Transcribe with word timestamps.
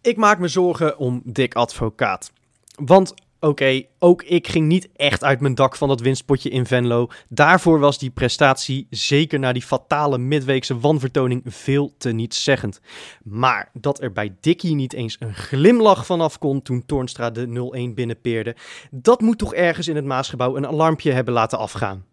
Ik 0.00 0.16
maak 0.16 0.38
me 0.38 0.48
zorgen 0.48 0.98
om 0.98 1.22
Dick 1.24 1.54
Advocaat. 1.54 2.32
Want 2.74 3.14
oké, 3.40 3.82
ook 3.98 4.22
ik 4.22 4.48
ging 4.48 4.66
niet 4.66 4.88
echt 4.96 5.24
uit 5.24 5.40
mijn 5.40 5.54
dak 5.54 5.76
van 5.76 5.88
dat 5.88 6.00
winstpotje 6.00 6.50
in 6.50 6.66
Venlo. 6.66 7.08
Daarvoor 7.28 7.78
was 7.78 7.98
die 7.98 8.10
prestatie, 8.10 8.86
zeker 8.90 9.38
na 9.38 9.52
die 9.52 9.62
fatale 9.62 10.18
midweekse 10.18 10.78
wanvertoning, 10.78 11.42
veel 11.46 11.94
te 11.98 12.10
nietszeggend. 12.10 12.80
Maar 13.22 13.70
dat 13.72 14.02
er 14.02 14.12
bij 14.12 14.34
Dickie 14.40 14.74
niet 14.74 14.92
eens 14.92 15.16
een 15.18 15.34
glimlach 15.34 16.06
vanaf 16.06 16.38
kon 16.38 16.62
toen 16.62 16.86
Toornstra 16.86 17.30
de 17.30 17.88
0-1 17.90 17.94
binnenpeerde, 17.94 18.56
dat 18.90 19.20
moet 19.20 19.38
toch 19.38 19.54
ergens 19.54 19.88
in 19.88 19.96
het 19.96 20.04
Maasgebouw 20.04 20.56
een 20.56 20.66
alarmpje 20.66 21.12
hebben 21.12 21.34
laten 21.34 21.58
afgaan. 21.58 22.04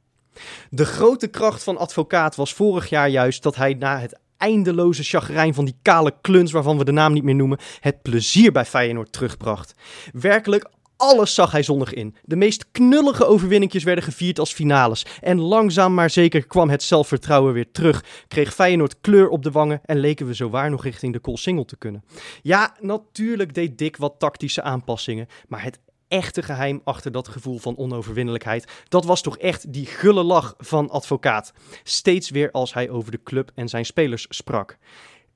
De 0.70 0.86
grote 0.86 1.28
kracht 1.28 1.64
van 1.64 1.78
advocaat 1.78 2.36
was 2.36 2.54
vorig 2.54 2.90
jaar 2.90 3.10
juist 3.10 3.44
dat 3.44 3.56
hij 3.56 3.74
na 3.74 4.00
het 4.00 4.20
eindeloze 4.42 5.04
chagrijn 5.04 5.54
van 5.54 5.66
die 5.66 5.78
kale 5.82 6.14
kluns 6.22 6.52
waarvan 6.52 6.78
we 6.78 6.84
de 6.84 6.92
naam 6.92 7.14
niet 7.14 7.24
meer 7.24 7.36
noemen, 7.36 7.60
het 7.80 8.02
plezier 8.02 8.52
bij 8.52 8.66
Feyenoord 8.66 9.12
terugbracht. 9.12 9.74
Werkelijk 10.14 10.70
alles 11.02 11.34
zag 11.34 11.52
hij 11.52 11.64
zonnig 11.64 11.94
in. 11.94 12.16
De 12.24 12.36
meest 12.36 12.72
knullige 12.72 13.26
overwinningjes 13.26 13.84
werden 13.84 14.04
gevierd 14.04 14.40
als 14.40 14.54
finales. 14.54 15.06
En 15.22 15.40
langzaam 15.40 15.94
maar 15.94 16.10
zeker 16.10 16.48
kwam 16.48 16.70
het 16.70 16.84
zelfvertrouwen 16.84 17.54
weer 17.54 17.72
terug. 17.72 18.04
Kreeg 18.28 18.54
Feyenoord 18.54 19.02
kleur 19.02 19.30
op 19.30 19.44
de 19.44 19.52
wangen 19.52 19.82
en 19.86 20.00
leken 20.00 20.28
we 20.28 20.34
zowaar 20.34 20.70
nog 20.70 20.84
richting 20.84 21.14
de 21.14 21.20
Koolsingel 21.20 21.66
te 21.66 21.78
kunnen. 21.78 22.04
Ja, 22.42 22.76
natuurlijk 22.80 23.54
deed 23.54 23.78
Dick 23.78 23.98
wat 23.98 24.16
tactische 24.18 24.62
aanpassingen. 24.62 25.28
Maar 25.48 25.64
het 25.64 25.80
echte 26.12 26.44
geheim 26.44 26.82
achter 26.84 27.12
dat 27.12 27.28
gevoel 27.28 27.58
van 27.58 27.78
onoverwinnelijkheid, 27.78 28.68
dat 28.88 29.06
was 29.06 29.22
toch 29.22 29.38
echt 29.38 29.74
die 29.74 29.86
gulle 29.86 30.24
lach 30.24 30.54
van 30.58 30.90
advocaat. 30.90 31.54
Steeds 31.84 32.30
weer 32.30 32.52
als 32.52 32.74
hij 32.74 32.90
over 32.90 33.12
de 33.12 33.24
club 33.24 33.52
en 33.56 33.70
zijn 33.70 33.86
spelers 33.86 34.26
sprak. 34.30 34.78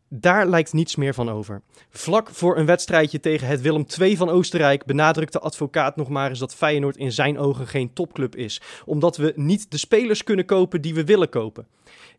Daar 0.10 0.48
lijkt 0.48 0.74
niets 0.74 0.96
meer 0.96 1.14
van 1.14 1.30
over. 1.30 1.62
Vlak 1.90 2.30
voor 2.30 2.58
een 2.58 2.66
wedstrijdje 2.66 3.20
tegen 3.20 3.48
het 3.48 3.62
Willem 3.62 3.86
II 4.00 4.18
van 4.18 4.30
Oostenrijk 4.30 4.86
benadrukte 4.86 5.40
advocaat 5.40 5.96
nog 5.96 6.10
maar 6.10 6.30
eens 6.30 6.40
dat 6.40 6.56
Feyenoord 6.56 6.98
in 6.98 7.12
zijn 7.12 7.38
ogen 7.38 7.68
geen 7.68 7.94
topclub 7.94 8.36
is, 8.36 8.62
omdat 8.86 9.18
we 9.18 9.34
niet 9.36 9.72
de 9.72 9.78
spelers 9.78 10.24
kunnen 10.24 10.46
kopen 10.46 10.82
die 10.82 10.94
we 10.94 11.04
willen 11.04 11.30
kopen. 11.30 11.68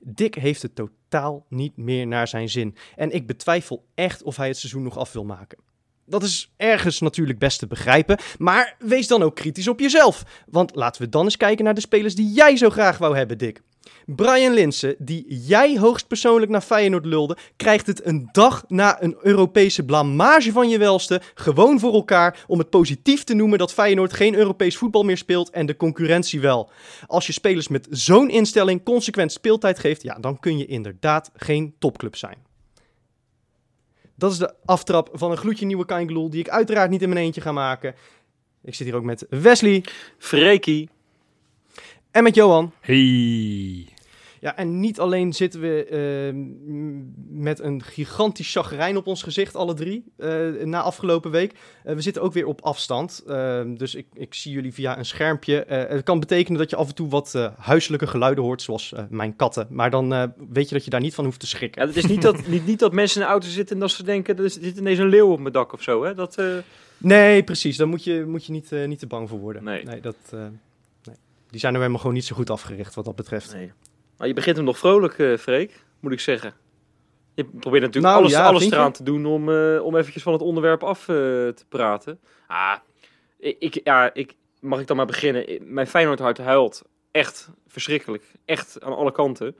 Dick 0.00 0.34
heeft 0.34 0.62
het 0.62 0.74
totaal 0.74 1.46
niet 1.48 1.76
meer 1.76 2.06
naar 2.06 2.28
zijn 2.28 2.48
zin 2.48 2.76
en 2.96 3.10
ik 3.10 3.26
betwijfel 3.26 3.84
echt 3.94 4.22
of 4.22 4.36
hij 4.36 4.48
het 4.48 4.58
seizoen 4.58 4.82
nog 4.82 4.98
af 4.98 5.12
wil 5.12 5.24
maken. 5.24 5.58
Dat 6.06 6.22
is 6.22 6.52
ergens 6.56 7.00
natuurlijk 7.00 7.38
best 7.38 7.58
te 7.58 7.66
begrijpen, 7.66 8.18
maar 8.38 8.76
wees 8.78 9.06
dan 9.06 9.22
ook 9.22 9.34
kritisch 9.34 9.68
op 9.68 9.80
jezelf. 9.80 10.22
Want 10.46 10.74
laten 10.74 11.02
we 11.02 11.08
dan 11.08 11.24
eens 11.24 11.36
kijken 11.36 11.64
naar 11.64 11.74
de 11.74 11.80
spelers 11.80 12.14
die 12.14 12.32
jij 12.32 12.56
zo 12.56 12.70
graag 12.70 12.98
wou 12.98 13.16
hebben, 13.16 13.38
Dick. 13.38 13.62
Brian 14.06 14.54
Linsen, 14.54 14.94
die 14.98 15.24
jij 15.28 15.78
hoogstpersoonlijk 15.78 16.50
naar 16.50 16.60
Feyenoord 16.60 17.04
lulde, 17.04 17.36
krijgt 17.56 17.86
het 17.86 18.06
een 18.06 18.28
dag 18.32 18.64
na 18.68 19.02
een 19.02 19.16
Europese 19.22 19.84
blamage 19.84 20.52
van 20.52 20.68
je 20.68 20.78
welste 20.78 21.20
gewoon 21.34 21.80
voor 21.80 21.92
elkaar 21.92 22.44
om 22.46 22.58
het 22.58 22.70
positief 22.70 23.24
te 23.24 23.34
noemen 23.34 23.58
dat 23.58 23.72
Feyenoord 23.72 24.12
geen 24.12 24.34
Europees 24.34 24.76
voetbal 24.76 25.02
meer 25.02 25.16
speelt 25.16 25.50
en 25.50 25.66
de 25.66 25.76
concurrentie 25.76 26.40
wel. 26.40 26.70
Als 27.06 27.26
je 27.26 27.32
spelers 27.32 27.68
met 27.68 27.86
zo'n 27.90 28.30
instelling 28.30 28.84
consequent 28.84 29.32
speeltijd 29.32 29.78
geeft, 29.78 30.02
ja, 30.02 30.14
dan 30.14 30.38
kun 30.38 30.58
je 30.58 30.66
inderdaad 30.66 31.30
geen 31.34 31.74
topclub 31.78 32.16
zijn. 32.16 32.36
Dat 34.16 34.32
is 34.32 34.38
de 34.38 34.54
aftrap 34.64 35.10
van 35.12 35.30
een 35.30 35.36
gloedje 35.36 35.66
nieuwe 35.66 35.84
Kaingeloel, 35.84 36.30
die 36.30 36.40
ik 36.40 36.48
uiteraard 36.48 36.90
niet 36.90 37.02
in 37.02 37.08
mijn 37.08 37.20
eentje 37.20 37.40
ga 37.40 37.52
maken. 37.52 37.94
Ik 38.62 38.74
zit 38.74 38.86
hier 38.86 38.96
ook 38.96 39.04
met 39.04 39.26
Wesley. 39.28 39.84
Freekie. 40.18 40.88
En 42.10 42.22
met 42.22 42.34
Johan. 42.34 42.72
Hey. 42.80 43.95
Ja, 44.40 44.56
en 44.56 44.80
niet 44.80 45.00
alleen 45.00 45.32
zitten 45.32 45.60
we 45.60 45.86
uh, 45.90 46.40
met 47.28 47.60
een 47.60 47.82
gigantisch 47.82 48.52
chagrijn 48.52 48.96
op 48.96 49.06
ons 49.06 49.22
gezicht, 49.22 49.56
alle 49.56 49.74
drie, 49.74 50.04
uh, 50.18 50.64
na 50.64 50.82
afgelopen 50.82 51.30
week. 51.30 51.52
Uh, 51.52 51.94
we 51.94 52.00
zitten 52.00 52.22
ook 52.22 52.32
weer 52.32 52.46
op 52.46 52.60
afstand. 52.60 53.22
Ehm, 53.26 53.74
dus 53.74 53.94
ik, 53.94 54.06
ik 54.12 54.34
zie 54.34 54.52
jullie 54.52 54.72
via 54.72 54.98
een 54.98 55.04
schermpje. 55.04 55.64
het 55.68 56.02
kan 56.02 56.20
betekenen 56.20 56.58
dat 56.58 56.70
je 56.70 56.76
af 56.76 56.88
en 56.88 56.94
toe 56.94 57.08
wat 57.08 57.52
huiselijke 57.58 58.06
geluiden 58.06 58.44
hoort, 58.44 58.62
zoals 58.62 58.94
mijn 59.08 59.36
katten. 59.36 59.66
Maar 59.70 59.90
dan 59.90 60.34
weet 60.50 60.68
je 60.68 60.74
dat 60.74 60.84
je 60.84 60.90
daar 60.90 61.00
niet 61.00 61.14
van 61.14 61.24
hoeft 61.24 61.40
te 61.40 61.46
schrikken. 61.46 61.82
Ja, 61.82 61.88
het 61.88 61.96
is 61.96 62.06
niet 62.06 62.22
dat, 62.22 62.46
niet, 62.46 62.66
niet 62.66 62.78
dat 62.78 62.92
mensen 62.92 63.20
in 63.20 63.26
de 63.26 63.32
auto 63.32 63.48
zitten 63.48 63.74
en 63.74 63.80
dat 63.80 63.90
ze 63.90 64.02
denken, 64.02 64.38
er 64.38 64.50
zit 64.50 64.76
ineens 64.76 64.98
een 64.98 65.08
leeuw 65.08 65.32
op 65.32 65.40
mijn 65.40 65.52
dak 65.52 65.72
of 65.72 65.82
zo. 65.82 66.04
Hè? 66.04 66.14
Dat, 66.14 66.42
Nee, 66.98 67.42
precies. 67.42 67.76
Daar 67.76 67.88
moet 67.88 68.04
je, 68.04 68.24
moet 68.26 68.44
je 68.44 68.52
niet, 68.52 68.70
niet 68.70 68.98
te 68.98 69.06
bang 69.06 69.28
voor 69.28 69.38
worden. 69.38 69.64
Nee. 69.64 69.84
nee 69.84 70.00
dat, 70.00 70.16
nee. 70.30 71.16
Die 71.50 71.60
zijn 71.60 71.72
er 71.72 71.78
helemaal 71.78 72.00
gewoon 72.00 72.14
niet 72.14 72.24
zo 72.24 72.36
goed 72.36 72.50
afgericht 72.50 72.94
wat 72.94 73.04
dat 73.04 73.16
betreft. 73.16 73.52
Nee. 73.52 73.72
Maar 74.18 74.28
je 74.28 74.34
begint 74.34 74.56
hem 74.56 74.64
nog 74.64 74.78
vrolijk, 74.78 75.18
uh, 75.18 75.36
Freek, 75.36 75.84
moet 76.00 76.12
ik 76.12 76.20
zeggen. 76.20 76.54
Je 77.34 77.44
probeert 77.44 77.82
natuurlijk 77.82 78.12
nou, 78.12 78.18
alles, 78.18 78.32
ja, 78.32 78.46
alles 78.46 78.70
eraan 78.70 78.92
te 78.92 79.02
doen 79.02 79.26
om, 79.26 79.48
uh, 79.48 79.84
om 79.84 79.96
eventjes 79.96 80.22
van 80.22 80.32
het 80.32 80.42
onderwerp 80.42 80.82
af 80.84 81.00
uh, 81.00 81.16
te 81.16 81.64
praten. 81.68 82.20
Ah, 82.46 82.76
ik, 83.38 83.80
ja, 83.84 84.14
ik, 84.14 84.34
mag 84.60 84.80
ik 84.80 84.86
dan 84.86 84.96
maar 84.96 85.06
beginnen? 85.06 85.58
Mijn 85.60 85.86
Feyenoord 85.86 86.18
hart 86.18 86.38
huilt. 86.38 86.82
Echt 87.10 87.50
verschrikkelijk. 87.66 88.24
Echt 88.44 88.82
aan 88.82 88.96
alle 88.96 89.12
kanten. 89.12 89.56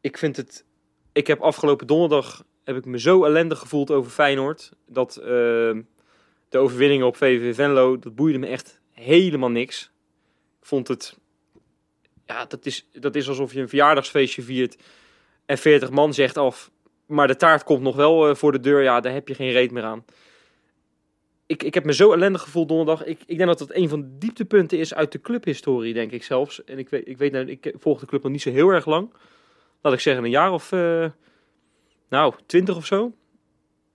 Ik 0.00 0.18
vind 0.18 0.36
het... 0.36 0.64
Ik 1.12 1.26
heb 1.26 1.40
afgelopen 1.40 1.86
donderdag 1.86 2.44
heb 2.64 2.76
ik 2.76 2.84
me 2.84 2.98
zo 2.98 3.24
ellendig 3.24 3.58
gevoeld 3.58 3.90
over 3.90 4.10
Feyenoord. 4.10 4.72
Dat 4.86 5.20
de 6.50 6.58
overwinningen 6.58 7.06
op 7.06 7.16
VVV 7.16 7.54
Venlo, 7.54 7.98
dat 7.98 8.14
boeide 8.14 8.38
me 8.38 8.46
echt 8.46 8.80
helemaal 8.90 9.50
niks. 9.50 9.90
Ik 10.60 10.66
vond 10.66 10.88
het 10.88 11.18
ja, 12.30 12.44
dat 12.44 12.66
is, 12.66 12.86
dat 12.92 13.14
is 13.14 13.28
alsof 13.28 13.52
je 13.52 13.60
een 13.60 13.68
verjaardagsfeestje 13.68 14.42
viert 14.42 14.76
en 15.46 15.58
40 15.58 15.90
man 15.90 16.14
zegt 16.14 16.36
af, 16.36 16.70
maar 17.06 17.26
de 17.26 17.36
taart 17.36 17.64
komt 17.64 17.82
nog 17.82 17.96
wel 17.96 18.28
uh, 18.28 18.34
voor 18.34 18.52
de 18.52 18.60
deur. 18.60 18.82
Ja, 18.82 19.00
daar 19.00 19.12
heb 19.12 19.28
je 19.28 19.34
geen 19.34 19.50
reet 19.50 19.70
meer 19.70 19.82
aan. 19.82 20.04
Ik, 21.46 21.62
ik 21.62 21.74
heb 21.74 21.84
me 21.84 21.92
zo 21.92 22.12
ellendig 22.12 22.42
gevoeld 22.42 22.68
donderdag. 22.68 23.04
Ik, 23.04 23.18
ik 23.26 23.36
denk 23.36 23.48
dat 23.48 23.58
dat 23.58 23.74
een 23.74 23.88
van 23.88 24.00
de 24.00 24.18
dieptepunten 24.18 24.78
is 24.78 24.94
uit 24.94 25.12
de 25.12 25.20
clubhistorie, 25.20 25.94
denk 25.94 26.10
ik 26.10 26.22
zelfs. 26.22 26.64
En 26.64 26.78
ik 26.78 26.88
weet, 26.88 27.08
ik 27.08 27.18
weet, 27.18 27.34
ik 27.34 27.74
volg 27.78 28.00
de 28.00 28.06
club 28.06 28.22
nog 28.22 28.32
niet 28.32 28.42
zo 28.42 28.50
heel 28.50 28.68
erg 28.68 28.86
lang. 28.86 29.12
Laat 29.80 29.92
ik 29.92 30.00
zeggen, 30.00 30.24
een 30.24 30.30
jaar 30.30 30.52
of, 30.52 30.72
uh, 30.72 31.10
nou, 32.08 32.34
twintig 32.46 32.76
of 32.76 32.86
zo. 32.86 33.12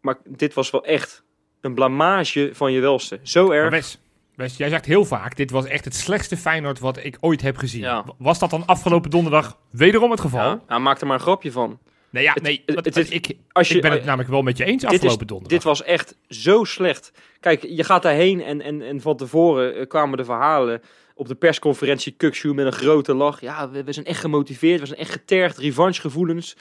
Maar 0.02 0.18
dit 0.26 0.54
was 0.54 0.70
wel 0.70 0.86
echt 0.86 1.24
een 1.62 1.74
blamage 1.74 2.50
van 2.54 2.72
je 2.72 2.80
welste. 2.80 3.20
Zo 3.24 3.52
erg. 3.52 3.98
Jij 4.36 4.70
zegt 4.70 4.86
heel 4.86 5.06
vaak, 5.06 5.36
dit 5.36 5.52
was 5.52 5.66
echt 5.66 5.86
het 5.86 5.96
slechtste 5.96 6.38
Feyenoord 6.38 6.80
wat 6.80 6.98
ik 7.04 7.18
ooit 7.20 7.42
heb 7.42 7.58
gezien. 7.58 8.04
Was 8.18 8.40
dat 8.40 8.50
dan 8.50 8.66
afgelopen 8.66 9.10
donderdag 9.10 9.60
wederom 9.72 10.12
het 10.12 10.22
geval? 10.22 10.50
Ja, 10.50 10.62
nou, 10.68 10.82
maak 10.82 11.02
er 11.02 11.08
maar 11.08 11.16
een 11.16 11.22
grapje 11.22 11.52
van. 11.52 11.80
Nee, 12.10 12.24
ja, 12.24 12.36
nee 12.42 12.64
het, 12.66 12.96
het, 12.96 13.14
ik, 13.14 13.38
als 13.52 13.68
je, 13.68 13.76
ik 13.76 13.82
ben 13.82 13.92
het 13.92 14.06
namelijk 14.06 14.30
wel 14.30 14.42
met 14.42 14.58
je 14.58 14.66
eens 14.66 14.86
afgelopen 14.86 15.28
donderdag. 15.28 15.58
Dit 15.58 15.64
was 15.64 15.84
echt 15.84 16.18
zo 16.30 16.64
slecht. 16.64 17.12
Kijk, 17.40 17.64
je 17.64 17.84
gaat 17.84 18.02
daarheen 18.02 18.42
en, 18.42 18.62
en, 18.62 18.82
en 18.82 19.02
van 19.02 19.18
tevoren 19.18 19.76
eh, 19.76 19.88
kwamen 19.88 20.18
de 20.18 20.26
verhalen 20.26 20.82
op 21.16 21.28
de 21.28 21.36
persconferentie 21.36 22.12
Kukshoe 22.12 22.54
met 22.54 22.66
een 22.66 22.72
grote 22.72 23.14
lach. 23.14 23.42
Ja, 23.42 23.70
we, 23.70 23.84
we, 23.84 23.92
zijn 23.92 24.06
echt 24.06 24.20
gemotiveerd, 24.20 24.80
we 24.80 24.86
zijn 24.86 25.00
echt 25.00 25.12
getergd, 25.12 25.58
revanchegevoelens. 25.58 26.56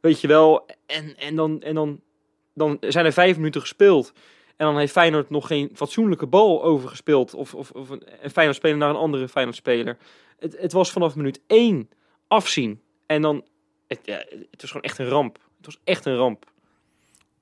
Weet 0.00 0.20
je 0.20 0.28
wel. 0.28 0.66
En, 0.86 1.16
en, 1.16 1.36
dan, 1.36 1.62
en 1.62 1.74
dan, 1.74 2.00
dan 2.54 2.76
zijn 2.80 3.04
er 3.04 3.12
vijf 3.12 3.36
minuten 3.36 3.60
gespeeld. 3.60 4.12
En 4.56 4.66
dan 4.66 4.78
heeft 4.78 4.92
Feyenoord 4.92 5.30
nog 5.30 5.46
geen 5.46 5.70
fatsoenlijke 5.74 6.26
bal 6.26 6.62
overgespeeld. 6.64 7.34
Of, 7.34 7.54
of, 7.54 7.70
of 7.70 7.90
een, 7.90 8.02
Feyenoord 8.30 8.56
speler 8.56 8.76
naar 8.76 8.90
een 8.90 8.96
andere 8.96 9.28
Feyenoord 9.28 9.56
speler. 9.56 9.96
Het, 10.38 10.56
het 10.58 10.72
was 10.72 10.90
vanaf 10.90 11.16
minuut 11.16 11.40
één 11.46 11.88
afzien. 12.28 12.80
En 13.06 13.22
dan, 13.22 13.44
het, 13.86 14.00
ja, 14.02 14.24
het 14.50 14.60
was 14.60 14.70
gewoon 14.70 14.86
echt 14.86 14.98
een 14.98 15.08
ramp. 15.08 15.38
Het 15.56 15.66
was 15.66 15.80
echt 15.84 16.04
een 16.04 16.16
ramp. 16.16 16.52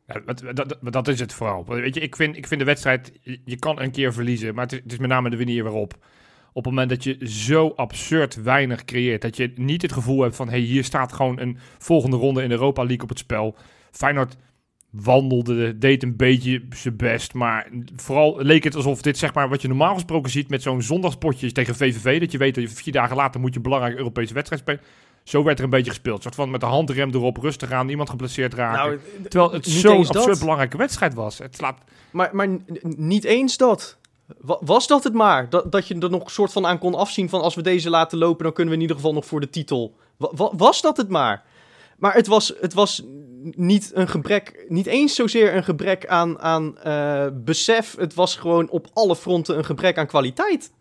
Ja, 0.07 0.53
dat, 0.53 0.77
dat, 0.81 1.09
is 1.09 1.21
het 1.21 1.33
vooral. 1.33 1.65
Weet 1.65 1.95
je, 1.95 2.01
ik 2.01 2.17
vind, 2.17 2.37
ik 2.37 2.47
vind 2.47 2.61
de 2.61 2.67
wedstrijd, 2.67 3.13
je 3.45 3.59
kan 3.59 3.81
een 3.81 3.91
keer 3.91 4.13
verliezen, 4.13 4.55
maar 4.55 4.65
het 4.65 4.73
is, 4.73 4.81
het 4.83 4.93
is 4.93 4.99
met 4.99 5.09
name 5.09 5.31
de 5.31 5.37
manier 5.37 5.63
waarop. 5.63 5.95
Op 6.53 6.65
het 6.65 6.73
moment 6.73 6.89
dat 6.89 7.05
je 7.05 7.29
zo 7.29 7.73
absurd 7.77 8.43
weinig 8.43 8.85
creëert, 8.85 9.23
dat 9.23 9.37
je 9.37 9.53
niet 9.55 9.83
het 9.83 9.93
gevoel 9.93 10.23
hebt 10.23 10.37
van, 10.37 10.49
hey, 10.49 10.59
hier 10.59 10.85
staat 10.85 11.13
gewoon 11.13 11.39
een 11.41 11.59
volgende 11.79 12.17
ronde 12.17 12.43
in 12.43 12.49
de 12.49 12.55
Europa 12.55 12.83
League 12.83 13.03
op 13.03 13.09
het 13.09 13.19
spel. 13.19 13.57
Feyenoord 13.91 14.37
wandelde, 15.03 15.79
deed 15.79 16.03
een 16.03 16.17
beetje 16.17 16.63
zijn 16.71 16.97
best. 16.97 17.35
Maar 17.35 17.69
vooral 17.97 18.37
leek 18.39 18.65
het 18.65 18.75
alsof 18.75 19.03
dit, 19.03 19.19
zeg 19.19 19.35
maar, 19.35 19.49
wat 19.49 19.63
je 19.63 19.69
normaal 19.69 19.95
gesproken 19.95 20.31
ziet 20.31 20.49
met 20.49 20.63
zo'n 20.63 20.83
zondagspotje 20.83 21.53
tegen 21.53 21.75
VVV. 21.75 22.21
Dat 22.21 22.33
je 22.33 22.39
weet 22.39 22.55
dat 22.55 22.65
je 22.65 22.71
vier 22.71 22.93
dagen 22.93 23.17
later 23.17 23.41
moet 23.41 23.51
je 23.51 23.57
een 23.57 23.63
belangrijke 23.63 23.99
Europese 23.99 24.35
wedstrijd 24.35 24.63
spelen. 24.63 24.81
Zo 25.25 25.43
werd 25.43 25.59
er 25.59 25.65
een 25.65 25.71
beetje 25.71 25.91
gespeeld. 25.91 26.17
Een 26.17 26.23
soort 26.23 26.35
van 26.35 26.51
met 26.51 26.61
de 26.61 26.67
handrem 26.67 27.11
erop, 27.11 27.37
rustig 27.37 27.73
aan, 27.73 27.87
niemand 27.87 28.11
geblesseerd 28.11 28.55
raken. 28.55 28.79
Nou, 28.79 29.29
Terwijl 29.29 29.53
het 29.53 29.67
zo'n 29.67 30.07
absurd 30.07 30.39
belangrijke 30.39 30.77
wedstrijd 30.77 31.15
was. 31.15 31.39
Het 31.39 31.57
slaat... 31.57 31.79
maar, 32.11 32.31
maar 32.33 32.49
niet 32.97 33.25
eens 33.25 33.57
dat. 33.57 33.99
Was 34.61 34.87
dat 34.87 35.05
het 35.05 35.13
maar? 35.13 35.51
Dat, 35.51 35.73
dat 35.73 35.89
je 35.89 35.99
er 35.99 36.11
nog 36.11 36.25
een 36.25 36.31
soort 36.31 36.53
van 36.53 36.67
aan 36.67 36.79
kon 36.79 36.95
afzien 36.95 37.29
van 37.29 37.41
als 37.41 37.55
we 37.55 37.63
deze 37.63 37.91
laten 37.91 38.19
lopen, 38.19 38.45
dan 38.45 38.53
kunnen 38.53 38.73
we 38.73 38.77
in 38.79 38.83
ieder 38.83 38.97
geval 38.97 39.15
nog 39.15 39.27
voor 39.27 39.41
de 39.41 39.51
titel. 39.51 39.97
Was 40.57 40.81
dat 40.81 40.97
het 40.97 41.09
maar? 41.09 41.43
Maar 41.99 42.15
het 42.15 42.27
was, 42.27 42.53
het 42.61 42.75
was 42.75 43.03
niet 43.43 43.91
een 43.95 44.09
gebrek, 44.09 44.65
niet 44.69 44.87
eens 44.87 45.15
zozeer 45.15 45.55
een 45.55 45.65
gebrek 45.65 46.07
aan, 46.07 46.41
aan 46.41 46.77
uh, 46.87 47.27
besef. 47.33 47.97
Het 47.97 48.15
was 48.15 48.37
gewoon 48.37 48.69
op 48.69 48.87
alle 48.93 49.17
fronten 49.17 49.59
een 49.59 49.65
gebrek 49.65 49.99
aan 49.99 50.07
kwaliteit. 50.07 50.73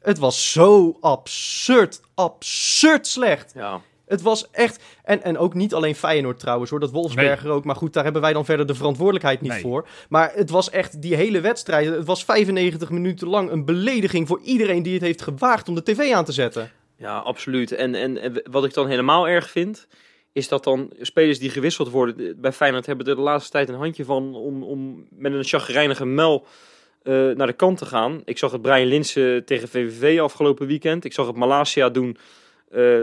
Het 0.00 0.18
was 0.18 0.52
zo 0.52 0.96
absurd, 1.00 2.00
absurd 2.14 3.06
slecht. 3.06 3.52
Ja. 3.54 3.80
Het 4.06 4.22
was 4.22 4.50
echt... 4.50 4.82
En, 5.04 5.22
en 5.22 5.38
ook 5.38 5.54
niet 5.54 5.74
alleen 5.74 5.94
Feyenoord 5.94 6.38
trouwens 6.38 6.70
hoor, 6.70 6.80
dat 6.80 6.90
Wolfsberger 6.90 7.50
ook. 7.50 7.64
Maar 7.64 7.76
goed, 7.76 7.92
daar 7.92 8.04
hebben 8.04 8.22
wij 8.22 8.32
dan 8.32 8.44
verder 8.44 8.66
de 8.66 8.74
verantwoordelijkheid 8.74 9.40
niet 9.40 9.50
Nee. 9.52 9.60
voor. 9.60 9.88
Maar 10.08 10.32
het 10.34 10.50
was 10.50 10.70
echt 10.70 11.02
die 11.02 11.14
hele 11.14 11.40
wedstrijd. 11.40 11.88
Het 11.88 12.06
was 12.06 12.24
95 12.24 12.90
minuten 12.90 13.28
lang 13.28 13.50
een 13.50 13.64
belediging 13.64 14.26
voor 14.28 14.40
iedereen 14.42 14.82
die 14.82 14.92
het 14.94 15.02
heeft 15.02 15.22
gewaagd 15.22 15.68
om 15.68 15.74
de 15.74 15.82
tv 15.82 16.12
aan 16.12 16.24
te 16.24 16.32
zetten. 16.32 16.70
Ja, 16.96 17.18
absoluut. 17.18 17.72
En, 17.72 17.94
en, 17.94 18.18
en 18.18 18.42
wat 18.50 18.64
ik 18.64 18.74
dan 18.74 18.88
helemaal 18.88 19.28
erg 19.28 19.50
vind, 19.50 19.86
is 20.34 20.48
dat 20.48 20.64
dan 20.64 20.90
spelers 21.00 21.38
die 21.38 21.50
gewisseld 21.50 21.90
worden 21.90 22.40
bij 22.40 22.52
Feyenoord 22.52 22.86
hebben 22.86 23.06
er 23.06 23.16
de 23.16 23.20
laatste 23.20 23.50
tijd 23.50 23.68
een 23.68 23.74
handje 23.74 24.04
van 24.04 24.34
om, 24.34 24.62
om 24.62 25.06
met 25.10 25.32
een 25.32 25.44
chagrijnige 25.44 26.06
mel 26.06 26.46
eh, 27.02 27.12
naar 27.12 27.46
de 27.46 27.52
kant 27.52 27.78
te 27.78 27.86
gaan. 27.86 28.22
Ik 28.24 28.38
zag 28.38 28.52
het 28.52 28.62
Brian 28.62 28.86
Linsen 28.86 29.44
tegen 29.44 29.68
VVV 29.68 30.20
afgelopen 30.20 30.66
weekend. 30.66 31.04
Ik 31.04 31.12
zag 31.12 31.26
het 31.26 31.36
Malasia 31.36 31.88
doen 31.88 32.16
eh, 32.70 33.02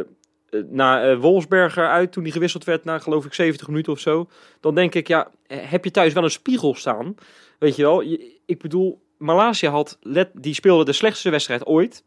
eh, 0.52 0.62
na 0.70 1.04
eh, 1.04 1.20
Wolfsberger 1.20 1.88
uit 1.88 2.12
toen 2.12 2.24
die 2.24 2.32
gewisseld 2.32 2.64
werd 2.64 2.84
na 2.84 3.00
geloof 3.00 3.26
ik 3.26 3.34
70 3.34 3.68
minuten 3.68 3.92
of 3.92 4.00
zo. 4.00 4.30
Dan 4.60 4.76
denk 4.76 4.96
ik, 4.96 5.08
ja, 5.08 5.32
heb 5.48 5.84
je 5.84 5.92
thuis 5.92 6.14
wel 6.14 6.24
een 6.24 6.32
spiegel 6.32 6.76
staan? 6.76 7.16
Weet 7.60 7.76
je 7.76 7.82
wel, 7.82 8.04
ik 8.46 8.62
bedoel, 8.62 9.02
Malasia 9.18 9.70
had, 9.70 9.98
let, 10.02 10.30
die 10.34 10.54
speelde 10.54 10.86
de 10.86 10.94
slechtste 10.94 11.30
wedstrijd 11.30 11.66
ooit. 11.66 12.04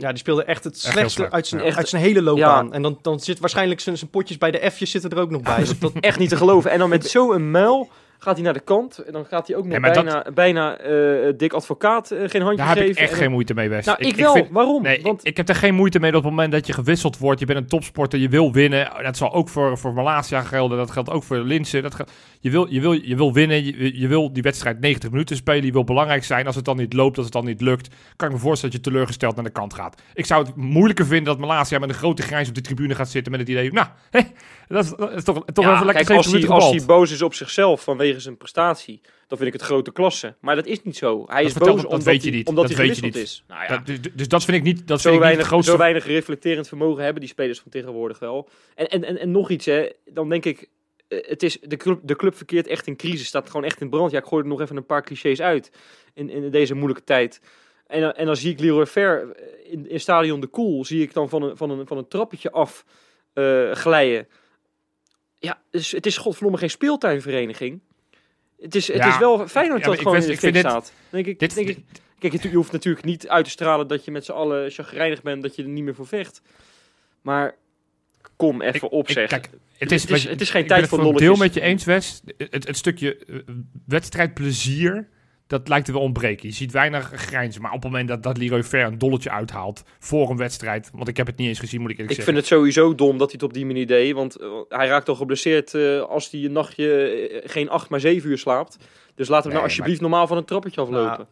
Ja, 0.00 0.08
die 0.08 0.18
speelde 0.18 0.44
echt 0.44 0.64
het 0.64 0.78
slechtste 0.78 1.20
slecht, 1.20 1.32
uit 1.32 1.46
zijn, 1.46 1.64
ja. 1.64 1.74
uit 1.74 1.88
zijn 1.88 2.02
hele 2.02 2.22
loopbaan. 2.22 2.72
En 2.72 2.82
dan, 2.82 2.98
dan 3.02 3.20
zit 3.20 3.38
waarschijnlijk 3.38 3.80
zijn, 3.80 3.98
zijn 3.98 4.10
potjes 4.10 4.38
bij 4.38 4.50
de 4.50 4.70
F'jes 4.70 4.90
zitten 4.90 5.10
er 5.10 5.18
ook 5.18 5.30
nog 5.30 5.42
bij. 5.42 5.58
Dus 5.58 5.78
dat, 5.78 5.92
echt 6.00 6.18
niet 6.18 6.28
te 6.28 6.36
geloven. 6.36 6.70
En 6.70 6.78
dan 6.78 6.88
met 6.88 7.06
zo'n 7.06 7.50
muil 7.50 7.90
gaat 8.22 8.34
hij 8.34 8.44
naar 8.44 8.52
de 8.52 8.60
kant. 8.60 8.98
En 8.98 9.12
dan 9.12 9.24
gaat 9.24 9.46
hij 9.46 9.56
ook 9.56 9.64
nog 9.66 9.80
dat- 9.80 9.92
bijna, 9.94 10.24
bijna 10.34 10.76
eh, 10.76 11.32
dik 11.36 11.52
advocaat 11.52 12.10
eh, 12.10 12.18
geen 12.28 12.40
handje 12.42 12.56
Daar 12.56 12.66
heb 12.68 12.76
geven. 12.76 12.90
ik 12.90 12.98
echt 12.98 13.10
En 13.12 13.16
geen 13.16 13.30
moeite 13.30 13.54
mee, 13.54 13.68
West. 13.68 13.86
Nou, 13.86 13.98
ik, 14.00 14.16
wel. 14.16 14.32
vind- 14.32 14.48
Waarom? 14.50 14.82
Nee, 14.82 15.02
Want 15.02 15.20
ik, 15.20 15.26
ik 15.26 15.36
heb 15.36 15.48
er 15.48 15.54
geen 15.54 15.74
moeite 15.74 15.98
mee 16.00 16.10
dat 16.10 16.18
op 16.20 16.24
het 16.26 16.34
moment 16.34 16.52
dat 16.52 16.66
je 16.66 16.72
gewisseld 16.72 17.18
wordt, 17.18 17.40
je 17.40 17.46
bent 17.46 17.58
een 17.58 17.66
topsporter, 17.66 18.18
je 18.18 18.28
wil 18.28 18.52
winnen. 18.52 18.90
Dat 19.02 19.16
zal 19.16 19.32
ook 19.32 19.48
voor, 19.48 19.78
voor 19.78 19.92
Malasia 19.92 20.40
gelden, 20.40 20.78
dat 20.78 20.90
geldt 20.90 21.10
ook 21.10 21.22
voor 21.22 21.38
Linsen. 21.38 21.82
Dat 21.82 21.94
geldt, 21.94 22.12
je, 22.40 22.50
wil, 22.50 22.66
je, 22.70 22.80
wil, 22.80 22.92
je 22.92 23.16
wil 23.16 23.32
winnen, 23.32 23.64
je, 23.64 23.98
je 24.00 24.08
wil 24.08 24.32
die 24.32 24.42
wedstrijd 24.42 24.80
90 24.80 25.10
minuten 25.10 25.36
spelen, 25.36 25.64
je 25.64 25.72
wil 25.72 25.84
belangrijk 25.84 26.24
zijn. 26.24 26.46
Als 26.46 26.56
het 26.56 26.64
dan 26.64 26.76
niet 26.76 26.92
loopt, 26.92 27.16
als 27.16 27.24
het 27.24 27.34
dan 27.34 27.44
niet 27.44 27.60
lukt, 27.60 27.94
kan 28.16 28.28
ik 28.28 28.34
me 28.34 28.40
voorstellen 28.40 28.74
dat 28.74 28.84
je 28.84 28.90
teleurgesteld 28.90 29.34
naar 29.34 29.44
de 29.44 29.50
kant 29.50 29.74
gaat. 29.74 30.02
Ik 30.14 30.26
zou 30.26 30.44
het 30.46 30.56
moeilijker 30.56 31.06
vinden 31.06 31.24
dat 31.24 31.38
Malasia 31.38 31.78
met 31.78 31.88
een 31.88 31.94
grote 31.94 32.22
grijns 32.22 32.48
op 32.48 32.54
de 32.54 32.60
tribune 32.60 32.94
gaat 32.94 33.08
zitten 33.10 33.32
met 33.32 33.40
het 33.40 33.50
idee, 33.50 33.72
nou, 33.72 33.86
hé, 34.10 34.20
dat, 34.68 34.84
is, 34.84 34.90
dat 34.96 35.12
is 35.12 35.24
toch, 35.24 35.44
toch 35.52 35.64
ja, 35.64 35.72
even 35.74 35.86
lekker 35.86 36.04
kijk, 36.04 36.16
als 36.18 36.26
70 36.30 36.50
hij, 36.50 36.58
als 36.60 36.76
hij 36.76 36.84
boos 36.86 37.10
is 37.12 37.22
op 37.22 37.34
zichzelf 37.34 37.82
vanwege 37.82 38.11
zijn 38.20 38.36
prestatie, 38.36 39.00
dan 39.26 39.38
vind 39.38 39.54
ik 39.54 39.60
het 39.60 39.62
grote 39.68 39.92
klasse. 39.92 40.34
Maar 40.40 40.54
dat 40.56 40.66
is 40.66 40.82
niet 40.82 40.96
zo. 40.96 41.24
Hij 41.26 41.42
Dat 41.42 41.52
is 41.52 41.58
boos 41.58 41.66
dat 41.82 41.84
omdat, 41.84 42.02
weet 42.02 42.22
je 42.22 42.28
hij, 42.28 42.38
niet. 42.38 42.48
omdat 42.48 42.66
Dat 42.68 42.76
hij 42.76 42.86
weet 42.86 42.96
je 42.96 43.02
niet. 43.02 43.16
is. 43.16 43.44
Nou 43.48 43.62
ja, 43.62 43.68
Dat- 43.68 43.86
dus, 43.86 43.98
dus 44.14 44.28
dat 44.28 44.44
vind 44.44 44.56
ik 44.56 44.62
niet, 44.62 44.88
dat 44.88 45.00
zo, 45.00 45.02
vind 45.02 45.04
ik 45.04 45.10
niet 45.12 45.20
weinig, 45.20 45.46
grootste... 45.46 45.72
zo 45.72 45.78
weinig 45.78 46.06
reflecterend 46.06 46.68
vermogen 46.68 47.02
hebben 47.02 47.20
die 47.20 47.30
spelers 47.30 47.60
van 47.60 47.70
tegenwoordig 47.70 48.18
wel. 48.18 48.48
En, 48.74 48.88
en, 48.88 49.04
en, 49.04 49.18
en 49.18 49.30
nog 49.30 49.50
iets, 49.50 49.66
hè. 49.66 49.88
dan 50.04 50.28
denk 50.28 50.44
ik, 50.44 50.68
eh, 51.08 51.18
het 51.28 51.42
is, 51.42 51.58
de, 51.60 51.76
club, 51.76 52.00
de 52.02 52.16
club 52.16 52.36
verkeert 52.36 52.66
echt 52.66 52.86
in 52.86 52.96
crisis, 52.96 53.26
staat 53.26 53.46
gewoon 53.50 53.64
echt 53.64 53.80
in 53.80 53.90
brand. 53.90 54.10
Ja, 54.10 54.18
ik 54.18 54.24
gooi 54.24 54.42
er 54.42 54.48
nog 54.48 54.60
even 54.60 54.76
een 54.76 54.86
paar 54.86 55.02
clichés 55.02 55.40
uit 55.40 55.70
in, 56.14 56.30
in 56.30 56.50
deze 56.50 56.74
moeilijke 56.74 57.04
tijd. 57.04 57.40
En, 57.86 58.00
dan- 58.00 58.12
en 58.12 58.26
dan 58.26 58.36
zie 58.36 58.52
ik 58.52 58.60
Leroy 58.60 58.86
Ver 58.86 59.30
eh, 59.32 59.72
in, 59.72 59.88
in 59.90 60.00
Stadion 60.00 60.40
de 60.40 60.46
Koel, 60.46 60.84
zie 60.84 61.02
ik 61.02 61.12
dan 61.12 61.28
van 61.28 61.42
een, 61.42 61.56
van 61.56 61.70
een, 61.70 61.86
van 61.86 61.98
een 61.98 62.08
trappetje 62.08 62.50
af 62.50 62.84
eh, 63.32 63.70
glijden. 63.72 64.28
Ja, 65.38 65.62
dus 65.70 65.90
het 65.90 66.06
is 66.06 66.16
godverdomme 66.16 66.58
geen 66.58 66.70
speeltuinvereniging. 66.70 67.80
Het 68.62 68.74
is, 68.74 68.86
het 68.86 68.96
Ja, 68.96 69.08
is 69.08 69.18
wel 69.18 69.38
ja, 69.80 69.84
dat 69.86 69.86
maar 69.86 69.96
gewoon 69.98 70.16
ik 70.16 70.22
in 70.22 70.28
de 70.30 70.36
fik 70.36 70.54
ik 70.54 70.58
staat. 70.60 70.92
Denk 71.10 71.26
ik, 71.26 71.38
dit- 71.38 71.54
denk 71.54 71.68
ik, 71.68 71.78
kijk, 72.18 72.42
je, 72.42 72.48
je 72.50 72.56
hoeft 72.56 72.72
natuurlijk 72.72 73.04
niet 73.04 73.28
uit 73.28 73.44
te 73.44 73.50
stralen 73.50 73.88
dat 73.88 74.04
je 74.04 74.10
met 74.10 74.24
z'n 74.24 74.32
allen 74.32 74.70
chagrijnig 74.70 75.22
bent, 75.22 75.42
dat 75.42 75.56
je 75.56 75.62
er 75.62 75.68
niet 75.68 75.84
meer 75.84 75.94
voor 75.94 76.06
vecht. 76.06 76.42
Maar 77.22 77.54
kom 78.36 78.62
even 78.62 78.90
op, 78.90 79.06
Ik- 79.08 79.12
zeg. 79.14 79.28
kijk, 79.28 79.44
het 79.78 79.90
Het 79.90 80.10
is, 80.10 80.24
het 80.24 80.40
is 80.40 80.50
geen 80.50 80.62
ik 80.62 80.68
tijd 80.68 80.80
ben 80.80 80.88
voor 80.88 80.98
het 80.98 81.06
voor 81.08 81.16
een 81.16 81.20
deel 81.26 81.32
lolletjes. 81.36 81.38
met 81.38 81.54
je 81.54 81.60
eens, 81.70 81.84
Wes. 81.84 82.20
Het, 82.50 82.66
het 82.66 82.76
stukje 82.76 83.16
eh, 83.16 83.36
wedstrijdplezier, 83.86 85.08
dat 85.58 85.68
lijkt 85.68 85.86
er 85.86 85.92
wel 85.92 86.02
ontbreken. 86.02 86.48
Je 86.48 86.54
ziet 86.54 86.72
weinig 86.72 87.10
grijnzen, 87.14 87.62
maar 87.62 87.70
op 87.72 87.82
het 87.82 87.90
moment 87.90 88.08
dat, 88.08 88.22
dat 88.22 88.38
Leroy 88.38 88.62
Ver 88.64 88.84
een 88.86 88.98
dolletje 88.98 89.30
uithaalt 89.30 89.82
voor 89.98 90.30
een 90.30 90.36
wedstrijd, 90.36 90.90
want 90.94 91.08
ik 91.08 91.16
heb 91.16 91.26
het 91.26 91.36
niet 91.36 91.48
eens 91.48 91.58
gezien, 91.58 91.80
moet 91.80 91.90
ik 91.90 91.96
eerlijk 91.98 92.18
Ik 92.18 92.24
zeggen. 92.24 92.34
vind 92.34 92.48
het 92.48 92.58
sowieso 92.58 92.94
dom 92.94 93.18
dat 93.18 93.30
hij 93.30 93.38
het 93.40 93.42
op 93.42 93.52
die 93.54 93.66
manier 93.66 93.86
deed. 93.86 94.12
Want 94.14 94.36
eh, 94.36 94.48
hij 94.68 94.86
raakt 94.86 95.08
al 95.08 95.14
geblesseerd 95.14 95.74
eh, 95.74 96.00
als 96.00 96.30
hij 96.30 96.44
een 96.44 96.52
nachtje 96.52 96.92
eh, 97.02 97.50
geen 97.50 97.68
8, 97.68 97.88
maar 97.88 98.00
7 98.00 98.30
uur 98.30 98.38
slaapt. 98.38 98.76
Dus 99.14 99.28
laten 99.28 99.42
we 99.42 99.48
Nee, 99.48 99.52
nou 99.56 99.64
alsjeblieft 99.64 100.00
normaal 100.00 100.26
van 100.26 100.36
een 100.36 100.44
trappetje 100.44 100.80
aflopen. 100.80 101.06
Nou, 101.06 101.24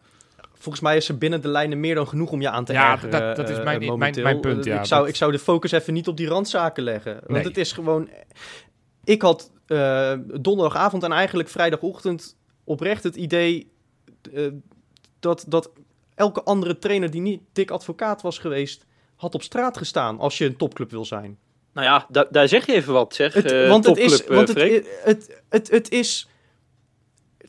Volgens 0.53 0.83
mij 0.83 0.95
is 0.95 1.09
er 1.09 1.17
binnen 1.17 1.41
de 1.41 1.47
lijnen 1.47 1.79
meer 1.79 1.95
dan 1.95 2.07
genoeg 2.07 2.31
om 2.31 2.41
je 2.41 2.49
aan 2.49 2.65
te 2.65 2.73
Ja, 2.73 2.91
ergeren. 2.91 3.11
dat- 3.21 3.35
dat 3.35 3.49
is 3.49 3.63
mijn- 3.63 3.97
mijn- 3.97 4.21
mijn 4.21 4.39
punt, 4.39 4.65
ja, 4.65 4.79
ik, 4.79 4.85
zou, 4.85 4.99
dat- 5.01 5.09
ik 5.09 5.15
zou 5.15 5.31
de 5.31 5.39
focus 5.39 5.71
even 5.71 5.93
niet 5.93 6.07
op 6.07 6.17
die 6.17 6.27
randzaken 6.27 6.83
leggen. 6.83 7.13
Want 7.13 7.27
Nee. 7.27 7.43
het 7.43 7.57
is 7.57 7.71
gewoon... 7.71 8.09
Ik 9.03 9.21
had 9.21 9.51
eh, 9.67 10.13
donderdagavond 10.41 11.03
en 11.03 11.11
eigenlijk 11.11 11.49
vrijdagochtend 11.49 12.37
oprecht 12.63 13.03
het 13.03 13.15
idee... 13.15 13.71
eh, 14.33 14.47
dat, 15.19 15.45
dat 15.47 15.71
elke 16.15 16.43
andere 16.43 16.77
trainer 16.77 17.11
die 17.11 17.21
niet 17.21 17.41
dik 17.53 17.71
advocaat 17.71 18.21
was 18.21 18.37
geweest... 18.39 18.85
had 19.15 19.35
op 19.35 19.43
straat 19.43 19.77
gestaan 19.77 20.19
als 20.19 20.37
je 20.37 20.45
een 20.45 20.57
topclub 20.57 20.91
wil 20.91 21.05
zijn. 21.05 21.37
Nou 21.73 21.87
ja, 21.87 22.05
da- 22.09 22.27
daar 22.31 22.47
zeg 22.47 22.65
je 22.65 22.73
even 22.73 22.93
wat, 22.93 23.15
zeg. 23.15 23.33
Het, 23.33 23.51
eh, 23.51 23.69
want 23.69 23.85
het 23.85 23.97
is... 23.97 24.23
eh, 24.23 24.35
Want 24.35 24.47
het, 24.47 24.87
het, 25.03 25.41
het, 25.49 25.71
het 25.71 25.91
is... 25.91 26.25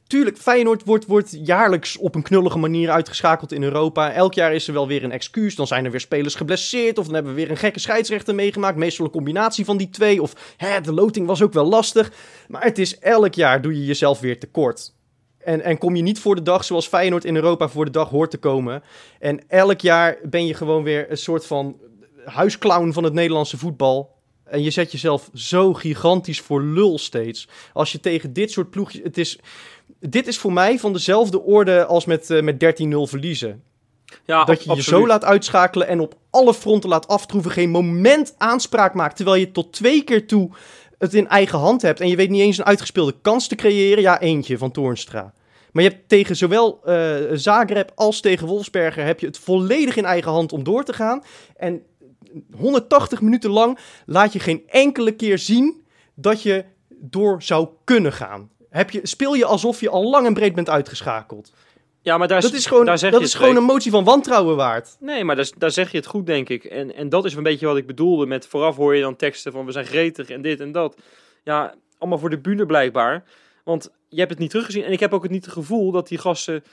Tuurlijk, 0.07 0.37
Feyenoord 0.39 0.85
wordt, 0.85 1.07
wordt 1.07 1.37
jaarlijks 1.47 1.97
op 1.97 2.15
een 2.15 2.23
knullige 2.23 2.59
manier 2.59 2.91
uitgeschakeld 2.91 3.53
in 3.53 3.63
Europa. 3.63 4.13
Elk 4.13 4.35
jaar 4.35 4.55
is 4.55 4.67
er 4.67 4.73
wel 4.73 4.87
weer 4.87 5.05
een 5.05 5.13
excuus. 5.13 5.55
Dan 5.55 5.67
zijn 5.67 5.85
er 5.85 5.91
weer 5.91 6.01
spelers 6.01 6.35
geblesseerd. 6.35 6.99
Of 6.99 7.05
dan 7.05 7.15
hebben 7.15 7.35
we 7.35 7.41
weer 7.41 7.51
een 7.51 7.57
gekke 7.57 7.79
scheidsrechter 7.79 8.35
meegemaakt. 8.35 8.77
Meestal 8.77 9.05
een 9.05 9.11
combinatie 9.11 9.65
van 9.65 9.77
die 9.77 9.91
twee. 9.91 10.23
Of 10.23 10.55
hè, 10.57 10.81
de 10.81 10.93
loting 10.93 11.27
was 11.27 11.43
ook 11.43 11.53
wel 11.53 11.65
lastig. 11.65 12.13
Maar 12.49 12.63
het 12.63 12.79
is 12.79 12.99
elk 12.99 13.35
jaar 13.35 13.63
doe 13.63 13.75
je 13.75 13.85
jezelf 13.85 14.21
weer 14.21 14.39
tekort. 14.39 14.95
En, 15.45 15.63
en 15.63 15.79
kom 15.79 15.97
je 15.97 16.03
niet 16.03 16.19
voor 16.19 16.35
de 16.35 16.43
dag 16.43 16.65
zoals 16.65 16.87
Feyenoord 16.87 17.25
in 17.25 17.37
Europa 17.37 17.69
voor 17.69 17.85
de 17.85 17.91
dag 17.91 18.09
hoort 18.09 18.31
te 18.31 18.39
komen. 18.39 18.83
En 19.19 19.49
elk 19.49 19.81
jaar 19.81 20.19
ben 20.23 20.47
je 20.47 20.55
gewoon 20.55 20.83
weer 20.83 21.11
een 21.11 21.17
soort 21.19 21.47
van 21.47 21.77
huisclown 22.25 22.93
van 22.93 23.05
het 23.05 23.13
Nederlandse 23.13 23.59
voetbal. 23.59 24.11
En 24.45 24.63
je 24.63 24.71
zet 24.71 24.93
jezelf 24.93 25.31
zo 25.35 25.75
gigantisch 25.75 26.41
voor 26.41 26.63
lul 26.63 26.99
steeds. 26.99 27.49
Als 27.73 27.93
je 27.93 28.01
tegen 28.01 28.33
dit 28.33 28.51
soort 28.51 28.71
ploegjes... 28.71 29.03
Het 29.03 29.19
is, 29.19 29.39
dit 30.01 30.27
is 30.27 30.39
voor 30.39 30.53
mij 30.53 30.79
van 30.79 30.93
dezelfde 30.93 31.43
orde 31.43 31.85
als 31.85 32.05
met, 32.05 32.31
eh, 32.31 32.43
met 32.43 32.59
13-0 32.59 33.07
verliezen. 33.07 33.63
Ja, 34.25 34.45
dat 34.45 34.65
je 34.65 34.75
je 34.75 34.83
zo 34.83 35.07
laat 35.07 35.25
uitschakelen 35.25 35.87
en 35.89 36.01
op 36.01 36.15
alle 36.31 36.55
fronten 36.55 36.89
laat 36.89 37.09
aftroeven. 37.09 37.51
Geen 37.51 37.71
moment 37.71 38.35
aanspraak 38.39 38.95
maakt. 38.95 39.17
Terwijl 39.17 39.37
je 39.37 39.51
tot 39.51 39.73
twee 39.73 40.05
keer 40.05 40.27
toe 40.27 40.51
het 41.03 41.15
in 41.15 41.29
eigen 41.29 41.59
hand 41.59 41.83
hebt. 41.83 42.01
En 42.01 42.09
je 42.09 42.17
weet 42.17 42.31
niet 42.31 42.41
eens 42.41 42.59
een 42.59 42.65
uitgespeelde 42.65 43.15
kans 43.23 43.49
te 43.49 43.55
creëren. 43.55 44.03
Ja, 44.03 44.21
eentje 44.21 44.59
van 44.59 44.71
Toornstra. 44.71 45.33
Maar 45.73 45.83
je 45.83 45.89
hebt 45.89 46.09
tegen 46.09 46.37
zowel 46.37 46.81
eh, 46.85 47.17
Zagreb 47.33 47.93
als 47.95 48.21
tegen 48.21 48.47
Wolfsberger... 48.47 49.05
heb 49.05 49.21
je 49.21 49.27
het 49.27 49.39
volledig 49.39 49.97
in 49.97 50.05
eigen 50.05 50.31
hand 50.31 50.53
om 50.53 50.65
door 50.65 50.85
te 50.85 50.93
gaan. 50.93 51.23
En 51.57 51.83
180 52.57 53.21
minuten 53.21 53.51
lang 53.51 53.79
laat 54.07 54.33
je 54.33 54.39
geen 54.39 54.63
enkele 54.67 55.13
keer 55.13 55.39
zien... 55.39 55.83
dat 56.15 56.43
je 56.43 56.65
door 56.89 57.43
zou 57.43 57.69
kunnen 57.85 58.13
gaan. 58.13 58.51
Heb 58.71 58.91
je, 58.91 59.01
speel 59.03 59.35
je 59.35 59.45
alsof 59.45 59.81
je 59.81 59.89
al 59.89 60.11
lang 60.11 60.27
en 60.27 60.35
breed 60.35 60.55
bent 60.55 60.71
uitgeschakeld. 60.71 61.53
Ja, 62.03 62.19
maar 62.19 62.29
daar, 62.29 62.41
Dat 62.41 62.53
is 62.53 62.67
gewoon, 62.67 62.85
daar 62.85 62.99
zeg 62.99 63.11
dat 63.11 63.21
je 63.21 63.27
is 63.27 63.35
gewoon 63.35 63.57
een 63.57 63.63
motie 63.63 63.91
van 63.91 64.05
wantrouwen 64.05 64.57
waard. 64.57 64.97
Nee, 65.01 65.25
maar 65.25 65.37
daar, 65.37 65.51
daar 65.59 65.71
zeg 65.71 65.91
je 65.91 65.97
het 65.97 66.07
goed, 66.07 66.27
denk 66.27 66.49
ik. 66.49 66.65
En, 66.65 66.95
en 66.95 67.09
dat 67.09 67.25
is 67.25 67.35
een 67.35 67.43
beetje 67.43 67.67
wat 67.67 67.77
ik 67.77 67.87
bedoelde 67.87 68.27
met 68.27 68.47
vooraf 68.47 68.77
hoor 68.77 68.95
je 68.95 69.03
dan 69.03 69.17
teksten 69.17 69.53
van 69.53 69.67
we 69.67 69.73
zijn 69.73 69.87
gretig 69.87 70.29
en 70.29 70.43
dit 70.43 70.61
en 70.61 70.73
dat. 70.73 70.97
Ja, 71.45 71.75
allemaal 71.99 72.19
voor 72.19 72.31
de 72.31 72.39
bühne 72.39 72.67
blijkbaar. 72.67 73.25
Want 73.65 73.91
je 74.09 74.19
hebt 74.19 74.31
het 74.31 74.39
niet 74.39 74.51
teruggezien. 74.51 74.85
En 74.85 74.93
ik 74.93 75.01
heb 75.01 75.13
ook 75.13 75.23
het 75.23 75.31
niet 75.31 75.45
het 75.45 75.55
gevoel 75.55 75.91
dat 75.91 76.09
die 76.09 76.19
gasten 76.19 76.65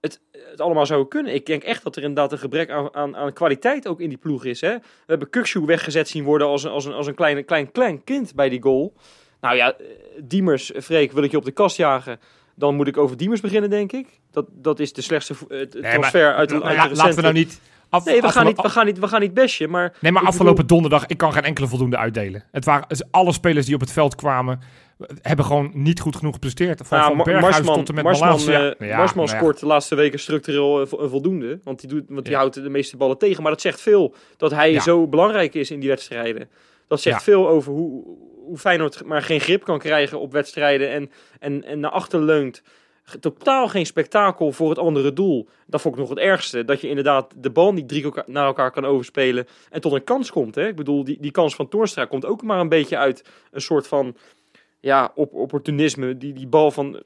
het, 0.00 0.20
het 0.50 0.60
allemaal 0.60 0.86
zouden 0.86 1.08
kunnen. 1.08 1.34
Ik 1.34 1.46
denk 1.46 1.62
echt 1.62 1.82
dat 1.82 1.96
er 1.96 2.02
inderdaad 2.02 2.32
een 2.32 2.38
gebrek 2.38 2.70
aan, 2.70 2.94
aan, 2.94 3.16
aan 3.16 3.32
kwaliteit 3.32 3.88
ook 3.88 4.00
in 4.00 4.08
die 4.08 4.18
ploeg 4.18 4.44
is. 4.44 4.60
Hè? 4.60 4.74
We 4.74 4.82
hebben 5.06 5.30
Kukshoe 5.30 5.66
weggezet 5.66 6.08
zien 6.08 6.24
worden 6.24 6.46
als 6.46 6.64
een, 6.64 6.70
als 6.70 6.84
een, 6.84 6.92
als 6.92 7.06
een 7.06 7.14
klein, 7.14 7.44
klein, 7.44 7.72
klein 7.72 8.04
kind 8.04 8.34
bij 8.34 8.48
die 8.48 8.62
goal. 8.62 8.92
Nou 9.40 9.56
ja, 9.56 9.72
eh, 9.72 9.86
Diemers, 10.22 10.72
Freek, 10.82 11.12
wil 11.12 11.22
ik 11.22 11.30
je 11.30 11.36
op 11.36 11.44
de 11.44 11.50
kast 11.50 11.76
jagen. 11.76 12.20
Dan 12.58 12.74
moet 12.74 12.86
ik 12.86 12.96
over 12.96 13.16
Diemers 13.16 13.40
beginnen, 13.40 13.70
denk 13.70 13.92
ik. 13.92 14.06
Dat, 14.30 14.46
dat 14.52 14.80
is 14.80 14.92
de 14.92 15.02
slechtste 15.02 15.34
Nee, 15.48 15.66
maar- 15.80 15.92
transfer 15.92 16.34
uit 16.34 16.48
de, 16.48 16.54
uit 16.54 16.62
de 16.62 16.74
laten 16.74 16.88
we 16.90 16.96
recente- 16.98 17.20
nou 17.20 17.34
niet... 17.34 17.60
Af, 17.88 18.04
Nee, 18.04 18.20
we 18.20 18.28
gaan 18.28 18.46
niet, 18.46 18.60
we 18.62 18.68
gaan 18.68 18.86
niet, 18.86 18.98
we 18.98 19.08
gaan 19.08 19.20
niet 19.20 19.34
bashen, 19.34 19.70
maar... 19.70 19.96
Nee, 20.00 20.12
maar 20.12 20.22
afgelopen 20.22 20.66
donderdag, 20.66 21.06
ik 21.06 21.16
kan 21.16 21.32
geen 21.32 21.42
enkele 21.42 21.66
voldoende 21.66 21.96
uitdelen. 21.96 22.44
Het 22.52 22.64
waren 22.64 22.86
alle 23.10 23.32
spelers 23.32 23.66
die 23.66 23.74
op 23.74 23.80
het 23.80 23.92
veld 23.92 24.14
kwamen, 24.14 24.60
hebben 25.22 25.44
gewoon 25.44 25.70
niet 25.74 26.00
goed 26.00 26.16
genoeg 26.16 26.32
gepresteerd. 26.34 26.80
Van, 26.84 27.16
Berghuis 27.16 27.40
Marsman, 27.42 27.74
tot 27.76 27.88
en 27.88 27.94
met 27.94 28.04
Marsman, 28.04 28.28
Malasia. 28.28 28.74
eh, 28.74 28.88
Ja, 28.88 28.96
Marsman 28.96 29.24
nou 29.24 29.36
scoort 29.38 29.60
de 29.60 29.66
laatste 29.66 29.94
weken 29.94 30.18
structureel 30.18 30.80
eh, 30.82 30.86
een 30.98 31.08
voldoende. 31.08 31.60
Want 31.64 31.80
die, 31.80 31.88
doet, 31.88 32.04
want 32.08 32.26
die 32.26 32.34
houdt 32.36 32.54
de 32.54 32.68
meeste 32.70 32.96
ballen 32.96 33.18
tegen. 33.18 33.42
Maar 33.42 33.52
dat 33.52 33.60
zegt 33.60 33.80
veel 33.80 34.14
dat 34.36 34.50
hij 34.50 34.80
zo 34.80 35.06
belangrijk 35.06 35.54
is 35.54 35.70
in 35.70 35.80
die 35.80 35.88
wedstrijden. 35.88 36.48
Dat 36.88 37.00
zegt 37.00 37.22
veel 37.22 37.48
over 37.48 37.72
hoe, 37.72 38.04
hoe 38.46 38.58
Feyenoord 38.58 39.04
maar 39.04 39.22
geen 39.22 39.40
grip 39.40 39.64
kan 39.64 39.78
krijgen 39.78 40.20
op 40.20 40.32
wedstrijden. 40.32 40.90
En, 40.90 41.10
en, 41.38 41.64
en 41.64 41.80
naar 41.80 41.90
achter 41.90 42.22
leunt. 42.22 42.62
Totaal 43.20 43.68
geen 43.68 43.86
spektakel 43.86 44.52
voor 44.52 44.68
het 44.68 44.78
andere 44.78 45.12
doel. 45.12 45.48
Dat 45.66 45.80
vond 45.80 45.94
ik 45.94 46.00
nog 46.00 46.08
het 46.08 46.18
ergste. 46.18 46.64
Dat 46.64 46.80
je 46.80 46.88
inderdaad 46.88 47.32
de 47.36 47.50
bal 47.50 47.72
niet 47.72 47.88
drie 47.88 48.06
naar 48.26 48.46
elkaar 48.46 48.70
kan 48.70 48.84
overspelen. 48.84 49.46
En 49.70 49.80
tot 49.80 49.92
een 49.92 50.04
kans 50.04 50.30
komt. 50.30 50.54
Hè? 50.54 50.66
Ik 50.66 50.76
bedoel, 50.76 51.04
die, 51.04 51.16
die 51.20 51.30
kans 51.30 51.54
van 51.54 51.68
Toornstra 51.68 52.04
komt 52.04 52.24
ook 52.24 52.42
maar 52.42 52.60
een 52.60 52.68
beetje 52.68 52.96
uit 52.96 53.24
een 53.50 53.60
soort 53.60 53.86
van 53.86 54.16
ja, 54.80 55.12
op, 55.14 55.34
opportunisme. 55.34 56.16
Die, 56.16 56.32
die 56.32 56.46
bal 56.46 56.70
van, 56.70 57.02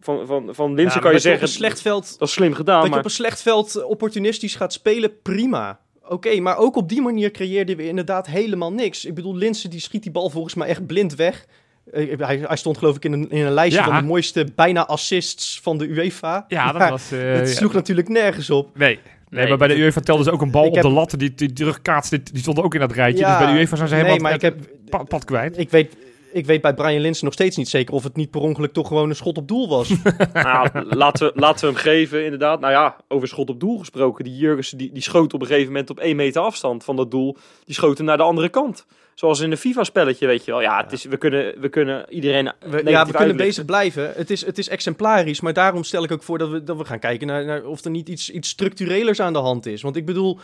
van, 0.00 0.26
van, 0.26 0.54
van 0.54 0.74
Linsen 0.74 0.96
Ja, 0.96 1.04
kan 1.04 1.12
je 1.12 1.18
zeggen. 1.18 1.42
een 1.42 1.48
slecht 1.48 1.80
veld, 1.80 2.18
Dat 2.18 2.28
is 2.28 2.34
slim 2.34 2.52
gedaan. 2.54 2.74
dat 2.74 2.84
je 2.84 2.90
maar 2.90 2.98
op 2.98 3.04
een 3.04 3.10
slecht 3.10 3.42
veld 3.42 3.84
opportunistisch 3.84 4.54
gaat 4.54 4.72
spelen, 4.72 5.22
prima. 5.22 5.80
Oké, 6.08 6.40
maar 6.40 6.56
ook 6.58 6.76
op 6.76 6.88
die 6.88 7.02
manier 7.02 7.30
creëerden 7.30 7.76
we 7.76 7.88
inderdaad 7.88 8.26
helemaal 8.26 8.72
niks. 8.72 9.04
Ik 9.04 9.14
bedoel, 9.14 9.36
Linsen 9.36 9.70
die 9.70 9.80
schiet 9.80 10.02
die 10.02 10.12
bal 10.12 10.30
volgens 10.30 10.54
mij 10.54 10.68
echt 10.68 10.86
blind 10.86 11.14
weg. 11.14 11.44
Eh, 11.92 12.18
hij, 12.18 12.38
hij 12.42 12.56
stond 12.56 12.78
geloof 12.78 12.96
ik 12.96 13.04
in 13.04 13.12
een, 13.12 13.30
in 13.30 13.44
een 13.46 13.52
lijstje 13.52 13.80
Ja. 13.82 13.86
van 13.88 13.96
de 14.00 14.06
mooiste 14.06 14.46
bijna 14.54 14.86
assists 14.86 15.60
van 15.62 15.78
de 15.78 15.86
UEFA. 15.88 16.44
Ja, 16.48 16.72
dat 16.72 16.88
was... 16.90 17.12
eh, 17.12 17.18
Het 17.32 17.48
sloeg 17.48 17.72
natuurlijk 17.72 18.08
nergens 18.08 18.50
op. 18.50 18.78
Nee. 18.78 18.88
Nee, 18.88 19.40
Nee, 19.40 19.48
maar 19.48 19.58
bij 19.58 19.68
de 19.68 19.76
UEFA 19.78 20.00
telden 20.00 20.24
ze 20.24 20.30
ook 20.30 20.40
een 20.42 20.50
bal 20.50 20.64
op 20.66 20.74
heb- 20.74 20.82
de 20.82 20.88
lat 20.90 21.14
die, 21.18 21.34
die 21.34 21.52
terugkaatst. 21.52 22.10
Die, 22.10 22.22
die 22.22 22.40
stonden 22.42 22.64
ook 22.64 22.74
in 22.74 22.80
dat 22.80 22.92
rijtje. 22.92 23.18
Ja, 23.24 23.36
dus 23.36 23.44
bij 23.46 23.54
de 23.54 23.60
UEFA 23.60 23.76
zijn 23.76 23.88
ze 23.88 23.94
helemaal 23.94 24.14
nee, 24.16 24.24
maar 24.24 24.34
ik 24.34 24.40
heb, 24.40 24.56
pad, 24.90 25.08
pad 25.08 25.24
kwijt. 25.24 25.58
ik 25.58 25.70
weet, 25.70 25.96
ik 26.32 26.46
weet 26.46 26.60
bij 26.60 26.74
Brian 26.74 27.00
Linsen 27.00 27.24
nog 27.24 27.34
steeds 27.34 27.56
niet 27.56 27.68
zeker 27.68 27.94
of 27.94 28.02
het 28.02 28.16
niet 28.16 28.30
per 28.30 28.40
ongeluk 28.40 28.72
toch 28.72 28.88
gewoon 28.88 29.08
een 29.08 29.16
schot 29.16 29.36
op 29.36 29.48
doel 29.48 29.68
was. 29.68 29.88
Nou, 30.32 30.84
laten, 30.88 31.26
we, 31.26 31.40
laten 31.40 31.66
we 31.66 31.72
hem 31.72 31.82
geven, 31.82 32.24
inderdaad. 32.24 32.60
Nou 32.60 32.72
ja, 32.72 32.96
over 33.08 33.28
schot 33.28 33.50
op 33.50 33.60
doel 33.60 33.78
gesproken. 33.78 34.24
Die 34.24 34.36
Jurgensen 34.36 34.78
die, 34.78 34.92
die 34.92 35.02
schoot 35.02 35.34
op 35.34 35.40
een 35.40 35.46
gegeven 35.46 35.72
moment 35.72 35.90
op 35.90 35.98
één 35.98 36.16
meter 36.16 36.42
afstand 36.42 36.84
van 36.84 36.96
dat 36.96 37.10
doel. 37.10 37.36
Die 37.64 37.74
schoot 37.74 37.98
hem 37.98 38.06
naar 38.06 38.16
de 38.16 38.22
andere 38.22 38.48
kant. 38.48 38.86
Zoals 39.18 39.40
in 39.40 39.50
een 39.50 39.56
FIFA-spelletje, 39.56 40.26
weet 40.26 40.44
je 40.44 40.50
wel. 40.50 40.60
Ja, 40.60 40.82
het 40.82 40.92
is, 40.92 41.04
we, 41.04 41.16
kunnen, 41.16 41.60
we 41.60 41.68
kunnen 41.68 42.04
iedereen 42.08 42.52
We, 42.60 42.82
ja, 42.84 43.06
we 43.06 43.12
kunnen 43.12 43.36
bezig 43.36 43.64
blijven. 43.64 44.12
Het 44.16 44.30
is, 44.30 44.46
het 44.46 44.58
is 44.58 44.68
exemplarisch, 44.68 45.40
maar 45.40 45.52
daarom 45.52 45.84
stel 45.84 46.04
ik 46.04 46.12
ook 46.12 46.22
voor 46.22 46.38
dat 46.38 46.50
we, 46.50 46.64
dat 46.64 46.76
we 46.76 46.84
gaan 46.84 46.98
kijken 46.98 47.26
naar, 47.26 47.44
naar 47.44 47.64
of 47.64 47.84
er 47.84 47.90
niet 47.90 48.08
iets, 48.08 48.30
iets 48.30 48.48
structurelers 48.48 49.20
aan 49.20 49.32
de 49.32 49.38
hand 49.38 49.66
is. 49.66 49.82
Want 49.82 49.96
ik 49.96 50.06
bedoel, 50.06 50.38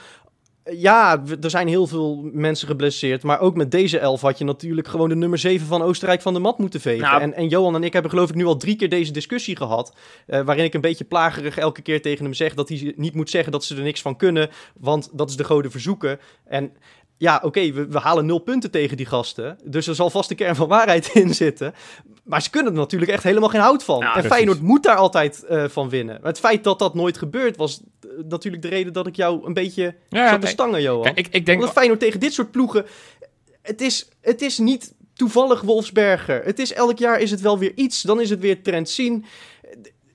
ja, 0.72 1.22
er 1.40 1.50
zijn 1.50 1.68
heel 1.68 1.86
veel 1.86 2.30
mensen 2.32 2.68
geblesseerd, 2.68 3.22
maar 3.22 3.40
ook 3.40 3.56
met 3.56 3.70
deze 3.70 3.98
elf 3.98 4.20
had 4.20 4.38
je 4.38 4.44
natuurlijk 4.44 4.88
gewoon 4.88 5.08
de 5.08 5.16
nummer 5.16 5.38
7 5.38 5.66
van 5.66 5.82
Oostenrijk 5.82 6.22
van 6.22 6.34
de 6.34 6.40
mat 6.40 6.58
moeten 6.58 6.80
vegen. 6.80 7.02
Nou, 7.02 7.20
en, 7.20 7.34
en 7.34 7.48
Johan 7.48 7.74
en 7.74 7.84
ik 7.84 7.92
hebben 7.92 8.10
geloof 8.10 8.28
ik 8.28 8.34
nu 8.34 8.44
al 8.44 8.56
drie 8.56 8.76
keer 8.76 8.88
deze 8.88 9.12
discussie 9.12 9.56
gehad, 9.56 9.94
eh, 10.26 10.40
waarin 10.40 10.64
ik 10.64 10.74
een 10.74 10.80
beetje 10.80 11.04
plagerig 11.04 11.56
elke 11.58 11.82
keer 11.82 12.02
tegen 12.02 12.24
hem 12.24 12.34
zeg 12.34 12.54
dat 12.54 12.68
hij 12.68 12.92
niet 12.96 13.14
moet 13.14 13.30
zeggen 13.30 13.52
dat 13.52 13.64
ze 13.64 13.76
er 13.76 13.82
niks 13.82 14.02
van 14.02 14.16
kunnen, 14.16 14.50
want 14.80 15.10
dat 15.12 15.30
is 15.30 15.36
de 15.36 15.44
goden 15.44 15.70
verzoeken. 15.70 16.18
En 16.44 16.72
ja, 17.16 17.40
oké, 17.42 17.72
we, 17.72 17.86
we 17.86 17.98
halen 17.98 18.26
nul 18.26 18.38
punten 18.38 18.70
tegen 18.70 18.96
die 18.96 19.06
gasten. 19.06 19.58
Dus 19.64 19.86
er 19.86 19.94
zal 19.94 20.10
vast 20.10 20.30
een 20.30 20.36
kern 20.36 20.56
van 20.56 20.68
waarheid 20.68 21.10
in 21.22 21.34
zitten. 21.34 21.74
Maar 22.24 22.42
ze 22.42 22.50
kunnen 22.50 22.72
er 22.72 22.78
natuurlijk 22.78 23.10
echt 23.10 23.22
helemaal 23.22 23.48
geen 23.48 23.60
hout 23.60 23.84
van. 23.84 23.98
Ja, 23.98 24.06
en 24.06 24.12
precies. 24.12 24.30
Feyenoord 24.30 24.60
moet 24.60 24.82
daar 24.82 24.96
altijd 24.96 25.44
eh, 25.44 25.64
van 25.68 25.88
winnen. 25.88 26.18
Maar 26.20 26.30
het 26.30 26.40
feit 26.40 26.64
dat 26.64 26.78
dat 26.78 26.94
nooit 26.94 27.18
gebeurt, 27.18 27.56
was 27.56 27.80
eh, 28.00 28.08
natuurlijk 28.28 28.62
de 28.62 28.68
reden 28.68 28.92
dat 28.92 29.06
ik 29.06 29.16
jou 29.16 29.46
een 29.46 29.52
beetje 29.52 29.94
Ja, 30.08 30.28
zat 30.28 30.40
te 30.40 30.46
stangen, 30.46 30.82
Johan. 30.82 31.04
Ja, 31.04 31.12
ik, 31.14 31.28
ik 31.30 31.46
denk... 31.46 31.58
Omdat 31.58 31.74
Feyenoord 31.74 32.00
tegen 32.00 32.20
dit 32.20 32.32
soort 32.32 32.50
ploegen... 32.50 32.86
Het 33.62 33.80
is, 33.80 34.08
het 34.20 34.42
is 34.42 34.58
niet 34.58 34.94
toevallig 35.14 35.60
Wolfsberger. 35.60 36.44
Het 36.44 36.58
is 36.58 36.72
elk 36.72 36.98
jaar 36.98 37.20
is 37.20 37.30
het 37.30 37.40
wel 37.40 37.58
weer 37.58 37.72
iets. 37.74 38.02
Dan 38.02 38.20
is 38.20 38.30
het 38.30 38.40
weer 38.40 38.62
trend 38.62 38.88
zien. 38.88 39.24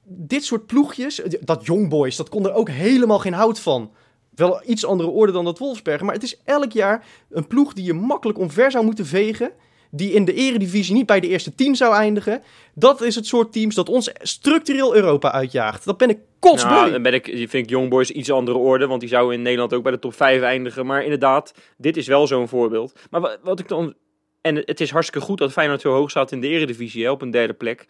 Dit 0.04 0.44
soort 0.44 0.66
ploegjes, 0.66 1.22
dat 1.42 1.66
Young 1.66 1.90
Boys, 1.90 2.16
dat 2.16 2.30
kon 2.30 2.46
er 2.46 2.54
ook 2.54 2.70
helemaal 2.70 3.20
geen 3.20 3.34
hout 3.34 3.60
van. 3.60 3.92
Wel 4.36 4.62
iets 4.66 4.86
andere 4.86 5.10
orde 5.10 5.32
dan 5.32 5.46
dat 5.46 5.58
Wolfsberger. 5.58 6.06
Maar 6.06 6.14
het 6.14 6.24
is 6.24 6.42
elk 6.44 6.72
jaar 6.72 7.06
een 7.30 7.48
ploeg 7.48 7.74
die 7.74 7.86
je 7.86 7.94
makkelijk 7.94 8.40
omver 8.40 8.72
zou 8.72 8.86
moeten 8.86 9.06
vegen. 9.06 9.52
Die 9.92 10.12
in 10.12 10.26
de 10.26 10.34
eredivisie 10.34 10.94
niet 10.94 11.06
bij 11.06 11.20
de 11.20 11.28
eerste 11.28 11.56
tien 11.56 11.76
zou 11.76 11.96
eindigen. 11.96 12.42
Dat 12.74 13.02
is 13.02 13.16
het 13.16 13.26
soort 13.26 13.52
teams 13.52 13.76
dat 13.76 13.90
ons 13.90 14.12
structureel 14.22 14.96
Europa 14.96 15.32
uitjaagt. 15.32 15.86
Dat 15.86 15.98
ben 15.98 16.10
ik 16.10 16.20
kotsbeu. 16.40 16.74
Nou, 16.74 16.92
dan 16.92 17.02
ben 17.02 17.14
ik, 17.14 17.26
vind 17.26 17.54
ik 17.54 17.70
Young 17.70 17.90
Boys 17.90 18.12
iets 18.12 18.32
andere 18.32 18.58
orde, 18.58 18.88
want 18.88 19.00
die 19.00 19.10
zou 19.10 19.34
in 19.34 19.42
Nederland 19.42 19.74
ook 19.74 19.84
bij 19.84 19.92
de 19.92 20.00
top 20.00 20.14
5 20.14 20.42
eindigen. 20.42 20.86
Maar 20.86 21.04
inderdaad, 21.04 21.54
dit 21.78 21.98
is 21.98 22.08
wel 22.08 22.28
zo'n 22.28 22.48
voorbeeld. 22.48 23.00
Maar 23.10 23.22
wat, 23.22 23.40
wat 23.44 23.60
ik 23.60 23.68
dan... 23.68 23.94
En 24.42 24.56
het 24.56 24.82
is 24.82 24.92
hartstikke 24.92 25.26
goed 25.26 25.38
dat 25.38 25.52
Feyenoord 25.52 25.82
zo 25.82 25.94
hoog 25.94 26.10
staat 26.10 26.32
in 26.32 26.42
de 26.42 26.48
eredivisie, 26.48 27.12
op 27.12 27.22
een 27.22 27.32
derde 27.32 27.54
plek. 27.54 27.86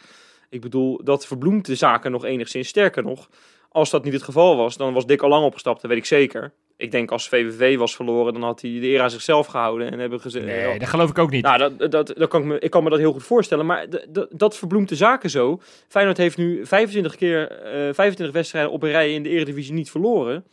Ik 0.50 0.62
bedoel, 0.62 1.04
dat 1.04 1.28
verbloemt 1.28 1.66
de 1.66 1.76
zaken 1.76 2.12
nog 2.12 2.26
enigszins. 2.26 2.68
Sterker 2.68 3.04
nog, 3.04 3.30
als 3.70 3.90
dat 3.90 4.04
niet 4.04 4.14
het 4.14 4.24
geval 4.24 4.58
was, 4.58 4.78
dan 4.78 4.94
was 4.94 5.06
Dick 5.06 5.22
al 5.22 5.30
lang 5.30 5.46
opgestapt, 5.46 5.82
dat 5.82 5.90
weet 5.90 6.00
ik 6.00 6.06
zeker. 6.06 6.54
Ik 6.80 6.92
denk 6.92 7.12
als 7.12 7.30
VVV 7.30 7.78
was 7.78 7.96
verloren, 7.96 8.34
dan 8.34 8.44
had 8.44 8.62
hij 8.62 8.72
de 8.72 8.88
eer 8.88 9.02
aan 9.02 9.10
zichzelf 9.10 9.48
gehouden 9.48 9.92
en 9.92 10.00
hebben 10.00 10.20
gezegd... 10.20 10.46
Nee, 10.46 10.80
dat 10.80 10.88
geloof 10.88 11.10
ik 11.10 11.18
ook 11.18 11.32
niet. 11.32 11.44
Nou, 11.44 11.58
dat, 11.58 11.92
dat, 11.92 12.14
dat 12.18 12.30
kan 12.30 12.42
ik, 12.42 12.48
me, 12.48 12.60
ik 12.60 12.70
kan 12.72 12.84
me 12.84 12.90
dat 12.90 13.00
heel 13.00 13.12
goed 13.12 13.24
voorstellen. 13.24 13.66
Maar 13.66 13.86
dat 14.30 14.58
verbloemt 14.58 14.90
de 14.90 14.96
zaken 14.96 15.30
zo. 15.30 15.60
Feyenoord 15.88 16.18
heeft 16.18 16.38
nu 16.38 16.66
25 16.66 17.16
keer, 17.16 17.52
eh 17.52 17.94
25 17.94 18.32
wedstrijden 18.32 18.72
op 18.72 18.84
een 18.84 18.92
rij 18.92 19.14
in 19.14 19.24
de 19.24 19.30
Eredivisie 19.30 19.74
niet 19.74 19.92
verloren. 19.92 20.46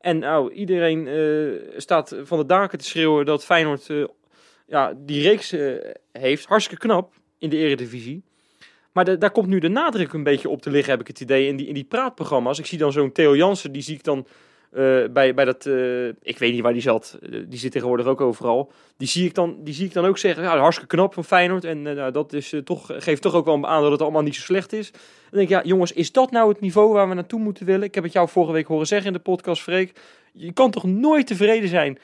En 0.00 0.18
nou, 0.18 0.52
iedereen 0.52 1.08
eh, 1.08 1.72
staat 1.76 2.16
van 2.22 2.38
de 2.38 2.46
daken 2.46 2.78
te 2.78 2.84
schreeuwen 2.84 3.26
dat 3.26 3.44
Feyenoord 3.44 3.90
eh, 3.90 4.04
ja, 4.66 4.92
die 4.96 5.22
reeks 5.22 5.52
eh, 5.52 5.72
heeft. 6.12 6.46
Hartstikke 6.46 6.86
knap 6.86 7.12
in 7.38 7.50
de 7.50 7.56
Eredivisie. 7.56 8.22
Maar 8.92 9.04
da- 9.04 9.16
daar 9.16 9.30
komt 9.30 9.48
nu 9.48 9.58
de 9.58 9.68
nadruk 9.68 10.12
een 10.12 10.22
beetje 10.22 10.48
op 10.48 10.62
te 10.62 10.70
liggen, 10.70 10.90
heb 10.90 11.00
ik 11.00 11.06
het 11.06 11.20
idee, 11.20 11.46
in 11.46 11.56
die, 11.56 11.66
in 11.66 11.74
die 11.74 11.84
praatprogramma's. 11.84 12.58
Ik 12.58 12.66
zie 12.66 12.78
dan 12.78 12.92
zo'n 12.92 13.12
Theo 13.12 13.36
Jansen, 13.36 13.72
die 13.72 13.82
zie 13.82 13.94
ik 13.94 14.04
dan 14.04 14.26
eh, 14.72 15.04
bij, 15.10 15.34
bij 15.34 15.44
dat... 15.44 15.66
eh, 15.66 16.08
ik 16.08 16.38
weet 16.38 16.52
niet 16.52 16.62
waar 16.62 16.72
die 16.72 16.82
zat. 16.82 17.18
Eh, 17.22 17.40
die 17.48 17.58
zit 17.58 17.72
tegenwoordig 17.72 18.06
ook 18.06 18.20
overal. 18.20 18.72
Die 18.96 19.08
zie 19.08 19.26
ik 19.26 19.34
dan, 19.34 19.56
die 19.60 19.74
zie 19.74 19.86
ik 19.86 19.92
dan 19.92 20.04
ook 20.04 20.18
zeggen, 20.18 20.42
ja, 20.42 20.58
hartstikke 20.58 20.96
knap 20.96 21.14
van 21.14 21.24
Feyenoord. 21.24 21.64
En 21.64 21.82
nou, 21.82 22.12
dat 22.12 22.32
is, 22.32 22.54
toch, 22.64 22.90
geeft 22.96 23.22
toch 23.22 23.34
ook 23.34 23.44
wel 23.44 23.66
aan 23.66 23.82
dat 23.82 23.90
het 23.90 24.02
allemaal 24.02 24.22
niet 24.22 24.34
zo 24.34 24.40
slecht 24.40 24.72
is. 24.72 24.90
Dan 24.90 25.00
denk 25.30 25.42
ik, 25.42 25.48
ja, 25.48 25.62
jongens, 25.62 25.92
is 25.92 26.12
dat 26.12 26.30
nou 26.30 26.48
het 26.48 26.60
niveau 26.60 26.92
waar 26.92 27.08
we 27.08 27.14
naartoe 27.14 27.40
moeten 27.40 27.66
willen? 27.66 27.82
Ik 27.82 27.94
heb 27.94 28.04
het 28.04 28.12
jou 28.12 28.28
vorige 28.28 28.52
week 28.52 28.66
horen 28.66 28.86
zeggen 28.86 29.06
in 29.06 29.12
de 29.12 29.18
podcast, 29.18 29.62
Freek. 29.62 29.92
Je 30.32 30.52
kan 30.52 30.70
toch 30.70 30.84
nooit 30.84 31.26
tevreden 31.26 31.68
zijn 31.68 31.98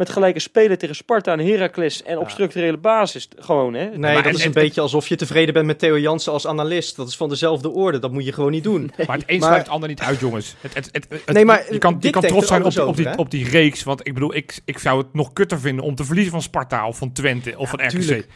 met 0.00 0.10
gelijke 0.10 0.38
spelen 0.40 0.78
tegen 0.78 0.94
Sparta 0.96 1.32
en 1.32 1.46
Heracles 1.46 2.02
en 2.02 2.16
op 2.18 2.24
Ja. 2.24 2.30
structurele 2.30 2.76
basis 2.76 3.28
gewoon, 3.38 3.74
hè? 3.74 3.84
Nee, 3.84 3.98
Maar 3.98 4.14
dat 4.14 4.24
het- 4.24 4.34
is 4.34 4.40
een 4.40 4.44
het- 4.50 4.54
beetje 4.54 4.80
alsof 4.80 5.08
je 5.08 5.16
tevreden 5.16 5.54
bent 5.54 5.66
met 5.66 5.78
Theo 5.78 5.98
Jansen 5.98 6.32
als 6.32 6.46
analist. 6.46 6.96
Dat 6.96 7.08
is 7.08 7.16
van 7.16 7.28
dezelfde 7.28 7.70
orde. 7.70 7.98
Dat 7.98 8.12
moet 8.12 8.24
je 8.24 8.32
gewoon 8.32 8.50
niet 8.50 8.64
doen. 8.64 8.90
Maar 9.06 9.16
het 9.16 9.24
een 9.26 9.40
sluit 9.40 9.58
het 9.62 9.68
ander 9.68 9.88
niet 9.88 10.00
uit, 10.00 10.20
jongens. 10.20 10.54
Het, 10.60 10.74
het, 10.74 10.88
het, 10.92 11.06
het- 11.08 11.32
Nee, 11.34 11.44
maar 11.44 11.72
je 11.72 11.78
kan, 11.78 11.96
je 12.00 12.10
kan 12.10 12.22
trots 12.22 12.46
zijn 12.46 12.60
op, 12.60 12.66
anders 12.66 12.86
op, 12.88 12.96
die, 12.96 13.06
over, 13.06 13.18
op 13.18 13.30
die 13.30 13.48
reeks. 13.48 13.82
Want 13.82 14.06
ik 14.06 14.14
bedoel, 14.14 14.34
ik, 14.34 14.60
ik 14.64 14.78
zou 14.78 14.98
het 14.98 15.14
nog 15.14 15.32
kutter 15.32 15.60
vinden 15.60 15.84
om 15.84 15.94
te 15.94 16.04
verliezen 16.04 16.32
van 16.32 16.42
Sparta 16.42 16.86
of 16.86 16.98
van 16.98 17.12
Twente 17.12 17.54
of 17.58 17.70
van 17.70 17.78
RKC. 17.80 17.88
tuurlijk. 17.90 18.26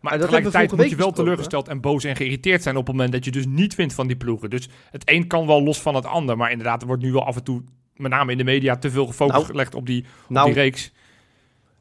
Maar 0.00 0.18
tegelijkertijd 0.18 0.76
moet 0.76 0.90
je 0.90 0.96
wel 0.96 1.12
teleurgesteld 1.12 1.68
en 1.68 1.80
boos 1.80 2.04
en 2.04 2.16
geïrriteerd 2.16 2.62
zijn 2.62 2.76
op 2.76 2.86
het 2.86 2.94
moment 2.96 3.12
dat 3.12 3.24
je 3.24 3.30
dus 3.30 3.44
niet 3.46 3.74
wint 3.74 3.94
van 3.94 4.06
die 4.06 4.16
ploegen. 4.16 4.50
Dus 4.50 4.68
het 4.90 5.02
een 5.04 5.26
kan 5.26 5.46
wel 5.46 5.62
los 5.62 5.80
van 5.80 5.94
het 5.94 6.06
ander. 6.06 6.36
Maar 6.36 6.50
inderdaad, 6.50 6.80
er 6.80 6.86
wordt 6.86 7.02
nu 7.02 7.12
wel 7.12 7.24
af 7.26 7.36
en 7.36 7.44
toe, 7.44 7.62
met 7.96 8.10
name 8.10 8.32
in 8.32 8.38
de 8.38 8.44
media, 8.44 8.76
te 8.76 8.90
veel 8.90 9.06
gefocust 9.06 9.36
Nou, 9.36 9.50
gelegd 9.50 9.74
op 9.74 9.86
die, 9.86 9.98
op 10.00 10.06
die 10.28 10.36
Nou, 10.36 10.52
reeks. 10.52 10.92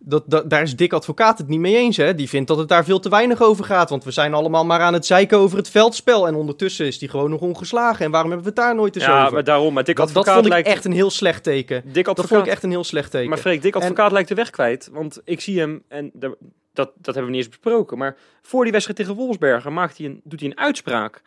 Dat, 0.03 0.23
dat, 0.27 0.49
daar 0.49 0.61
is 0.61 0.75
Dick 0.75 0.93
Advocaat 0.93 1.37
het 1.37 1.47
niet 1.47 1.59
mee 1.59 1.75
eens. 1.75 1.97
Hè? 1.97 2.15
Die 2.15 2.29
vindt 2.29 2.47
dat 2.47 2.57
het 2.57 2.67
daar 2.67 2.83
veel 2.83 2.99
te 2.99 3.09
weinig 3.09 3.41
over 3.41 3.65
gaat. 3.65 3.89
Want 3.89 4.03
we 4.03 4.11
zijn 4.11 4.33
allemaal 4.33 4.65
maar 4.65 4.79
aan 4.79 4.93
het 4.93 5.05
zeiken 5.05 5.37
over 5.37 5.57
het 5.57 5.69
veldspel. 5.69 6.27
En 6.27 6.35
ondertussen 6.35 6.85
is 6.85 6.99
die 6.99 7.09
gewoon 7.09 7.29
nog 7.29 7.41
ongeslagen. 7.41 8.05
En 8.05 8.11
waarom 8.11 8.31
hebben 8.31 8.53
we 8.53 8.53
het 8.55 8.65
daar 8.65 8.75
nooit 8.75 8.95
eens 8.95 9.05
ja, 9.05 9.21
over? 9.21 9.33
maar 9.33 9.43
daarom, 9.43 9.73
maar 9.73 9.83
Dick 9.83 9.95
dat, 9.95 10.07
dat 10.07 10.15
Advocaat 10.17 10.33
vond 10.33 10.45
ik 10.45 10.51
lijkt... 10.51 10.67
echt 10.67 10.85
een 10.85 10.91
heel 10.91 11.09
slecht 11.09 11.43
teken. 11.43 11.81
Dick 11.85 11.93
Dat 11.93 12.07
Advocaat, 12.07 12.29
vond 12.29 12.45
ik 12.45 12.51
echt 12.51 12.63
een 12.63 12.69
heel 12.69 12.83
slecht 12.83 13.11
teken. 13.11 13.29
Maar 13.29 13.37
Freek, 13.37 13.61
Dick 13.61 13.75
En- 13.75 13.81
Advocaat 13.81 14.11
lijkt 14.11 14.29
de 14.29 14.35
weg 14.35 14.49
kwijt. 14.49 14.89
Want 14.91 15.21
ik 15.23 15.41
zie 15.41 15.59
hem, 15.59 15.83
en 15.87 16.11
dat, 16.13 16.35
dat 16.73 16.91
hebben 17.05 17.23
we 17.23 17.29
niet 17.29 17.39
eens 17.39 17.49
besproken. 17.49 17.97
Maar 17.97 18.15
voor 18.41 18.63
die 18.63 18.71
wedstrijd 18.71 18.99
tegen 18.99 19.15
Wolfsberger 19.15 19.73
maakt 19.73 19.97
hij 19.97 20.05
een, 20.05 20.21
doet 20.23 20.39
hij 20.39 20.49
een 20.49 20.59
uitspraak. 20.59 21.21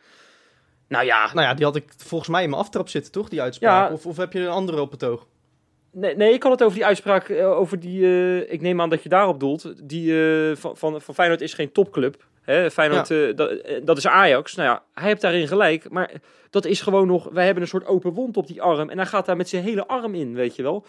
Nou 0.89 1.05
ja, 1.05 1.31
Nou 1.35 1.47
ja, 1.47 1.55
die 1.55 1.65
had 1.65 1.77
ik 1.77 1.85
volgens 1.97 2.31
mij 2.31 2.43
in 2.43 2.51
mijn 2.51 2.63
aftrap 2.63 2.89
zitten, 2.89 3.13
toch? 3.13 3.29
Die 3.29 3.43
uitspraak. 3.43 3.89
Ja. 3.89 3.95
Of, 3.95 4.07
of 4.07 4.17
heb 4.17 4.33
je 4.33 4.41
een 4.41 4.49
andere 4.49 4.81
op 4.81 4.91
het 4.91 5.05
oog? 5.05 5.27
Nee, 5.95 6.17
nee, 6.17 6.33
ik 6.33 6.43
had 6.43 6.53
het 6.53 6.63
over 6.63 6.75
die 6.75 6.87
uitspraak. 6.87 7.29
eh, 7.29 7.51
over 7.51 7.81
die, 7.81 8.05
eh, 8.05 8.53
ik 8.53 8.61
neem 8.61 8.81
aan 8.81 8.91
dat 8.91 9.03
je 9.03 9.09
daarop 9.09 9.41
doelt. 9.41 9.89
Die 9.89 10.13
eh, 10.13 10.57
van, 10.57 10.77
van, 10.77 11.01
van 11.01 11.15
Feyenoord 11.15 11.41
is 11.41 11.55
geen 11.55 11.73
topclub. 11.73 12.25
Hè? 12.43 12.71
Feyenoord, 12.71 13.37
dat, 13.37 13.63
dat 13.83 13.97
is 13.97 14.07
Ajax. 14.07 14.55
Nou 14.55 14.69
ja, 14.69 14.83
hij 14.95 15.09
heeft 15.09 15.21
daarin 15.21 15.49
gelijk. 15.49 15.91
Maar 15.91 16.11
dat 16.51 16.65
is 16.65 16.81
gewoon 16.81 17.07
nog... 17.07 17.29
Wij 17.33 17.45
hebben 17.45 17.63
een 17.63 17.69
soort 17.69 17.87
open 17.87 18.13
wond 18.13 18.37
op 18.37 18.47
die 18.47 18.63
arm. 18.63 18.91
En 18.91 18.97
hij 18.97 19.07
gaat 19.07 19.27
daar 19.27 19.37
met 19.37 19.49
zijn 19.49 19.63
hele 19.63 19.87
arm 19.87 20.15
in, 20.15 20.35
weet 20.35 20.57
je 20.57 20.63
wel. 20.63 20.85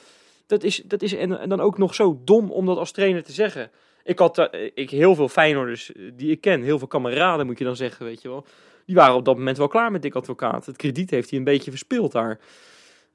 Dat 0.48 0.64
is, 0.64 0.82
dat 0.86 1.02
is 1.02 1.16
en, 1.16 1.40
en 1.40 1.50
dan 1.50 1.60
ook 1.60 1.78
nog 1.78 1.96
zo 1.96 2.22
dom 2.26 2.52
om 2.52 2.66
dat 2.66 2.78
als 2.78 2.92
trainer 2.92 3.24
te 3.24 3.32
zeggen. 3.32 3.72
Ik 4.04 4.20
had 4.20 4.50
ik, 4.74 4.90
heel 4.90 5.16
veel 5.16 5.30
Feyenoorders 5.30 5.92
die 6.14 6.32
ik 6.32 6.42
ken, 6.42 6.62
heel 6.62 6.78
veel 6.78 6.88
kameraden 6.88 7.46
moet 7.46 7.58
je 7.58 7.64
dan 7.64 7.76
zeggen, 7.76 8.06
weet 8.06 8.22
je 8.22 8.30
wel. 8.30 8.46
Die 8.86 8.96
waren 8.96 9.16
op 9.16 9.26
dat 9.26 9.38
moment 9.38 9.58
wel 9.58 9.68
klaar 9.68 9.92
met 9.92 10.02
Dick 10.02 10.16
Advocaat. 10.16 10.66
Het 10.66 10.76
krediet 10.78 11.10
heeft 11.10 11.30
hij 11.30 11.40
een 11.40 11.46
beetje 11.46 11.72
verspeeld 11.72 12.12
daar. 12.12 12.40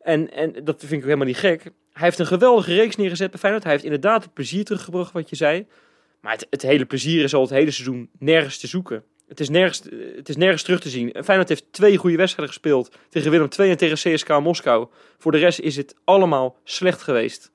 En, 0.01 0.33
en 0.33 0.65
dat 0.65 0.79
vind 0.79 0.93
ik 0.93 0.99
ook 0.99 1.05
helemaal 1.05 1.27
niet 1.27 1.37
gek. 1.37 1.63
Hij 1.93 2.05
heeft 2.05 2.19
een 2.19 2.27
geweldige 2.27 2.75
reeks 2.75 2.97
neergezet 2.97 3.31
bij 3.31 3.39
Feyenoord. 3.39 3.65
Hij 3.65 3.73
heeft 3.73 3.85
inderdaad 3.85 4.23
het 4.23 4.35
plezier 4.35 4.65
teruggebracht, 4.65 5.13
wat 5.13 5.31
je 5.31 5.37
zei. 5.37 5.67
Maar 6.21 6.33
het, 6.33 6.47
het 6.51 6.63
hele 6.63 6.85
plezier 6.85 7.25
is 7.25 7.35
al 7.35 7.41
het 7.41 7.51
hele 7.51 7.71
seizoen 7.71 8.11
nergens 8.19 8.59
te 8.59 8.67
zoeken. 8.67 9.05
Het 9.29 9.41
is 9.41 9.49
nergens, 9.49 9.83
het 10.17 10.29
is 10.29 10.37
nergens 10.37 10.63
terug 10.63 10.81
te 10.81 10.89
zien. 10.89 11.15
Feyenoord 11.25 11.49
heeft 11.49 11.73
twee 11.73 11.97
goede 11.97 12.17
wedstrijden 12.17 12.55
gespeeld. 12.55 12.97
Tegen 13.09 13.31
Willem 13.31 13.49
II 13.59 13.71
en 13.71 13.77
tegen 13.77 14.15
CSKA 14.15 14.41
Moskou. 14.41 14.89
Voor 15.19 15.33
de 15.33 15.39
rest 15.39 15.59
is 15.59 15.77
het 15.77 15.95
allemaal 16.05 16.57
slecht 16.65 17.03
geweest. 17.03 17.51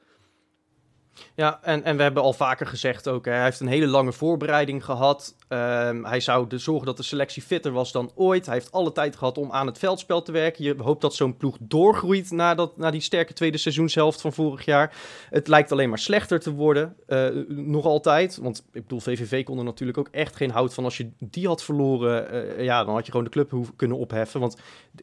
Ja, 1.35 1.59
en, 1.61 1.83
en 1.83 1.97
we 1.97 2.03
hebben 2.03 2.23
al 2.23 2.33
vaker 2.33 2.67
gezegd 2.67 3.07
ook, 3.07 3.25
hè, 3.25 3.31
hij 3.31 3.43
heeft 3.43 3.59
een 3.59 3.67
hele 3.67 3.87
lange 3.87 4.13
voorbereiding 4.13 4.85
gehad. 4.85 5.35
Ehm, 5.47 6.03
hij 6.03 6.19
zou 6.19 6.47
de 6.47 6.57
zorgen 6.57 6.85
dat 6.85 6.97
de 6.97 7.03
selectie 7.03 7.41
fitter 7.41 7.71
was 7.71 7.91
dan 7.91 8.11
ooit. 8.15 8.45
Hij 8.45 8.55
heeft 8.55 8.71
alle 8.71 8.91
tijd 8.91 9.15
gehad 9.15 9.37
om 9.37 9.51
aan 9.51 9.65
het 9.65 9.77
veldspel 9.77 10.21
te 10.21 10.31
werken. 10.31 10.63
Je 10.63 10.75
hoopt 10.77 11.01
dat 11.01 11.15
zo'n 11.15 11.37
ploeg 11.37 11.57
doorgroeit 11.59 12.31
na, 12.31 12.55
dat, 12.55 12.77
na 12.77 12.91
die 12.91 13.01
sterke 13.01 13.33
tweede 13.33 13.57
seizoenshelft 13.57 14.21
van 14.21 14.33
vorig 14.33 14.65
jaar. 14.65 14.95
Het 15.29 15.47
lijkt 15.47 15.71
alleen 15.71 15.89
maar 15.89 15.99
slechter 15.99 16.39
te 16.39 16.51
worden, 16.51 16.95
eh, 17.07 17.27
nog 17.47 17.85
altijd. 17.85 18.37
Want 18.37 18.65
ik 18.71 18.81
bedoel, 18.81 18.99
VVV 18.99 19.43
kon 19.43 19.57
er 19.57 19.63
natuurlijk 19.63 19.97
ook 19.97 20.09
echt 20.11 20.35
geen 20.35 20.51
hout 20.51 20.73
van. 20.73 20.83
Als 20.83 20.97
je 20.97 21.09
die 21.19 21.47
had 21.47 21.63
verloren, 21.63 22.29
eh, 22.29 22.63
ja, 22.63 22.83
dan 22.83 22.93
had 22.93 23.05
je 23.05 23.11
gewoon 23.11 23.25
de 23.25 23.31
club 23.31 23.53
kunnen 23.75 23.97
opheffen. 23.97 24.39
Want 24.39 24.57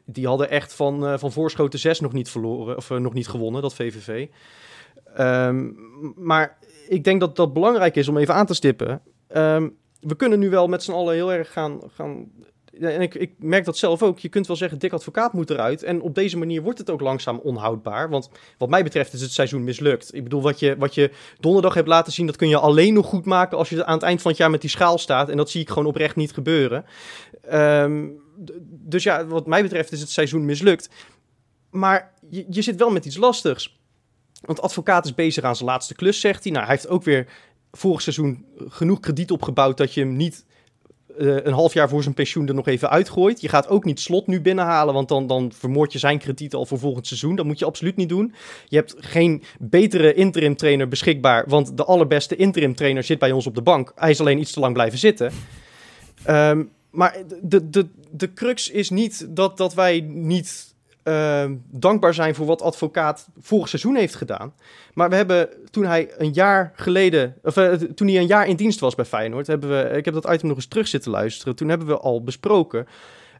die 0.05 0.27
hadden 0.27 0.49
echt 0.49 0.73
van, 0.73 1.03
uh, 1.03 1.17
van 1.17 1.31
voorschoten 1.31 1.79
6 1.79 1.99
nog 1.99 2.13
niet 2.13 2.29
verloren, 2.29 2.77
of 2.77 2.89
nog 2.89 3.13
niet 3.13 3.27
gewonnen, 3.27 3.61
dat 3.61 3.75
VVV. 3.75 4.27
Ehm, 5.13 5.69
maar 6.15 6.57
ik 6.87 7.03
denk 7.03 7.19
dat 7.19 7.35
dat 7.35 7.53
belangrijk 7.53 7.95
is 7.95 8.07
om 8.07 8.17
even 8.17 8.33
aan 8.33 8.45
te 8.45 8.53
stippen. 8.53 9.01
Ehm, 9.27 9.69
we 9.99 10.15
kunnen 10.15 10.39
nu 10.39 10.49
wel 10.49 10.67
met 10.67 10.83
z'n 10.83 10.91
allen 10.91 11.13
heel 11.13 11.33
erg 11.33 11.51
gaan. 11.51 11.79
gaan 11.93 12.31
en 12.79 13.01
ik, 13.01 13.15
ik, 13.15 13.31
merk 13.37 13.65
dat 13.65 13.77
zelf 13.77 14.03
ook. 14.03 14.19
Je 14.19 14.29
kunt 14.29 14.47
wel 14.47 14.55
zeggen, 14.55 14.79
dik 14.79 14.93
advocaat 14.93 15.33
moet 15.33 15.49
eruit. 15.49 15.83
En 15.83 16.01
op 16.01 16.15
deze 16.15 16.37
manier 16.37 16.61
wordt 16.61 16.79
het 16.79 16.89
ook 16.89 17.01
langzaam 17.01 17.39
onhoudbaar. 17.43 18.09
Want 18.09 18.29
wat 18.57 18.69
mij 18.69 18.83
betreft 18.83 19.13
is 19.13 19.21
het 19.21 19.31
seizoen 19.31 19.63
mislukt. 19.63 20.15
Ik 20.15 20.23
bedoel, 20.23 20.41
wat 20.41 20.59
je, 20.59 20.75
wat 20.77 20.95
je 20.95 21.11
donderdag 21.39 21.73
hebt 21.73 21.87
laten 21.87 22.13
zien, 22.13 22.25
dat 22.25 22.35
kun 22.35 22.49
je 22.49 22.57
alleen 22.57 22.93
nog 22.93 23.05
goed 23.05 23.25
maken 23.25 23.57
als 23.57 23.69
je 23.69 23.85
aan 23.85 23.93
het 23.93 24.03
eind 24.03 24.21
van 24.21 24.31
het 24.31 24.39
jaar 24.39 24.49
met 24.49 24.61
die 24.61 24.69
schaal 24.69 24.97
staat. 24.97 25.29
En 25.29 25.37
dat 25.37 25.49
zie 25.49 25.61
ik 25.61 25.69
gewoon 25.69 25.85
oprecht 25.85 26.15
niet 26.15 26.33
gebeuren. 26.33 26.85
Ehm, 27.41 28.07
dus 28.67 29.03
ja, 29.03 29.25
wat 29.25 29.47
mij 29.47 29.61
betreft 29.61 29.91
is 29.91 29.99
het 29.99 30.09
seizoen 30.09 30.45
mislukt. 30.45 30.89
Maar 31.69 32.13
je, 32.29 32.45
je 32.49 32.61
zit 32.61 32.75
wel 32.75 32.91
met 32.91 33.05
iets 33.05 33.17
lastigs. 33.17 33.81
Want 34.45 34.61
advocaat 34.61 35.05
is 35.05 35.15
bezig 35.15 35.43
aan 35.43 35.55
zijn 35.55 35.69
laatste 35.69 35.95
klus, 35.95 36.19
zegt 36.19 36.43
hij. 36.43 36.51
Nou, 36.51 36.65
hij 36.65 36.75
heeft 36.75 36.87
ook 36.87 37.03
weer 37.03 37.27
vorig 37.71 38.01
seizoen 38.01 38.45
genoeg 38.67 38.99
krediet 38.99 39.31
opgebouwd 39.31 39.77
dat 39.77 39.93
je 39.93 40.01
hem 40.01 40.15
niet 40.15 40.45
uh, 41.17 41.35
een 41.43 41.53
half 41.53 41.73
jaar 41.73 41.89
voor 41.89 42.03
zijn 42.03 42.13
pensioen 42.13 42.47
er 42.47 42.53
nog 42.53 42.67
even 42.67 42.89
uitgooit. 42.89 43.41
Je 43.41 43.49
gaat 43.49 43.67
ook 43.67 43.85
niet 43.85 43.99
slot 43.99 44.27
nu 44.27 44.41
binnenhalen, 44.41 44.93
want 44.93 45.07
dan, 45.07 45.27
dan 45.27 45.51
vermoord 45.55 45.93
je 45.93 45.99
zijn 45.99 46.19
krediet 46.19 46.53
al 46.53 46.65
voor 46.65 46.79
volgend 46.79 47.07
seizoen. 47.07 47.35
Dat 47.35 47.45
moet 47.45 47.59
je 47.59 47.65
absoluut 47.65 47.95
niet 47.95 48.09
doen. 48.09 48.33
Je 48.67 48.75
hebt 48.75 48.95
geen 48.97 49.43
betere 49.59 50.13
interim 50.13 50.55
trainer 50.55 50.87
beschikbaar, 50.87 51.43
want 51.47 51.77
de 51.77 51.83
allerbeste 51.83 52.35
interim 52.35 52.75
trainer 52.75 53.03
zit 53.03 53.19
bij 53.19 53.31
ons 53.31 53.47
op 53.47 53.55
de 53.55 53.61
bank. 53.61 53.91
Hij 53.95 54.09
is 54.09 54.19
alleen 54.19 54.39
iets 54.39 54.51
te 54.51 54.59
lang 54.59 54.73
blijven 54.73 54.99
zitten. 54.99 55.31
Um, 56.29 56.71
maar 56.89 57.17
de, 57.41 57.69
de, 57.69 57.87
de 58.11 58.33
crux 58.33 58.69
is 58.69 58.89
niet 58.89 59.27
dat, 59.29 59.57
dat 59.57 59.73
wij 59.73 59.99
niet 59.99 60.72
uh, 61.03 61.45
dankbaar 61.71 62.13
zijn 62.13 62.35
voor 62.35 62.45
wat 62.45 62.61
advocaat 62.61 63.27
vorig 63.39 63.69
seizoen 63.69 63.95
heeft 63.95 64.15
gedaan. 64.15 64.53
Maar 64.93 65.09
we 65.09 65.15
hebben 65.15 65.49
toen 65.69 65.85
hij 65.85 66.11
een 66.17 66.33
jaar 66.33 66.71
geleden, 66.75 67.35
of 67.43 67.57
uh, 67.57 67.71
toen 67.71 68.07
hij 68.07 68.17
een 68.17 68.27
jaar 68.27 68.47
in 68.47 68.55
dienst 68.55 68.79
was 68.79 68.95
bij 68.95 69.05
Feyenoord, 69.05 69.47
hebben 69.47 69.69
we, 69.69 69.97
ik 69.97 70.05
heb 70.05 70.13
dat 70.13 70.33
item 70.33 70.47
nog 70.47 70.57
eens 70.57 70.67
terug 70.67 70.87
zitten 70.87 71.11
luisteren. 71.11 71.55
Toen 71.55 71.69
hebben 71.69 71.87
we 71.87 71.97
al 71.99 72.23
besproken. 72.23 72.87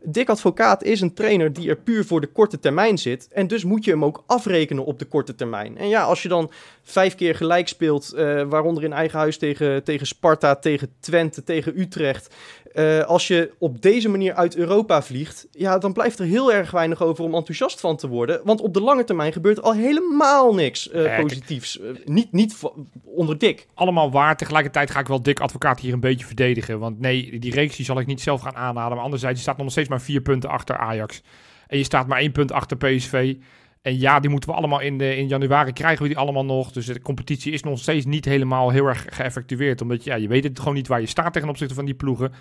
Dick 0.05 0.29
Advocaat 0.29 0.83
is 0.83 1.01
een 1.01 1.13
trainer 1.13 1.53
die 1.53 1.69
er 1.69 1.77
puur 1.77 2.05
voor 2.05 2.21
de 2.21 2.27
korte 2.27 2.59
termijn 2.59 2.97
zit. 2.97 3.27
En 3.31 3.47
dus 3.47 3.63
moet 3.63 3.85
je 3.85 3.91
hem 3.91 4.05
ook 4.05 4.23
afrekenen 4.25 4.85
op 4.85 4.99
de 4.99 5.05
korte 5.05 5.35
termijn. 5.35 5.77
En 5.77 5.87
ja, 5.87 6.03
als 6.03 6.21
je 6.21 6.27
dan 6.27 6.51
vijf 6.83 7.15
keer 7.15 7.35
gelijk 7.35 7.67
speelt, 7.67 8.13
uh, 8.15 8.43
waaronder 8.43 8.83
in 8.83 8.93
eigen 8.93 9.19
huis 9.19 9.37
tegen, 9.37 9.83
tegen 9.83 10.07
Sparta, 10.07 10.55
tegen 10.55 10.89
Twente, 10.99 11.43
tegen 11.43 11.79
Utrecht. 11.79 12.35
Uh, 12.73 13.01
als 13.01 13.27
je 13.27 13.51
op 13.57 13.81
deze 13.81 14.09
manier 14.09 14.33
uit 14.33 14.55
Europa 14.55 15.01
vliegt, 15.01 15.47
ja, 15.51 15.77
dan 15.77 15.93
blijft 15.93 16.19
er 16.19 16.25
heel 16.25 16.53
erg 16.53 16.71
weinig 16.71 17.01
over 17.01 17.23
om 17.23 17.35
enthousiast 17.35 17.79
van 17.79 17.97
te 17.97 18.07
worden. 18.07 18.41
Want 18.43 18.61
op 18.61 18.73
de 18.73 18.81
lange 18.81 19.03
termijn 19.03 19.33
gebeurt 19.33 19.61
al 19.61 19.73
helemaal 19.73 20.53
niks 20.53 20.91
uh, 20.93 21.19
positiefs. 21.19 21.79
Uh, 21.79 21.89
niet, 22.05 22.31
niet 22.31 22.59
onder 23.03 23.37
dik. 23.37 23.67
Allemaal 23.73 24.11
waar. 24.11 24.37
Tegelijkertijd 24.37 24.91
ga 24.91 24.99
ik 24.99 25.07
wel 25.07 25.21
dik 25.21 25.39
advocaat 25.39 25.79
hier 25.79 25.93
een 25.93 25.99
beetje 25.99 26.25
verdedigen. 26.25 26.79
Want 26.79 26.99
nee, 26.99 27.39
die 27.39 27.53
reeks 27.53 27.75
die 27.75 27.85
zal 27.85 27.99
ik 27.99 28.07
niet 28.07 28.21
zelf 28.21 28.41
gaan 28.41 28.55
aanhalen. 28.55 28.95
Maar 28.95 29.05
anderzijds, 29.05 29.37
je 29.37 29.43
staat 29.43 29.57
nog 29.57 29.71
steeds 29.71 29.89
maar 29.89 30.01
vier 30.01 30.21
punten 30.21 30.49
achter 30.49 30.77
Ajax. 30.77 31.21
En 31.67 31.77
je 31.77 31.83
staat 31.83 32.07
maar 32.07 32.19
één 32.19 32.31
punt 32.31 32.51
achter 32.51 32.77
PSV. 32.77 33.35
En 33.83 33.99
ja, 33.99 34.19
die 34.19 34.29
moeten 34.29 34.49
we 34.49 34.55
allemaal 34.55 34.79
in, 34.79 34.97
de, 34.97 35.15
in 35.15 35.27
januari 35.27 35.73
krijgen 35.73 36.01
we 36.01 36.07
die 36.07 36.17
allemaal 36.17 36.45
nog. 36.45 36.71
Dus 36.71 36.85
de 36.85 37.01
competitie 37.01 37.53
is 37.53 37.63
nog 37.63 37.79
steeds 37.79 38.05
niet 38.05 38.25
helemaal 38.25 38.69
heel 38.69 38.85
erg 38.85 39.05
geëffectueerd. 39.09 39.81
Omdat 39.81 40.03
ja, 40.03 40.15
je 40.15 40.27
weet 40.27 40.43
het 40.43 40.59
gewoon 40.59 40.73
niet 40.73 40.87
waar 40.87 40.99
je 40.99 41.07
staat 41.07 41.33
ten 41.33 41.49
opzichte 41.49 41.73
van 41.73 41.85
die 41.85 41.93
ploegen. 41.93 42.31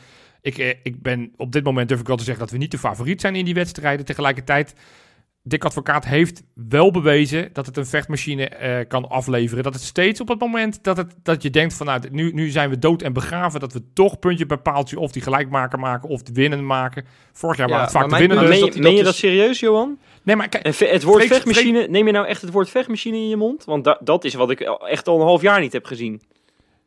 Ik, 0.42 0.58
eh, 0.58 0.68
ik 0.82 1.02
ben 1.02 1.32
op 1.36 1.52
dit 1.52 1.64
moment 1.64 1.88
durf 1.88 2.00
ik 2.00 2.06
wel 2.06 2.16
te 2.16 2.24
zeggen 2.24 2.42
dat 2.42 2.52
we 2.52 2.58
niet 2.58 2.70
de 2.70 2.78
favoriet 2.78 3.20
zijn 3.20 3.36
in 3.36 3.44
die 3.44 3.54
wedstrijden. 3.54 4.06
Tegelijkertijd, 4.06 4.74
Dick 5.44 5.64
Advocaat 5.64 6.04
heeft 6.04 6.42
wel 6.54 6.90
bewezen 6.90 7.50
dat 7.52 7.66
het 7.66 7.76
een 7.76 7.86
vechtmachine 7.86 8.50
uh, 8.62 8.88
kan 8.88 9.08
afleveren. 9.08 9.64
Dat 9.64 9.74
het 9.74 9.82
steeds 9.82 10.20
op 10.20 10.28
het 10.28 10.40
moment 10.40 10.84
dat, 10.84 10.96
het, 10.96 11.14
dat 11.22 11.42
je 11.42 11.50
denkt 11.50 11.74
van 11.74 11.86
nou, 11.86 12.00
nu, 12.10 12.32
nu 12.32 12.48
zijn 12.48 12.70
we 12.70 12.78
dood 12.78 13.02
en 13.02 13.12
begraven. 13.12 13.60
Dat 13.60 13.72
we 13.72 13.82
toch 13.92 14.18
puntje 14.18 14.46
per 14.46 14.60
paaltje 14.60 14.98
of 14.98 15.12
die 15.12 15.22
gelijkmaker 15.22 15.78
maken 15.78 16.08
of 16.08 16.22
de 16.22 16.32
winnen 16.32 16.66
maken. 16.66 17.04
Vorig 17.32 17.56
jaar 17.56 17.68
ja, 17.68 17.72
waren 17.72 17.88
het 17.88 17.96
vaak 17.96 18.10
de 18.10 18.16
winnen. 18.16 18.38
Dus. 18.38 18.48
Meen, 18.48 18.72
je, 18.72 18.80
meen 18.80 18.96
je 18.96 19.02
dat 19.02 19.14
serieus, 19.14 19.60
Johan? 19.60 19.98
Nee, 20.22 20.36
maar 20.36 20.48
kijk, 20.48 20.78
het 20.78 21.02
woord 21.02 21.24
vechtmachine, 21.24 21.86
neem 21.88 22.06
je 22.06 22.12
nou 22.12 22.26
echt 22.26 22.40
het 22.40 22.50
woord 22.50 22.70
vechtmachine 22.70 23.16
in 23.16 23.28
je 23.28 23.36
mond? 23.36 23.64
Want 23.64 23.84
da, 23.84 23.98
dat 24.04 24.24
is 24.24 24.34
wat 24.34 24.50
ik 24.50 24.60
echt 24.60 25.08
al 25.08 25.20
een 25.20 25.26
half 25.26 25.42
jaar 25.42 25.60
niet 25.60 25.72
heb 25.72 25.84
gezien. 25.84 26.22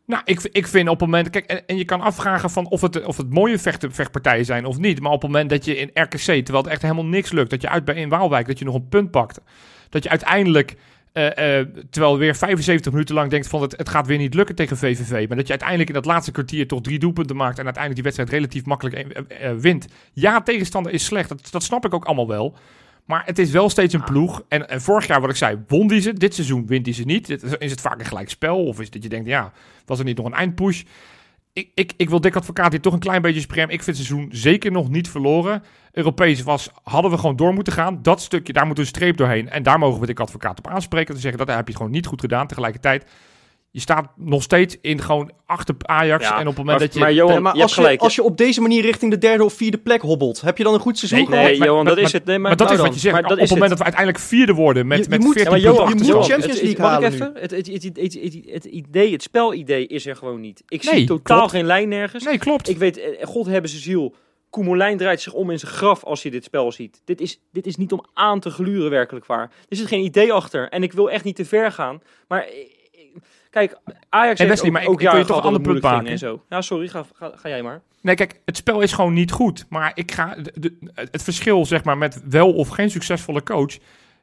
Nou, 0.06 0.22
ik, 0.26 0.50
ik 0.52 0.68
vind 0.68 0.90
op 0.90 1.00
het 1.00 1.10
moment. 1.10 1.30
Kijk, 1.30 1.46
en, 1.46 1.66
en 1.66 1.78
je 1.78 1.86
kan 1.86 2.02
afvragen 2.02 2.50
van 2.50 2.68
of 2.68 2.82
het, 2.82 3.06
of 3.06 3.18
het 3.18 3.30
mooie 3.30 3.60
vecht, 3.60 3.86
vechtpartijen 3.90 4.46
zijn 4.46 4.66
of 4.66 4.78
niet. 4.78 5.00
Maar 5.00 5.12
op 5.12 5.22
het 5.22 5.32
moment 5.32 5.50
dat 5.50 5.66
je 5.66 5.78
in 5.78 5.90
RKC, 5.94 6.18
terwijl 6.18 6.64
het 6.64 6.68
echt 6.68 6.82
helemaal 6.82 7.06
niks 7.06 7.32
lukt, 7.32 7.50
dat 7.50 7.62
je 7.62 7.70
uit 7.70 7.86
bij 7.86 7.96
in 7.96 8.10
Waalwijk, 8.10 8.48
dat 8.48 8.60
je 8.60 8.66
nog 8.66 8.76
een 8.76 8.90
punt 8.90 9.12
pakt. 9.12 9.40
Dat 9.90 10.04
je 10.04 10.10
uiteindelijk. 10.10 10.76
Uh, 11.14 11.24
uh, 11.24 11.66
terwijl 11.90 12.18
weer 12.18 12.36
75 12.36 12.92
minuten 12.92 13.16
lang 13.16 13.30
denkt 13.30 13.48
van 13.48 13.62
het, 13.62 13.90
gaat 13.90 14.08
weer 14.08 14.18
niet 14.18 14.34
lukken 14.34 14.56
tegen 14.56 14.78
VVV. 14.78 15.28
Maar 15.28 15.38
dat 15.38 15.46
je 15.46 15.52
uiteindelijk 15.52 15.90
in 15.90 15.96
dat 15.96 16.06
laatste 16.06 16.32
kwartier 16.32 16.68
toch 16.68 16.82
drie 16.82 17.00
doelpunten 17.00 17.36
maakt. 17.36 17.60
En 17.60 17.66
uiteindelijk 17.66 17.96
die 17.96 18.04
wedstrijd 18.04 18.30
relatief 18.30 18.66
makkelijk 18.66 19.26
uh, 19.42 19.52
wint. 19.52 19.88
Ja, 20.14 20.42
tegenstander 20.42 20.92
is 20.92 21.06
slecht. 21.06 21.30
Dat, 21.30 21.52
dat 21.52 21.64
snap 21.64 21.86
ik 21.86 21.94
ook 21.94 22.06
allemaal 22.06 22.28
wel. 22.28 22.56
Maar 23.06 23.26
het 23.26 23.40
is 23.40 23.52
wel 23.52 23.70
steeds 23.70 23.94
een 23.94 24.04
ploeg. 24.04 24.44
En, 24.48 24.70
en, 24.70 24.82
vorig 24.82 25.08
jaar, 25.08 25.22
wat 25.22 25.30
ik 25.30 25.36
zei, 25.36 25.64
won 25.68 25.88
die 25.88 26.02
ze. 26.02 26.14
Dit 26.14 26.34
seizoen 26.34 26.68
wint 26.68 26.86
die 26.86 26.94
ze 26.94 27.04
niet. 27.04 27.30
Is 27.60 27.72
het 27.72 27.82
vaak 27.82 28.00
een 28.00 28.06
gelijk 28.06 28.30
spel? 28.30 28.66
Of 28.66 28.78
is 28.78 28.84
het 28.84 28.94
dat 28.94 29.04
je 29.04 29.10
denkt, 29.10 29.28
ja, 29.28 29.52
was 29.86 30.00
er 30.00 30.06
niet 30.06 30.18
nog 30.18 30.26
een 30.26 30.34
eindpush? 30.34 30.84
Ik, 31.54 31.72
ik, 31.74 31.94
ik 31.98 32.10
wil 32.10 32.22
Dick 32.22 32.36
Advocaat 32.36 32.72
hier 32.72 32.82
toch 32.82 32.94
een 32.94 33.00
klein 33.00 33.22
beetje 33.22 33.40
sprem. 33.40 33.70
Ik 33.70 33.84
vind 33.84 33.98
het 33.98 34.06
seizoen 34.06 34.30
zeker 34.32 34.72
nog 34.72 34.90
niet 34.90 35.10
verloren. 35.10 35.64
Europees 35.92 36.44
was, 36.44 36.70
hadden 36.84 37.12
we 37.12 37.18
gewoon 37.18 37.36
door 37.36 37.54
moeten 37.54 37.74
gaan. 37.74 38.02
Dat 38.02 38.22
stukje, 38.22 38.54
daar 38.54 38.68
moet 38.68 38.80
een 38.80 38.86
streep 38.86 39.18
doorheen. 39.18 39.50
En 39.50 39.64
daar 39.64 39.80
mogen 39.80 40.00
we 40.00 40.06
Dick 40.06 40.20
Advocaat 40.20 40.58
op 40.58 40.68
aanspreken. 40.68 41.16
Te 41.16 41.22
zeggen, 41.22 41.46
dat 41.46 41.56
heb 41.56 41.68
je 41.68 41.76
gewoon 41.76 41.92
niet 41.92 42.06
goed 42.06 42.22
gedaan. 42.22 42.48
Tegelijkertijd 42.48 43.06
je 43.76 43.82
staat 43.82 44.08
nog 44.16 44.44
steeds 44.44 44.78
in 44.82 45.02
gewoon 45.02 45.32
achter 45.46 45.76
Ajax. 45.80 46.24
Ja, 46.24 46.40
en 46.40 46.40
op 46.40 46.46
het 46.46 46.58
moment 46.58 46.68
maar, 46.68 46.80
dat 46.80 46.94
je. 46.94 47.00
Maar, 47.00 47.14
Johan, 47.14 47.46
als, 47.46 47.76
je, 47.76 47.98
als 47.98 48.16
je 48.16 48.24
op 48.24 48.38
deze 48.38 48.62
manier 48.62 48.82
richting 48.82 49.12
de 49.12 49.18
derde 49.18 49.44
of 49.44 49.54
vierde 49.54 49.78
plek 49.78 50.02
hobbelt, 50.02 50.42
heb 50.42 50.58
je 50.58 50.64
dan 50.64 50.74
een 50.74 50.80
goed 50.80 50.98
seizoen 50.98 51.18
nee, 51.18 51.28
gehad? 51.28 51.44
Nee, 51.44 51.58
Johan, 51.58 51.84
maar, 51.84 51.96
dat 51.96 52.04
is 52.04 52.12
het. 52.12 52.26
Nee, 52.26 52.40
maar, 52.40 52.48
maar 52.48 52.58
dat 52.58 52.68
nou 52.68 52.80
is 52.80 52.86
wat 52.86 52.94
je 52.94 53.00
zegt. 53.00 53.24
op 53.24 53.30
het 53.30 53.38
moment 53.40 53.60
het. 53.60 53.70
dat 53.70 53.78
we 53.78 53.84
uiteindelijk 53.84 54.24
vierde 54.24 54.54
worden 54.54 54.88
met, 54.88 54.98
je, 54.98 55.04
je 55.04 55.10
met 55.10 55.20
moet, 55.20 55.34
14 55.34 55.52
ja, 55.52 55.62
Johan, 55.62 55.88
punten 55.88 56.06
je 56.06 56.14
moet. 56.14 56.26
Champions 56.26 56.62
League 56.62 56.86
halen 56.86 57.08
ik 57.08 57.14
even? 57.14 57.32
Het, 57.34 57.52
het, 57.52 57.68
het, 57.68 57.84
het, 57.84 57.98
het, 57.98 58.44
het 58.52 58.66
idee, 58.66 59.12
het 59.12 59.22
spelidee 59.22 59.88
is 59.88 60.06
er 60.06 60.16
gewoon 60.16 60.42
niet. 60.42 60.64
Ik 60.68 60.84
zie 60.84 61.06
totaal 61.06 61.38
klopt. 61.38 61.52
geen 61.52 61.66
lijn 61.66 61.90
nergens. 61.90 62.24
Nee, 62.24 62.38
klopt. 62.38 62.70
Ik 62.70 62.78
weet, 62.78 62.98
eh, 62.98 63.28
God 63.28 63.46
hebben 63.46 63.70
ze 63.70 63.78
ziel. 63.78 64.16
Koemelijn 64.50 64.98
draait 64.98 65.22
zich 65.22 65.34
om 65.34 65.52
in 65.52 65.60
zijn 65.60 65.72
graf 65.72 66.04
als 66.04 66.24
je 66.24 66.32
dit 66.32 66.44
spel 66.44 66.72
ziet. 66.72 67.02
Dit 67.06 67.22
is, 67.22 67.42
dit 67.52 67.66
is 67.66 67.76
niet 67.76 67.92
om 67.92 68.06
aan 68.14 68.40
te 68.40 68.50
gluren 68.50 68.90
werkelijk 68.90 69.26
waar. 69.26 69.52
Er 69.70 69.78
zit 69.78 69.88
geen 69.88 70.04
idee 70.04 70.34
achter. 70.34 70.70
En 70.70 70.84
ik 70.84 70.94
wil 70.94 71.12
echt 71.12 71.24
niet 71.24 71.36
te 71.36 71.46
ver 71.46 71.72
gaan. 71.72 72.02
Maar 72.28 72.48
kijk, 73.56 73.78
Ajax 74.10 74.40
heeft 74.40 74.50
Wesley, 74.52 74.68
ook, 74.70 74.74
maar 74.78 74.86
ook 74.86 75.02
ik 75.02 75.12
je 75.12 75.26
toch 75.26 75.38
een 75.38 75.44
ander 75.44 75.62
punt 75.62 76.08
En 76.08 76.18
zo. 76.18 76.44
Ja, 76.50 76.62
sorry, 76.62 76.88
ga, 76.88 77.06
ga, 77.14 77.32
ga 77.36 77.50
jij 77.50 77.62
maar. 77.64 77.82
Nee, 78.02 78.16
kijk, 78.16 78.40
het 78.46 78.58
spel 78.58 78.82
is 78.82 78.94
gewoon 78.94 79.14
niet 79.14 79.32
goed. 79.32 79.66
Maar 79.70 79.92
ik 79.94 80.12
ga. 80.12 80.36
de- 80.36 80.54
de- 80.60 80.78
het 81.12 81.24
verschil, 81.24 81.66
zeg 81.66 81.84
maar, 81.84 81.98
met 81.98 82.22
wel 82.30 82.54
of 82.54 82.68
geen 82.68 82.90
succesvolle 82.90 83.44
coach. 83.44 83.78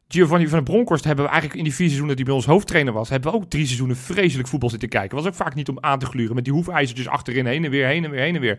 Giovanni 0.09 0.49
van 0.49 0.65
der 0.65 0.73
Bronckhorst 0.73 1.05
hebben 1.05 1.25
we 1.25 1.31
eigenlijk 1.31 1.61
in 1.61 1.65
die 1.67 1.75
vier 1.75 1.87
seizoenen 1.87 2.17
die 2.17 2.25
bij 2.25 2.35
ons 2.35 2.47
hoofdtrainer 2.47 2.93
was, 2.93 3.09
hebben 3.09 3.31
we 3.31 3.37
ook 3.37 3.45
drie 3.51 3.65
seizoenen 3.65 3.97
vreselijk 3.97 4.49
voetbal 4.49 4.71
zitten 4.71 4.89
kijken. 4.89 5.17
Was 5.17 5.27
ook 5.27 5.35
vaak 5.35 5.55
niet 5.55 5.69
om 5.69 5.79
aan 5.81 5.99
te 5.99 6.07
gluren 6.07 6.35
met 6.35 6.45
die 6.45 6.53
hoefijzertjes 6.53 7.09
achterin, 7.09 7.47
heen 7.47 7.65
en 7.65 7.71
weer, 7.71 7.87
heen 7.87 8.05
en 8.05 8.11
weer, 8.11 8.21
heen 8.21 8.35
en 8.35 8.41
weer. 8.41 8.59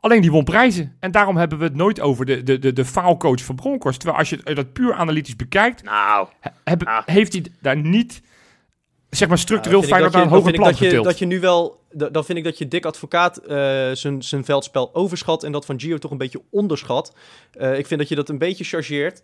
Alleen 0.00 0.20
die 0.20 0.30
won 0.30 0.44
prijzen. 0.44 0.96
En 1.00 1.10
daarom 1.10 1.36
hebben 1.36 1.58
we 1.58 1.64
het 1.64 1.74
nooit 1.74 2.00
over 2.00 2.26
de, 2.26 2.42
de, 2.42 2.58
de, 2.58 2.72
de 2.72 2.84
faalcoach 2.84 3.44
van 3.44 3.54
Bronkhorst. 3.54 3.98
Terwijl 4.00 4.18
als 4.20 4.30
je 4.30 4.54
dat 4.54 4.72
puur 4.72 4.94
analytisch 4.94 5.36
bekijkt, 5.36 5.82
Nou, 5.82 6.28
heb, 6.64 6.82
Ah. 6.86 7.02
heeft 7.06 7.32
hij 7.32 7.44
daar 7.60 7.76
niet, 7.76 8.22
zeg 9.10 9.28
maar, 9.28 9.38
structureel 9.38 9.78
vind 9.78 9.90
Feyenoord 9.92 10.14
naar 10.14 10.22
een 10.22 10.28
hoger 10.28 10.52
dan 10.52 10.60
plan 10.60 10.74
vind 10.74 10.80
ik 10.80 10.90
dat 10.90 10.98
je, 11.04 11.08
dat 11.08 11.18
je 11.18 11.26
nu 11.26 11.40
wel, 11.40 11.80
da- 11.92 12.08
dan 12.08 12.24
vind 12.24 12.38
ik 12.38 12.44
dat 12.44 12.58
je 12.58 12.68
Dick 12.68 12.84
Advocaat 12.86 13.36
eh, 13.36 13.56
zijn 13.92 14.22
zijn 14.22 14.44
veldspel 14.44 14.90
overschat 14.94 15.42
en 15.44 15.52
dat 15.52 15.64
van 15.64 15.80
Gio 15.80 15.98
toch 15.98 16.10
een 16.10 16.18
beetje 16.18 16.40
onderschat. 16.50 17.14
Eh, 17.52 17.78
ik 17.78 17.86
vind 17.86 18.00
dat 18.00 18.08
je 18.08 18.14
dat 18.14 18.28
een 18.28 18.38
beetje 18.38 18.64
chargeert. 18.64 19.22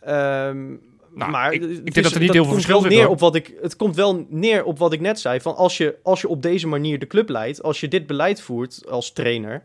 Ehm, 0.00 0.66
Nou, 1.14 1.30
maar 1.30 1.52
ik- 1.52 1.62
ik 1.62 1.68
denk 1.84 1.96
is- 1.96 2.02
dat 2.02 2.12
er 2.12 2.20
niet 2.20 2.32
heel 2.32 2.44
veel 2.44 2.52
verschil 2.52 2.80
zit, 2.80 2.90
neer 2.90 3.02
hoor. 3.02 3.10
op 3.12 3.20
wat 3.20 3.34
ik 3.34 3.54
Het 3.62 3.76
komt 3.76 3.96
wel 3.96 4.26
neer 4.28 4.64
op 4.64 4.78
wat 4.78 4.92
ik 4.92 5.00
net 5.00 5.20
zei. 5.20 5.40
Van 5.40 5.56
als, 5.56 5.76
je, 5.76 5.96
als 6.02 6.20
je 6.20 6.28
op 6.28 6.42
deze 6.42 6.66
manier 6.66 6.98
de 6.98 7.06
club 7.06 7.28
leidt, 7.28 7.62
als 7.62 7.80
je 7.80 7.88
dit 7.88 8.06
beleid 8.06 8.40
voert 8.40 8.82
als 8.88 9.12
trainer, 9.12 9.62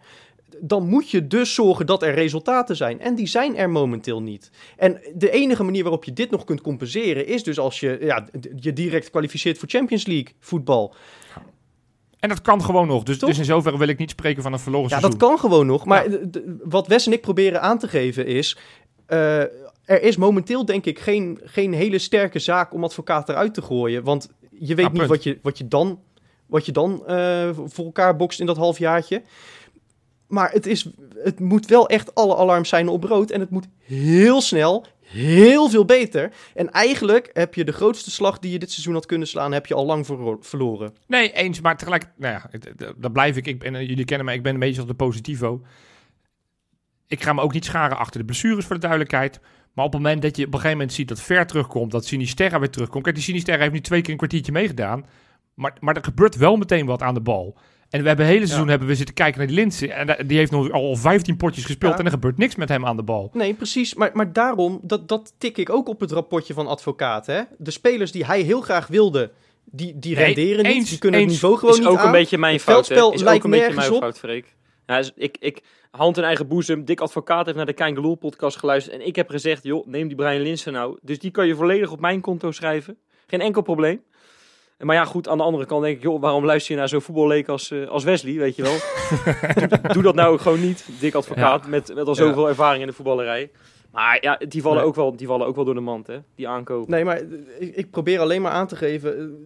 dan 0.63 0.88
moet 0.88 1.10
je 1.10 1.28
dus 1.28 1.54
zorgen 1.54 1.86
dat 1.86 2.04
er 2.04 2.13
resultaten 2.13 2.76
zijn. 2.76 3.00
En 3.00 3.15
die 3.15 3.28
zijn 3.28 3.58
er 3.58 3.69
momenteel 3.69 4.21
niet. 4.21 4.52
En 4.78 5.02
de 5.15 5.32
enige 5.32 5.63
manier 5.63 5.84
waarop 5.84 6.04
je 6.04 6.13
dit 6.13 6.32
nog 6.32 6.43
kunt 6.43 6.62
compenseren 6.62 7.28
is 7.28 7.43
dus 7.43 7.60
als 7.60 7.80
je 7.80 7.97
ja, 8.02 8.28
je 8.56 8.74
direct 8.74 9.10
kwalificeert 9.10 9.58
voor 9.58 9.69
Champions 9.69 10.06
League 10.06 10.34
voetbal. 10.39 10.95
En 12.19 12.30
dat 12.30 12.41
kan 12.41 12.63
gewoon 12.63 12.88
nog. 12.88 13.04
Dus, 13.04 13.19
dus 13.19 13.38
in 13.38 13.45
zoverre 13.45 13.78
wil 13.78 13.88
ik 13.88 13.97
niet 13.97 14.10
spreken 14.10 14.43
van 14.43 14.54
een 14.54 14.60
verloren 14.60 14.89
ja, 14.89 15.00
seizoen. 15.00 15.19
dat 15.19 15.30
kan 15.30 15.39
gewoon 15.39 15.65
nog. 15.65 15.86
Maar 15.86 16.06
wat 16.63 16.88
Wes 16.88 17.06
en 17.06 17.13
ik 17.13 17.21
proberen 17.21 17.62
aan 17.62 17.80
te 17.80 17.88
geven 17.88 18.26
is... 18.26 18.58
Uh, 19.08 19.39
er 19.86 20.02
is 20.02 20.17
momenteel 20.17 20.65
denk 20.65 20.86
ik 20.86 21.00
geen, 21.00 21.39
geen 21.43 21.74
hele 21.74 22.00
sterke 22.00 22.39
zaak 22.39 22.74
om 22.74 22.84
advocaat 22.84 23.30
eruit 23.30 23.54
te 23.54 23.62
gooien. 23.62 24.04
Want 24.04 24.30
je 24.50 24.76
weet 24.76 24.91
niet 24.91 25.06
wat 25.06 25.24
je, 25.24 25.39
wat 25.41 25.58
je 25.58 25.67
dan, 25.67 26.00
wat 26.45 26.65
je 26.65 26.71
dan 26.71 27.04
uh, 27.08 27.50
voor 27.65 27.86
elkaar 27.86 28.15
bokst 28.15 28.39
in 28.39 28.45
dat 28.45 28.58
halfjaartje. 28.58 29.21
Maar 30.31 30.51
het, 30.51 30.65
is, 30.65 30.89
het 31.23 31.39
moet 31.39 31.65
wel 31.65 31.89
echt 31.89 32.15
alle 32.15 32.35
alarms 32.37 32.69
zijn 32.69 32.87
op 32.87 33.03
rood. 33.03 33.31
En 33.31 33.39
het 33.39 33.49
moet 33.49 33.67
heel 33.77 34.41
snel, 34.41 34.85
heel 35.01 35.69
veel 35.69 35.85
beter. 35.85 36.31
En 36.53 36.71
eigenlijk 36.71 37.29
heb 37.33 37.53
je 37.53 37.63
de 37.63 37.71
grootste 37.71 38.11
slag 38.11 38.39
die 38.39 38.51
je 38.51 38.59
dit 38.59 38.71
seizoen 38.71 38.93
had 38.93 39.05
kunnen 39.05 39.27
slaan, 39.27 39.51
heb 39.51 39.65
je 39.65 39.73
al 39.73 39.85
lang 39.85 40.05
verloren. 40.39 40.93
Nee, 41.07 41.31
eens. 41.31 41.61
Maar 41.61 41.77
tegelijk, 41.77 42.05
nou 42.17 42.33
ja, 42.33 42.49
dat 42.97 43.13
blijf 43.13 43.37
ik. 43.37 43.47
ik 43.47 43.59
ben, 43.59 43.85
jullie 43.85 44.05
kennen 44.05 44.25
mij, 44.25 44.35
ik 44.35 44.43
ben 44.43 44.53
een 44.53 44.59
beetje 44.59 44.81
op 44.81 44.87
de 44.87 44.93
positivo. 44.93 45.61
Ik 47.07 47.23
ga 47.23 47.33
me 47.33 47.41
ook 47.41 47.53
niet 47.53 47.65
scharen 47.65 47.97
achter 47.97 48.19
de 48.19 48.25
blessures 48.25 48.65
voor 48.65 48.75
de 48.75 48.81
duidelijkheid. 48.81 49.39
Maar 49.73 49.85
op 49.85 49.93
het 49.93 50.01
moment 50.01 50.21
dat 50.21 50.37
je 50.37 50.45
op 50.45 50.53
een 50.53 50.59
gegeven 50.59 50.77
moment 50.77 50.95
ziet 50.95 51.07
dat 51.07 51.21
Ver 51.21 51.47
terugkomt, 51.47 51.91
dat 51.91 52.05
Sinisterra 52.05 52.59
weer 52.59 52.69
terugkomt. 52.69 53.03
Kijk, 53.03 53.15
die 53.15 53.23
Sinisterra 53.23 53.59
heeft 53.59 53.73
nu 53.73 53.81
twee 53.81 54.01
keer 54.01 54.11
een 54.11 54.17
kwartiertje 54.17 54.51
meegedaan. 54.51 55.05
Maar, 55.53 55.77
maar 55.79 55.95
er 55.95 56.03
gebeurt 56.03 56.35
wel 56.35 56.55
meteen 56.55 56.85
wat 56.85 57.01
aan 57.01 57.13
de 57.13 57.21
bal. 57.21 57.57
En 57.91 58.01
we 58.01 58.08
hebben 58.08 58.25
het 58.25 58.34
hele 58.34 58.47
seizoen 58.47 58.67
hebben 58.67 58.88
we 58.88 58.95
zitten 58.95 59.15
kijken 59.15 59.38
naar 59.38 59.47
die 59.47 59.56
Linse. 59.56 59.93
En 59.93 60.27
die 60.27 60.38
heeft 60.38 60.51
nog 60.51 60.71
al 60.71 60.95
15 60.95 61.38
potjes 61.38 61.65
gespeeld 61.65 61.99
en 61.99 62.06
er 62.06 62.12
gebeurt 62.12 62.38
niks 62.38 62.56
met 62.56 62.69
hem 62.69 62.86
aan 62.86 62.95
de 62.95 63.04
bal. 63.04 63.30
Nee, 63.34 63.54
precies. 63.54 63.93
Maar, 63.93 64.10
maar 64.13 64.34
daarom, 64.34 64.80
dat, 64.84 65.08
dat 65.08 65.34
tik 65.38 65.58
ik 65.58 65.69
ook 65.69 65.88
op 65.88 65.99
het 65.99 66.12
rapportje 66.12 66.54
van 66.54 66.67
advocaat. 66.67 67.25
Hè? 67.25 67.41
De 67.58 67.71
spelers 67.71 68.12
die 68.12 68.25
hij 68.25 68.41
heel 68.41 68.62
graag 68.62 68.88
wilde, 68.88 69.32
die, 69.65 69.99
die 69.99 70.15
nee, 70.15 70.25
renderen 70.25 70.65
niet. 70.65 70.89
Die 70.89 70.97
kunnen 70.97 71.19
het 71.19 71.30
niveau 71.30 71.58
gewoon 71.58 71.73
is 71.73 71.80
niet 71.80 71.88
ook 71.88 71.97
aan. 71.97 72.06
een 72.06 72.12
beetje 72.12 72.38
mijn 72.38 72.60
fout. 72.60 72.89
Is 72.89 72.97
ook 72.97 73.13
een 73.13 73.49
beetje 73.49 73.73
mijn 73.75 73.93
fout, 73.93 74.17
Freek. 74.17 74.56
Ja, 74.86 75.04
ik, 75.15 75.38
ik, 75.39 75.62
hand 75.91 76.17
in 76.17 76.23
eigen 76.23 76.47
boezem. 76.47 76.86
Dik 76.86 76.99
Advocaat 76.99 77.45
heeft 77.45 77.58
naar 77.58 77.65
de 77.65 77.73
Kein 77.73 77.95
Geloel 77.95 78.15
podcast 78.15 78.58
geluisterd. 78.58 78.95
En 78.95 79.08
ik 79.08 79.15
heb 79.15 79.30
gezegd, 79.30 79.63
joh, 79.63 79.88
neem 79.88 80.08
die 80.08 80.17
Brian 80.17 80.41
Linsen 80.41 80.73
nou. 80.73 80.97
Dus 81.01 81.19
die 81.19 81.32
kan 81.32 81.47
je 81.47 81.56
volledig 81.56 81.91
op 81.91 81.99
mijn 81.99 82.21
konto 82.21 82.51
schrijven. 82.51 82.97
Geen 83.27 83.41
enkel 83.41 83.62
probleem. 83.62 84.01
Maar 84.81 84.95
ja, 84.95 85.05
goed, 85.05 85.27
aan 85.27 85.37
de 85.37 85.43
andere 85.43 85.65
kant 85.65 85.83
denk 85.83 85.97
ik, 85.97 86.03
joh, 86.03 86.21
waarom 86.21 86.45
luister 86.45 86.73
je 86.73 86.79
naar 86.79 86.89
zo'n 86.89 87.01
voetballeek 87.01 87.47
als, 87.47 87.71
uh, 87.71 87.87
als 87.87 88.03
Wesley, 88.03 88.33
weet 88.33 88.55
je 88.55 88.63
wel? 88.63 88.75
doe, 89.93 90.03
dat 90.03 90.15
nou 90.15 90.37
gewoon 90.37 90.61
niet, 90.61 90.89
dik 90.99 91.13
advocaat, 91.13 91.67
met, 91.67 91.95
met 91.95 92.07
al 92.07 92.15
zoveel 92.15 92.47
ervaring 92.47 92.81
in 92.81 92.87
de 92.87 92.93
voetballerij. 92.93 93.51
Maar 93.91 94.17
ja, 94.21 94.39
die 94.47 94.61
vallen, 94.61 94.83
ook 94.83 94.95
wel, 94.95 95.15
die 95.15 95.27
vallen 95.27 95.47
ook 95.47 95.55
wel 95.55 95.65
door 95.65 95.73
de 95.73 95.79
mand, 95.79 96.07
hè, 96.07 96.17
die 96.35 96.47
aankopen. 96.47 96.91
Nee, 96.91 97.05
maar 97.05 97.21
ik, 97.59 97.75
ik 97.75 97.91
probeer 97.91 98.19
alleen 98.19 98.41
maar 98.41 98.51
aan 98.51 98.67
te 98.67 98.75
geven, 98.75 99.37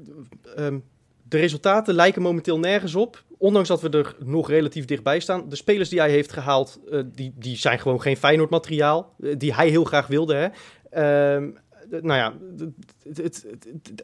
uh, 0.58 0.66
um, 0.66 0.84
de 1.24 1.38
resultaten 1.38 1.94
lijken 1.94 2.22
momenteel 2.22 2.60
nergens 2.60 2.96
op. 2.96 3.24
Ondanks 3.38 3.68
dat 3.68 3.82
we 3.82 3.90
er 3.90 4.16
nog 4.20 4.50
relatief 4.50 4.86
dichtbij 4.86 5.20
staan. 5.20 5.50
De 5.50 5.56
spelers 5.56 5.90
die 5.90 6.00
hij 6.00 6.10
heeft 6.10 6.34
gehaald, 6.34 6.80
uh, 6.90 7.02
die, 7.06 7.34
die 7.36 7.58
zijn 7.58 7.80
gewoon 7.80 8.02
geen 8.02 8.18
Feyenoord 8.18 8.50
materiaal. 8.50 9.14
die 9.38 9.54
hij 9.54 9.70
heel 9.70 9.84
graag 9.84 10.08
wilde, 10.08 10.34
hè. 10.34 10.48
Uh, 11.38 11.48
nou 11.90 12.14
ja, 12.14 12.34
het, 13.04 13.24
het, 13.24 13.46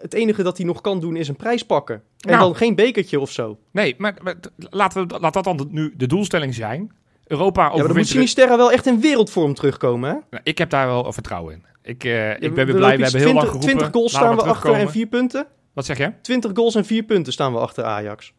het, 0.01 0.13
enige 0.13 0.43
dat 0.43 0.57
hij 0.57 0.65
nog 0.65 0.81
kan 0.81 0.99
doen 0.99 1.15
is 1.15 1.27
een 1.27 1.35
prijs 1.35 1.63
pakken. 1.63 1.95
En 1.95 2.29
nou, 2.29 2.39
dan 2.39 2.55
geen 2.55 2.75
bekertje 2.75 3.19
of 3.19 3.31
zo. 3.31 3.57
Nee, 3.71 3.95
maar, 3.97 4.17
maar 4.23 4.35
laten 4.57 5.07
we, 5.07 5.19
laat 5.19 5.33
dat 5.33 5.43
dan 5.43 5.67
nu 5.69 5.93
de 5.97 6.07
doelstelling 6.07 6.55
zijn. 6.55 6.91
Europa 7.27 7.71
ja, 7.75 7.83
dan 7.83 7.95
moet 7.95 8.07
Sinisterra 8.07 8.57
wel 8.57 8.71
echt 8.71 8.85
in 8.85 8.99
wereldvorm 8.99 9.53
terugkomen, 9.53 10.09
hè? 10.09 10.15
Nou, 10.29 10.43
ik 10.43 10.57
heb 10.57 10.69
daar 10.69 10.87
wel 10.87 11.13
vertrouwen 11.13 11.53
in. 11.53 11.65
Ik, 11.83 12.03
uh, 12.03 12.41
ik 12.41 12.53
ben 12.53 12.65
weer 12.65 12.75
blij, 12.75 12.97
we 12.97 13.03
hebben 13.03 13.21
heel 13.21 13.33
lang 13.33 13.45
geroepen. 13.45 13.69
20 13.69 13.89
goals 13.91 14.11
staan 14.11 14.35
we 14.35 14.41
achter 14.41 14.73
en 14.73 14.89
4 14.89 15.07
punten. 15.07 15.47
Wat 15.73 15.85
zeg 15.85 15.97
je? 15.97 16.13
20 16.21 16.51
goals 16.53 16.75
en 16.75 16.85
4 16.85 17.03
punten 17.03 17.33
staan 17.33 17.53
we 17.53 17.59
achter 17.59 17.83
Ajax. 17.83 18.33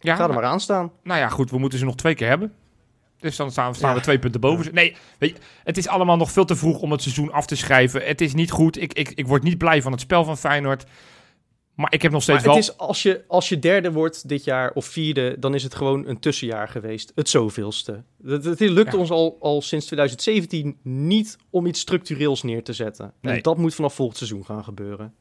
Ja, 0.00 0.16
Ga 0.16 0.28
er 0.28 0.34
maar 0.34 0.44
aan 0.44 0.60
staan. 0.60 0.92
Nou 1.02 1.20
ja, 1.20 1.28
goed, 1.28 1.50
we 1.50 1.58
moeten 1.58 1.78
ze 1.78 1.84
nog 1.84 1.96
twee 1.96 2.14
keer 2.14 2.28
hebben. 2.28 2.52
Dus 3.20 3.36
dan 3.36 3.50
staan, 3.50 3.74
staan 3.74 3.94
we 3.94 4.00
twee 4.00 4.18
punten 4.18 4.40
boven. 4.40 4.74
Nee, 4.74 4.96
weet 5.18 5.30
je, 5.30 5.42
het 5.64 5.76
is 5.76 5.88
allemaal 5.88 6.16
nog 6.16 6.30
veel 6.30 6.44
te 6.44 6.56
vroeg 6.56 6.80
om 6.80 6.92
het 6.92 7.02
seizoen 7.02 7.32
af 7.32 7.46
te 7.46 7.56
schrijven. 7.56 8.06
Het 8.06 8.20
is 8.20 8.34
niet 8.34 8.50
goed. 8.50 8.80
Ik, 8.80 8.92
ik, 8.92 9.12
ik 9.14 9.26
word 9.26 9.42
niet 9.42 9.58
blij 9.58 9.82
van 9.82 9.92
het 9.92 10.00
spel 10.00 10.24
van 10.24 10.38
Feyenoord. 10.38 10.84
Maar 11.74 11.92
ik 11.92 12.02
heb 12.02 12.12
nog 12.12 12.22
steeds 12.22 12.44
maar 12.44 12.54
het 12.54 12.64
Is, 12.64 12.76
als, 12.76 13.02
je, 13.02 13.24
als 13.26 13.48
je 13.48 13.58
derde 13.58 13.92
wordt 13.92 14.28
dit 14.28 14.44
jaar 14.44 14.72
of 14.72 14.86
vierde, 14.86 15.36
dan 15.38 15.54
is 15.54 15.62
het 15.62 15.74
gewoon 15.74 16.06
een 16.06 16.20
tussenjaar 16.20 16.68
geweest. 16.68 17.12
Het 17.14 17.28
zoveelste. 17.28 18.02
Het, 18.24 18.44
het 18.44 18.60
lukt 18.60 18.94
ons 18.94 19.10
al, 19.10 19.36
al 19.40 19.62
sinds 19.62 19.86
2017 19.86 20.78
niet 20.82 21.36
om 21.50 21.66
iets 21.66 21.80
structureels 21.80 22.42
neer 22.42 22.64
te 22.64 22.72
zetten. 22.72 23.12
Nee. 23.20 23.36
En 23.36 23.42
dat 23.42 23.58
moet 23.58 23.74
vanaf 23.74 23.94
volgend 23.94 24.18
seizoen 24.18 24.44
gaan 24.44 24.64
gebeuren. 24.64 25.14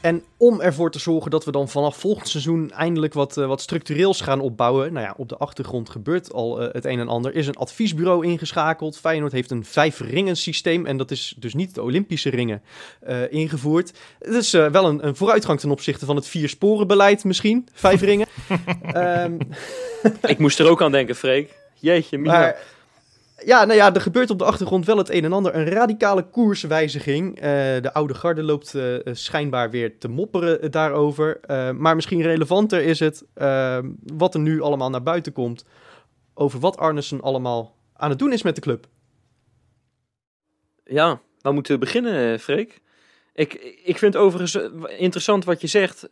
En 0.00 0.22
om 0.36 0.60
ervoor 0.60 0.90
te 0.90 0.98
zorgen 0.98 1.30
dat 1.30 1.44
we 1.44 1.50
dan 1.50 1.68
vanaf 1.68 1.96
volgend 1.96 2.28
seizoen 2.28 2.70
eindelijk 2.70 3.14
wat, 3.14 3.36
uh, 3.36 3.46
wat 3.46 3.60
structureels 3.60 4.20
gaan 4.20 4.40
opbouwen. 4.40 4.92
Nou 4.92 5.06
ja, 5.06 5.14
op 5.16 5.28
de 5.28 5.36
achtergrond 5.36 5.90
gebeurt 5.90 6.32
al 6.32 6.62
uh, 6.62 6.68
het 6.72 6.84
een 6.84 6.98
en 6.98 7.08
ander. 7.08 7.34
Is 7.34 7.46
een 7.46 7.56
adviesbureau 7.56 8.26
ingeschakeld. 8.26 8.98
Feyenoord 8.98 9.32
heeft 9.32 9.50
een 9.50 9.64
vijf 9.64 10.00
ringen 10.00 10.36
systeem. 10.36 10.86
En 10.86 10.96
dat 10.96 11.10
is 11.10 11.34
dus 11.38 11.54
niet 11.54 11.74
de 11.74 11.82
Olympische 11.82 12.30
ringen 12.30 12.62
uh, 13.08 13.32
ingevoerd. 13.32 13.92
Het 14.18 14.34
is 14.34 14.50
wel 14.50 14.84
een, 14.84 15.06
een, 15.06 15.16
vooruitgang 15.16 15.60
ten 15.60 15.70
opzichte 15.70 16.04
van 16.04 16.16
het 16.16 16.26
vier 16.26 16.48
sporen 16.48 16.86
beleid 16.86 17.24
misschien. 17.24 17.68
Vijf 17.72 18.00
ringen. 18.00 18.26
um, 18.96 19.38
Ik 20.26 20.38
moest 20.38 20.58
er 20.58 20.68
ook 20.68 20.82
aan 20.82 20.92
denken, 20.92 21.16
Freek. 21.16 21.58
Jeetje, 21.74 22.18
Mina. 22.18 22.38
Maar, 22.38 22.56
ja, 23.44 23.64
nou 23.64 23.78
ja, 23.78 23.94
er 23.94 24.00
gebeurt 24.00 24.30
op 24.30 24.38
de 24.38 24.44
achtergrond 24.44 24.86
wel 24.86 24.96
het 24.96 25.10
een 25.10 25.24
en 25.24 25.32
ander. 25.32 25.54
Een 25.54 25.68
radicale 25.68 26.22
koerswijziging. 26.22 27.36
Uh, 27.36 27.42
de 27.80 27.90
oude 27.92 28.14
garde 28.14 28.42
loopt 28.42 28.74
uh, 28.74 28.98
schijnbaar 29.04 29.70
weer 29.70 29.98
te 29.98 30.08
mopperen 30.08 30.70
daarover. 30.70 31.40
Uh, 31.46 31.70
maar 31.70 31.94
misschien 31.94 32.22
relevanter 32.22 32.82
is 32.82 33.00
het 33.00 33.24
wat 34.04 34.34
er 34.34 34.40
nu 34.40 34.60
allemaal 34.60 34.90
naar 34.90 35.02
buiten 35.02 35.32
komt. 35.32 35.64
Over 36.34 36.60
wat 36.60 36.76
Arnessen 36.76 37.20
allemaal 37.20 37.76
aan 37.92 38.10
het 38.10 38.18
doen 38.18 38.32
is 38.32 38.42
met 38.42 38.54
de 38.54 38.60
club. 38.60 38.86
Ja, 40.84 41.20
we 41.40 41.52
moeten 41.52 41.80
beginnen, 41.80 42.40
Freek. 42.40 42.80
Ik, 43.34 43.54
ik 43.84 43.98
vind 43.98 44.16
overigens 44.16 44.70
interessant 44.96 45.44
wat 45.44 45.60
je 45.60 45.66
zegt, 45.66 46.06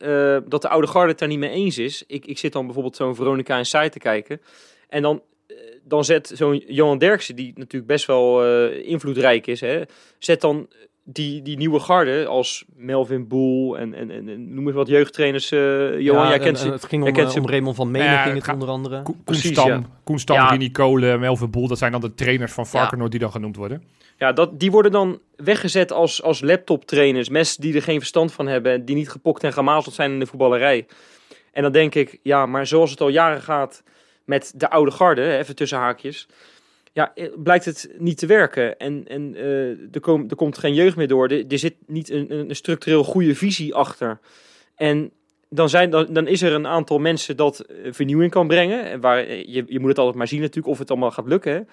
dat 0.48 0.62
de 0.62 0.68
oude 0.68 0.86
garde 0.86 1.10
het 1.10 1.18
daar 1.18 1.28
niet 1.28 1.38
mee 1.38 1.50
eens 1.50 1.78
is. 1.78 2.04
Ik, 2.06 2.26
ik 2.26 2.38
zit 2.38 2.52
dan 2.52 2.64
bijvoorbeeld 2.64 2.96
zo'n 2.96 3.14
Veronica 3.14 3.58
Inside 3.58 3.88
te 3.88 3.98
kijken. 3.98 4.40
En 4.88 5.02
dan 5.02 5.22
dan 5.84 6.04
zet 6.04 6.32
zo'n 6.34 6.64
Johan 6.66 6.98
Derksen, 6.98 7.36
die 7.36 7.52
natuurlijk 7.56 7.92
best 7.92 8.06
wel 8.06 8.46
uh, 8.46 8.88
invloedrijk 8.88 9.46
is, 9.46 9.60
hè, 9.60 9.82
zet 10.18 10.40
dan 10.40 10.68
die, 11.12 11.42
die 11.42 11.56
nieuwe 11.56 11.80
garde 11.80 12.26
als 12.26 12.64
Melvin 12.76 13.28
Boel 13.28 13.78
en, 13.78 13.94
en, 13.94 14.10
en, 14.10 14.54
noem 14.54 14.66
eens 14.66 14.76
wat 14.76 14.88
jeugdtrainers. 14.88 15.52
Uh, 15.52 16.00
Johan, 16.00 16.22
ja, 16.22 16.28
jij 16.28 16.38
kent 16.38 16.58
ze. 16.58 16.70
Het 16.70 16.84
ging 16.84 17.02
om, 17.02 17.18
uh, 17.18 17.36
om 17.36 17.48
Raymond 17.48 17.76
van 17.76 17.90
Menen, 17.90 18.10
ja, 18.10 18.22
ging 18.22 18.44
het, 18.44 18.54
onder 18.54 18.68
andere. 18.68 19.02
Precies, 19.24 19.42
Koen 19.42 19.52
Stam, 19.52 19.68
ja. 19.68 19.82
Koen 20.04 20.18
Stam 20.18 20.36
ja. 20.36 20.48
Rini 20.48 20.70
Kolen, 20.70 21.20
Melvin 21.20 21.50
Boel, 21.50 21.68
dat 21.68 21.78
zijn 21.78 21.92
dan 21.92 22.00
de 22.00 22.14
trainers 22.14 22.52
van 22.52 22.66
Varkenoord 22.66 23.10
die 23.10 23.20
dan 23.20 23.30
genoemd 23.30 23.56
worden. 23.56 23.82
Ja, 24.18 24.32
dat, 24.32 24.60
die 24.60 24.70
worden 24.70 24.92
dan 24.92 25.20
weggezet 25.36 25.92
als, 25.92 26.22
als 26.22 26.40
laptop-trainers. 26.40 27.28
Mensen 27.28 27.60
die 27.60 27.74
er 27.74 27.82
geen 27.82 27.98
verstand 27.98 28.32
van 28.32 28.46
hebben, 28.46 28.84
die 28.84 28.94
niet 28.94 29.10
gepokt 29.10 29.44
en 29.44 29.52
gemazeld 29.52 29.94
zijn 29.94 30.12
in 30.12 30.18
de 30.18 30.26
voetballerij. 30.26 30.86
En 31.52 31.62
dan 31.62 31.72
denk 31.72 31.94
ik, 31.94 32.18
ja, 32.22 32.46
maar 32.46 32.66
zoals 32.66 32.90
het 32.90 33.00
al 33.00 33.08
jaren 33.08 33.42
gaat 33.42 33.82
met 34.28 34.52
de 34.56 34.70
oude 34.70 34.90
garde, 34.90 35.36
even 35.36 35.54
tussen 35.54 35.78
haakjes, 35.78 36.28
ja, 36.92 37.12
eh, 37.14 37.28
blijkt 37.36 37.64
het 37.64 37.90
niet 37.98 38.18
te 38.18 38.26
werken. 38.26 38.78
En, 38.78 39.04
en 39.06 39.34
uh, 39.34 39.94
er, 39.94 40.00
kom, 40.00 40.26
er 40.28 40.36
komt 40.36 40.58
geen 40.58 40.74
jeugd 40.74 40.96
meer 40.96 41.08
door. 41.08 41.28
Er, 41.28 41.58
zit 41.58 41.74
niet 41.86 42.10
een, 42.10 42.30
een 42.30 42.56
structureel 42.56 43.04
goede 43.04 43.34
visie 43.34 43.74
achter. 43.74 44.18
En 44.74 45.10
dan, 45.48 45.68
zijn, 45.68 45.90
dan, 45.90 46.06
dan 46.12 46.26
is 46.26 46.42
er 46.42 46.52
een 46.52 46.66
aantal 46.66 46.98
mensen 46.98 47.36
dat 47.36 47.60
eh, 47.60 47.92
vernieuwing 47.92 48.30
kan 48.30 48.46
brengen. 48.46 49.00
Waar, 49.00 49.30
je, 49.30 49.64
je 49.66 49.80
moet 49.80 49.88
het 49.88 49.98
altijd 49.98 50.16
maar 50.16 50.28
zien 50.28 50.40
natuurlijk 50.40 50.68
of 50.68 50.78
het 50.78 50.90
allemaal 50.90 51.10
gaat 51.10 51.28
lukken. 51.28 51.68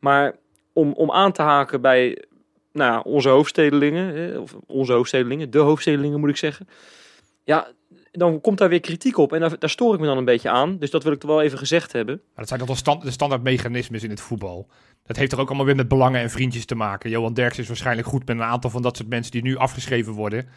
Maar 0.00 0.36
om, 0.72 0.92
om 0.92 1.10
aan 1.10 1.32
te 1.32 1.42
haken 1.42 1.80
bij 1.80 2.24
nou, 2.72 3.02
onze 3.04 3.28
hoofdstedelingen, 3.28 4.40
of 4.40 4.56
onze 4.66 4.92
hoofdstedelingen, 4.92 5.50
de 5.50 5.58
hoofdstedelingen 5.58 6.20
moet 6.20 6.30
ik 6.30 6.36
zeggen. 6.36 6.68
Ja, 7.44 7.68
dan 8.18 8.40
komt 8.40 8.58
daar 8.58 8.68
weer 8.68 8.80
kritiek 8.80 9.16
op. 9.18 9.32
En 9.32 9.40
daar, 9.40 9.58
daar, 9.58 9.70
stoor 9.70 9.94
ik 9.94 10.00
me 10.00 10.06
dan 10.06 10.18
een 10.18 10.24
beetje 10.24 10.50
aan. 10.50 10.78
Dus 10.78 10.90
dat 10.90 11.02
wil 11.02 11.12
ik 11.12 11.20
toch 11.20 11.30
wel 11.30 11.42
even 11.42 11.58
gezegd 11.58 11.92
hebben. 11.92 12.14
Maar 12.14 12.34
dat 12.34 12.48
zijn 12.48 12.58
toch 12.58 12.68
wel 12.68 12.78
stand, 12.78 13.02
de 13.02 13.10
standaard 13.10 13.42
mechanismes 13.42 14.02
in 14.02 14.10
het 14.10 14.20
voetbal. 14.20 14.68
Dat 15.04 15.16
heeft 15.16 15.32
er 15.32 15.40
ook 15.40 15.48
allemaal 15.48 15.66
weer 15.66 15.76
met 15.76 15.88
belangen 15.88 16.20
en 16.20 16.30
vriendjes 16.30 16.64
te 16.64 16.74
maken. 16.74 17.10
Johan 17.10 17.34
Derks 17.34 17.58
is 17.58 17.66
waarschijnlijk 17.66 18.08
goed 18.08 18.26
met 18.26 18.36
een 18.36 18.42
aantal 18.42 18.70
van 18.70 18.82
dat 18.82 18.96
soort 18.96 19.08
mensen 19.08 19.32
die 19.32 19.42
nu 19.42 19.56
afgeschreven 19.56 20.12
worden. 20.12 20.48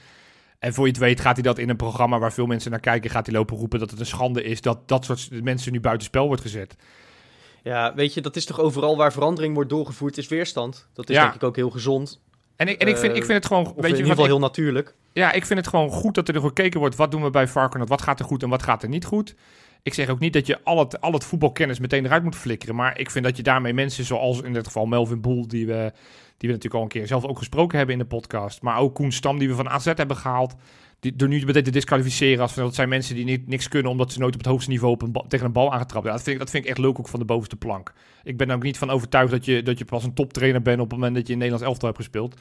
En 0.60 0.74
voor 0.74 0.86
je 0.86 0.92
het 0.92 1.00
weet 1.00 1.20
gaat 1.20 1.36
hij 1.36 1.44
dat 1.44 1.58
in 1.58 1.70
een 1.70 1.76
programma 1.76 2.20
waar 2.20 2.34
veel 2.34 2.46
mensen 2.46 2.72
naar 2.72 2.80
kijken, 2.80 3.10
gaat 3.10 3.26
hij 3.26 3.36
lopen 3.36 3.58
roepen 3.58 3.80
dat 3.80 3.92
het 3.92 4.00
een 4.00 4.06
schande 4.06 4.44
is 4.44 4.62
dat 4.62 4.88
dat 4.88 5.06
soort 5.06 5.44
mensen 5.44 5.72
nu 5.72 5.80
buitenspel 5.80 6.28
wordt 6.28 6.42
gezet. 6.42 6.76
Ja, 7.64 7.94
weet 7.96 8.14
je, 8.14 8.22
dat 8.22 8.36
is 8.36 8.46
toch 8.46 8.60
overal 8.60 8.98
waar 8.98 9.14
verandering 9.14 9.54
wordt 9.54 9.70
doorgevoerd, 9.70 10.18
is 10.18 10.28
weerstand. 10.28 10.88
Dat 10.94 11.10
is 11.10 11.16
denk 11.16 11.34
ik 11.34 11.44
ook 11.44 11.56
heel 11.56 11.70
gezond. 11.70 12.22
En 12.60 12.68
ik, 12.68 12.82
en 12.82 12.88
ik, 12.88 12.98
vind, 12.98 13.16
ik 13.16 13.26
vind 13.26 13.38
het 13.38 13.46
gewoon. 13.46 13.64
Weet 13.64 13.76
in 13.76 13.82
je, 13.82 13.88
ieder 13.90 14.10
geval 14.10 14.26
heel 14.26 14.40
natuurlijk. 14.40 14.96
Ja, 15.14 15.32
ik 15.32 15.46
vind 15.46 15.60
het 15.60 15.68
gewoon 15.68 15.90
goed 15.90 16.16
dat 16.16 16.28
er 16.28 16.42
gekeken 16.42 16.80
wordt. 16.80 16.96
Wat 16.96 17.12
doen 17.12 17.24
we 17.24 17.30
bij 17.30 17.48
Varkenoord? 17.48 17.90
Wat 17.90 18.02
gaat 18.02 18.20
er 18.20 18.26
goed 18.26 18.44
en 18.44 18.50
wat 18.50 18.64
gaat 18.64 18.84
er 18.84 18.90
niet 18.90 19.06
goed? 19.06 19.36
Ik 19.84 19.94
zeg 19.94 20.10
ook 20.10 20.20
niet 20.20 20.34
dat 20.34 20.48
je 20.48 20.64
al 20.64 20.80
het, 20.80 21.02
al 21.02 21.14
het 21.14 21.24
voetbalkennis 21.24 21.80
meteen 21.80 22.06
eruit 22.06 22.24
moet 22.24 22.36
flikkeren. 22.36 22.76
Maar 22.76 23.00
ik 23.00 23.12
vind 23.12 23.26
dat 23.26 23.38
je 23.38 23.44
daarmee 23.44 23.74
mensen 23.74 24.04
zoals 24.04 24.42
in 24.42 24.54
dit 24.54 24.66
geval 24.66 24.86
Melvin 24.86 25.22
Boel, 25.22 25.48
die 25.48 25.66
we, 25.66 25.92
die 26.38 26.50
we 26.50 26.56
natuurlijk 26.56 26.74
al 26.74 26.82
een 26.82 26.88
keer 26.88 27.08
zelf 27.08 27.26
ook 27.26 27.38
gesproken 27.38 27.78
hebben 27.78 27.96
in 27.96 28.02
de 28.02 28.08
podcast. 28.08 28.62
Maar 28.62 28.78
ook 28.78 28.96
Koen 28.96 29.12
Stam, 29.12 29.40
die 29.40 29.48
we 29.48 29.56
van 29.56 29.70
AZ 29.70 29.86
hebben 29.86 30.18
gehaald. 30.18 30.56
Die, 31.00 31.16
door 31.16 31.28
nu 31.28 31.46
meteen 31.46 31.64
te 31.64 31.72
disqualificeren 31.72 32.42
als 32.42 32.54
van 32.54 32.64
dat 32.64 32.76
zijn 32.76 32.90
mensen 32.90 33.16
die 33.16 33.26
niet, 33.26 33.48
niks 33.48 33.68
kunnen 33.68 33.92
omdat 33.92 34.12
ze 34.12 34.20
nooit 34.20 34.34
op 34.34 34.40
het 34.40 34.50
hoogste 34.50 34.70
niveau 34.70 34.94
op 34.94 35.02
een 35.02 35.16
tegen 35.28 35.46
een 35.46 35.52
bal 35.52 35.72
aangetrapt 35.74 35.94
hebben. 35.94 36.12
Dat 36.12 36.22
vind, 36.24 36.36
ik, 36.36 36.42
dat 36.42 36.50
vind 36.50 36.64
ik 36.64 36.70
echt 36.70 36.80
leuk 36.80 37.00
ook 37.00 37.08
van 37.08 37.20
de 37.20 37.26
bovenste 37.26 37.56
plank. 37.56 37.94
Ik 38.24 38.38
ben 38.38 38.50
er 38.50 38.56
ook 38.56 38.64
niet 38.64 38.78
van 38.78 38.90
overtuigd 38.90 39.32
dat 39.32 39.46
je, 39.46 39.64
dat 39.64 39.78
je 39.78 39.86
pas 39.86 40.04
een 40.04 40.14
toptrainer 40.14 40.62
bent 40.62 40.80
op 40.80 40.90
het 40.90 40.98
moment 41.00 41.16
dat 41.16 41.28
je 41.28 41.32
in 41.34 41.40
Nederlands 41.40 41.68
elftal 41.68 41.88
hebt 41.88 42.00
gespeeld. 42.02 42.36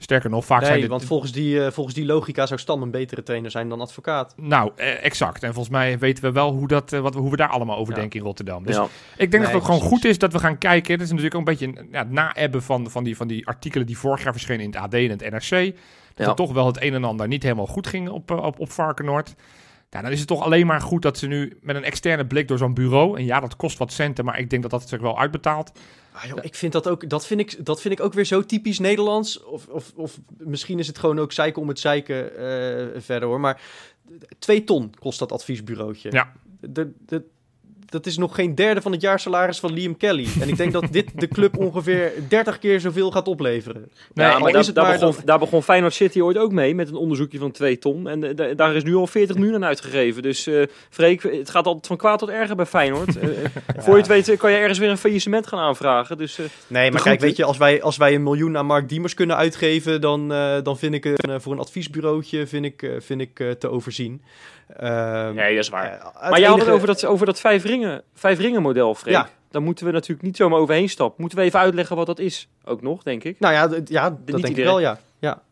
Sterker 0.00 0.30
nog, 0.30 0.44
vaak 0.44 0.60
zijn 0.60 0.72
Nee, 0.72 0.80
dit, 0.80 0.90
want 0.90 1.04
volgens 1.04 1.32
die, 1.32 1.64
eh, 1.64 1.70
volgens 1.70 1.94
die 1.94 2.04
logica 2.04 2.46
zou 2.46 2.60
Stam 2.60 2.82
een 2.82 2.90
betere 2.90 3.22
trainer 3.22 3.50
zijn 3.50 3.68
dan 3.68 3.80
advocaat. 3.80 4.34
Nou, 4.36 4.70
eh, 4.76 5.04
exact. 5.04 5.42
En 5.42 5.52
volgens 5.52 5.74
mij 5.74 5.98
weten 5.98 6.24
we 6.24 6.32
wel 6.32 6.52
hoe, 6.52 6.68
dat, 6.68 6.92
eh, 6.92 7.00
wat, 7.00 7.14
we- 7.14 7.20
hoe 7.20 7.30
we 7.30 7.36
daar 7.36 7.48
allemaal 7.48 7.76
over 7.78 7.94
Ja. 7.94 8.00
denken 8.00 8.18
in 8.18 8.24
Rotterdam. 8.26 8.64
Dus 8.64 8.76
Ja. 8.76 8.86
ik 9.16 9.30
denk 9.30 9.42
dat 9.44 9.52
het 9.52 9.64
gewoon 9.64 9.80
goed 9.80 10.04
is 10.04 10.18
dat 10.18 10.32
we 10.32 10.38
gaan 10.38 10.58
kijken. 10.58 10.92
Het 10.92 11.00
is 11.02 11.08
natuurlijk 11.08 11.34
ook 11.34 11.48
een 11.48 11.54
beetje 11.56 11.86
ja, 11.92 11.98
het 11.98 12.10
naebben 12.10 12.62
van, 12.62 12.90
van, 12.90 13.04
die, 13.04 13.16
van 13.16 13.28
die 13.28 13.46
artikelen 13.46 13.86
die 13.86 13.98
vorig 13.98 14.22
jaar 14.22 14.32
verschenen 14.32 14.60
in 14.60 14.70
het 14.70 14.76
AD 14.80 14.94
en 14.94 15.10
het 15.10 15.30
NRC. 15.30 15.74
Dat 16.18 16.26
Ja. 16.26 16.32
er 16.32 16.38
toch 16.38 16.52
wel 16.52 16.66
het 16.66 16.82
een 16.82 16.94
en 16.94 17.04
ander 17.04 17.28
niet 17.28 17.42
helemaal 17.42 17.66
goed 17.66 17.86
ging 17.86 18.08
op, 18.08 18.30
eh, 18.30 18.42
op, 18.42 18.58
op 18.58 18.70
Varkenoord. 18.70 19.34
Ja, 19.90 20.02
dan 20.02 20.10
is 20.10 20.18
het 20.18 20.28
toch 20.28 20.42
alleen 20.42 20.66
maar 20.66 20.80
goed 20.80 21.02
dat 21.02 21.18
ze 21.18 21.26
nu 21.26 21.58
met 21.60 21.76
een 21.76 21.84
externe 21.84 22.26
blik 22.26 22.48
door 22.48 22.58
zo'n 22.58 22.74
bureau... 22.74 23.18
en 23.18 23.24
ja, 23.24 23.40
dat 23.40 23.56
kost 23.56 23.78
wat 23.78 23.92
centen, 23.92 24.24
maar 24.24 24.38
ik 24.38 24.50
denk 24.50 24.62
dat 24.62 24.70
dat 24.70 24.88
zich 24.88 25.00
wel 25.00 25.18
uitbetaalt. 25.18 25.72
Ah, 26.12 26.24
joh, 26.24 26.38
ik 26.42 26.54
vind 26.54 26.72
dat 26.72 26.88
ook, 26.88 27.08
dat 27.08 27.26
vind 27.26 27.40
ik, 27.40 27.64
dat 27.64 27.80
vind 27.80 27.98
ik 27.98 28.04
ook 28.04 28.12
weer 28.12 28.24
zo 28.24 28.42
typisch 28.42 28.78
Nederlands. 28.78 29.44
Of, 29.44 29.66
of, 29.66 29.92
of 29.96 30.18
misschien 30.38 30.78
is 30.78 30.86
het 30.86 30.98
gewoon 30.98 31.18
ook 31.18 31.32
zeiken 31.32 31.62
om 31.62 31.68
het 31.68 31.78
zeiken 31.78 32.36
eh, 32.36 33.00
verder 33.00 33.28
hoor. 33.28 33.40
Maar 33.40 33.60
twee 34.38 34.64
ton 34.64 34.94
kost 34.98 35.18
dat 35.18 35.32
adviesbureautje. 35.32 36.12
Ja. 36.12 36.32
De, 36.60 36.92
de, 37.06 37.24
dat 37.88 38.06
is 38.06 38.16
nog 38.18 38.34
geen 38.34 38.54
derde 38.54 38.80
van 38.82 38.92
het 38.92 39.00
jaarsalaris 39.00 39.58
van 39.60 39.72
Liam 39.72 39.96
Kelly. 39.96 40.26
En 40.40 40.48
ik 40.48 40.56
denk 40.56 40.72
dat 40.72 40.84
dit 40.90 41.20
de 41.20 41.28
club 41.28 41.56
ongeveer 41.58 42.12
30 42.28 42.58
keer 42.58 42.80
zoveel 42.80 43.10
gaat 43.10 43.28
opleveren. 43.28 43.88
Nee, 44.14 44.26
ja, 44.26 44.32
al 44.32 44.40
maar 44.40 44.52
daar, 44.52 44.64
het 44.64 44.74
daar, 44.74 44.84
maar 44.84 44.98
begon, 44.98 45.12
dat- 45.14 45.22
daar 45.26 45.38
begon 45.38 45.62
Feyenoord 45.62 45.94
City 45.94 46.20
ooit 46.20 46.38
ook 46.38 46.52
mee 46.52 46.74
met 46.74 46.88
een 46.88 46.94
onderzoekje 46.94 47.38
van 47.38 47.50
2 47.50 47.78
ton. 47.78 48.08
En 48.08 48.24
eh, 48.24 48.36
da- 48.36 48.54
daar 48.54 48.74
is 48.76 48.82
nu 48.84 48.94
al 48.94 49.06
40 49.06 49.36
miljoen 49.36 49.54
aan 49.54 49.64
uitgegeven. 49.64 50.22
Dus 50.22 50.46
eh 50.46 50.62
Freek, 50.90 51.22
het 51.22 51.50
gaat 51.50 51.66
altijd 51.66 51.86
van 51.86 51.96
kwaad 51.96 52.18
tot 52.18 52.28
erger 52.28 52.56
bij 52.56 52.66
Feyenoord. 52.66 53.18
Eh, 53.18 53.28
Voor 53.84 53.92
je 53.94 53.98
het 53.98 54.06
weet 54.26 54.36
kan 54.36 54.50
je 54.50 54.56
ergens 54.56 54.78
weer 54.78 54.90
een 54.90 54.98
faillissement 54.98 55.46
gaan 55.46 55.58
aanvragen. 55.58 56.16
Dus 56.18 56.38
eh, 56.38 56.44
Nee, 56.66 56.90
maar 56.90 57.02
kijk, 57.02 57.20
weet 57.20 57.36
je, 57.36 57.44
als 57.44 57.56
wij, 57.56 57.82
als 57.82 57.96
wij 57.96 58.14
een 58.14 58.22
miljoen 58.22 58.56
aan 58.56 58.66
Mark 58.66 58.88
Diemers 58.88 59.14
kunnen 59.14 59.36
uitgeven, 59.36 60.00
dan, 60.00 60.32
eh, 60.32 60.56
dan 60.62 60.78
vind 60.78 60.94
ik 60.94 61.04
een, 61.04 61.40
voor 61.40 61.52
een 61.52 61.58
adviesbureautje 61.58 62.46
vind 62.46 62.64
ik, 62.64 62.90
vind 62.98 63.20
ik, 63.20 63.34
te 63.58 63.68
overzien. 63.70 64.22
Ehm, 64.76 65.34
nee, 65.34 65.54
dat 65.54 65.64
is 65.64 65.68
waar. 65.70 65.92
eh, 65.92 66.30
Maar 66.30 66.40
jij 66.40 66.48
had 66.48 66.58
het 66.60 66.68
over 66.68 66.86
dat, 66.86 67.04
over 67.04 67.26
dat 67.26 67.40
vijf, 67.40 67.64
ringen, 67.64 68.02
vijf 68.14 68.38
ringen 68.38 68.62
model, 68.62 68.94
Freek. 68.94 69.14
Ja. 69.14 69.28
Daar 69.50 69.62
moeten 69.62 69.86
we 69.86 69.92
natuurlijk 69.92 70.22
niet 70.22 70.36
zomaar 70.36 70.58
overheen 70.58 70.88
stappen. 70.88 71.20
Moeten 71.20 71.38
we 71.38 71.44
even 71.44 71.60
uitleggen 71.60 71.96
wat 71.96 72.06
dat 72.06 72.18
is. 72.18 72.48
Ook 72.64 72.82
nog, 72.82 73.02
denk 73.02 73.24
ik. 73.24 73.40
Nou 73.40 73.54
ja, 73.54 73.60
ja 73.84 74.10
dat 74.10 74.26
denk 74.26 74.38
ik 74.38 74.48
iedereen. 74.48 74.64
wel, 74.70 74.80
ja. 74.80 74.98
ja. 75.18 75.42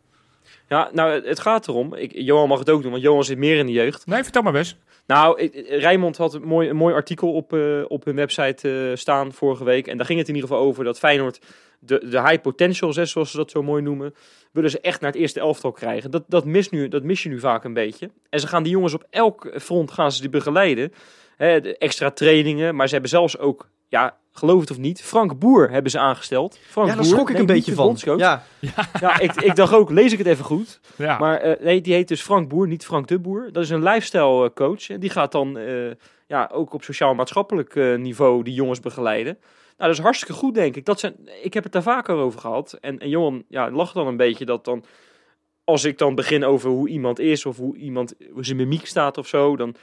Ja, 0.69 0.89
nou, 0.93 1.25
het- 1.27 1.39
gaat 1.39 1.67
erom. 1.67 1.93
Ik, 1.93 2.11
Johan 2.15 2.47
mag 2.47 2.59
het 2.59 2.69
ook 2.69 2.81
doen, 2.81 2.91
want 2.91 3.03
Johan 3.03 3.23
zit 3.23 3.37
meer 3.37 3.57
in 3.57 3.65
de 3.65 3.71
jeugd. 3.71 4.05
Nee, 4.05 4.23
vertel 4.23 4.41
maar 4.41 4.51
best. 4.51 4.75
Nou, 5.07 5.39
ik- 5.41 5.65
Rijnmond 5.69 6.17
had 6.17 6.33
een 6.33 6.43
mooi, 6.43 6.69
een 6.69 6.75
mooi 6.75 6.93
artikel 6.93 7.33
op, 7.33 7.53
eh, 7.53 7.59
op 7.87 8.05
hun 8.05 8.15
website 8.15 8.89
eh, 8.89 8.95
staan 8.97 9.33
vorige 9.33 9.63
week. 9.63 9.87
En 9.87 9.97
daar 9.97 10.05
ging 10.05 10.19
het 10.19 10.27
in 10.27 10.35
ieder 10.35 10.49
geval 10.49 10.65
over 10.65 10.83
dat 10.83 10.99
Feyenoord 10.99 11.39
de, 11.79 12.05
de 12.09 12.21
high 12.21 12.41
potentials, 12.41 12.95
zoals 13.11 13.31
ze 13.31 13.37
dat 13.37 13.51
zo 13.51 13.63
mooi 13.63 13.81
noemen, 13.81 14.15
willen 14.51 14.69
ze 14.69 14.79
echt 14.79 15.01
naar 15.01 15.11
het 15.11 15.19
eerste 15.19 15.39
elftal 15.39 15.71
krijgen. 15.71 16.11
Dat, 16.11 16.23
dat, 16.27 16.45
mis 16.45 16.69
nu, 16.69 16.87
dat 16.87 17.03
mis 17.03 17.23
je 17.23 17.29
nu 17.29 17.39
vaak 17.39 17.63
een 17.63 17.73
beetje. 17.73 18.09
En 18.29 18.39
ze 18.39 18.47
gaan 18.47 18.63
die 18.63 18.71
jongens 18.71 18.93
op 18.93 19.07
elk 19.09 19.51
front 19.59 19.91
gaan 19.91 20.11
ze 20.11 20.21
die 20.21 20.29
begeleiden. 20.29 20.93
De 21.37 21.75
extra 21.77 22.11
trainingen, 22.11 22.75
maar 22.75 22.87
ze 22.87 22.93
hebben 22.93 23.09
zelfs 23.09 23.37
ook, 23.37 23.69
ja, 23.87 24.17
geloof 24.31 24.59
het 24.59 24.71
of 24.71 24.77
niet, 24.77 25.01
Frank 25.01 25.39
Boer 25.39 25.69
hebben 25.71 25.91
ze 25.91 25.99
aangesteld. 25.99 26.59
Frank 26.67 26.87
Ja, 26.87 26.93
daar 26.93 27.03
Boer, 27.03 27.13
schrok 27.13 27.29
ik 27.29 27.33
nee, 27.33 27.41
een 27.41 27.53
beetje 27.53 27.73
van. 27.73 27.85
bondscoach. 27.85 28.19
Ja, 28.19 28.43
Ja, 28.99 29.19
ik, 29.19 29.35
ik 29.35 29.55
dacht 29.55 29.73
ook, 29.73 29.89
lees 29.89 30.11
ik 30.11 30.17
het 30.17 30.27
even 30.27 30.45
goed. 30.45 30.79
Ja. 30.95 31.17
Maar 31.17 31.37
eh, 31.37 31.63
nee, 31.63 31.81
die 31.81 31.93
heet 31.93 32.07
dus 32.07 32.21
Frank 32.21 32.49
Boer, 32.49 32.67
niet 32.67 32.85
Frank 32.85 33.07
de 33.07 33.19
Boer. 33.19 33.49
Dat 33.51 33.63
is 33.63 33.69
een 33.69 33.83
lifestyle 33.83 34.43
eh, 34.43 34.53
coach. 34.53 34.89
En 34.89 34.99
die 34.99 35.09
gaat 35.09 35.31
dan 35.31 35.57
eh, 35.57 35.91
ja, 36.27 36.49
ook 36.53 36.73
op 36.73 36.83
sociaal-maatschappelijk 36.83 37.75
eh, 37.75 37.95
niveau 37.95 38.43
die 38.43 38.53
jongens 38.53 38.79
begeleiden. 38.79 39.37
Nou, 39.77 39.89
dat 39.89 39.99
is 39.99 40.05
hartstikke 40.05 40.33
goed, 40.33 40.53
denk 40.53 40.75
ik. 40.75 40.85
Dat 40.85 40.99
zijn, 40.99 41.15
ik 41.43 41.53
heb 41.53 41.63
het 41.63 41.73
daar 41.73 41.83
vaker 41.83 42.15
over 42.15 42.39
gehad. 42.39 42.73
En, 42.73 42.99
en 42.99 43.09
Johan 43.09 43.43
ja, 43.47 43.71
lacht 43.71 43.93
dan 43.93 44.07
een 44.07 44.17
beetje 44.17 44.45
dat 44.45 44.65
dan... 44.65 44.83
Als 45.63 45.83
ik 45.83 45.97
dan 45.97 46.15
begin 46.15 46.43
over 46.43 46.69
hoe 46.69 46.89
iemand 46.89 47.19
is 47.19 47.45
of 47.45 47.57
hoe 47.57 47.77
iemand 47.77 48.13
hoe 48.31 48.45
zijn 48.45 48.57
mimiek 48.57 48.85
staat 48.85 49.17
of 49.17 49.27
zo... 49.27 49.55
dan 49.55 49.75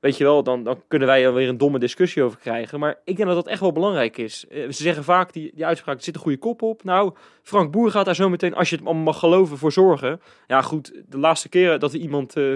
weet 0.00 0.16
je 0.16 0.24
wel, 0.24 0.42
dan, 0.42 0.62
dan 0.64 0.82
kunnen 0.88 1.08
wij 1.08 1.24
er 1.24 1.34
weer 1.34 1.48
een 1.48 1.58
domme 1.58 1.78
discussie 1.78 2.22
over 2.22 2.38
krijgen. 2.38 2.80
Maar 2.80 3.00
ik 3.04 3.16
denk 3.16 3.28
dat 3.28 3.36
dat 3.36 3.46
echt 3.46 3.60
wel 3.60 3.72
belangrijk 3.72 4.16
is. 4.16 4.46
Eh, 4.48 4.62
ze 4.62 4.82
zeggen 4.82 5.04
vaak, 5.04 5.32
die, 5.32 5.50
die 5.54 5.66
uitspraak, 5.66 5.96
er 5.96 6.02
zit 6.02 6.14
een 6.14 6.20
goede 6.20 6.38
kop 6.38 6.62
op. 6.62 6.84
Nou, 6.84 7.14
Frank 7.42 7.70
Boer 7.70 7.90
gaat 7.90 8.04
daar 8.04 8.14
zo 8.14 8.28
meteen, 8.28 8.54
als 8.54 8.70
je 8.70 8.76
het 8.76 8.84
allemaal 8.84 9.04
mag 9.04 9.18
geloven, 9.18 9.58
voor 9.58 9.72
zorgen. 9.72 10.20
Ja, 10.46 10.62
goed, 10.62 11.02
de 11.06 11.18
laatste 11.18 11.48
keer 11.48 11.78
dat 11.78 11.92
er 11.92 11.98
iemand 11.98 12.36
eh, 12.36 12.52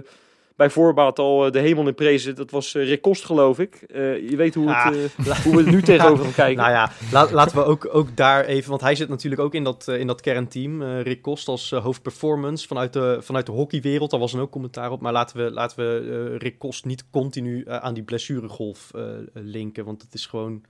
bij 0.56 0.70
voorbaat 0.70 1.18
al 1.18 1.46
eh, 1.46 1.52
de 1.52 1.58
hemel 1.58 1.86
in 1.86 1.94
prezen, 1.94 2.34
dat 2.34 2.50
was 2.50 2.74
eh, 2.74 2.84
Rick 2.86 3.02
Kost, 3.02 3.24
geloof 3.24 3.58
ik. 3.58 3.74
Eh, 3.74 4.30
je 4.30 4.36
weet 4.36 4.54
hoe, 4.54 4.70
het, 4.70 5.14
hoe 5.44 5.56
we 5.56 5.64
er 5.64 5.70
nu 5.70 5.82
tegenover 5.82 6.24
gaan 6.24 6.34
kijken. 6.34 6.62
nou 6.62 6.70
ja, 6.72 6.90
la- 7.12 7.32
laten 7.32 7.56
we 7.56 7.64
ook, 7.64 7.88
ook 7.92 8.16
daar 8.16 8.44
even, 8.44 8.70
want 8.70 8.80
hij 8.80 8.94
zit 8.94 9.08
natuurlijk 9.08 9.42
ook 9.42 9.54
in 9.54 9.64
dat, 9.64 9.88
in 9.88 10.06
dat 10.06 10.20
kernteam. 10.20 10.82
Rick 10.82 11.22
Kost 11.22 11.48
als 11.48 11.70
hoofdperformance 11.70 12.66
vanuit 12.66 12.92
de, 12.92 13.18
vanuit 13.20 13.46
de 13.46 13.52
hockeywereld. 13.52 14.10
Daar 14.10 14.20
was 14.20 14.32
dan 14.32 14.40
ook 14.40 14.50
commentaar 14.50 14.90
op. 14.90 15.00
Maar 15.00 15.12
laten 15.12 15.36
we, 15.36 15.50
laten 15.50 15.76
we 15.76 16.36
Rick 16.36 16.58
Kost 16.58 16.84
niet 16.84 17.04
continu 17.10 17.64
aan 17.68 17.94
die 17.94 18.02
blessuregolf 18.02 18.90
linken. 19.32 19.84
Want 19.84 20.02
het 20.02 20.14
is 20.14 20.26
gewoon, 20.26 20.62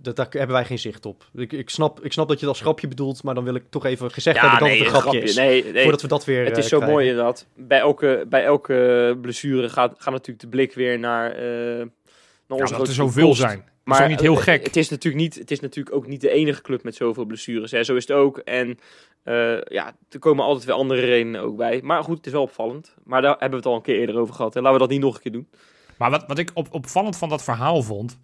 dat, 0.00 0.16
daar 0.16 0.26
hebben 0.30 0.56
wij 0.56 0.64
geen 0.64 0.78
zicht 0.78 1.06
op. 1.06 1.24
Ik, 1.34 1.52
ik, 1.52 1.70
snap, 1.70 2.04
ik 2.04 2.12
snap 2.12 2.28
dat 2.28 2.40
je 2.40 2.46
dat 2.46 2.54
als 2.54 2.62
grapje 2.62 2.88
bedoelt, 2.88 3.22
maar 3.22 3.34
dan 3.34 3.44
wil 3.44 3.54
ik 3.54 3.64
toch 3.70 3.84
even 3.84 4.10
gezegd 4.10 4.40
hebben 4.40 4.58
dat 4.58 4.68
het 4.68 4.80
een 4.80 4.86
grapje, 4.86 5.20
is. 5.20 5.36
Nee, 5.36 5.64
nee. 5.64 5.82
Voordat 5.82 6.02
we 6.02 6.08
dat 6.08 6.24
weer 6.24 6.44
Het 6.44 6.52
eh, 6.52 6.58
is 6.58 6.68
zo 6.68 6.76
krijgen. 6.76 6.96
mooi 6.96 7.08
inderdaad. 7.08 7.46
Bij 7.54 7.78
elke, 7.78 8.26
bij 8.28 8.44
elke 8.44 9.18
blessure 9.20 9.68
gaat, 9.68 9.94
gaat 9.98 10.12
natuurlijk 10.12 10.40
de 10.40 10.48
blik 10.48 10.74
weer 10.74 10.98
naar, 10.98 11.30
eh 11.32 11.42
naar 11.42 12.58
Ja, 12.58 12.64
onze 12.64 12.64
omdat 12.64 12.68
er 12.68 12.74
grote 12.74 12.92
zoveel 12.92 13.26
Kost. 13.26 13.40
zijn. 13.40 13.58
Maar 13.58 13.66
Maar 13.84 13.96
is 13.96 14.02
ook 14.02 14.10
niet 14.10 14.20
heel 14.20 14.36
eh, 14.38 14.42
gek. 14.42 14.64
Het 14.64 14.76
is, 14.76 14.88
natuurlijk 14.88 15.22
niet, 15.22 15.34
het 15.34 15.50
is 15.50 15.60
natuurlijk 15.60 15.96
ook 15.96 16.06
niet 16.06 16.20
de 16.20 16.30
enige 16.30 16.62
club 16.62 16.82
met 16.82 16.94
zoveel 16.94 17.24
blessures. 17.24 17.70
Hè. 17.70 17.84
Zo 17.84 17.94
is 17.96 18.08
het 18.08 18.16
ook. 18.16 18.38
En 18.38 18.78
eh, 19.22 19.60
ja, 19.62 19.96
er 20.10 20.18
komen 20.18 20.44
altijd 20.44 20.64
weer 20.64 20.74
andere 20.74 21.00
redenen 21.00 21.40
ook 21.40 21.56
bij. 21.56 21.80
Maar 21.82 22.02
goed, 22.02 22.16
het 22.16 22.26
is 22.26 22.32
wel 22.32 22.42
opvallend. 22.42 22.94
Maar 23.04 23.22
daar 23.22 23.30
hebben 23.30 23.50
we 23.50 23.56
het 23.56 23.66
al 23.66 23.74
een 23.74 23.82
keer 23.82 23.98
eerder 23.98 24.18
over 24.18 24.34
gehad. 24.34 24.54
Hè. 24.54 24.60
Laten 24.60 24.74
we 24.78 24.84
dat 24.84 24.92
niet 24.92 25.00
nog 25.00 25.14
een 25.14 25.20
keer 25.20 25.32
doen. 25.32 25.48
Maar 25.96 26.10
wat, 26.10 26.24
wat 26.26 26.38
ik 26.38 26.50
op, 26.54 26.66
opvallend 26.70 27.16
van 27.16 27.28
dat 27.28 27.42
verhaal 27.44 27.82
vond, 27.82 28.18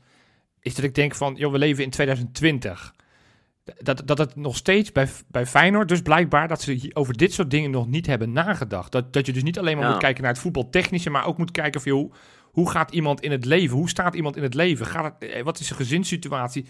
is 0.65 0.75
dat 0.75 0.85
ik 0.85 0.95
denk 0.95 1.15
van, 1.15 1.35
joh, 1.35 1.53
we 1.53 1.59
leven 1.59 1.85
in 1.85 1.91
2020. 1.91 2.95
Dat, 3.79 4.03
dat 4.05 4.19
het 4.19 4.37
nog 4.37 4.57
steeds 4.57 4.93
bij, 4.93 5.09
bij 5.29 5.47
Feyenoord, 5.47 5.89
dus 5.89 6.03
blijkbaar 6.03 6.49
dat 6.49 6.63
ze 6.63 6.91
over 6.93 7.17
dit 7.17 7.33
soort 7.33 7.51
dingen 7.51 7.71
nog 7.71 7.87
niet 7.87 8.07
hebben 8.07 8.33
nagedacht. 8.33 8.93
Dat, 8.93 9.13
dat 9.13 9.27
je 9.27 9.33
dus 9.33 9.43
niet 9.43 9.59
alleen 9.59 9.77
maar 9.77 9.85
Ja. 9.87 9.91
moet 9.91 10.01
kijken 10.01 10.23
naar 10.23 10.33
het 10.33 10.41
voetbaltechnische, 10.41 11.11
maar 11.11 11.27
ook 11.27 11.39
moet 11.39 11.51
kijken 11.51 11.81
van, 11.81 11.93
joh, 11.93 12.13
hoe 12.43 12.71
gaat 12.71 12.91
iemand 12.91 13.21
in 13.21 13.31
het 13.31 13.45
leven? 13.45 13.77
Hoe 13.77 13.89
staat 13.89 14.15
iemand 14.15 14.37
in 14.37 14.43
het 14.43 14.55
leven? 14.55 14.87
Gaat 14.87 15.05
het, 15.19 15.31
eh, 15.31 15.43
wat 15.43 15.59
is 15.61 15.67
zijn 15.67 15.79
gezinssituatie? 15.79 16.67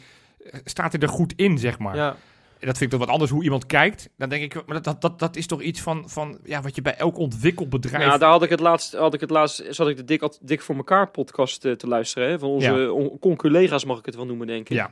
Eh, 0.50 0.60
Staat 0.64 0.92
hij 0.92 1.00
er 1.00 1.08
goed 1.08 1.32
in, 1.36 1.58
zeg 1.58 1.78
maar? 1.78 1.96
Ja, 1.96 2.16
dat 2.64 2.78
vind 2.78 2.92
ik 2.92 2.98
toch 2.98 3.06
wat 3.06 3.14
anders 3.14 3.30
hoe 3.30 3.44
iemand 3.44 3.66
kijkt. 3.66 4.08
Dan 4.16 4.28
denk 4.28 4.42
ik, 4.42 4.66
maar 4.66 4.82
dat, 4.82 5.00
dat, 5.00 5.18
dat, 5.18 5.36
is 5.36 5.46
toch 5.46 5.62
iets 5.62 5.80
van, 5.80 6.10
van 6.10 6.38
ja, 6.44 6.62
wat 6.62 6.74
je 6.74 6.82
bij 6.82 6.96
elk 6.96 7.18
ontwikkeld 7.18 7.68
bedrijf... 7.70 8.04
Ja, 8.04 8.18
daar 8.18 8.30
had 8.30 8.42
ik 8.42 8.50
het 8.50 8.60
laatst, 8.60 8.92
had 8.94 9.14
ik 9.14 9.20
het 9.20 9.30
laatst 9.30 9.64
zat 9.68 9.88
ik 9.88 9.96
de 9.96 10.04
Dik, 10.04 10.28
Dik 10.40 10.60
voor 10.60 10.76
elkaar 10.76 11.08
podcast 11.10 11.64
eh, 11.64 11.72
te 11.72 11.86
luisteren. 11.88 12.28
Hè, 12.28 12.38
van 12.38 12.48
onze 12.48 12.70
Ja. 12.72 12.90
on- 12.90 13.18
conculega's 13.18 13.84
mag 13.84 13.98
ik 13.98 14.06
het 14.06 14.14
wel 14.16 14.26
noemen, 14.26 14.46
denk 14.46 14.68
ik. 14.68 14.76
Ja. 14.76 14.90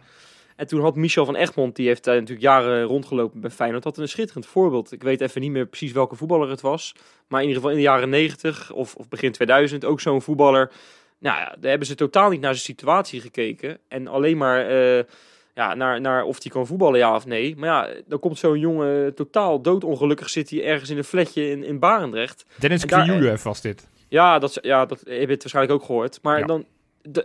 En 0.57 0.67
toen 0.67 0.81
had 0.81 0.97
Michel 0.97 1.25
van 1.25 1.37
Egmond, 1.37 1.77
die 1.77 1.87
heeft 1.87 2.05
daar 2.05 2.15
natuurlijk 2.15 2.43
jaren 2.43 2.83
rondgelopen 2.83 3.41
bij 3.41 3.51
Feyenoord, 3.51 3.85
had 3.85 3.99
een 3.99 4.09
schitterend 4.09 4.47
voorbeeld. 4.47 4.93
Ik 4.93 5.03
weet 5.03 5.21
even 5.21 5.41
niet 5.41 5.51
meer 5.51 5.67
precies 5.67 5.93
welke 5.93 6.17
voetballer 6.17 6.51
het 6.51 6.61
was. 6.61 6.95
Maar 7.29 7.41
in 7.41 7.47
ieder 7.49 7.63
geval 7.63 7.77
in 7.77 7.83
de 7.83 7.89
jaren 7.89 8.09
90 8.09 8.73
of, 8.73 8.95
of 8.95 9.09
begin 9.09 9.33
2000 9.33 9.85
ook 9.85 10.01
zo'n 10.01 10.23
voetballer. 10.23 10.71
Nou 11.19 11.39
ja, 11.39 11.45
daar 11.61 11.71
hebben 11.71 11.89
ze 11.89 11.95
totaal 11.95 12.31
niet 12.31 12.41
naar 12.41 12.55
zijn 12.55 12.65
situatie 12.65 13.21
gekeken. 13.21 13.79
En 13.89 14.07
alleen 14.09 14.37
maar 14.37 14.67
eh, 14.69 15.05
ja, 15.55 15.75
naar, 15.75 16.01
naar 16.01 16.25
of 16.25 16.43
hij 16.43 16.53
kan 16.53 16.67
voetballen, 16.67 16.99
ja 16.99 17.15
of 17.15 17.27
nee. 17.27 17.57
Maar 17.57 17.69
ja, 17.69 17.95
dan 18.07 18.19
komt 18.19 18.39
zo'n 18.39 18.59
jongen 18.59 19.15
totaal 19.15 19.63
doodongelukkig 19.63 20.29
zit 20.31 20.51
hij 20.51 20.65
ergens 20.65 20.91
in 20.91 20.97
een 20.97 21.05
flatje 21.05 21.51
in, 21.51 21.65
in 21.65 21.79
Barendrecht. 21.79 22.45
Dennis 22.59 22.85
Krijulev 22.85 23.43
was 23.43 23.61
dit. 23.61 23.89
Ja, 24.09 24.39
dat, 24.39 24.59
ja, 24.63 24.87
dat 24.87 24.99
heb 24.99 25.07
je 25.07 25.27
het 25.27 25.43
waarschijnlijk 25.43 25.81
ook 25.81 25.85
gehoord. 25.87 26.19
Maar 26.23 26.39
Ja. 26.39 26.47
dan, 26.47 26.65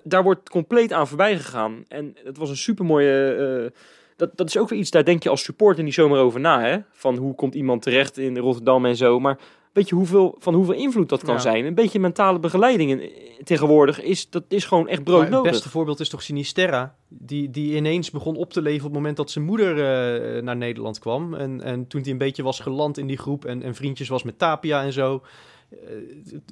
daar 0.04 0.24
wordt 0.24 0.50
compleet 0.50 0.94
aan 0.94 1.08
voorbij 1.08 1.38
gegaan. 1.38 1.84
En 1.88 2.16
het 2.24 2.38
was 2.38 2.50
een 2.50 2.58
supermooie... 2.58 3.34
eh 3.34 3.80
dat, 4.16 4.30
dat 4.38 4.48
is 4.48 4.58
ook 4.58 4.70
weer 4.70 4.80
iets, 4.80 4.92
daar 4.92 5.06
denk 5.06 5.24
je 5.24 5.30
als 5.30 5.44
supporter 5.44 5.84
niet 5.84 5.94
zomaar 5.94 6.20
over 6.20 6.40
na. 6.40 6.62
Hè? 6.62 6.78
Van 6.92 7.16
hoe 7.18 7.36
komt 7.36 7.56
iemand 7.56 7.82
terecht 7.82 8.18
in 8.18 8.38
Rotterdam 8.38 8.86
en 8.86 8.96
zo. 8.96 9.20
Maar 9.20 9.38
weet 9.78 9.90
je 9.90 9.96
hoeveel, 9.96 10.36
van 10.40 10.54
hoeveel 10.54 10.74
invloed 10.74 11.10
dat 11.10 11.24
kan 11.24 11.34
Ja. 11.34 11.40
zijn? 11.40 11.66
Een 11.66 11.74
beetje 11.74 12.00
mentale 12.00 12.40
begeleiding 12.40 12.90
in- 12.92 13.12
tegenwoordig 13.44 14.02
is, 14.02 14.30
dat 14.30 14.44
is 14.48 14.66
gewoon 14.66 14.88
echt 14.88 15.06
Maar 15.06 15.14
het 15.14 15.20
broodnodig. 15.30 15.52
beste 15.52 15.70
voorbeeld 15.70 16.00
is 16.00 16.10
toch 16.10 16.22
Sinisterra, 16.22 16.96
die, 17.08 17.50
die 17.50 17.76
ineens 17.76 18.12
begon 18.12 18.36
op 18.36 18.54
te 18.54 18.62
leven 18.62 18.80
op 18.80 18.86
het 18.86 18.94
moment 18.94 19.18
dat 19.18 19.32
zijn 19.32 19.46
moeder 19.46 19.70
eh, 19.72 20.44
naar 20.44 20.58
Nederland 20.58 21.00
kwam. 21.00 21.34
En, 21.34 21.62
en 21.62 21.88
toen 21.88 22.02
hij 22.02 22.12
een 22.12 22.18
beetje 22.18 22.44
was 22.44 22.60
geland 22.60 22.98
in 22.98 23.08
die 23.08 23.18
groep 23.18 23.46
en, 23.46 23.64
en 23.64 23.76
vriendjes 23.76 24.08
was 24.10 24.24
met 24.24 24.38
Tapia 24.40 24.84
en 24.84 24.94
zo. 24.94 25.22
eh, 25.70 25.78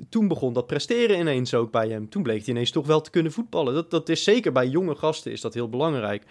toen 0.09 0.27
begon 0.27 0.53
dat 0.53 0.67
presteren 0.67 1.19
ineens 1.19 1.53
ook 1.53 1.71
bij 1.71 1.89
hem. 1.89 2.09
Toen 2.09 2.23
bleek 2.23 2.45
hij 2.45 2.53
ineens 2.53 2.71
toch 2.71 2.87
wel 2.87 3.01
te 3.01 3.09
kunnen 3.09 3.31
voetballen. 3.31 3.73
Dat, 3.73 3.91
dat 3.91 4.09
is 4.09 4.23
zeker 4.23 4.51
bij 4.51 4.67
jonge 4.67 4.95
gasten 4.95 5.31
is 5.31 5.41
dat 5.41 5.53
heel 5.53 5.69
belangrijk. 5.69 6.23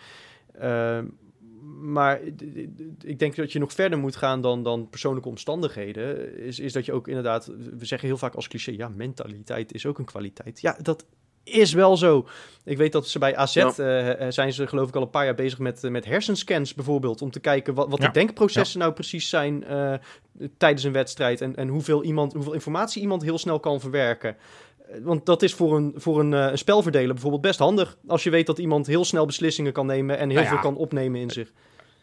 Eh, 0.52 0.98
maar 1.80 2.20
ik 3.04 3.18
denk 3.18 3.36
dat 3.36 3.52
je 3.52 3.58
nog 3.58 3.72
verder 3.72 3.98
moet 3.98 4.16
gaan 4.16 4.40
dan, 4.40 4.62
dan 4.62 4.88
persoonlijke 4.90 5.28
omstandigheden. 5.28 6.36
Is, 6.38 6.58
is 6.58 6.72
dat 6.72 6.84
je 6.84 6.92
ook 6.92 7.08
inderdaad, 7.08 7.46
we 7.78 7.84
zeggen 7.84 8.08
heel 8.08 8.16
vaak 8.16 8.34
als 8.34 8.48
cliché, 8.48 8.70
ja, 8.70 8.88
mentaliteit 8.88 9.72
is 9.72 9.86
ook 9.86 9.98
een 9.98 10.04
kwaliteit. 10.04 10.60
Ja, 10.60 10.76
dat 10.82 11.04
is 11.44 11.72
wel 11.72 11.96
zo. 11.96 12.28
Ik 12.64 12.76
weet 12.76 12.92
dat 12.92 13.08
ze 13.08 13.18
bij 13.18 13.36
AZ 13.36 13.54
Ja. 13.54 13.72
eh, 13.76 14.26
zijn 14.30 14.52
ze 14.52 14.66
geloof 14.66 14.88
ik 14.88 14.96
al 14.96 15.02
een 15.02 15.10
paar 15.10 15.24
jaar 15.24 15.34
bezig 15.34 15.58
met, 15.58 15.82
met 15.82 16.04
hersenscans 16.04 16.74
bijvoorbeeld. 16.74 17.22
Om 17.22 17.30
te 17.30 17.40
kijken 17.40 17.74
wat, 17.74 17.88
wat 17.88 18.00
Ja. 18.00 18.06
de 18.06 18.12
denkprocessen 18.12 18.78
nou 18.78 18.92
precies 18.92 19.28
zijn 19.28 19.64
eh, 19.64 19.94
tijdens 20.56 20.84
een 20.84 20.92
wedstrijd. 20.92 21.40
En, 21.40 21.56
en 21.56 21.68
hoeveel, 21.68 22.02
iemand, 22.04 22.32
hoeveel 22.32 22.52
informatie 22.52 23.02
iemand 23.02 23.22
heel 23.22 23.38
snel 23.38 23.60
kan 23.60 23.80
verwerken. 23.80 24.36
Want 25.02 25.26
dat 25.26 25.42
is 25.42 25.54
voor 25.54 25.76
een, 25.76 25.92
voor 25.96 26.20
een, 26.20 26.34
eh, 26.34 26.50
een 26.50 26.58
spelverdeler 26.58 27.12
bijvoorbeeld 27.12 27.42
best 27.42 27.58
handig. 27.58 27.96
Als 28.06 28.22
je 28.24 28.30
weet 28.30 28.46
dat 28.46 28.58
iemand 28.58 28.86
heel 28.86 29.04
snel 29.04 29.26
beslissingen 29.26 29.72
kan 29.72 29.86
nemen 29.86 30.18
en 30.18 30.28
heel 30.28 30.38
Nou 30.38 30.44
ja. 30.54 30.60
veel 30.60 30.70
kan 30.70 30.76
opnemen 30.80 31.20
in 31.20 31.30
zich. 31.30 31.52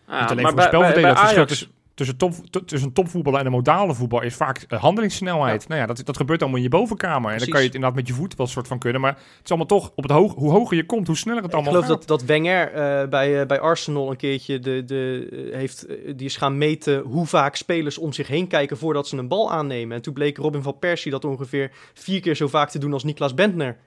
Ja, 0.07 0.21
Niet 0.21 0.29
alleen 0.29 0.35
maar 0.43 0.51
voor 0.51 0.55
bij- 0.59 0.67
spelverdeler. 0.67 1.13
bij- 1.13 1.21
Het 1.23 1.35
bij 1.35 1.45
verschil 1.45 1.65
Ajax- 1.65 1.69
tussen, 1.93 2.17
top, 2.17 2.33
tussen 2.65 2.87
een 2.87 2.93
topvoetballer 2.93 3.39
en 3.39 3.45
een 3.45 3.51
modale 3.51 3.93
voetbal 3.93 4.21
is 4.21 4.35
vaak 4.35 4.65
eh, 4.67 4.81
handelingssnelheid. 4.81 5.67
Nou 5.67 5.81
ja, 5.81 5.87
dat, 5.87 6.05
dat 6.05 6.17
gebeurt 6.17 6.41
allemaal 6.41 6.57
in 6.57 6.63
je 6.63 6.69
bovenkamer. 6.69 7.31
En 7.31 7.37
dan 7.37 7.47
kan 7.47 7.59
je 7.59 7.65
het 7.65 7.75
inderdaad 7.75 7.99
met 7.99 8.07
je 8.07 8.13
voet 8.13 8.35
wel 8.35 8.47
soort 8.47 8.67
van 8.67 8.79
kunnen. 8.79 9.01
Maar 9.01 9.11
het 9.11 9.41
is 9.43 9.49
allemaal 9.49 9.67
toch, 9.67 9.91
op 9.95 10.03
het 10.03 10.11
hoog, 10.11 10.33
hoe 10.35 10.51
hoger 10.51 10.77
je 10.77 10.85
komt, 10.85 11.07
hoe 11.07 11.17
sneller 11.17 11.41
het 11.41 11.51
Ik 11.51 11.57
allemaal 11.57 11.73
geloof 11.73 11.89
gaat. 11.89 12.07
dat, 12.07 12.19
dat 12.19 12.27
Wenger 12.27 12.73
eh, 12.73 13.07
bij, 13.09 13.41
eh, 13.41 13.47
bij 13.47 13.59
Arsenal 13.59 14.09
een 14.09 14.17
keertje 14.17 14.59
de, 14.59 14.83
de, 14.85 15.49
heeft, 15.53 15.87
die 16.15 16.25
is 16.25 16.37
gaan 16.37 16.57
meten 16.57 16.99
hoe 16.99 17.25
vaak 17.25 17.55
spelers 17.55 17.97
om 17.97 18.13
zich 18.13 18.27
heen 18.27 18.47
kijken 18.47 18.77
voordat 18.77 19.07
ze 19.07 19.17
een 19.17 19.27
bal 19.27 19.51
aannemen. 19.51 19.95
En 19.95 20.01
toen 20.01 20.13
bleek 20.13 20.37
Robin 20.37 20.61
van 20.61 20.79
Persie 20.79 21.11
dat 21.11 21.25
ongeveer 21.25 21.71
vier 21.93 22.21
keer 22.21 22.35
zo 22.35 22.47
vaak 22.47 22.69
te 22.69 22.79
doen 22.79 22.93
als 22.93 23.03
Niklas 23.03 23.33
Bentner. 23.33 23.77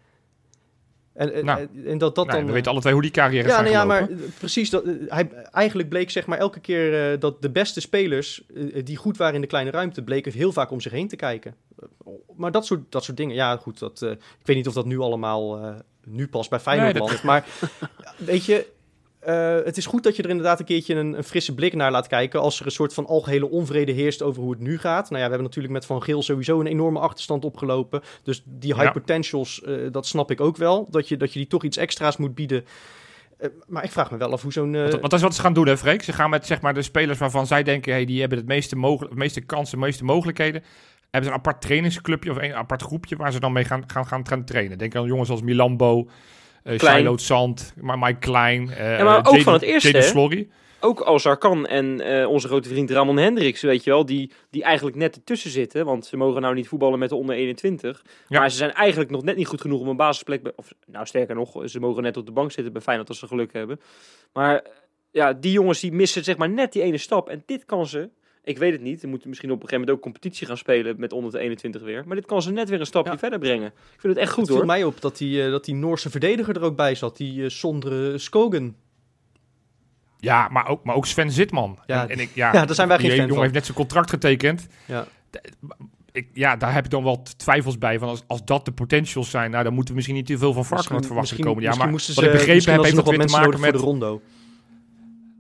En, 1.14 1.33
en- 1.35 1.44
Nou, 1.44 1.68
en 1.87 1.98
dat 1.98 2.14
dat 2.14 2.27
Nou, 2.27 2.38
dan... 2.38 2.46
we 2.46 2.53
weten 2.53 2.70
alle 2.70 2.81
twee 2.81 2.92
hoe 2.92 3.03
die 3.03 3.11
carrière 3.11 3.48
ja, 3.48 3.61
nou 3.61 3.70
ja, 3.72 3.85
maar 3.85 4.00
eh, 4.11 4.16
precies. 4.38 4.70
Dat, 4.70 4.85
eh, 4.85 4.92
hij, 5.09 5.29
eigenlijk 5.50 5.88
bleek 5.88 6.11
zeg 6.11 6.27
maar 6.27 6.38
elke 6.38 6.61
keer 6.61 7.12
eh, 7.12 7.20
dat 7.20 7.42
de 7.42 7.50
beste 7.50 7.81
spelers 7.81 8.42
eh, 8.55 8.85
die 8.85 8.96
goed 8.96 9.16
waren 9.16 9.35
in 9.35 9.40
de 9.40 9.46
kleine 9.46 9.70
ruimte, 9.70 10.03
bleken 10.03 10.33
heel 10.33 10.53
vaak 10.53 10.70
om 10.70 10.81
zich 10.81 10.92
heen 10.92 11.09
te 11.09 11.16
kijken. 11.16 11.55
Eh, 11.79 11.88
maar 12.37 12.50
dat 12.53 12.66
soort, 12.66 12.81
dat 12.92 13.05
soort 13.05 13.16
dingen, 13.16 13.35
ja 13.35 13.57
goed, 13.57 13.79
dat, 13.79 14.03
eh, 14.03 14.11
ik 14.11 14.18
weet 14.46 14.57
niet 14.57 14.68
of 14.68 14.74
dat 14.74 14.87
nu 14.87 14.98
allemaal 14.98 15.59
eh, 15.64 15.74
nu 16.05 16.29
pas 16.29 16.48
bij 16.48 16.61
Feyenoord 16.61 16.92
Nee, 16.92 17.00
dat- 17.00 17.09
landt. 17.09 17.22
Maar 17.24 17.46
weet 18.16 18.44
je, 18.44 18.66
eh, 19.25 19.65
het 19.65 19.77
is 19.77 19.87
goed 19.87 20.03
dat 20.03 20.17
je 20.17 20.23
er 20.23 20.29
inderdaad 20.29 20.59
een 20.59 20.65
keertje 20.65 20.95
een, 20.95 21.13
een 21.13 21.25
frisse 21.25 21.55
blik 21.55 21.75
naar 21.75 21.91
laat 21.91 22.07
kijken 22.07 22.41
als 22.41 22.61
er 22.61 22.67
een 22.67 22.73
soort 22.73 22.95
van 22.95 23.07
algehele 23.07 23.51
onvrede 23.51 23.93
heerst 23.93 24.23
over 24.23 24.43
hoe 24.43 24.51
het 24.51 24.61
nu 24.61 24.79
gaat. 24.79 25.03
Nou 25.11 25.15
ja, 25.15 25.25
we 25.25 25.35
hebben 25.35 25.43
natuurlijk 25.43 25.73
met 25.75 25.87
Van 25.87 26.03
Geel 26.03 26.23
sowieso 26.23 26.61
een 26.61 26.67
enorme 26.67 26.99
achterstand 26.99 27.45
opgelopen. 27.45 28.03
Dus 28.23 28.43
die 28.45 28.73
high 28.73 28.85
Ja. 28.85 28.91
potentials, 28.93 29.63
eh, 29.63 29.75
dat 29.91 30.07
snap 30.07 30.31
ik 30.31 30.41
ook 30.41 30.57
wel. 30.57 30.87
Dat 30.91 31.09
je, 31.09 31.17
dat 31.17 31.33
je 31.33 31.39
die 31.39 31.49
toch 31.49 31.65
iets 31.65 31.77
extra's 31.77 32.17
moet 32.17 32.35
bieden. 32.35 32.65
Eh, 33.39 33.49
maar 33.67 33.85
ik 33.85 33.91
vraag 33.91 34.11
me 34.11 34.17
wel 34.17 34.33
af 34.33 34.43
hoe 34.43 34.53
zo'n... 34.53 34.73
Want, 34.73 35.01
dat 35.03 35.13
is 35.13 35.23
wat 35.23 35.35
ze 35.35 35.41
gaan 35.41 35.53
doen, 35.55 35.67
hè, 35.67 35.77
Freek? 35.77 36.03
Ze 36.03 36.13
gaan 36.13 36.31
met 36.31 36.47
zeg 36.47 36.61
maar, 36.61 36.75
de 36.75 36.83
spelers 36.83 37.19
waarvan 37.19 37.47
zij 37.47 37.63
denken... 37.63 37.93
Hey, 37.93 38.05
die 38.05 38.21
hebben 38.21 38.39
het 38.39 38.47
meeste, 38.47 38.77
mogel- 38.77 39.09
meeste 39.15 39.41
kansen, 39.41 39.79
de 39.79 39.85
meeste 39.85 40.05
mogelijkheden... 40.05 40.63
hebben 41.03 41.23
ze 41.23 41.29
een 41.29 41.41
apart 41.43 41.61
trainingsclubje 41.61 42.31
of 42.31 42.37
een 42.37 42.55
apart 42.55 42.83
groepje... 42.83 43.17
waar 43.17 43.33
ze 43.33 43.41
dan 43.41 43.53
mee 43.53 43.65
gaan, 43.65 43.85
gaan, 43.87 44.07
gaan, 44.07 44.27
gaan 44.27 44.45
trainen. 44.45 44.79
Denk 44.79 44.95
aan 44.95 45.07
jongens 45.07 45.31
als 45.31 45.43
Milambo, 45.43 46.09
eh 46.64 46.79
Klein. 46.79 46.96
Shiloh 46.98 47.18
Zand, 47.18 47.74
maar 47.81 47.98
Mike 47.98 48.18
Klein... 48.18 48.70
eh, 48.70 48.98
Ja, 48.98 49.05
maar 49.05 49.18
ook 49.18 49.24
Jaden- 49.27 49.42
van 49.42 49.53
het 49.53 49.62
eerste. 49.62 49.88
Ook 50.81 51.00
als 51.00 51.27
Arkan 51.27 51.66
en 51.66 52.00
eh, 52.00 52.29
onze 52.29 52.46
grote 52.48 52.68
vriend 52.68 52.90
Ramon 52.90 53.16
Hendricks, 53.16 53.61
weet 53.62 53.85
je 53.85 53.90
wel, 53.90 54.05
die, 54.07 54.33
die 54.50 54.62
eigenlijk 54.62 54.96
net 54.96 55.16
ertussen 55.16 55.50
zitten. 55.50 55.85
Want 55.85 56.07
ze 56.07 56.16
mogen 56.16 56.40
nou 56.42 56.55
niet 56.55 56.68
voetballen 56.68 56.98
met 56.98 57.09
de 57.09 57.14
onder 57.14 57.37
21. 57.37 58.03
Ja. 58.29 58.38
Maar 58.40 58.50
ze 58.50 58.57
zijn 58.57 58.72
eigenlijk 58.72 59.11
nog 59.11 59.22
net 59.22 59.37
niet 59.37 59.46
goed 59.46 59.61
genoeg 59.61 59.81
om 59.81 59.88
een 59.88 59.96
basisplek... 59.96 60.42
bij- 60.42 60.53
Of, 60.57 60.72
nou, 60.87 61.07
sterker 61.07 61.35
nog, 61.35 61.62
ze 61.64 61.81
mogen 61.81 62.03
net 62.03 62.16
op 62.16 62.27
de 62.27 62.33
bank 62.33 62.53
zitten 62.53 62.72
bij 62.72 62.83
Feyenoord 62.83 63.09
als 63.09 63.18
ze 63.18 63.27
geluk 63.27 63.53
hebben. 63.53 63.81
Maar 64.33 64.55
eh, 64.59 64.70
ja, 65.11 65.33
die 65.33 65.53
jongens 65.53 65.81
die 65.81 65.92
missen 65.92 66.24
zeg 66.24 66.37
maar 66.37 66.50
net 66.50 66.72
die 66.72 66.83
ene 66.83 66.98
stap. 66.98 67.29
En 67.29 67.42
dit 67.46 67.64
kan 67.64 67.87
ze... 67.87 68.09
Ik 68.44 68.59
weet 68.59 68.72
het 68.72 68.80
niet. 68.80 69.00
Ze 69.00 69.07
moeten 69.07 69.28
misschien 69.28 69.50
op 69.50 69.62
een 69.62 69.68
gegeven 69.68 69.80
moment 69.87 69.96
ook 69.98 70.12
competitie 70.12 70.46
gaan 70.46 70.57
spelen 70.57 70.94
met 70.98 71.12
onder 71.12 71.33
de 71.33 71.38
21 71.38 71.83
weer. 71.83 72.02
Maar 72.07 72.16
dit 72.16 72.26
kan 72.26 72.42
ze 72.42 72.52
net 72.52 72.68
weer 72.68 72.80
een 72.80 72.87
stapje 72.87 73.12
Ja. 73.12 73.18
verder 73.18 73.38
brengen. 73.38 73.66
Ik 73.66 74.00
vind 74.00 74.12
het 74.14 74.22
echt 74.22 74.30
goed 74.30 74.38
het 74.38 74.46
viel 74.46 74.57
hoor. 74.57 74.66
mij 74.66 74.85
op 74.85 75.00
dat 75.00 75.16
die, 75.18 75.44
eh, 75.44 75.50
dat 75.50 75.64
die 75.64 75.74
Noorse 75.74 76.11
verdediger 76.11 76.57
er 76.57 76.62
ook 76.62 76.76
bij 76.76 76.94
zat. 76.94 77.16
Die 77.16 77.44
eh 77.44 77.48
Sondre 77.50 78.18
Skogen. 78.18 78.76
Ja, 80.18 80.48
maar 80.48 80.68
ook, 80.68 80.85
maar 80.85 80.94
ook 80.94 81.07
Sven 81.07 81.30
Zitman. 81.30 81.78
Ja, 81.87 82.02
en, 82.02 82.09
en 82.09 82.18
ik, 82.18 82.30
ja, 82.35 82.52
ja, 82.54 82.64
daar 82.64 82.74
zijn 82.74 82.88
wij 82.88 82.98
geen 82.98 83.07
die 83.09 83.16
fan 83.18 83.26
jongen 83.28 83.35
van. 83.35 83.42
heeft 83.42 83.54
net 83.54 83.64
zijn 83.64 83.76
contract 83.76 84.11
getekend. 84.11 84.66
Ja. 84.87 85.07
Ik, 86.12 86.28
ja, 86.33 86.57
daar 86.57 86.74
heb 86.74 86.85
ik 86.85 86.90
dan 86.90 87.04
wel 87.04 87.22
twijfels 87.37 87.78
bij. 87.78 87.98
Van 87.98 88.09
als, 88.09 88.22
als 88.26 88.44
dat 88.44 88.64
de 88.64 88.72
potentials 88.72 89.30
zijn, 89.30 89.50
nou, 89.50 89.64
dan 89.64 89.72
moeten 89.72 89.90
we 89.90 89.96
misschien 89.96 90.16
niet 90.16 90.26
te 90.26 90.38
veel 90.38 90.52
van 90.52 90.64
Varkenoord 90.64 91.07
verwachten 91.07 91.37
komende 91.37 91.61
jaar. 91.62 91.68
misschien 91.68 91.85
Maar 91.90 91.94
moesten 91.94 92.14
wat 92.14 92.24
ze, 92.24 92.30
ik 92.30 92.37
begrepen 92.37 92.54
misschien 92.54 92.74
heb, 92.74 92.83
heeft 92.83 92.96
ze 92.96 93.02
dat 93.02 93.11
weer 93.11 93.26
te 93.26 93.35
mensen 93.35 93.40
maken 93.40 93.61
met... 93.61 93.70
voor 93.70 93.78
de 93.78 93.85
rondo. 94.07 94.22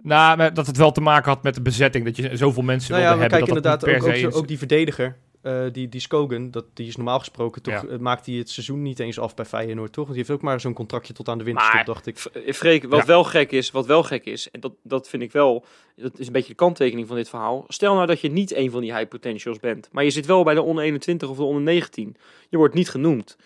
Nou, 0.04 0.36
maar 0.36 0.54
dat 0.54 0.66
het 0.66 0.76
wel 0.76 0.92
te 0.92 1.00
maken 1.00 1.30
had 1.32 1.42
met 1.42 1.54
de 1.54 1.62
bezetting. 1.62 2.04
Dat 2.04 2.16
je 2.16 2.36
zoveel 2.36 2.62
mensen 2.62 2.90
Nou 2.92 3.02
ja, 3.02 3.08
wilde 3.08 3.22
hebben. 3.22 3.38
kijken 3.48 3.62
dat 3.62 3.64
inderdaad 3.64 3.84
ook, 3.94 4.00
per 4.08 4.10
ook, 4.10 4.16
se 4.26 4.30
zo- 4.32 4.38
ook 4.38 4.48
die 4.48 4.58
verdediger, 4.58 5.16
eh, 5.42 5.62
die, 5.72 5.88
die 5.88 6.00
Skogen, 6.00 6.50
dat, 6.50 6.64
die 6.74 6.86
is 6.86 6.96
normaal 6.96 7.18
gesproken 7.18 7.62
toch, 7.62 7.74
Ja. 7.82 7.88
eh, 7.88 7.98
maakt 7.98 8.26
hij 8.26 8.34
het 8.34 8.50
seizoen 8.50 8.82
niet 8.82 8.98
eens 8.98 9.18
af 9.18 9.34
bij 9.34 9.44
Feyenoord, 9.44 9.92
toch? 9.92 10.04
Want 10.06 10.16
die 10.16 10.24
heeft 10.26 10.30
ook 10.38 10.42
maar 10.48 10.60
zo'n 10.60 10.72
contractje 10.72 11.12
tot 11.12 11.28
aan 11.28 11.38
de 11.38 11.44
winterstop, 11.44 11.74
Maar- 11.74 11.84
dacht 11.84 12.06
ik. 12.06 12.18
Eh, 12.46 12.52
Freek, 12.52 12.84
wat 12.84 13.00
Ja. 13.00 13.06
wel 13.06 13.24
gek 13.24 13.52
is, 13.52 13.70
wat 13.70 13.86
wel 13.86 14.02
gek 14.02 14.24
is, 14.24 14.50
en 14.50 14.60
dat, 14.60 14.72
dat 14.82 15.08
vind 15.08 15.22
ik 15.22 15.32
wel, 15.32 15.64
dat 15.96 16.18
is 16.18 16.26
een 16.26 16.32
beetje 16.32 16.48
de 16.48 16.54
kanttekening 16.54 17.06
van 17.06 17.16
dit 17.16 17.28
verhaal. 17.28 17.64
Stel 17.68 17.94
nou 17.94 18.06
dat 18.06 18.20
je 18.20 18.30
niet 18.30 18.54
een 18.54 18.70
van 18.70 18.80
die 18.80 18.94
high 18.94 19.08
potentials 19.08 19.58
bent, 19.60 19.88
maar 19.92 20.04
je 20.04 20.10
zit 20.10 20.26
wel 20.26 20.44
bij 20.44 20.54
de 20.54 20.62
onder 20.62 20.84
21 20.84 21.28
of 21.28 21.36
de 21.36 21.42
onder 21.42 21.62
19. 21.62 22.16
Je 22.48 22.56
wordt 22.56 22.74
niet 22.74 22.90
genoemd. 22.90 23.36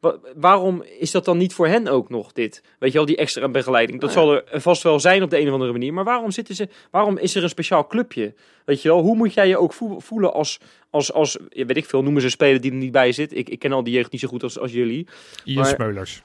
Wa- 0.00 0.18
waarom 0.36 0.82
is 0.98 1.10
dat 1.10 1.24
dan 1.24 1.36
niet 1.38 1.54
voor 1.54 1.66
hen 1.66 1.88
ook 1.88 2.08
nog 2.08 2.32
dit? 2.32 2.62
Weet 2.78 2.90
je 2.92 2.96
wel, 2.96 3.06
die 3.06 3.16
extra 3.16 3.48
begeleiding. 3.48 4.00
Dat 4.00 4.14
Nou 4.14 4.26
zal 4.26 4.42
er 4.52 4.60
vast 4.60 4.82
wel 4.82 5.00
zijn 5.00 5.22
op 5.22 5.30
de 5.30 5.38
een 5.40 5.46
of 5.46 5.52
andere 5.52 5.72
manier. 5.72 5.92
Maar 5.94 6.04
waarom, 6.04 6.30
zitten 6.30 6.54
ze, 6.54 6.68
waarom 6.90 7.18
is 7.18 7.34
er 7.34 7.42
een 7.42 7.48
speciaal 7.48 7.86
clubje? 7.86 8.34
Weet 8.64 8.82
je 8.82 8.88
wel, 8.88 9.00
hoe 9.00 9.16
moet 9.16 9.34
jij 9.34 9.48
je 9.48 9.58
ook 9.58 9.72
voe- 9.72 10.00
voelen 10.00 10.32
als, 10.32 10.58
als, 10.90 11.12
als 11.12 11.38
weet 11.50 11.76
ik 11.76 11.84
veel, 11.86 12.02
noemen 12.02 12.20
ze 12.20 12.26
een 12.26 12.32
speler 12.32 12.60
die 12.60 12.70
er 12.70 12.76
niet 12.76 12.92
bij 12.92 13.12
zit. 13.12 13.36
Ik, 13.36 13.48
ik 13.48 13.58
ken 13.58 13.72
al 13.72 13.84
die 13.84 13.94
jeugd 13.94 14.12
niet 14.12 14.20
zo 14.20 14.28
goed 14.28 14.42
als, 14.42 14.58
als 14.58 14.72
jullie. 14.72 15.06
Ian 15.44 15.62
maar- 15.62 15.74
Smeulers. 15.74 16.22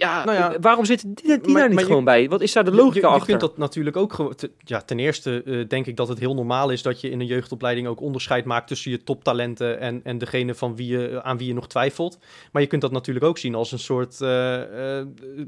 Ja, 0.00 0.24
Nou 0.24 0.36
ja, 0.38 0.56
waarom 0.60 0.84
zitten 0.84 1.14
die, 1.14 1.24
die 1.26 1.36
maar- 1.36 1.54
daar 1.54 1.62
niet 1.64 1.70
maar 1.72 1.78
je- 1.78 1.88
gewoon 1.88 2.04
bij? 2.04 2.28
Wat 2.28 2.40
is 2.40 2.52
daar 2.52 2.64
de 2.64 2.70
Je- 2.70 2.76
logica 2.76 2.94
je, 2.94 3.00
je 3.06 3.08
achter? 3.12 3.26
kunt 3.26 3.40
dat 3.40 3.56
natuurlijk 3.58 3.96
ook 3.96 4.12
gewoon... 4.12 4.34
te- 4.34 4.50
ja, 4.64 4.80
ten 4.80 4.98
eerste 4.98 5.42
eh, 5.42 5.68
denk 5.68 5.86
ik 5.86 5.96
dat 5.96 6.08
het 6.08 6.18
heel 6.18 6.34
normaal 6.34 6.70
is 6.70 6.82
dat 6.82 7.00
je 7.00 7.10
in 7.10 7.20
een 7.20 7.26
jeugdopleiding 7.26 7.86
ook 7.86 8.00
onderscheid 8.00 8.44
maakt 8.44 8.68
tussen 8.68 8.90
je 8.90 9.02
toptalenten 9.02 9.80
en, 9.80 10.00
en 10.04 10.18
degene 10.18 10.54
van 10.54 10.76
wie 10.76 10.86
je, 10.98 11.22
aan 11.22 11.38
wie 11.38 11.46
je 11.46 11.54
nog 11.54 11.68
twijfelt. 11.68 12.18
Maar 12.52 12.62
je 12.62 12.68
kunt 12.68 12.82
dat 12.82 12.92
natuurlijk 12.92 13.26
ook 13.26 13.38
zien 13.38 13.54
als 13.54 13.72
een 13.72 13.78
soort 13.78 14.20
eh, 14.20 14.98
eh, 14.98 15.06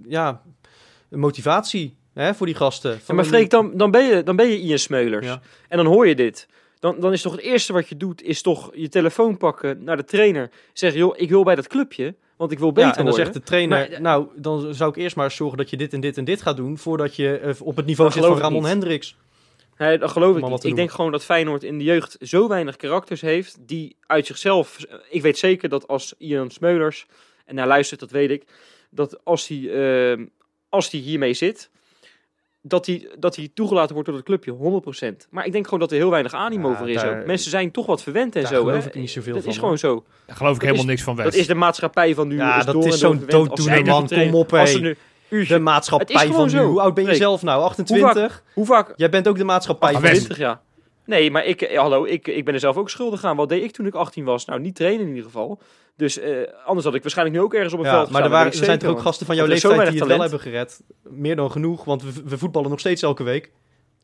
ja, 0.09 0.43
motivatie 1.09 1.97
hè, 2.15 2.35
voor 2.35 2.47
die 2.47 2.55
gasten. 2.55 2.91
Ja, 2.93 2.99
Van 2.99 3.15
maar 3.15 3.25
een- 3.25 3.31
Freek, 3.31 3.51
dan, 3.51 3.77
dan, 3.77 3.91
ben 3.91 4.05
je, 4.05 4.23
dan 4.23 4.37
ben 4.37 4.47
je 4.49 4.61
Ian 4.61 4.79
Smeulers. 4.79 5.27
Ja. 5.27 5.41
En 5.69 5.77
dan 5.77 5.87
hoor 5.87 6.07
je 6.09 6.15
dit. 6.15 6.49
Dan, 6.79 6.97
dan 7.01 7.13
is 7.13 7.23
toch 7.23 7.33
het 7.33 7.41
eerste 7.41 7.73
wat 7.73 7.89
je 7.89 7.97
doet, 7.97 8.23
is 8.23 8.43
toch 8.43 8.71
je 8.75 8.89
telefoon 8.89 9.37
pakken 9.37 9.85
naar 9.85 9.97
de 9.97 10.05
trainer. 10.05 10.51
Zeggen, 10.73 11.01
joh, 11.01 11.15
ik 11.17 11.29
wil 11.29 11.43
bij 11.45 11.55
dat 11.55 11.67
clubje, 11.69 12.15
want 12.43 12.55
ik 12.55 12.59
wil 12.61 12.73
beter 12.73 12.91
Ja, 12.91 12.97
en 12.97 13.05
dan 13.05 13.15
worden. 13.15 13.25
zegt 13.33 13.39
de 13.39 13.51
trainer, 13.51 13.89
Maar- 13.91 14.01
nou, 14.01 14.27
dan 14.37 14.75
zou 14.75 14.91
ik 14.91 14.97
eerst 14.97 15.17
maar 15.17 15.31
zorgen 15.31 15.59
dat 15.59 15.71
je 15.71 15.77
dit 15.77 15.93
en 15.93 16.01
dit 16.01 16.17
en 16.19 16.25
dit 16.25 16.43
gaat 16.43 16.57
doen, 16.57 16.79
voordat 16.79 17.17
je 17.17 17.39
eh, 17.39 17.55
op 17.61 17.77
het 17.77 17.87
niveau 17.87 18.11
zit 18.11 18.25
van 18.25 18.39
Ramon. 18.39 18.65
Hendricks. 18.65 19.17
Nee, 19.79 19.99
dat 19.99 20.11
geloof 20.11 20.37
ik 20.37 20.49
niet. 20.49 20.65
Ik 20.65 20.77
denk 20.77 20.91
gewoon 20.91 21.13
dat 21.13 21.25
Feyenoord 21.25 21.63
in 21.63 21.79
de 21.79 21.85
jeugd 21.85 22.17
zo 22.21 22.49
weinig 22.49 22.77
karakters 22.77 23.21
heeft, 23.21 23.57
die 23.61 23.97
uit 24.07 24.27
zichzelf... 24.27 24.79
Ik 25.11 25.23
weet 25.23 25.39
zeker 25.39 25.69
dat 25.69 25.89
als 25.89 26.15
Ian 26.19 26.51
Smeulers, 26.51 27.07
en 27.47 27.57
hij 27.57 27.67
luistert, 27.67 28.01
dat 28.01 28.11
weet 28.11 28.31
ik, 28.31 28.45
dat 28.91 29.25
als 29.25 29.49
hij, 29.49 29.71
eh, 30.13 30.25
als 30.69 30.91
hij 30.91 31.01
hiermee 31.01 31.35
zit, 31.35 31.71
dat 32.63 32.87
hij, 32.87 33.09
dat 33.19 33.37
hij 33.37 33.51
toegelaten 33.55 33.93
wordt 33.95 34.09
door 34.09 34.17
het 34.19 34.27
clubje, 34.27 34.53
100%. 34.53 35.29
Maar 35.31 35.47
ik 35.47 35.53
denk 35.53 35.65
gewoon 35.65 35.81
dat 35.81 35.91
er 35.91 35.97
heel 35.97 36.11
weinig 36.11 36.35
animo 36.35 36.71
Ja, 36.71 36.77
voor 36.77 36.89
is 36.91 36.95
daar- 37.03 37.21
ook. 37.21 37.27
Mensen 37.27 37.51
zijn 37.51 37.71
toch 37.71 37.87
wat 37.87 38.03
verwend 38.03 38.37
en 38.37 38.43
Daar 38.43 38.53
zo. 38.53 38.65
geloof 38.65 38.83
hè? 38.83 38.89
ik 38.89 38.95
niet 38.95 39.11
zoveel 39.11 39.33
dat 39.35 39.43
van, 39.43 39.53
is 39.53 39.59
gewoon 39.59 39.79
zo. 39.79 40.05
Daar 40.27 40.37
geloof 40.37 40.55
ik 40.55 40.61
Dat 40.61 40.69
helemaal 40.69 40.83
is- 40.85 40.91
niks 40.91 41.03
van 41.03 41.17
West. 41.17 41.31
Dat 41.31 41.39
is 41.41 41.47
de 41.47 41.55
maatschappij 41.55 42.15
van 42.15 42.29
nu. 42.29 42.37
Ja, 42.37 42.59
is 42.59 42.65
dat 42.65 42.75
door 42.75 42.87
is 42.87 42.93
en 42.93 42.99
zo'n 42.99 43.25
dooddoener, 43.27 43.75
zij 43.75 43.83
man. 43.83 44.09
Kom 44.09 44.35
op, 44.35 44.51
hé. 44.51 44.95
De 45.49 45.59
maatschappij 45.59 46.27
van 46.33 46.51
nu. 46.53 46.59
Hoe 46.59 46.81
oud 46.81 46.95
ben 46.95 47.05
je 47.07 47.15
zelf 47.15 47.43
nou? 47.43 47.63
28? 47.63 48.43
Hoe 48.55 48.67
vaak? 48.67 48.93
Jij 48.97 49.09
bent 49.11 49.29
ook 49.29 49.37
de 49.39 49.45
maatschappij 49.45 49.93
van 49.93 50.03
West. 50.03 50.15
20 50.15 50.37
jaar. 50.39 50.61
Nee, 51.13 51.31
maar 51.31 51.45
ik, 51.45 51.63
eh, 51.63 51.79
hallo, 51.79 52.05
ik, 52.05 52.29
ik 52.29 52.45
ben 52.45 52.55
er 52.55 52.61
zelf 52.61 52.77
ook 52.77 52.91
schuldig 52.91 53.25
aan. 53.25 53.37
Wat 53.37 53.49
deed 53.49 53.63
ik 53.63 53.71
toen 53.71 53.87
ik 53.87 53.95
18 53.95 54.25
was? 54.25 54.45
Nou, 54.45 54.61
niet 54.61 54.75
trainen 54.75 55.01
in 55.03 55.09
ieder 55.09 55.25
geval. 55.25 55.61
Dus 55.97 56.19
eh, 56.19 56.37
anders 56.65 56.87
had 56.87 56.95
ik 56.95 57.03
waarschijnlijk 57.03 57.39
nu 57.39 57.45
ook 57.45 57.55
ergens 57.55 57.73
op 57.73 57.79
een 57.79 57.85
Ja, 57.85 57.93
veld 57.93 58.11
maar 58.11 58.23
er, 58.23 58.31
waren, 58.31 58.53
er 58.53 58.65
zijn 58.65 58.79
toch 58.79 58.91
ook 58.91 59.01
gasten 59.01 59.27
van 59.27 59.37
jouw 59.37 59.47
leeftijd 59.47 59.91
die 59.91 59.99
het 59.99 60.09
wel 60.09 60.21
hebben 60.21 60.41
gered. 60.41 60.83
Meer 61.03 61.37
dan 61.37 61.51
genoeg, 61.51 61.85
want 61.85 62.03
we, 62.03 62.23
we 62.25 62.39
voetballen 62.39 62.71
nog 62.71 62.81
steeds 62.81 63.03
elke 63.03 63.23
week. 63.23 63.53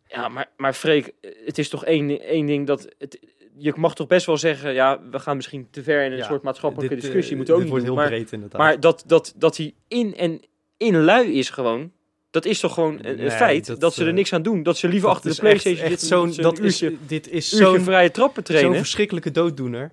Ja, 0.06 0.28
maar, 0.28 0.50
maar 0.56 0.72
Freek, 0.72 1.12
eh, 1.20 1.30
het 1.44 1.58
is 1.58 1.68
toch 1.68 1.84
één, 1.84 2.20
één 2.20 2.46
ding 2.46 2.66
dat... 2.66 2.88
Het, 2.98 3.18
je 3.56 3.72
mag 3.76 3.94
toch 3.94 4.06
best 4.06 4.26
wel 4.26 4.36
zeggen, 4.36 4.72
ja, 4.74 5.00
we 5.10 5.18
gaan 5.18 5.36
misschien 5.36 5.68
te 5.70 5.82
ver 5.82 6.04
in 6.04 6.12
een 6.12 6.18
Ja, 6.18 6.24
soort 6.24 6.42
maatschappelijke 6.42 6.94
Dit, 6.94 7.04
discussie. 7.04 7.36
Moeten 7.36 7.54
we 7.54 7.60
ook 7.60 7.66
dit 7.66 7.74
niet 7.74 7.86
wordt 7.86 7.96
doen. 7.96 8.04
heel 8.04 8.18
Maar, 8.18 8.24
breed 8.24 8.32
inderdaad. 8.32 8.60
maar 8.60 8.80
dat, 8.80 9.04
dat, 9.06 9.34
dat 9.36 9.56
hij 9.56 9.74
in 9.88 10.16
en 10.16 10.40
in 10.76 11.04
lui 11.04 11.38
is 11.38 11.50
gewoon... 11.50 11.92
Dat 12.30 12.44
is 12.44 12.60
toch 12.60 12.74
gewoon 12.74 12.98
een, 13.02 13.16
Nee, 13.16 13.30
feit 13.30 13.66
dat, 13.66 13.80
dat, 13.80 13.94
ze 13.94 14.02
er 14.02 14.08
eh, 14.08 14.14
niks 14.14 14.32
aan 14.32 14.42
doen. 14.42 14.62
Dat 14.62 14.78
ze 14.78 14.88
liever 14.88 15.08
dat 15.08 15.16
achter 15.16 15.30
de 15.30 15.36
echt- 15.36 15.62
Playstation 15.62 15.90
echt 15.92 16.00
zitten. 16.00 16.32
zo'n, 16.32 16.42
dat 16.42 16.58
is, 16.58 16.82
uurtje, 16.82 16.98
dit 17.06 17.28
is 17.28 17.48
zo'n 17.48 17.80
vrije 17.80 18.10
trappen 18.10 18.42
zo'n 18.46 18.74
verschrikkelijke 18.74 19.30
dooddoener. 19.30 19.92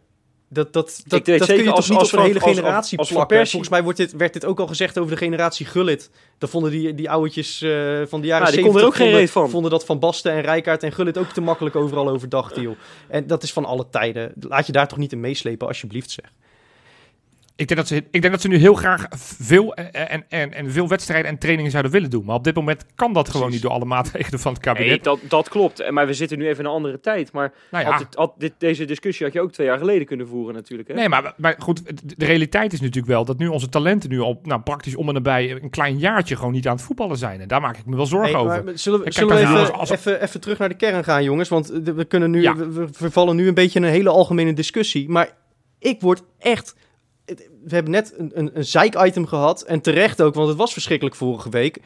Dat, 0.50 0.74
dat, 0.74 1.02
dat, 1.08 1.20
Ik 1.20 1.26
weet 1.26 1.40
dat 1.40 1.48
zeker 1.48 1.64
kun 1.64 1.72
je 1.72 1.78
als- 1.78 1.80
toch 1.88 1.90
niet 1.90 2.00
als 2.00 2.14
op 2.14 2.20
een 2.20 2.26
hele 2.26 2.40
als- 2.40 2.54
generatie 2.56 2.98
als 2.98 3.10
plakken. 3.12 3.48
Volgens 3.48 3.70
mij 3.72 3.84
wordt 3.84 3.98
dit, 3.98 4.12
werd 4.12 4.34
dit 4.34 4.46
ook 4.46 4.60
al 4.60 4.68
gezegd 4.68 4.98
over 4.98 5.12
de 5.12 5.18
generatie 5.18 5.66
Gullit. 5.66 6.10
Dan 6.38 6.50
vonden 6.50 6.72
die, 6.72 6.94
die 6.96 7.10
ouwtjes 7.10 7.62
eh, 7.62 7.70
van 8.06 8.22
de 8.22 8.28
jaren 8.28 8.46
Ja, 8.46 8.52
die 8.52 8.62
70 8.62 8.64
konden 8.64 8.82
er 8.82 8.88
ook 8.88 8.94
geen 8.96 9.04
vonden, 9.04 9.20
reet 9.20 9.32
van. 9.32 9.50
vonden 9.50 9.72
dat 9.72 9.86
Van 9.86 10.00
Basten 10.00 10.32
en 10.32 10.42
Rijkaard 10.42 10.84
en 10.84 10.92
Gullit 10.92 11.18
ook 11.18 11.30
te 11.30 11.42
makkelijk 11.42 11.76
overal 11.76 12.10
over 12.10 12.30
dachten, 12.30 12.62
joh. 12.62 12.76
En 13.08 13.28
dat 13.28 13.44
is 13.44 13.54
van 13.54 13.66
alle 13.66 13.86
tijden. 13.90 14.34
Laat 14.40 14.66
je 14.66 14.72
daar 14.72 14.88
toch 14.88 14.98
niet 14.98 15.12
in 15.12 15.20
meeslepen, 15.20 15.68
alsjeblieft 15.68 16.12
zeg. 16.12 16.32
Ik 17.58 17.68
denk, 17.68 17.80
dat 17.80 17.88
ze, 17.90 17.96
ik 17.96 18.22
denk 18.22 18.34
dat 18.34 18.42
ze 18.42 18.48
nu 18.48 18.58
heel 18.58 18.74
graag 18.74 19.06
veel, 19.16 19.74
eh, 19.76 20.14
en, 20.14 20.26
en, 20.30 20.54
en 20.54 20.72
veel 20.72 20.88
wedstrijden 20.88 21.32
en 21.32 21.38
trainingen 21.38 21.72
zouden 21.72 21.92
willen 21.92 22.10
doen. 22.10 22.26
Maar 22.26 22.36
op 22.36 22.44
dit 22.44 22.56
moment 22.56 22.86
kan 22.96 23.14
dat 23.14 23.30
gewoon 23.30 23.50
niet 23.50 23.62
door 23.62 23.72
alle 23.72 23.86
maatregelen 23.86 24.40
van 24.40 24.54
het 24.54 24.62
kabinet. 24.62 24.88
Nee, 24.90 25.00
dat, 25.02 25.20
dat 25.28 25.50
klopt. 25.50 25.80
En- 25.80 25.94
Maar 25.94 26.08
we 26.08 26.14
zitten 26.14 26.38
nu 26.38 26.48
even 26.48 26.60
in 26.60 26.66
een 26.66 26.72
andere 26.76 27.00
tijd. 27.00 27.32
Maar 27.32 27.54
nou 27.72 27.86
ja, 27.86 27.92
had 27.92 28.00
het, 28.00 28.16
had 28.16 28.34
dit, 28.38 28.54
deze 28.58 28.86
discussie 28.86 29.26
had 29.26 29.36
je 29.36 29.42
ook 29.42 29.52
twee 29.52 29.68
jaar 29.68 29.78
geleden 29.78 30.08
kunnen 30.08 30.28
voeren 30.28 30.54
natuurlijk. 30.54 30.88
Hè? 30.90 30.94
Nee, 30.96 31.10
maar, 31.10 31.34
maar 31.38 31.56
goed, 31.60 31.82
de- 32.18 32.26
realiteit 32.26 32.74
is 32.74 32.80
natuurlijk 32.82 33.08
wel 33.08 33.26
dat 33.26 33.38
nu 33.38 33.48
onze 33.48 33.70
talenten 33.70 34.10
nu 34.10 34.20
al 34.20 34.40
nou, 34.44 34.62
praktisch 34.62 34.96
om 34.96 35.08
en 35.08 35.14
nabij 35.14 35.52
een 35.52 35.70
klein 35.70 35.98
jaartje 35.98 36.36
gewoon 36.36 36.52
niet 36.54 36.68
aan 36.68 36.76
het 36.76 36.86
voetballen 36.86 37.18
zijn. 37.18 37.42
En 37.42 37.48
daar 37.48 37.62
maak 37.62 37.78
ik 37.78 37.86
me 37.86 37.96
wel 37.96 38.06
zorgen 38.06 38.32
Hey, 38.32 38.40
over. 38.40 38.72
zullen 38.80 38.98
we, 39.00 39.04
Kijk, 39.04 39.16
zullen 39.16 39.36
we 39.36 39.42
even, 39.42 39.74
als- 39.74 39.90
even, 39.90 40.22
even 40.22 40.42
terug 40.42 40.58
naar 40.58 40.70
de 40.70 40.76
kern 40.76 41.04
gaan, 41.04 41.24
jongens? 41.24 41.50
Want 41.50 41.72
eh, 41.72 41.94
we, 41.94 42.06
kunnen 42.06 42.32
nu, 42.32 42.42
Ja. 42.42 42.56
we, 42.56 42.72
we 42.72 42.88
vervallen 42.92 43.36
nu 43.36 43.48
een 43.48 43.54
beetje 43.54 43.80
in 43.80 43.86
een 43.86 43.92
hele 43.92 44.10
algemene 44.10 44.54
discussie. 44.54 45.10
Maar 45.10 45.30
ik 45.80 46.02
word 46.02 46.24
echt... 46.40 46.76
We 47.26 47.76
hebben 47.76 47.92
net 47.92 48.14
een, 48.18 48.32
een, 48.34 48.58
een 48.58 48.66
zeik-item 48.66 49.26
gehad. 49.26 49.62
En 49.62 49.82
terecht 49.82 50.22
ook, 50.22 50.34
want 50.34 50.48
het 50.48 50.58
was 50.58 50.74
verschrikkelijk 50.74 51.16
vorige 51.16 51.50
week. 51.50 51.82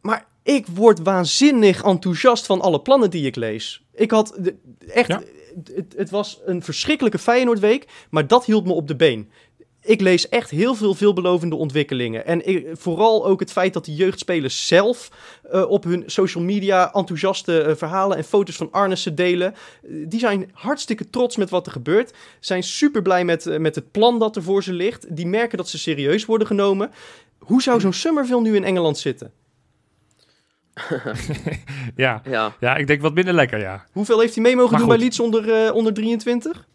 Maar 0.00 0.26
ik 0.42 0.66
word 0.66 1.02
waanzinnig 1.02 1.82
enthousiast 1.82 2.46
van 2.46 2.60
alle 2.60 2.80
plannen 2.80 3.10
die 3.10 3.26
ik 3.26 3.36
lees. 3.36 3.84
Ik 3.94 4.10
had 4.10 4.38
echt... 4.86 5.08
Ja. 5.08 5.22
Het, 5.74 5.94
het 5.96 6.10
was 6.10 6.40
een 6.44 6.62
verschrikkelijke 6.62 7.18
Feyenoordweek, 7.18 7.86
maar 8.10 8.26
dat 8.26 8.44
hield 8.44 8.64
me 8.64 8.72
op 8.72 8.88
de 8.88 8.96
been. 8.96 9.30
Ik 9.86 10.00
lees 10.00 10.28
echt 10.28 10.50
heel 10.50 10.74
veel 10.74 10.94
veelbelovende 10.94 11.54
ontwikkelingen. 11.56 12.26
En 12.26 12.46
ik- 12.48 12.66
vooral 12.72 13.26
ook 13.26 13.40
het 13.40 13.52
feit 13.52 13.72
dat 13.72 13.84
de 13.84 13.94
jeugdspelers 13.94 14.66
zelf 14.66 15.10
eh, 15.50 15.70
op 15.70 15.84
hun 15.84 16.02
social 16.06 16.44
media 16.44 16.92
enthousiaste 16.92 17.60
eh, 17.62 17.74
verhalen 17.76 18.16
en 18.16 18.24
foto's 18.24 18.56
van 18.56 18.70
Arnissen 18.72 19.14
delen. 19.14 19.52
Eh, 19.54 19.90
die 20.08 20.20
zijn 20.20 20.50
hartstikke 20.52 21.10
trots 21.10 21.36
met 21.36 21.50
wat 21.50 21.66
er 21.66 21.72
gebeurt. 21.72 22.12
Zijn 22.40 22.62
super 22.62 23.02
blij 23.02 23.24
met, 23.24 23.58
met 23.58 23.74
het 23.74 23.90
plan 23.90 24.18
dat 24.18 24.36
er 24.36 24.42
voor 24.42 24.62
ze 24.62 24.72
ligt. 24.72 25.16
Die 25.16 25.26
merken 25.26 25.58
dat 25.58 25.68
ze 25.68 25.78
serieus 25.78 26.24
worden 26.24 26.46
genomen. 26.46 26.90
Hoe 27.38 27.62
zou 27.62 27.80
zo'n 27.80 27.92
Summerville 27.92 28.40
nu 28.40 28.56
in 28.56 28.64
Engeland 28.64 28.98
zitten? 28.98 29.32
Ja. 31.96 32.22
Ja, 32.24 32.54
ja, 32.60 32.76
ik 32.76 32.86
denk 32.86 33.00
wat 33.00 33.14
minder 33.14 33.34
lekker, 33.34 33.58
ja. 33.58 33.86
Hoeveel 33.92 34.20
heeft 34.20 34.34
hij 34.34 34.42
mee 34.42 34.56
mogen 34.56 34.70
Maar 34.70 34.80
doen 34.80 34.88
bij. 34.88 34.98
Leeds 34.98 35.20
onder, 35.20 35.72
onder 35.72 35.94
23? 35.94 36.66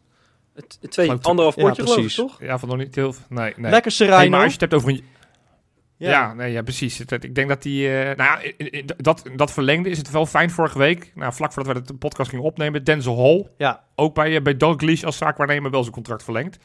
Het, 0.56 0.78
twee, 0.90 1.12
anderhalf 1.12 1.56
Ja, 1.56 1.62
potje 1.68 1.82
geloof 1.82 1.98
ik, 1.98 2.04
precies. 2.04 2.16
toch? 2.16 2.42
Ja, 2.42 2.58
van 2.60 2.70
nog 2.70 2.78
niet 2.78 2.96
heel 2.96 3.14
veel. 3.14 3.26
Nee, 3.30 3.54
nee. 3.58 3.72
Lekker 3.72 3.82
Hey, 3.82 3.92
Serrano. 3.92 4.30
maar 4.30 4.38
als 4.44 4.48
je 4.54 4.60
het 4.60 4.62
hebt 4.62 4.74
over 4.74 4.90
een... 4.90 5.04
Ja, 5.98 6.10
ja. 6.10 6.34
nee, 6.34 6.52
ja 6.52 6.62
precies. 6.62 7.00
Ik 7.00 7.36
denk 7.36 7.50
dat 7.50 7.62
die... 7.62 8.00
eh, 8.00 8.16
nou 8.18 8.52
ja, 8.68 8.82
dat, 8.98 9.24
dat 9.36 9.52
verlengde 9.52 9.90
is 9.90 9.98
het 9.98 10.12
wel 10.12 10.26
fijn 10.26 10.50
vorige 10.50 10.78
week. 10.78 11.12
Nou, 11.16 11.34
vlak 11.34 11.54
voordat 11.54 11.74
we 11.76 11.82
de 11.82 11.94
podcast 11.94 12.30
gingen 12.30 12.46
opnemen. 12.46 12.84
Denzel 12.84 13.18
Hall, 13.18 13.48
Ja. 13.58 13.84
ook 13.96 14.14
bij, 14.14 14.36
eh, 14.36 14.42
bij 14.42 14.58
Dalglish 14.58 15.04
als 15.04 15.18
zaakwaarnemer 15.18 15.72
wel 15.72 15.82
zijn 15.82 15.94
contract 15.94 16.24
verlengd. 16.24 16.58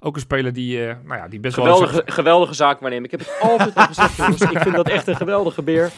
Ook 0.00 0.14
een 0.14 0.20
speler 0.20 0.52
die, 0.52 0.86
eh, 0.86 0.94
nou 1.04 1.20
ja, 1.20 1.28
die 1.28 1.40
best 1.40 1.56
wel... 1.56 1.64
Geweldige, 1.64 2.02
geweldige 2.12 2.54
zaak 2.54 2.80
waarnemen. 2.80 3.04
Ik 3.04 3.10
heb 3.10 3.20
het 3.20 3.36
altijd 3.40 3.74
al 3.74 3.86
gezegd, 3.86 4.16
jongens. 4.16 4.40
Ik 4.40 4.58
vind 4.58 4.74
dat 4.74 4.88
echt 4.88 5.06
een 5.06 5.16
geweldige 5.16 5.62
beer. 5.62 5.90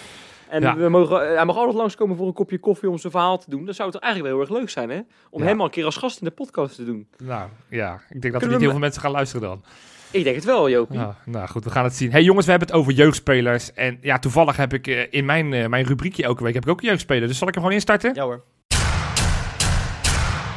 En 0.51 0.61
Ja. 0.63 0.77
we 0.77 0.89
mogen, 0.89 1.35
hij 1.37 1.45
mag 1.45 1.57
altijd 1.57 1.77
langskomen 1.77 2.17
voor 2.17 2.27
een 2.27 2.33
kopje 2.33 2.59
koffie 2.59 2.91
om 2.91 2.99
zijn 2.99 3.13
verhaal 3.13 3.39
te 3.39 3.51
doen. 3.51 3.65
Dan 3.65 3.75
zou 3.75 3.89
het 3.91 4.01
toch 4.01 4.07
eigenlijk 4.11 4.35
wel 4.35 4.45
heel 4.45 4.55
erg 4.55 4.61
leuk 4.63 4.71
zijn, 4.71 4.91
hè? 4.91 5.01
Om 5.31 5.41
Ja. 5.43 5.47
hem 5.49 5.59
al 5.59 5.65
een 5.65 5.71
keer 5.71 5.85
als 5.85 5.97
gast 5.97 6.19
in 6.21 6.27
de 6.27 6.33
podcast 6.33 6.75
te 6.75 6.85
doen. 6.85 7.09
Nou, 7.25 7.49
ja. 7.69 8.01
Ik 8.11 8.21
denk 8.21 8.33
dat 8.33 8.43
er 8.43 8.49
niet 8.49 8.61
heel 8.61 8.71
veel 8.71 8.79
mensen 8.79 9.01
gaan 9.03 9.11
luisteren 9.11 9.49
dan. 9.49 9.63
Ik 10.11 10.25
denk 10.25 10.37
het 10.37 10.45
wel, 10.45 10.71
Jopie. 10.71 10.99
Ja, 10.99 11.17
nou 11.25 11.49
goed, 11.49 11.65
we 11.65 11.71
gaan 11.71 11.85
het 11.85 11.95
zien. 11.95 12.11
Hey 12.11 12.23
jongens, 12.23 12.45
we 12.45 12.51
hebben 12.51 12.69
het 12.69 12.77
over 12.79 12.93
jeugdspelers. 12.93 13.73
En 13.73 13.99
ja, 14.01 14.19
toevallig 14.19 14.57
heb 14.57 14.73
ik 14.73 14.87
eh, 14.87 15.07
in 15.11 15.25
mijn, 15.25 15.53
eh, 15.53 15.67
mijn 15.67 15.85
rubriekje 15.85 16.23
elke 16.23 16.43
week 16.43 16.55
heb 16.55 16.63
ik 16.65 16.71
ook 16.71 16.81
een 16.81 16.89
jeugdspeler. 16.89 17.29
Dus 17.29 17.39
zal 17.39 17.49
ik 17.49 17.55
hem 17.55 17.63
gewoon 17.63 17.79
instarten? 17.79 18.15
Ja 18.15 18.23
hoor. 18.23 18.43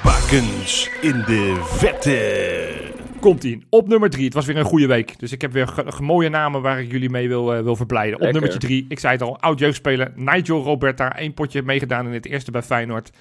Bakens 0.04 0.90
in 1.02 1.24
de 1.26 1.56
vette. 1.64 3.00
Komt 3.22 3.44
ie. 3.44 3.66
Op 3.70 3.88
nummer 3.88 4.10
drie. 4.10 4.26
Het 4.26 4.34
was 4.34 4.46
weer 4.46 4.58
een 4.58 4.64
goede 4.66 4.88
week. 4.88 5.20
Dus 5.20 5.32
ik 5.32 5.42
heb 5.42 5.52
weer 5.52 5.68
ge- 5.68 5.92
ge- 5.92 6.02
mooie 6.04 6.30
namen 6.30 6.62
waar 6.62 6.82
ik 6.82 6.92
jullie 6.92 7.10
mee 7.10 7.28
wil, 7.28 7.54
eh, 7.54 7.64
wil 7.64 7.76
verblijden. 7.76 8.16
Op 8.20 8.32
nummertje 8.32 8.60
drie. 8.60 8.86
Ik 8.90 9.00
zei 9.00 9.14
het 9.14 9.22
al. 9.22 9.40
Oud 9.40 9.60
jeugdspeler. 9.60 10.12
Nigel 10.16 10.64
Roberta. 10.64 11.20
Eén 11.20 11.34
potje 11.34 11.62
meegedaan 11.62 12.06
in 12.08 12.14
het 12.14 12.26
eerste 12.26 12.52
bij 12.52 12.62
Feyenoord. 12.62 13.12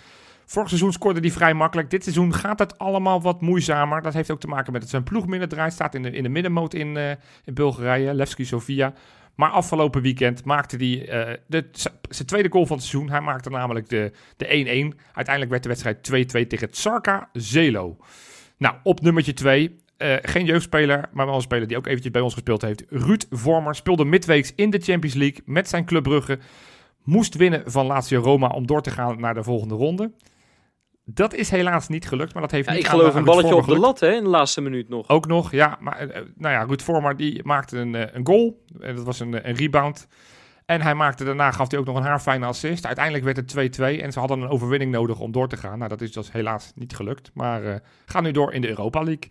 Vorig 0.47 0.69
seizoen 0.69 0.93
scoorde 0.93 1.21
hij 1.21 1.31
vrij 1.31 1.55
makkelijk. 1.55 1.91
Dit 1.91 2.03
seizoen 2.03 2.35
gaat 2.35 2.59
het 2.59 2.79
allemaal 2.79 3.23
wat 3.23 3.41
moeizamer. 3.41 4.03
Dat 4.03 4.15
heeft 4.15 4.31
ook 4.31 4.41
te 4.41 4.47
maken 4.47 4.73
met 4.73 4.81
dat 4.81 4.91
zijn 4.91 5.03
ploeg 5.03 5.27
minder 5.27 5.49
draait. 5.49 5.73
Staat 5.73 5.95
in 5.95 6.03
de, 6.03 6.11
in 6.11 6.23
de 6.23 6.29
middenmoot 6.29 6.75
in, 6.75 6.97
eh, 6.97 7.11
in 7.45 7.55
Bulgarije. 7.55 8.15
Levski 8.15 8.45
Sofia. 8.45 8.93
Maar 9.35 9.51
afgelopen 9.51 10.03
weekend 10.03 10.45
maakte 10.45 10.77
hij 10.77 11.09
eh, 11.09 11.35
de- 11.47 11.69
zijn 12.09 12.27
tweede 12.27 12.49
goal 12.51 12.67
van 12.67 12.77
het 12.77 12.87
seizoen. 12.87 13.11
Hij 13.11 13.21
maakte 13.21 13.51
namelijk 13.51 13.89
de 13.89 14.13
de 14.37 14.47
1-1. 14.95 14.99
Uiteindelijk 15.13 15.51
werd 15.51 15.63
de 15.63 15.69
wedstrijd 15.69 16.03
2-2 16.03 16.47
tegen 16.47 16.71
Tsarka 16.71 17.29
Zelo. 17.33 17.97
Nou, 18.57 18.75
op 18.83 19.01
nummertje 19.01 19.33
2. 19.33 19.77
Geen 20.23 20.45
jeugdspeler, 20.45 21.09
maar 21.13 21.27
wel 21.27 21.35
een 21.35 21.41
speler 21.41 21.69
die 21.69 21.77
ook 21.77 21.87
eventjes 21.87 22.13
bij 22.13 22.21
ons 22.23 22.33
gespeeld 22.33 22.63
heeft. 22.63 22.85
Ruud 22.89 23.25
Vormer 23.31 23.75
speelde 23.75 24.05
midweeks 24.05 24.53
in 24.55 24.71
de 24.71 24.79
Champions 24.79 25.15
League 25.17 25.41
met 25.45 25.69
zijn 25.69 25.85
Club 25.85 26.03
Brugge. 26.03 26.39
Moest 27.05 27.35
winnen 27.35 27.63
van 27.67 27.87
Lazio 27.87 28.21
Roma 28.21 28.49
om 28.49 28.67
door 28.67 28.83
te 28.83 28.91
gaan 28.91 29.21
naar 29.21 29.35
de 29.35 29.43
volgende 29.43 29.75
ronde. 29.75 30.13
Dat 31.05 31.35
is 31.35 31.51
helaas 31.51 31.89
niet 31.89 32.09
gelukt, 32.09 32.33
maar 32.33 32.43
dat 32.43 32.51
heeft 32.51 32.67
Ja, 32.69 32.73
niet 32.73 32.81
ik 32.85 32.89
aan- 32.89 32.97
geloof 32.97 33.13
aan 33.13 33.19
een 33.19 33.25
balletje 33.25 33.55
op 33.55 33.67
de 33.67 33.79
lat, 33.79 34.01
hè? 34.01 34.13
In 34.13 34.23
de 34.25 34.29
laatste 34.29 34.61
minuut 34.61 34.89
nog. 34.89 35.09
Ook 35.09 35.27
nog, 35.27 35.51
ja. 35.53 35.77
Maar 35.81 35.97
eh, 35.99 36.23
nou 36.37 36.55
ja, 36.55 36.63
Ruud 36.63 36.83
Vormer 36.83 37.17
die 37.17 37.41
maakte 37.45 37.79
een, 37.79 37.95
eh, 37.95 38.15
een 38.15 38.27
goal. 38.27 38.65
En 38.81 38.95
dat 38.97 39.05
was 39.05 39.21
een, 39.21 39.35
eh, 39.35 39.49
een 39.51 39.57
rebound. 39.57 40.07
En 40.67 40.81
hij 40.83 40.95
maakte 40.95 41.25
daarna, 41.25 41.51
gaf 41.51 41.71
hij 41.71 41.81
ook 41.81 41.87
nog 41.87 41.97
een 41.97 42.03
haarfijne 42.03 42.47
assist. 42.47 42.87
Uiteindelijk 42.87 43.25
werd 43.25 43.37
het 43.37 43.49
2-2 43.49 44.03
en 44.03 44.13
ze 44.13 44.19
hadden 44.19 44.41
een 44.41 44.49
overwinning 44.49 44.93
nodig 44.93 45.21
om 45.21 45.33
door 45.33 45.49
te 45.49 45.57
gaan. 45.57 45.79
Nou, 45.79 45.89
dat 45.91 46.01
is 46.01 46.13
dus 46.13 46.33
helaas 46.33 46.73
niet 46.75 46.97
gelukt. 46.97 47.31
Maar 47.35 47.65
eh 47.65 47.75
gaan 48.07 48.23
nu 48.23 48.31
door 48.31 48.53
in 48.53 48.61
de 48.61 48.69
Europa 48.69 49.03
League. 49.03 49.31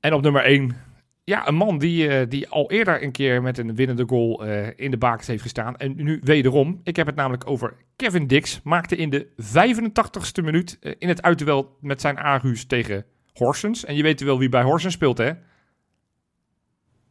En 0.00 0.12
op 0.12 0.22
nummer 0.22 0.42
1, 0.44 0.76
ja, 1.24 1.48
een 1.48 1.54
man 1.54 1.78
die, 1.78 2.08
eh, 2.08 2.26
die 2.28 2.48
al 2.48 2.70
eerder 2.70 3.02
een 3.02 3.12
keer 3.12 3.42
met 3.42 3.58
een 3.58 3.74
winnende 3.74 4.04
goal 4.06 4.44
eh, 4.46 4.68
in 4.76 4.90
de 4.90 4.96
bakens 4.98 5.26
heeft 5.26 5.42
gestaan. 5.42 5.76
En 5.76 5.94
nu 5.96 6.20
wederom, 6.24 6.80
ik 6.84 6.96
heb 6.96 7.06
het 7.06 7.16
namelijk 7.16 7.46
over 7.50 7.74
Kevin 7.96 8.26
Dix. 8.26 8.60
Maakte 8.64 8.96
in 8.96 9.10
de 9.10 9.26
85ste 9.36 10.42
minuut 10.44 10.78
eh, 10.80 10.92
in 10.98 11.08
het 11.08 11.22
uitduel 11.22 11.76
met 11.80 12.00
zijn 12.00 12.18
Aarhus 12.18 12.64
tegen 12.64 13.04
Horsens. 13.32 13.84
En 13.84 13.94
je 13.96 14.02
weet 14.02 14.20
wel 14.20 14.38
wie 14.38 14.48
bij 14.48 14.62
Horsens 14.62 14.94
speelt, 14.94 15.18
hè? 15.18 15.32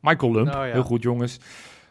Michael 0.01 0.31
Lump. 0.31 0.47
Nou 0.47 0.65
ja. 0.65 0.73
Heel 0.73 0.83
goed, 0.83 1.01
jongens. 1.03 1.39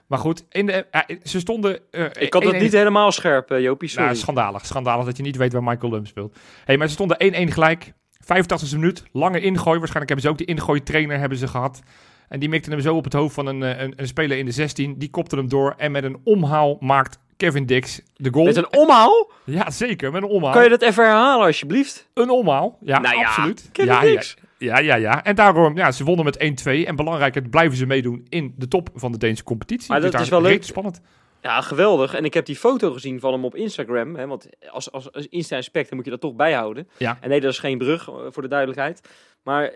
Maar 0.07 0.19
goed, 0.19 0.45
in 0.51 0.67
de, 0.67 0.87
ze 1.23 1.39
stonden... 1.41 1.81
eh, 1.91 2.05
Ik 2.19 2.33
had 2.33 2.45
het 2.45 2.55
1-1 2.55 2.59
niet 2.61 2.73
helemaal 2.73 3.13
scherp, 3.13 3.49
Jopie. 3.49 3.89
Sorry. 3.89 4.05
nou, 4.05 4.17
schandalig. 4.17 4.67
Schandalig 4.67 5.05
dat 5.05 5.17
je 5.17 5.23
niet 5.23 5.37
weet 5.37 5.53
waar 5.53 5.63
Michael 5.63 5.93
Lump 5.93 6.07
speelt. 6.07 6.37
hey, 6.65 6.77
maar 6.77 6.87
ze 6.89 6.93
stonden 6.95 7.49
1-1 7.49 7.53
gelijk. 7.53 7.93
85e 8.35 8.73
minuut. 8.73 9.05
Lange 9.13 9.41
ingooi. 9.41 9.79
Waarschijnlijk 9.79 10.09
hebben 10.09 10.21
ze 10.21 10.29
ook 10.29 10.39
de 10.39 10.45
ingooi 10.45 10.83
trainer 10.83 11.19
hebben 11.19 11.39
ze 11.39 11.49
gehad. 11.49 11.81
En 12.29 12.41
die 12.41 12.49
mikte 12.49 12.71
hem 12.71 12.81
zo 12.81 12.95
op 12.97 13.05
het 13.05 13.13
hoofd 13.13 13.35
van 13.35 13.47
een, 13.47 13.63
eh, 13.63 13.83
een, 13.83 13.93
een 13.97 14.07
speler 14.07 14.39
in 14.39 14.45
de 14.45 14.51
16. 14.53 14.99
Die 14.99 15.11
kopte 15.11 15.37
hem 15.37 15.49
door. 15.49 15.75
En 15.77 15.93
met 15.93 16.05
een 16.05 16.21
omhaal 16.25 16.77
maakt 16.81 17.19
Kevin 17.37 17.67
Dix 17.67 18.01
de 18.17 18.33
goal. 18.33 18.45
Met 18.45 18.57
een 18.57 18.77
omhaal? 18.77 19.31
Ja, 19.45 19.71
zeker. 19.71 20.13
Met 20.13 20.23
een 20.23 20.29
omhaal. 20.29 20.53
Kan 20.53 20.63
je 20.63 20.69
dat 20.69 20.83
even 20.83 21.05
herhalen, 21.05 21.47
alsjeblieft? 21.47 22.09
Een 22.15 22.31
omhaal. 22.31 22.79
Ja, 22.81 22.99
Nou 22.99 23.17
ja, 23.19 23.27
absoluut. 23.27 23.69
Kevin 23.73 23.93
ja, 23.93 24.01
Dix. 24.01 24.37
Ja, 24.59 24.79
ja, 24.79 24.79
ja, 24.79 24.95
ja. 24.95 25.25
En 25.25 25.35
daarom, 25.35 25.77
ja, 25.77 25.93
ze 25.93 26.05
wonnen 26.05 26.25
met 26.25 26.39
1-2. 26.39 26.87
En 26.87 26.97
belangrijker, 26.97 27.43
blijven 27.49 27.77
ze 27.77 27.87
meedoen 27.87 28.27
in 28.29 28.55
de 28.57 28.69
top 28.69 28.91
van 28.95 29.13
de 29.13 29.19
Deense 29.19 29.45
competitie. 29.45 29.91
Maar 29.91 30.01
Dus 30.01 30.11
dat 30.11 30.21
is 30.21 30.29
wel 30.29 30.43
leuk. 30.43 30.65
spannend. 30.65 31.01
Ja, 31.49 31.61
geweldig. 31.61 32.15
En 32.15 32.25
ik 32.25 32.35
heb 32.35 32.47
die 32.47 32.57
foto 32.57 32.93
gezien 32.93 33.21
van 33.21 33.33
hem 33.33 33.45
op 33.45 33.55
Instagram. 33.55 34.17
Hè, 34.17 34.27
want 34.27 34.49
als, 34.71 34.93
als, 34.93 35.13
als 35.13 35.27
Insta-inspector 35.27 35.97
moet 35.97 36.05
je 36.05 36.11
dat 36.11 36.21
toch 36.21 36.35
bijhouden. 36.35 36.89
Ja. 36.97 37.19
En 37.21 37.29
nee, 37.29 37.41
dat 37.41 37.53
is 37.53 37.59
geen 37.59 37.79
brug, 37.79 38.09
eh, 38.09 38.15
voor 38.29 38.43
de 38.43 38.49
duidelijkheid. 38.49 39.01
Maar 39.43 39.65
eh, 39.65 39.73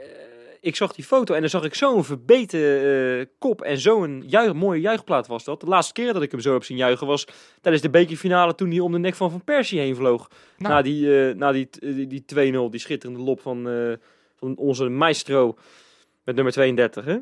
ik 0.61 0.77
zag 0.77 0.93
die 0.93 1.05
foto 1.05 1.35
en 1.35 1.41
dan 1.41 1.51
zag 1.51 1.65
ik 1.65 1.75
zo'n 1.75 2.05
verbeten 2.05 2.61
eh, 2.61 3.27
kop. 3.39 3.63
En 3.63 3.79
zo'n 3.79 4.23
juich, 4.27 4.53
mooie 4.53 4.81
juichplaat 4.81 5.27
was 5.27 5.45
dat. 5.45 5.61
De 5.61 5.67
laatste 5.67 5.93
keer 5.93 6.13
dat 6.13 6.23
ik 6.23 6.31
hem 6.31 6.41
zo 6.41 6.53
heb 6.53 6.65
zien 6.65 6.77
juichen 6.77 7.07
was 7.07 7.27
tijdens 7.61 7.83
de 7.83 7.91
bekerfinale... 7.91 8.55
toen 8.55 8.71
hij 8.71 8.81
om 8.81 8.93
de 8.93 8.99
nek 8.99 9.15
van 9.15 9.31
Van 9.31 9.45
Persie 9.45 9.81
heen 9.81 9.97
vloog. 9.97 10.29
Nou, 10.59 10.75
Na 10.75 10.83
die, 10.83 11.35
na 11.35 11.53
die, 11.53 11.69
die, 11.81 12.07
die 12.07 12.25
2-0, 12.35 12.71
die 12.71 12.81
schitterende 12.81 13.23
lop 13.23 13.41
van, 13.41 13.69
van 14.37 14.57
onze 14.57 14.89
maestro 14.89 15.57
met 16.25 16.35
nummer 16.35 16.53
32. 16.53 17.05
Hè? 17.05 17.19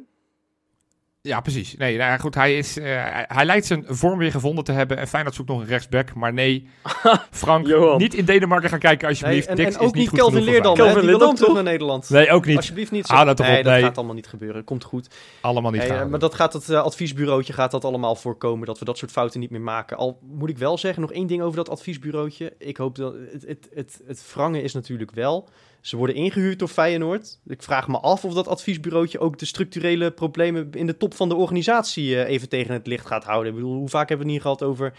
Ja, 1.23 1.41
precies. 1.41 1.77
Nee, 1.77 1.97
nou 1.97 2.11
ja, 2.11 2.18
goed, 2.18 2.35
hij, 2.35 2.57
is, 2.57 2.79
eh, 2.79 2.85
hij, 3.27 3.45
lijkt 3.45 3.66
zijn 3.66 3.85
vorm 3.89 4.18
weer 4.18 4.31
gevonden 4.31 4.64
te 4.64 4.73
hebben. 4.73 4.97
En 4.97 5.09
Feyenoord 5.09 5.35
zoekt 5.35 5.49
nog 5.49 5.61
een 5.61 5.66
rechtsback. 5.66 6.14
Maar 6.14 6.33
nee, 6.33 6.68
Frank, 7.31 7.97
niet 7.99 8.14
in 8.14 8.25
Denemarken 8.25 8.68
gaan 8.68 8.79
kijken 8.79 9.09
Nee, 9.09 9.11
alsjeblieft. 9.11 9.47
en, 9.47 9.57
Dix 9.57 9.75
en 9.75 9.81
ook 9.81 9.95
is 9.95 10.01
niet 10.01 10.09
goed 10.09 10.18
Kelvin 10.18 10.43
Leerdam? 10.43 10.75
Kelvin 10.75 11.05
Leerdam, 11.05 11.35
terug 11.35 11.47
toch? 11.47 11.55
naar 11.55 11.64
Nederland. 11.64 12.11
Nee, 12.11 12.31
ook 12.31 12.47
niet. 12.47 12.57
Alsjeblieft 12.57 12.91
niet. 12.91 13.09
Hou 13.09 13.27
dat 13.27 13.37
toch 13.37 13.47
nee, 13.47 13.59
op, 13.59 13.64
dat 13.64 13.73
nee. 13.73 13.83
gaat 13.83 13.97
allemaal 13.97 14.14
niet 14.14 14.27
gebeuren. 14.27 14.64
Komt 14.64 14.85
goed. 14.85 15.09
Allemaal 15.41 15.71
niet 15.71 15.81
Nee, 15.81 15.91
eh, 15.91 15.97
gaan. 15.97 16.11
maar 16.11 16.18
dat 16.18 16.35
gaat 16.35 16.53
het 16.53 16.68
eh, 16.68 16.83
adviesbureautje 16.83 17.53
gaat 17.53 17.71
dat 17.71 17.85
allemaal 17.85 18.16
voorkomen, 18.16 18.66
dat 18.66 18.79
we 18.79 18.85
dat 18.85 18.99
soort 18.99 19.11
fouten 19.11 19.41
niet 19.41 19.51
meer 19.51 19.61
maken. 19.61 19.97
Al 19.97 20.18
moet 20.23 20.51
ik 20.51 20.59
wel 20.59 20.79
zeggen, 20.79 21.03
nog 21.03 21.12
één 21.12 21.27
ding 21.27 21.43
over 21.43 21.57
dat 21.57 21.68
adviesbureautje. 21.68 22.53
Ik 22.59 22.77
hoop 22.77 22.97
dat 22.97 23.14
het, 23.33 23.45
het, 23.47 23.68
het, 23.75 24.01
het 24.07 24.33
wrangen 24.35 24.62
is 24.62 24.75
natuurlijk 24.75 25.11
wel. 25.11 25.49
Ze 25.81 25.97
worden 25.97 26.16
ingehuurd 26.16 26.59
door 26.59 26.68
Feyenoord. 26.68 27.39
Ik 27.47 27.62
vraag 27.62 27.89
me 27.89 27.99
af 27.99 28.24
of 28.24 28.35
dat 28.35 28.49
adviesbureautje 28.49 29.18
ook 29.18 29.39
de 29.39 29.45
structurele 29.45 30.11
problemen 30.11 30.70
in 30.72 30.87
de 30.87 30.97
top 30.97 31.14
van 31.14 31.28
de 31.28 31.35
organisatie 31.35 32.16
eh, 32.16 32.33
even 32.33 32.49
tegen 32.49 32.74
het 32.74 32.87
licht 32.87 33.07
gaat 33.07 33.24
houden. 33.24 33.53
Ik 33.53 33.59
bedoel, 33.59 33.76
hoe 33.76 33.89
vaak 33.89 34.09
hebben 34.09 34.26
we 34.26 34.33
het 34.33 34.43
niet 34.43 34.57
gehad 34.57 34.70
over 34.70 34.93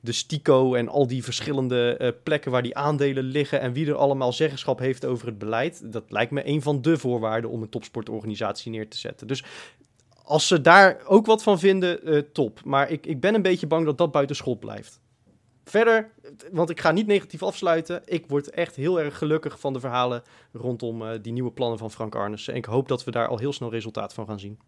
de 0.00 0.12
Stico 0.12 0.74
en 0.74 0.88
al 0.88 1.06
die 1.06 1.24
verschillende 1.24 1.96
eh, 1.96 2.12
plekken 2.22 2.50
waar 2.50 2.62
die 2.62 2.76
aandelen 2.76 3.24
liggen 3.24 3.60
en 3.60 3.72
wie 3.72 3.86
er 3.86 3.94
allemaal 3.94 4.32
zeggenschap 4.32 4.78
heeft 4.78 5.04
over 5.04 5.26
het 5.26 5.38
beleid. 5.38 5.92
Dat 5.92 6.04
lijkt 6.08 6.32
me 6.32 6.46
een 6.46 6.62
van 6.62 6.82
de 6.82 6.98
voorwaarden 6.98 7.50
om 7.50 7.62
een 7.62 7.68
topsportorganisatie 7.68 8.70
neer 8.70 8.88
te 8.88 8.98
zetten. 8.98 9.26
Dus 9.26 9.44
als 10.22 10.46
ze 10.46 10.60
daar 10.60 11.00
ook 11.06 11.26
wat 11.26 11.42
van 11.42 11.58
vinden, 11.58 12.04
eh, 12.04 12.22
top. 12.32 12.60
Maar 12.64 12.90
ik, 12.90 13.06
ik 13.06 13.20
ben 13.20 13.34
een 13.34 13.42
beetje 13.42 13.66
bang 13.66 13.84
dat 13.84 13.98
dat 13.98 14.12
buiten 14.12 14.36
schot 14.36 14.60
blijft. 14.60 15.00
Verder, 15.68 16.10
want 16.52 16.70
ik 16.70 16.80
ga 16.80 16.90
niet 16.90 17.06
negatief 17.06 17.42
afsluiten. 17.42 18.02
Ik 18.04 18.24
word 18.26 18.50
echt 18.50 18.76
heel 18.76 19.00
erg 19.00 19.18
gelukkig 19.18 19.60
van 19.60 19.72
de 19.72 19.80
verhalen 19.80 20.22
rondom 20.52 21.02
eh, 21.02 21.18
die 21.22 21.32
nieuwe 21.32 21.50
plannen 21.50 21.78
van 21.78 21.90
Frank 21.90 22.14
Arnissen. 22.14 22.52
En 22.52 22.58
ik 22.58 22.64
hoop 22.64 22.88
dat 22.88 23.04
we 23.04 23.10
daar 23.10 23.28
al 23.28 23.38
heel 23.38 23.52
snel 23.52 23.70
resultaat 23.70 24.14
van 24.14 24.26
gaan 24.26 24.38
zien. 24.38 24.58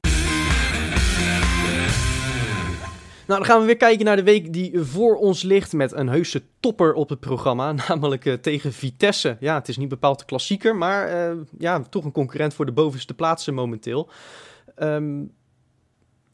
Nou, 3.27 3.41
dan 3.41 3.45
gaan 3.45 3.61
we 3.61 3.67
weer 3.67 3.77
kijken 3.77 4.05
naar 4.05 4.17
de 4.17 4.23
week 4.23 4.53
die 4.53 4.81
voor 4.81 5.17
ons 5.17 5.43
ligt 5.43 5.73
met 5.73 5.93
een 5.93 6.09
heuse 6.09 6.43
topper 6.61 6.95
op 6.95 7.09
het 7.09 7.21
programma, 7.21 7.73
namelijk 7.89 8.25
eh, 8.25 8.35
tegen 8.35 8.73
Vitesse. 8.73 9.37
Ja, 9.41 9.55
het 9.55 9.69
is 9.69 9.77
niet 9.77 9.89
bepaald 9.89 10.19
de 10.19 10.25
klassieker, 10.25 10.77
maar 10.77 11.09
eh, 11.09 11.37
ja, 11.59 11.81
toch 11.81 12.05
een 12.05 12.13
concurrent 12.13 12.55
voor 12.55 12.67
de 12.67 12.73
bovenste 12.73 13.15
plaatsen 13.15 13.55
momenteel. 13.55 14.11
Ehm, 14.75 15.23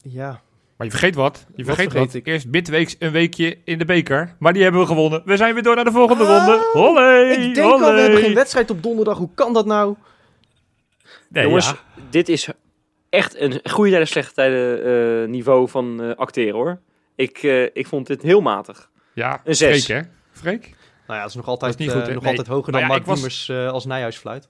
ja, 0.01 0.41
Maar 0.77 0.87
je 0.87 0.91
vergeet 0.93 1.15
wat. 1.15 1.45
Je 1.55 1.63
Wat 1.63 1.75
vergeet 1.75 1.93
wat. 1.93 2.13
ik? 2.13 2.27
Eerst 2.27 2.47
midweeks 2.47 2.95
een 2.99 3.11
weekje 3.11 3.57
in 3.65 3.77
de 3.77 3.85
beker. 3.85 4.35
Maar 4.39 4.53
die 4.53 4.63
hebben 4.63 4.81
we 4.81 4.87
gewonnen. 4.87 5.21
We 5.25 5.37
zijn 5.37 5.53
weer 5.53 5.63
door 5.63 5.75
naar 5.75 5.83
de 5.83 5.91
volgende 5.91 6.23
Oh, 6.23 6.29
ronde. 6.29 6.69
Holley! 6.73 7.29
ik 7.35 7.55
denk 7.55 7.71
al, 7.71 7.79
we 7.93 7.99
hebben 8.01 8.19
geen 8.19 8.33
wedstrijd 8.33 8.69
op 8.69 8.83
donderdag. 8.83 9.17
Hoe 9.17 9.29
kan 9.35 9.53
dat 9.53 9.65
nou? 9.65 9.95
Nee, 11.29 11.43
Jongens, 11.45 11.69
ja. 11.69 11.75
dit 12.09 12.29
is 12.29 12.47
echt 13.09 13.39
een 13.39 13.59
goede 13.63 13.89
tijden, 13.89 14.07
slechte 14.07 14.33
tijden 14.33 14.83
eh, 15.23 15.29
niveau 15.29 15.69
van 15.69 16.01
eh, 16.03 16.15
acteren 16.15 16.53
hoor. 16.55 16.79
Ik, 17.15 17.37
eh, 17.43 17.63
ik 17.63 17.87
vond 17.87 18.07
dit 18.07 18.21
heel 18.21 18.41
matig. 18.41 18.89
Ja, 19.13 19.41
Een 19.43 19.55
zes. 19.55 19.85
Freek, 19.85 20.01
hè? 20.03 20.09
Freek? 20.31 20.61
Nou 21.07 21.17
ja, 21.19 21.19
het 21.19 21.29
is 21.29 21.35
nog 21.35 21.47
altijd, 21.47 21.77
niet 21.77 21.91
goed, 21.91 22.01
eh, 22.07 22.13
nog 22.13 22.21
Nee. 22.23 22.29
altijd 22.29 22.47
hoger 22.47 22.71
dan 22.71 22.81
ja, 22.81 22.87
Mark 22.87 22.99
ik 22.99 23.05
was- 23.05 23.15
Diemers 23.15 23.49
eh, 23.49 23.71
als 23.71 23.85
Nijhuisfluit. 23.85 24.49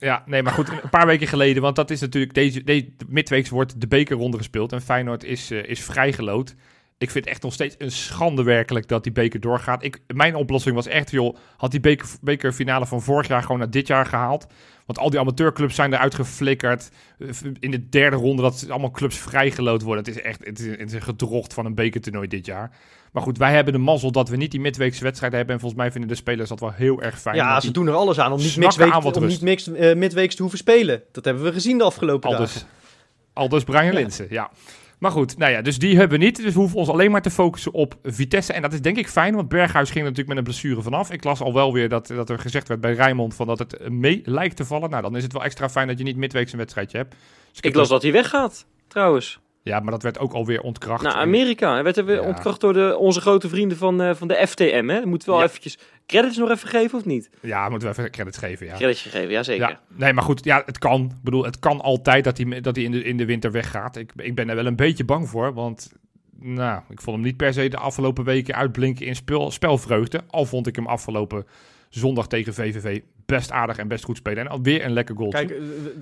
Ja, 0.00 0.22
nee, 0.26 0.42
maar 0.42 0.52
goed, 0.52 0.68
een 0.68 0.90
paar 0.90 1.06
weken 1.06 1.26
geleden, 1.26 1.62
want 1.62 1.76
dat 1.76 1.90
is 1.90 2.00
natuurlijk, 2.00 2.34
deze, 2.34 2.64
deze 2.64 2.88
midweeks 3.08 3.48
wordt 3.48 3.80
de 3.80 3.86
bekerronde 3.88 4.36
gespeeld 4.36 4.72
en 4.72 4.82
Feyenoord 4.82 5.24
is, 5.24 5.50
eh, 5.50 5.64
is 5.64 5.80
vrijgeloot. 5.84 6.54
Ik 6.98 7.10
vind 7.10 7.24
het 7.24 7.32
echt 7.34 7.42
nog 7.42 7.52
steeds 7.52 7.74
een 7.78 7.90
schande 7.90 8.42
werkelijk 8.42 8.88
dat 8.88 9.02
die 9.02 9.12
beker 9.12 9.40
doorgaat. 9.40 9.82
Ik, 9.84 9.98
mijn 10.06 10.34
oplossing 10.34 10.74
was 10.74 10.86
echt, 10.86 11.10
joh, 11.10 11.36
had 11.56 11.70
die 11.70 11.80
beker, 11.80 12.08
bekerfinale 12.20 12.86
van 12.86 13.02
vorig 13.02 13.28
jaar 13.28 13.42
gewoon 13.42 13.58
naar 13.58 13.70
dit 13.70 13.86
jaar 13.86 14.06
gehaald. 14.06 14.46
Want 14.86 14.98
al 14.98 15.10
die 15.10 15.20
amateurclubs 15.20 15.74
zijn 15.74 15.92
eruit 15.92 16.14
geflikkerd. 16.14 16.90
Eh, 17.18 17.28
In 17.60 17.70
de 17.70 17.88
derde 17.88 18.16
ronde 18.16 18.42
dat 18.42 18.66
allemaal 18.70 18.90
clubs 18.90 19.18
vrijgeloot 19.18 19.82
worden. 19.82 20.04
Het 20.04 20.16
is 20.16 20.22
echt 20.22 20.44
het 20.44 20.58
is, 20.58 20.66
het 20.66 20.80
is 20.80 20.92
een 20.92 21.02
gedrocht 21.02 21.54
van 21.54 21.66
een 21.66 21.74
bekertoernooi 21.74 22.28
dit 22.28 22.46
jaar. 22.46 22.70
Maar 23.12 23.22
goed, 23.22 23.38
wij 23.38 23.52
hebben 23.52 23.72
de 23.72 23.78
mazzel 23.78 24.12
dat 24.12 24.28
we 24.28 24.36
niet 24.36 24.50
die 24.50 24.60
midweekse 24.60 25.02
wedstrijden 25.02 25.38
hebben. 25.38 25.54
En 25.54 25.60
volgens 25.60 25.82
mij 25.82 25.90
vinden 25.92 26.10
de 26.10 26.16
spelers 26.16 26.48
dat 26.48 26.60
wel 26.60 26.72
heel 26.72 27.02
erg 27.02 27.20
fijn. 27.20 27.36
Ja, 27.36 27.60
ze 27.60 27.70
doen 27.70 27.86
er 27.86 27.94
alles 27.94 28.18
aan 28.20 28.32
om 28.32 28.38
niet, 28.38 28.56
mixweek, 28.56 28.92
aan 28.92 29.02
wat 29.02 29.16
om 29.16 29.26
niet 29.26 29.40
mix, 29.40 29.72
eh, 29.72 29.96
midweeks 29.96 30.34
te 30.34 30.42
hoeven 30.42 30.58
spelen. 30.60 31.02
Dat 31.12 31.24
hebben 31.24 31.42
we 31.44 31.52
gezien 31.52 31.78
de 31.78 31.84
afgelopen 31.84 32.30
Aldus, 32.30 32.52
dagen. 32.54 32.68
Aldus 33.32 33.64
Brian 33.64 33.84
Ja. 33.84 33.92
Linsen, 33.92 34.26
ja. 34.30 34.50
Maar 34.98 35.10
goed, 35.10 35.38
nou 35.38 35.52
ja, 35.52 35.62
dus 35.62 35.78
die 35.78 35.96
hebben 35.96 36.18
we 36.18 36.24
niet. 36.24 36.36
Dus 36.36 36.52
we 36.52 36.58
hoeven 36.58 36.78
ons 36.78 36.88
alleen 36.88 37.10
maar 37.10 37.22
te 37.22 37.30
focussen 37.30 37.72
op 37.72 37.94
Vitesse. 38.02 38.52
En 38.52 38.62
dat 38.62 38.72
is 38.72 38.80
denk 38.80 38.96
ik 38.96 39.08
fijn, 39.08 39.34
want 39.34 39.48
Berghuis 39.48 39.90
ging 39.90 40.04
er 40.04 40.10
natuurlijk 40.10 40.28
met 40.28 40.36
een 40.36 40.44
blessure 40.44 40.82
vanaf. 40.82 41.10
Ik 41.10 41.24
las 41.24 41.40
al 41.40 41.54
wel 41.54 41.72
weer 41.72 41.88
dat, 41.88 42.06
dat 42.06 42.30
er 42.30 42.38
gezegd 42.38 42.68
werd 42.68 42.80
bij 42.80 42.92
Rijnmond 42.92 43.34
van 43.34 43.46
dat 43.46 43.58
het 43.58 43.88
mee 43.88 44.22
lijkt 44.24 44.56
te 44.56 44.64
vallen. 44.64 44.90
Nou, 44.90 45.02
dan 45.02 45.16
is 45.16 45.22
het 45.22 45.32
wel 45.32 45.44
extra 45.44 45.68
fijn 45.68 45.88
dat 45.88 45.98
je 45.98 46.04
niet 46.04 46.16
midweeks 46.16 46.52
een 46.52 46.58
wedstrijdje 46.58 46.96
hebt. 46.96 47.14
Dus 47.50 47.60
Ik 47.60 47.74
las 47.74 47.88
dat 47.88 48.02
hij 48.02 48.12
weggaat, 48.12 48.66
trouwens. 48.88 49.40
Ja, 49.62 49.80
maar 49.80 49.90
dat 49.90 50.02
werd 50.02 50.18
ook 50.18 50.32
alweer 50.32 50.60
ontkracht. 50.60 51.04
En- 51.04 51.14
Amerika. 51.14 51.72
Hij 51.72 51.82
werd 51.82 51.96
er 51.96 52.04
weer 52.04 52.20
Ja. 52.20 52.26
ontkracht 52.26 52.60
door 52.60 52.72
de, 52.72 52.96
onze 52.96 53.20
grote 53.20 53.48
vrienden 53.48 53.76
van, 53.76 54.02
eh, 54.02 54.14
van 54.14 54.28
de 54.28 54.46
FTM. 54.46 54.88
Hè? 54.88 55.06
Moeten 55.06 55.28
we 55.28 55.34
wel 55.34 55.42
Ja. 55.42 55.46
eventjes 55.48 55.78
credits 56.06 56.36
nog 56.36 56.50
even 56.50 56.68
geven 56.68 56.98
of 56.98 57.04
niet? 57.04 57.30
Ja, 57.40 57.68
moeten 57.68 57.88
we 57.88 57.94
even 57.98 58.10
credits 58.10 58.38
geven, 58.38 58.66
ja. 58.66 58.74
Credits 58.76 59.02
geven, 59.02 59.30
ja 59.30 59.42
zeker. 59.42 59.68
Ja, 59.68 59.80
nee, 59.88 60.12
maar 60.12 60.24
goed, 60.24 60.44
ja, 60.44 60.62
het 60.66 60.78
kan. 60.78 61.02
Ik 61.04 61.22
bedoel, 61.22 61.44
het 61.44 61.58
kan 61.58 61.80
altijd 61.80 62.24
dat 62.24 62.36
hij, 62.38 62.60
dat 62.60 62.76
hij 62.76 62.84
in, 62.84 62.90
de, 62.90 63.04
in 63.04 63.16
de 63.16 63.24
winter 63.24 63.50
weggaat. 63.50 63.96
Ik, 63.96 64.12
ik 64.16 64.34
ben 64.34 64.48
er 64.48 64.56
wel 64.56 64.66
een 64.66 64.76
beetje 64.76 65.04
bang 65.04 65.28
voor, 65.28 65.52
want 65.54 65.92
nou, 66.40 66.80
ik 66.88 67.00
vond 67.00 67.16
hem 67.16 67.24
niet 67.26 67.36
per 67.36 67.52
se 67.52 67.68
de 67.68 67.76
afgelopen 67.76 68.24
weken 68.24 68.54
uitblinken 68.54 69.06
in 69.06 69.16
spel, 69.16 69.50
spelvreugde. 69.50 70.20
Al 70.30 70.44
vond 70.44 70.66
ik 70.66 70.76
hem 70.76 70.86
afgelopen 70.86 71.46
zondag 71.90 72.26
tegen 72.26 72.54
VVV 72.54 73.00
best 73.26 73.50
aardig 73.50 73.76
en 73.76 73.88
best 73.88 74.04
goed 74.04 74.16
spelen. 74.16 74.38
En 74.38 74.48
alweer 74.50 74.84
een 74.84 74.92
lekker 74.92 75.16
goal. 75.16 75.30
Kijk, 75.30 75.50
eh, 75.50 75.56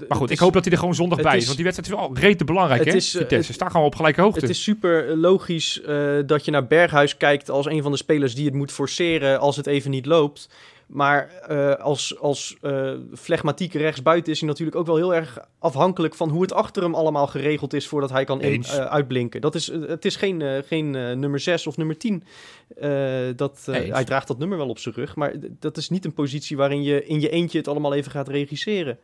maar 0.08 0.18
goed, 0.18 0.28
ik 0.30 0.34
is- 0.36 0.42
hoop 0.42 0.52
dat 0.52 0.64
hij 0.64 0.72
er 0.72 0.78
gewoon 0.78 0.94
zondag 0.94 1.20
bij 1.20 1.32
is. 1.32 1.38
is- 1.40 1.44
Want 1.44 1.56
die 1.56 1.64
wedstrijd 1.66 1.92
is 1.92 2.06
wel 2.06 2.16
rete 2.28 2.44
belangrijk, 2.44 2.80
het 2.80 2.88
hè? 2.90 2.96
is, 2.96 3.14
eh, 3.14 3.20
Vitesse 3.20 3.46
het- 3.46 3.54
staan 3.54 3.70
gewoon 3.70 3.86
op 3.86 3.94
gelijke 3.94 4.20
hoogte. 4.20 4.40
Het 4.40 4.48
is 4.50 4.62
super 4.62 5.16
logisch 5.16 5.80
eh, 5.82 6.16
dat 6.26 6.44
je 6.44 6.50
naar 6.50 6.66
Berghuis 6.66 7.16
kijkt 7.16 7.50
als 7.50 7.66
een 7.66 7.82
van 7.82 7.90
de 7.92 7.98
spelers 7.98 8.34
die 8.34 8.44
het 8.44 8.54
moet 8.54 8.72
forceren 8.72 9.40
als 9.40 9.56
het 9.56 9.66
even 9.66 9.90
niet 9.90 10.06
loopt. 10.06 10.48
Maar 10.88 11.30
eh, 11.30 11.74
als, 11.74 12.18
als 12.18 12.56
eh 12.60 12.92
flegmatieke 13.14 13.78
rechtsbuiten 13.78 14.32
is 14.32 14.38
hij 14.40 14.48
natuurlijk 14.48 14.76
ook 14.76 14.86
wel 14.86 14.96
heel 14.96 15.14
erg 15.14 15.38
afhankelijk 15.58 16.14
van 16.14 16.28
hoe 16.28 16.42
het 16.42 16.52
achter 16.52 16.82
hem 16.82 16.94
allemaal 16.94 17.26
geregeld 17.26 17.72
is 17.72 17.86
voordat 17.88 18.10
hij 18.10 18.24
kan 18.24 18.40
in, 18.40 18.64
eh, 18.64 18.84
uitblinken. 18.84 19.40
Dat 19.40 19.54
is, 19.54 19.66
het 19.66 20.04
is 20.04 20.16
geen, 20.16 20.62
geen 20.66 20.90
nummer 20.90 21.40
6 21.40 21.66
of 21.66 21.76
nummer 21.76 21.98
10. 21.98 22.24
Eh, 22.76 22.90
dat, 23.36 23.62
hij 23.64 24.04
draagt 24.04 24.28
dat 24.28 24.38
nummer 24.38 24.58
wel 24.58 24.68
op 24.68 24.78
zijn 24.78 24.94
rug, 24.94 25.16
maar 25.16 25.34
dat 25.58 25.76
is 25.76 25.88
niet 25.88 26.04
een 26.04 26.14
positie 26.14 26.56
waarin 26.56 26.82
je 26.82 27.04
in 27.04 27.20
je 27.20 27.30
eentje 27.30 27.58
het 27.58 27.68
allemaal 27.68 27.94
even 27.94 28.10
gaat 28.10 28.28
regisseren. 28.28 28.98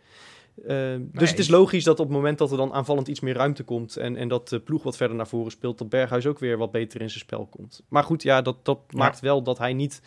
Eh, 0.67 0.95
dus 1.13 1.31
het 1.31 1.39
is 1.39 1.49
logisch 1.49 1.85
dat 1.85 2.01
op 2.01 2.07
het 2.07 2.15
moment 2.17 2.39
dat 2.39 2.51
er 2.51 2.57
dan 2.57 2.73
aanvallend 2.73 3.09
iets 3.09 3.21
meer 3.21 3.35
ruimte 3.35 3.63
komt 3.63 3.97
en, 3.97 4.17
en 4.17 4.29
dat 4.29 4.49
de 4.49 4.61
ploeg 4.61 4.83
wat 4.83 4.97
verder 4.97 5.17
naar 5.17 5.27
voren 5.27 5.51
speelt, 5.51 5.79
dat 5.79 5.89
Berghuis 5.89 6.27
ook 6.27 6.39
weer 6.39 6.59
wat 6.59 6.71
beter 6.71 7.01
in 7.01 7.09
zijn 7.09 7.21
spel 7.21 7.47
komt. 7.47 7.83
Maar 7.89 8.05
goed, 8.05 8.23
ja, 8.23 8.43
dat, 8.43 8.65
dat 8.65 8.79
Ja. 8.89 8.99
maakt 8.99 9.21
wel 9.21 9.43
dat 9.43 9.59
hij 9.59 9.73
niet, 9.73 10.03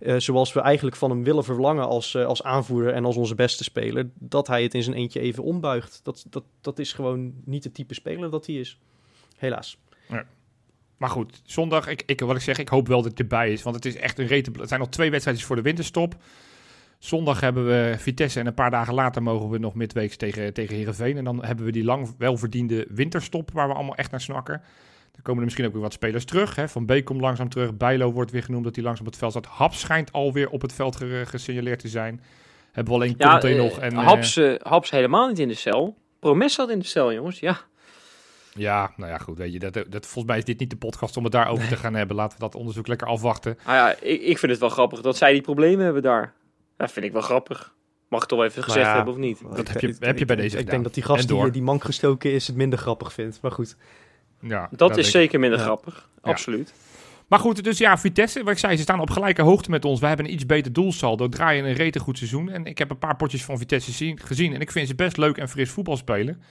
eh, 0.00 0.16
zoals 0.16 0.52
we 0.52 0.60
eigenlijk 0.60 0.96
van 0.96 1.10
hem 1.10 1.24
willen 1.24 1.44
verlangen 1.44 1.86
als, 1.86 2.14
eh, 2.14 2.24
als 2.24 2.42
aanvoerder 2.42 2.92
en 2.92 3.04
als 3.04 3.16
onze 3.16 3.34
beste 3.34 3.64
speler, 3.64 4.10
dat 4.14 4.46
hij 4.46 4.62
het 4.62 4.74
in 4.74 4.82
zijn 4.82 4.96
eentje 4.96 5.20
even 5.20 5.42
ombuigt. 5.42 6.00
Dat, 6.02 6.26
dat, 6.30 6.44
dat 6.60 6.78
is 6.78 6.92
gewoon 6.92 7.32
niet 7.44 7.64
het 7.64 7.74
type 7.74 7.94
speler 7.94 8.30
dat 8.30 8.46
hij 8.46 8.54
is. 8.54 8.78
Helaas. 9.36 9.78
Maar 10.96 11.10
goed, 11.10 11.40
zondag, 11.44 11.86
ik, 11.86 12.02
ik, 12.06 12.20
wat 12.20 12.36
ik 12.36 12.42
zeg, 12.42 12.58
ik 12.58 12.68
hoop 12.68 12.88
wel 12.88 13.02
dat 13.02 13.12
hij 13.12 13.20
erbij 13.20 13.52
is. 13.52 13.62
Want 13.62 13.76
het 13.76 13.84
is 13.84 13.96
echt 13.96 14.18
een 14.18 14.26
rete... 14.26 14.50
Het 14.58 14.68
zijn 14.68 14.80
nog 14.80 14.88
twee 14.88 15.10
wedstrijdjes 15.10 15.46
voor 15.46 15.56
de 15.56 15.62
winterstop. 15.62 16.14
Zondag 17.04 17.40
hebben 17.40 17.66
we 17.66 17.94
Vitesse 17.98 18.40
en 18.40 18.46
een 18.46 18.54
paar 18.54 18.70
dagen 18.70 18.94
later 18.94 19.22
mogen 19.22 19.48
we 19.48 19.58
nog 19.58 19.74
midweeks 19.74 20.16
tegen, 20.16 20.52
tegen 20.52 20.76
Heerenveen. 20.76 21.16
En 21.16 21.24
dan 21.24 21.44
hebben 21.44 21.64
we 21.64 21.72
die 21.72 21.84
lang 21.84 22.14
welverdiende 22.18 22.86
winterstop 22.88 23.50
waar 23.52 23.68
we 23.68 23.74
allemaal 23.74 23.94
echt 23.94 24.10
naar 24.10 24.20
snakken. 24.20 24.62
Dan 25.12 25.22
komen 25.22 25.38
er 25.38 25.44
misschien 25.44 25.66
ook 25.66 25.72
weer 25.72 25.82
wat 25.82 25.92
spelers 25.92 26.24
terug. 26.24 26.54
Hè. 26.56 26.68
Van 26.68 26.86
Beek 26.86 27.04
komt 27.04 27.20
langzaam 27.20 27.48
terug. 27.48 27.76
Bijlo 27.76 28.12
wordt 28.12 28.30
weer 28.30 28.42
genoemd 28.42 28.64
dat 28.64 28.74
hij 28.74 28.84
langzaam 28.84 29.06
op 29.06 29.10
het 29.12 29.20
veld 29.20 29.32
staat. 29.32 29.46
Haps 29.46 29.80
schijnt 29.80 30.12
alweer 30.12 30.48
op 30.50 30.62
het 30.62 30.72
veld 30.72 30.96
ge- 30.96 31.22
gesignaleerd 31.26 31.78
te 31.78 31.88
zijn. 31.88 32.20
Hebben 32.72 32.92
we 32.94 33.00
alleen 33.00 33.14
Ja, 33.18 33.30
Conte 33.30 33.48
eh, 33.48 33.56
nog. 33.56 33.78
En, 33.78 33.92
eh, 33.92 34.04
Haps, 34.06 34.36
eh, 34.36 34.54
Haps 34.62 34.90
helemaal 34.90 35.28
niet 35.28 35.38
in 35.38 35.48
de 35.48 35.54
cel. 35.54 35.96
Promes 36.18 36.54
zat 36.54 36.70
in 36.70 36.78
de 36.78 36.84
cel, 36.86 37.12
jongens. 37.12 37.40
Ja. 37.40 37.58
ja, 38.54 38.92
nou 38.96 39.10
ja, 39.10 39.18
goed. 39.18 39.38
Weet 39.38 39.52
je, 39.52 39.58
dat, 39.58 39.72
dat, 39.74 40.06
volgens 40.06 40.24
mij 40.24 40.38
is 40.38 40.44
dit 40.44 40.58
niet 40.58 40.70
de 40.70 40.76
podcast 40.76 41.16
om 41.16 41.22
het 41.24 41.32
daarover 41.32 41.68
te 41.68 41.76
gaan 41.76 41.94
hebben. 41.94 42.16
Laten 42.16 42.38
we 42.38 42.44
dat 42.44 42.54
onderzoek 42.54 42.86
lekker 42.86 43.06
afwachten. 43.06 43.58
Ah 43.64 43.74
ja, 43.74 43.90
ik, 44.00 44.20
ik 44.22 44.38
vind 44.38 44.52
het 44.52 44.60
wel 44.60 44.68
grappig 44.68 45.00
dat 45.00 45.16
zij 45.16 45.32
die 45.32 45.40
problemen 45.42 45.84
hebben 45.84 46.02
daar. 46.02 46.32
Dat 46.82 46.92
vind 46.92 47.06
ik 47.06 47.12
wel 47.12 47.22
grappig. 47.22 47.74
Mag 48.08 48.22
ik 48.22 48.28
toch 48.28 48.38
wel 48.38 48.48
even 48.48 48.62
gezegd 48.62 48.86
ja, 48.86 48.94
hebben 48.94 49.12
of 49.14 49.18
niet? 49.20 49.40
Dat 49.54 49.68
heb 49.68 49.80
je- 49.80 49.96
heb 49.98 50.18
je 50.18 50.24
bij 50.24 50.36
deze 50.36 50.48
Ik 50.48 50.52
gedaan. 50.56 50.70
denk 50.70 50.84
dat 50.84 50.94
die 50.94 51.02
gast 51.02 51.28
die, 51.28 51.50
die 51.50 51.62
mank 51.62 51.84
gestoken 51.84 52.32
is 52.32 52.46
het 52.46 52.56
minder 52.56 52.78
grappig 52.78 53.12
vindt. 53.12 53.38
Maar 53.42 53.50
goed. 53.52 53.76
Ja, 54.40 54.68
Dat 54.70 54.96
is 54.96 55.10
zeker 55.10 55.40
minder 55.40 55.58
Ja. 55.58 55.64
grappig. 55.64 56.08
Ja. 56.22 56.30
Absoluut. 56.30 56.74
Maar 57.26 57.38
goed, 57.38 57.64
dus 57.64 57.78
ja, 57.78 57.98
Vitesse, 57.98 58.42
wat 58.42 58.52
ik 58.52 58.58
zei, 58.58 58.76
ze 58.76 58.82
staan 58.82 59.00
op 59.00 59.10
gelijke 59.10 59.42
hoogte 59.42 59.70
met 59.70 59.84
ons. 59.84 60.00
Wij 60.00 60.08
hebben 60.08 60.26
een 60.26 60.32
iets 60.32 60.46
beter 60.46 60.72
doelsaldo, 60.72 61.28
draaien 61.28 61.64
een 61.64 61.74
rete 61.74 61.98
goed 61.98 62.18
seizoen. 62.18 62.50
En 62.50 62.64
ik 62.66 62.78
heb 62.78 62.90
een 62.90 62.98
paar 62.98 63.16
potjes 63.16 63.44
van 63.44 63.58
Vitesse 63.58 63.92
zien- 63.92 64.18
gezien 64.20 64.54
en 64.54 64.60
ik 64.60 64.70
vind 64.70 64.88
ze 64.88 64.94
best 64.94 65.16
leuk 65.16 65.36
en 65.36 65.48
fris 65.48 65.70
voetbal 65.70 65.96
spelen. 65.96 66.42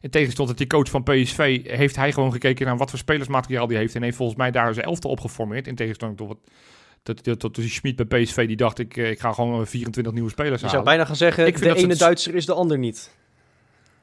In 0.00 0.10
tegenstand 0.10 0.48
dat 0.48 0.58
die 0.58 0.66
coach 0.66 0.88
van 0.90 1.02
PSV, 1.02 1.66
heeft 1.66 1.96
hij 1.96 2.12
gewoon 2.12 2.32
gekeken 2.32 2.66
naar 2.66 2.76
wat 2.76 2.90
voor 2.90 2.98
spelersmateriaal 2.98 3.66
die 3.66 3.76
heeft. 3.76 3.94
En 3.94 4.02
heeft 4.02 4.16
volgens 4.16 4.38
mij 4.38 4.50
daar 4.50 4.74
zijn 4.74 4.86
elftal 4.86 5.10
op 5.10 5.20
geformeerd. 5.20 5.66
In 5.66 5.74
tegenstelling 5.74 6.16
tot, 6.16 6.28
wat, 6.28 6.38
tot, 7.02 7.38
tot, 7.40 7.54
die 7.54 7.68
Schmid 7.68 8.08
bij 8.08 8.22
PSV, 8.22 8.46
die 8.46 8.56
dacht, 8.56 8.78
ik, 8.78 8.96
eh, 8.96 9.10
ik 9.10 9.20
ga 9.20 9.32
gewoon 9.32 9.66
24 9.66 10.12
nieuwe 10.12 10.30
spelers 10.30 10.60
Je 10.60 10.68
zou 10.68 10.70
halen. 10.70 10.84
bijna 10.84 11.04
gaan 11.04 11.16
zeggen, 11.16 11.46
Ik 11.46 11.58
de 11.58 11.68
dat 11.68 11.76
ene 11.76 11.96
Duitser 11.96 12.34
is 12.34 12.46
de 12.46 12.52
ander 12.54 12.78
niet. 12.78 13.16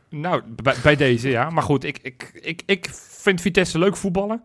Nou, 0.10 0.42
bij, 0.64 0.76
bij 0.84 0.96
deze 0.96 1.30
ja. 1.30 1.50
Maar 1.50 1.64
goed, 1.64 1.84
ik, 1.84 2.00
ik, 2.02 2.32
ik, 2.42 2.62
ik 2.66 2.90
vind 3.10 3.42
Vitesse 3.42 3.80
leuk 3.80 3.98
voetballen. 3.98 4.44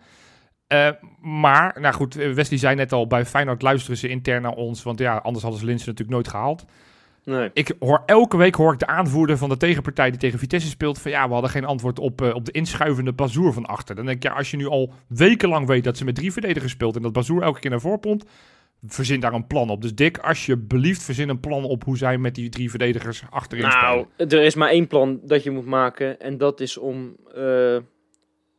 Eh, 0.66 0.90
maar, 1.20 1.76
nou 1.80 1.94
goed, 1.94 2.14
Wesley 2.14 2.58
zei 2.58 2.74
net 2.74 2.92
al, 2.92 3.06
bij 3.06 3.26
Feyenoord 3.26 3.62
luisteren 3.62 3.96
ze 3.96 4.08
intern 4.08 4.42
naar 4.42 4.52
ons. 4.52 4.82
Want 4.82 4.98
ja, 4.98 5.16
anders 5.16 5.42
hadden 5.42 5.60
ze 5.60 5.66
Linsen 5.66 5.88
natuurlijk 5.88 6.16
nooit 6.16 6.28
gehaald. 6.28 6.64
Nee. 7.30 7.50
Ik 7.52 7.74
hoor 7.78 8.02
elke 8.06 8.36
week 8.36 8.54
hoor 8.54 8.72
ik 8.72 8.78
de 8.78 8.86
aanvoerder 8.86 9.36
van 9.38 9.48
de 9.48 9.56
tegenpartij 9.56 10.10
die 10.10 10.18
tegen 10.18 10.38
Vitesse 10.38 10.68
speelt. 10.68 10.98
Van 10.98 11.10
ja, 11.10 11.26
we 11.26 11.32
hadden 11.32 11.50
geen 11.50 11.64
antwoord 11.64 11.98
op, 11.98 12.20
eh, 12.22 12.34
op 12.34 12.44
de 12.44 12.52
inschuivende 12.52 13.12
Bazoer 13.12 13.52
van 13.52 13.66
achter. 13.66 13.94
Dan 13.94 14.04
denk 14.04 14.16
ik, 14.16 14.22
ja, 14.22 14.32
als 14.36 14.50
je 14.50 14.56
nu 14.56 14.66
al 14.66 14.92
wekenlang 15.08 15.66
weet 15.66 15.84
dat 15.84 15.96
ze 15.96 16.04
met 16.04 16.14
drie 16.14 16.32
verdedigers 16.32 16.72
speelt. 16.72 16.96
En 16.96 17.02
dat 17.02 17.12
Bazoer 17.12 17.42
elke 17.42 17.60
keer 17.60 17.70
naar 17.70 17.80
voren 17.80 18.00
pompt. 18.00 18.30
Verzin 18.86 19.20
daar 19.20 19.32
een 19.32 19.46
plan 19.46 19.70
op. 19.70 19.82
Dus 19.82 19.94
Dick, 19.94 20.18
alsjeblieft, 20.18 21.02
verzin 21.02 21.28
een 21.28 21.40
plan 21.40 21.64
op 21.64 21.84
hoe 21.84 21.96
zij 21.96 22.18
met 22.18 22.34
die 22.34 22.48
drie 22.48 22.70
verdedigers 22.70 23.22
achterin 23.30 23.64
Nou, 23.64 24.06
spelen. 24.16 24.30
er 24.30 24.42
is 24.46 24.54
maar 24.54 24.68
één 24.70 24.86
plan 24.86 25.20
dat 25.22 25.42
je 25.42 25.50
moet 25.50 25.66
maken. 25.66 26.20
En 26.20 26.38
dat 26.38 26.60
is 26.60 26.76
om... 26.78 27.16
eh, 27.34 27.42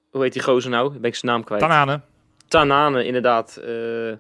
hoe 0.09 0.21
heet 0.23 0.33
die 0.33 0.41
gozer 0.41 0.71
nou? 0.71 0.91
Ben 0.99 1.09
ik 1.09 1.15
zijn 1.15 1.31
naam 1.31 1.43
kwijt. 1.43 1.61
Tanane. 1.61 2.01
Tanane 2.47 3.05
inderdaad... 3.05 3.57
eh, 3.57 4.11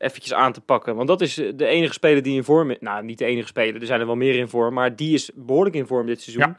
eventjes 0.00 0.34
aan 0.34 0.52
te 0.52 0.60
pakken. 0.60 0.94
Want 0.96 1.08
dat 1.08 1.20
is 1.20 1.38
eh, 1.38 1.52
de 1.54 1.66
enige 1.66 1.92
speler 1.92 2.22
die 2.22 2.36
in 2.36 2.44
vorm 2.44 2.70
is. 2.70 2.76
Nou, 2.80 3.04
niet 3.04 3.18
de 3.18 3.24
enige 3.24 3.46
speler. 3.46 3.80
Er 3.80 3.86
zijn 3.86 4.00
er 4.00 4.06
wel 4.06 4.14
meer 4.14 4.34
in 4.34 4.48
vorm. 4.48 4.74
Maar 4.74 4.96
die 4.96 5.14
is 5.14 5.30
behoorlijk 5.34 5.76
in 5.76 5.86
vorm 5.86 6.06
dit 6.06 6.20
seizoen. 6.20 6.56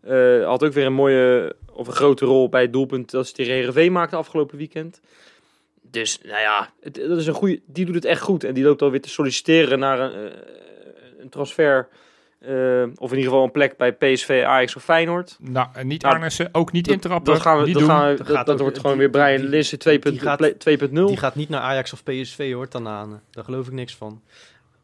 Eh, 0.00 0.46
had 0.46 0.64
ook 0.64 0.72
weer 0.72 0.86
een 0.86 0.92
mooie... 0.92 1.56
Of 1.72 1.86
een 1.86 1.92
grote 1.92 2.24
rol 2.24 2.48
bij 2.48 2.62
het 2.62 2.72
doelpunt 2.72 3.10
dat 3.10 3.26
ze 3.26 3.32
tegen 3.32 3.52
Heerenveen 3.52 3.92
maakte 3.92 4.16
afgelopen 4.16 4.58
weekend. 4.58 5.00
Dus, 5.82 6.18
nou 6.22 6.40
ja, 6.40 6.70
het, 6.80 6.94
dat 6.94 7.18
is 7.18 7.26
een 7.26 7.34
goede, 7.34 7.60
die 7.66 7.84
doet 7.84 7.94
het 7.94 8.04
echt 8.04 8.20
goed. 8.20 8.44
En 8.44 8.54
die 8.54 8.64
loopt 8.64 8.82
alweer 8.82 9.00
te 9.00 9.08
solliciteren 9.08 9.78
naar 9.78 10.00
een, 10.00 10.30
eh, 10.30 10.38
een 11.18 11.28
transfer... 11.28 11.88
eh, 12.46 12.82
of 12.98 13.10
in 13.10 13.16
ieder 13.16 13.30
geval 13.32 13.44
een 13.44 13.50
plek 13.50 13.76
bij 13.76 13.92
PSV, 13.92 14.42
Ajax 14.46 14.76
of 14.76 14.84
Feyenoord. 14.84 15.36
Nou, 15.40 15.68
en 15.74 15.86
niet 15.86 16.02
Nou, 16.02 16.14
Arnissen, 16.14 16.48
ook 16.52 16.72
niet 16.72 16.84
Dat- 16.84 16.94
intrappen. 16.94 17.32
Dat 17.32 17.42
gaan 17.42 17.58
we, 17.58 17.64
niet 17.64 17.72
dat, 17.74 17.82
doen. 17.82 17.90
gaan 17.92 18.16
we, 18.16 18.44
Dat 18.44 18.60
wordt 18.60 18.76
gewoon 18.78 18.98
die- 18.98 19.08
weer 19.08 19.10
Brian 19.36 19.50
die 19.50 19.76
2.0. 19.76 20.18
gaat- 20.18 20.54
2.0. 20.58 21.06
Die 21.06 21.16
gaat 21.16 21.34
niet 21.34 21.48
naar 21.48 21.60
Ajax 21.60 21.92
of 21.92 22.02
PSV 22.02 22.52
hoor, 22.52 22.68
Tanane. 22.68 23.20
Daar 23.30 23.44
geloof 23.44 23.66
ik 23.66 23.72
niks 23.72 23.94
van. 23.94 24.22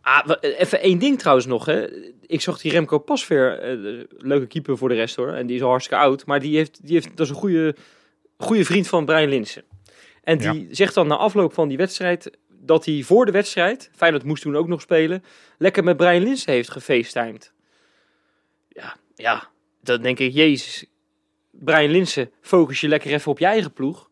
Ah, 0.02 0.26
wa- 0.26 0.38
even 0.40 0.80
één 0.80 0.98
ding 0.98 1.18
trouwens 1.18 1.46
nog. 1.46 1.64
Hè. 1.66 1.86
Ik 2.26 2.40
zag 2.40 2.61
die 2.61 2.70
Remco 2.72 2.98
Pasveer, 2.98 3.58
eh, 3.58 4.04
leuke 4.18 4.46
keeper 4.46 4.78
voor 4.78 4.88
de 4.88 4.94
rest 4.94 5.16
hoor. 5.16 5.28
En 5.32 5.46
die 5.46 5.56
is 5.56 5.62
al 5.62 5.68
hartstikke 5.70 6.02
oud. 6.02 6.26
Maar 6.26 6.40
die 6.40 6.56
heeft, 6.56 6.80
die 6.86 6.92
heeft, 6.94 7.08
dat 7.16 7.26
is 7.26 7.28
een 7.32 7.38
goede, 7.38 7.74
goede 8.36 8.64
vriend 8.64 8.88
van 8.88 9.04
Brian 9.04 9.28
Linsen. 9.28 9.62
En 10.22 10.38
die 10.38 10.68
zegt 10.70 10.94
dan 10.94 11.06
na 11.06 11.16
afloop 11.16 11.52
van 11.54 11.68
die 11.68 11.76
wedstrijd 11.76 12.30
dat 12.61 12.84
hij 12.84 13.02
voor 13.02 13.26
de 13.26 13.32
wedstrijd, 13.32 13.90
Feyenoord 13.94 14.24
moest 14.24 14.42
toen 14.42 14.56
ook 14.56 14.68
nog 14.68 14.80
spelen, 14.80 15.24
lekker 15.58 15.84
met 15.84 15.96
Brian 15.96 16.22
Linsen 16.22 16.52
heeft 16.52 16.70
gefacetimed. 16.70 17.52
Ja, 18.68 18.96
ja, 19.14 19.48
dan 19.80 20.02
denk 20.02 20.18
ik, 20.18 20.32
jezus. 20.32 20.84
Brian 21.50 21.90
Linsen, 21.90 22.30
focus 22.40 22.80
je 22.80 22.88
lekker 22.88 23.12
even 23.12 23.30
op 23.30 23.38
je 23.38 23.44
eigen 23.46 23.72
ploeg. 23.72 24.09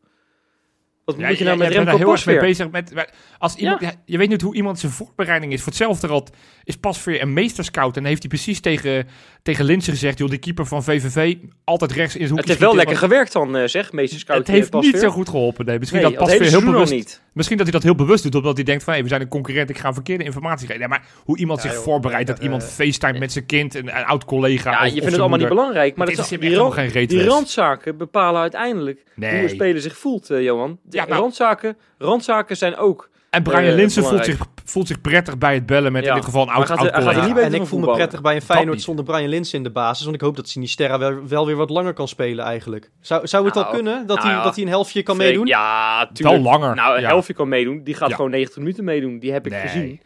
Wat 1.09 1.17
Ja, 1.19 1.29
moet 1.29 1.39
je 1.39 1.45
nou 1.45 1.57
jij 1.59 1.67
met 1.67 1.75
bent 1.75 1.87
daar 1.87 1.95
Remco 1.97 2.11
heel 2.11 2.13
erg 2.17 2.27
mee 2.27 2.39
bezig 2.39 2.71
met. 2.71 3.13
Als 3.39 3.55
iemand, 3.57 3.81
ja, 3.81 3.93
je 4.05 4.19
weet 4.19 4.29
niet 4.29 4.43
hoe 4.43 4.55
iemand 4.55 4.79
zijn 4.79 4.93
voorbereiding 4.93 5.53
is. 5.53 5.59
Voor 5.59 5.67
hetzelfde 5.69 6.07
rad 6.07 6.31
is 6.65 6.77
Pasveer 6.77 7.23
een 7.23 7.33
meesterscout. 7.33 7.97
En 7.97 8.05
heeft 8.05 8.21
hij 8.23 8.29
precies 8.29 8.61
tegen, 8.61 9.07
tegen 9.43 9.65
Linsen 9.65 9.93
gezegd: 9.93 10.19
joh, 10.19 10.29
die 10.31 10.39
keeper 10.39 10.67
van 10.67 10.85
VVV 10.85 11.35
altijd 11.65 11.93
rechts 11.93 12.15
in 12.15 12.21
het 12.21 12.31
hoekje. 12.31 12.37
Het 12.51 12.61
heeft 12.61 12.71
wel 12.71 12.77
lekker 12.77 12.97
gewerkt 12.97 13.33
dan, 13.33 13.57
eh, 13.57 13.67
zeg, 13.69 13.93
meester 13.93 14.19
scout. 14.19 14.39
Het 14.39 14.49
heeft 14.49 14.75
eh, 14.75 14.81
niet 14.81 14.99
zo 14.99 15.11
goed 15.11 15.29
geholpen. 15.29 15.65
Nee, 15.67 15.79
misschien 15.79 16.01
Nee, 16.03 16.11
dat 16.11 16.19
Pasveer 16.19 16.47
heel 16.49 16.65
bewust. 16.65 16.93
niet. 16.93 17.23
Misschien 17.33 17.57
dat 17.59 17.67
hij 17.67 17.75
dat 17.77 17.85
heel 17.85 17.95
bewust 18.07 18.23
doet, 18.23 18.35
omdat 18.35 18.55
hij 18.57 18.65
denkt 18.65 18.85
van, 18.85 18.93
hey, 18.93 19.03
we 19.03 19.09
zijn 19.09 19.21
een 19.21 19.29
concurrent, 19.29 19.71
ik 19.71 19.79
ga 19.79 19.93
verkeerde 19.93 20.25
informatie 20.25 20.67
geven. 20.67 20.83
Ja, 20.83 20.89
maar 20.89 21.05
hoe 21.25 21.39
iemand 21.39 21.63
Ja, 21.63 21.69
zich 21.69 21.75
joh, 21.75 21.85
voorbereidt, 21.85 22.27
dat 22.29 22.39
iemand 22.39 22.63
eh, 22.63 22.69
FaceTime 22.69 23.19
met 23.19 23.33
zijn 23.33 23.47
kind, 23.47 23.75
een, 23.75 23.97
een 23.97 24.05
oud 24.05 24.25
collega. 24.25 24.71
Ja, 24.71 24.79
of- 24.79 24.85
je 24.85 24.91
vindt 24.91 25.11
het 25.11 25.21
allemaal 25.21 25.39
niet 25.39 25.49
belangrijk, 25.49 25.97
maar 25.97 26.07
dat, 26.07 26.29
die, 26.29 26.39
helemaal 26.39 26.71
geen 26.71 27.07
die 27.07 27.25
randzaken 27.25 27.97
bepalen 27.97 28.41
uiteindelijk 28.41 29.05
hoe 29.15 29.27
een 29.29 29.49
speler 29.49 29.81
zich 29.83 29.99
voelt, 29.99 30.27
Johan. 30.29 30.79
Ja, 31.03 31.07
nou- 31.09 31.21
randzaken, 31.21 31.77
randzaken 31.99 32.57
zijn 32.57 32.77
ook... 32.77 33.09
En 33.31 33.43
Brian 33.43 33.63
eh, 33.65 33.75
Linsen 33.75 34.05
voelt 34.05 34.25
zich, 34.25 34.39
voelt 34.65 34.87
zich 34.87 35.01
prettig 35.01 35.39
bij 35.39 35.55
het 35.55 35.67
bellen 35.67 35.93
met 35.93 36.03
Ja. 36.05 36.09
in 36.09 36.15
dit 36.15 36.25
geval 36.25 36.43
een 36.43 36.49
oud, 36.49 36.67
gaat- 36.67 36.79
oud 36.79 36.81
hij 36.93 37.03
gaat 37.03 37.17
er 37.17 37.29
niet 37.29 37.37
en 37.37 37.55
ik 37.55 37.67
voel 37.67 37.81
me 37.81 37.93
prettig 37.93 38.21
bij 38.21 38.35
een 38.35 38.43
Feyenoord 38.43 38.81
zonder 38.83 39.05
Brian 39.05 39.29
Linsen 39.29 39.59
in 39.59 39.65
de 39.65 39.71
basis. 39.71 40.03
Want 40.05 40.15
ik 40.17 40.21
hoop 40.23 40.37
dat 40.37 40.49
Sinisterra 40.49 40.99
wel, 40.99 41.27
wel 41.29 41.47
weer 41.47 41.57
wat 41.57 41.71
langer 41.71 41.93
kan 41.93 42.09
spelen 42.09 42.45
eigenlijk. 42.45 42.91
Zou, 43.01 43.27
zou 43.27 43.45
het 43.45 43.55
Nou, 43.55 43.67
wel 43.67 43.75
kunnen 43.75 44.07
dat, 44.07 44.17
nou 44.17 44.29
hij, 44.29 44.37
ja. 44.37 44.43
dat 44.45 44.55
hij 44.55 44.65
een 44.65 44.71
helftje 44.71 45.03
kan 45.03 45.15
Freek, 45.17 45.29
meedoen? 45.29 45.47
Ja, 45.47 45.99
Wel 45.99 46.13
tuurlijk. 46.13 46.43
langer. 46.45 46.75
Nou, 46.75 46.95
een 46.97 47.01
ja. 47.03 47.09
helftje 47.09 47.33
kan 47.35 47.49
meedoen. 47.49 47.83
Die 47.85 47.95
gaat 47.95 48.09
Ja. 48.09 48.15
gewoon 48.17 48.31
90 48.31 48.59
minuten 48.59 48.85
meedoen. 48.85 49.19
Die 49.19 49.33
heb 49.33 49.47
ik 49.47 49.53
Nee. 49.53 49.61
gezien. 49.61 50.01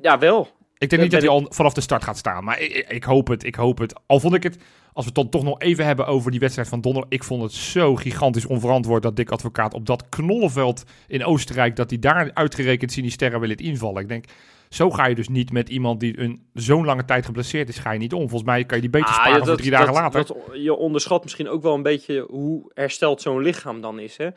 Ja, 0.00 0.18
wel. 0.18 0.48
Ik 0.82 0.90
denk 0.90 1.02
niet 1.02 1.10
dat 1.10 1.20
ben 1.20 1.30
hij 1.30 1.38
al 1.40 1.46
vanaf 1.52 1.72
de 1.72 1.80
start 1.80 2.04
gaat 2.04 2.18
staan. 2.18 2.44
Maar 2.44 2.60
ik, 2.60 2.72
ik- 2.88 3.04
hoop 3.04 3.28
het, 3.28 3.44
ik 3.44 3.54
hoop 3.54 3.78
het. 3.78 3.94
Al 4.06 4.20
vond 4.20 4.34
ik 4.34 4.42
het, 4.42 4.56
als 4.92 5.04
we 5.04 5.04
het 5.04 5.14
dan 5.14 5.28
toch 5.28 5.42
nog 5.42 5.60
even 5.60 5.84
hebben 5.86 6.06
over 6.06 6.30
die 6.30 6.40
wedstrijd 6.40 6.68
van 6.68 6.80
donderdag. 6.80 7.10
Ik 7.10 7.24
vond 7.24 7.42
het 7.42 7.52
zo 7.52 7.94
gigantisch 7.96 8.46
onverantwoord 8.46 9.02
dat 9.02 9.16
Dick 9.16 9.30
Advocaat 9.30 9.74
op 9.74 9.86
dat 9.86 10.08
knollenveld 10.08 10.84
in 11.08 11.24
Oostenrijk, 11.24 11.76
dat 11.76 11.90
hij 11.90 11.98
daar 11.98 12.30
uitgerekend 12.34 12.92
Sinisterra 12.92 13.38
wil 13.38 13.48
het 13.48 13.60
invallen. 13.60 14.02
Ik 14.02 14.08
denk, 14.08 14.24
zo 14.68 14.90
ga 14.90 15.06
je 15.06 15.14
dus 15.14 15.28
niet 15.28 15.52
met 15.52 15.68
iemand 15.68 16.00
die 16.00 16.18
een 16.20 16.42
zo'n 16.54 16.84
lange 16.84 17.04
tijd 17.04 17.24
geblesseerd 17.26 17.68
is, 17.68 17.78
ga 17.78 17.90
je 17.92 17.98
niet 17.98 18.12
om. 18.12 18.20
Volgens 18.20 18.42
mij 18.50 18.64
kan 18.64 18.76
je 18.76 18.82
die 18.82 18.90
beter 18.92 19.08
Ah, 19.08 19.14
sparen 19.14 19.32
ja, 19.32 19.38
voor 19.38 19.46
dat- 19.46 19.58
drie 19.58 19.70
dagen 19.70 19.86
dat- 19.86 19.94
later. 19.94 20.26
dat- 20.26 20.36
je 20.62 20.74
onderschat 20.76 21.22
misschien 21.22 21.48
ook 21.48 21.62
wel 21.62 21.74
een 21.74 21.82
beetje 21.82 22.26
hoe 22.30 22.70
hersteld 22.74 23.22
zo'n 23.22 23.42
lichaam 23.42 23.80
dan 23.80 23.98
is. 23.98 24.16
Hè? 24.16 24.28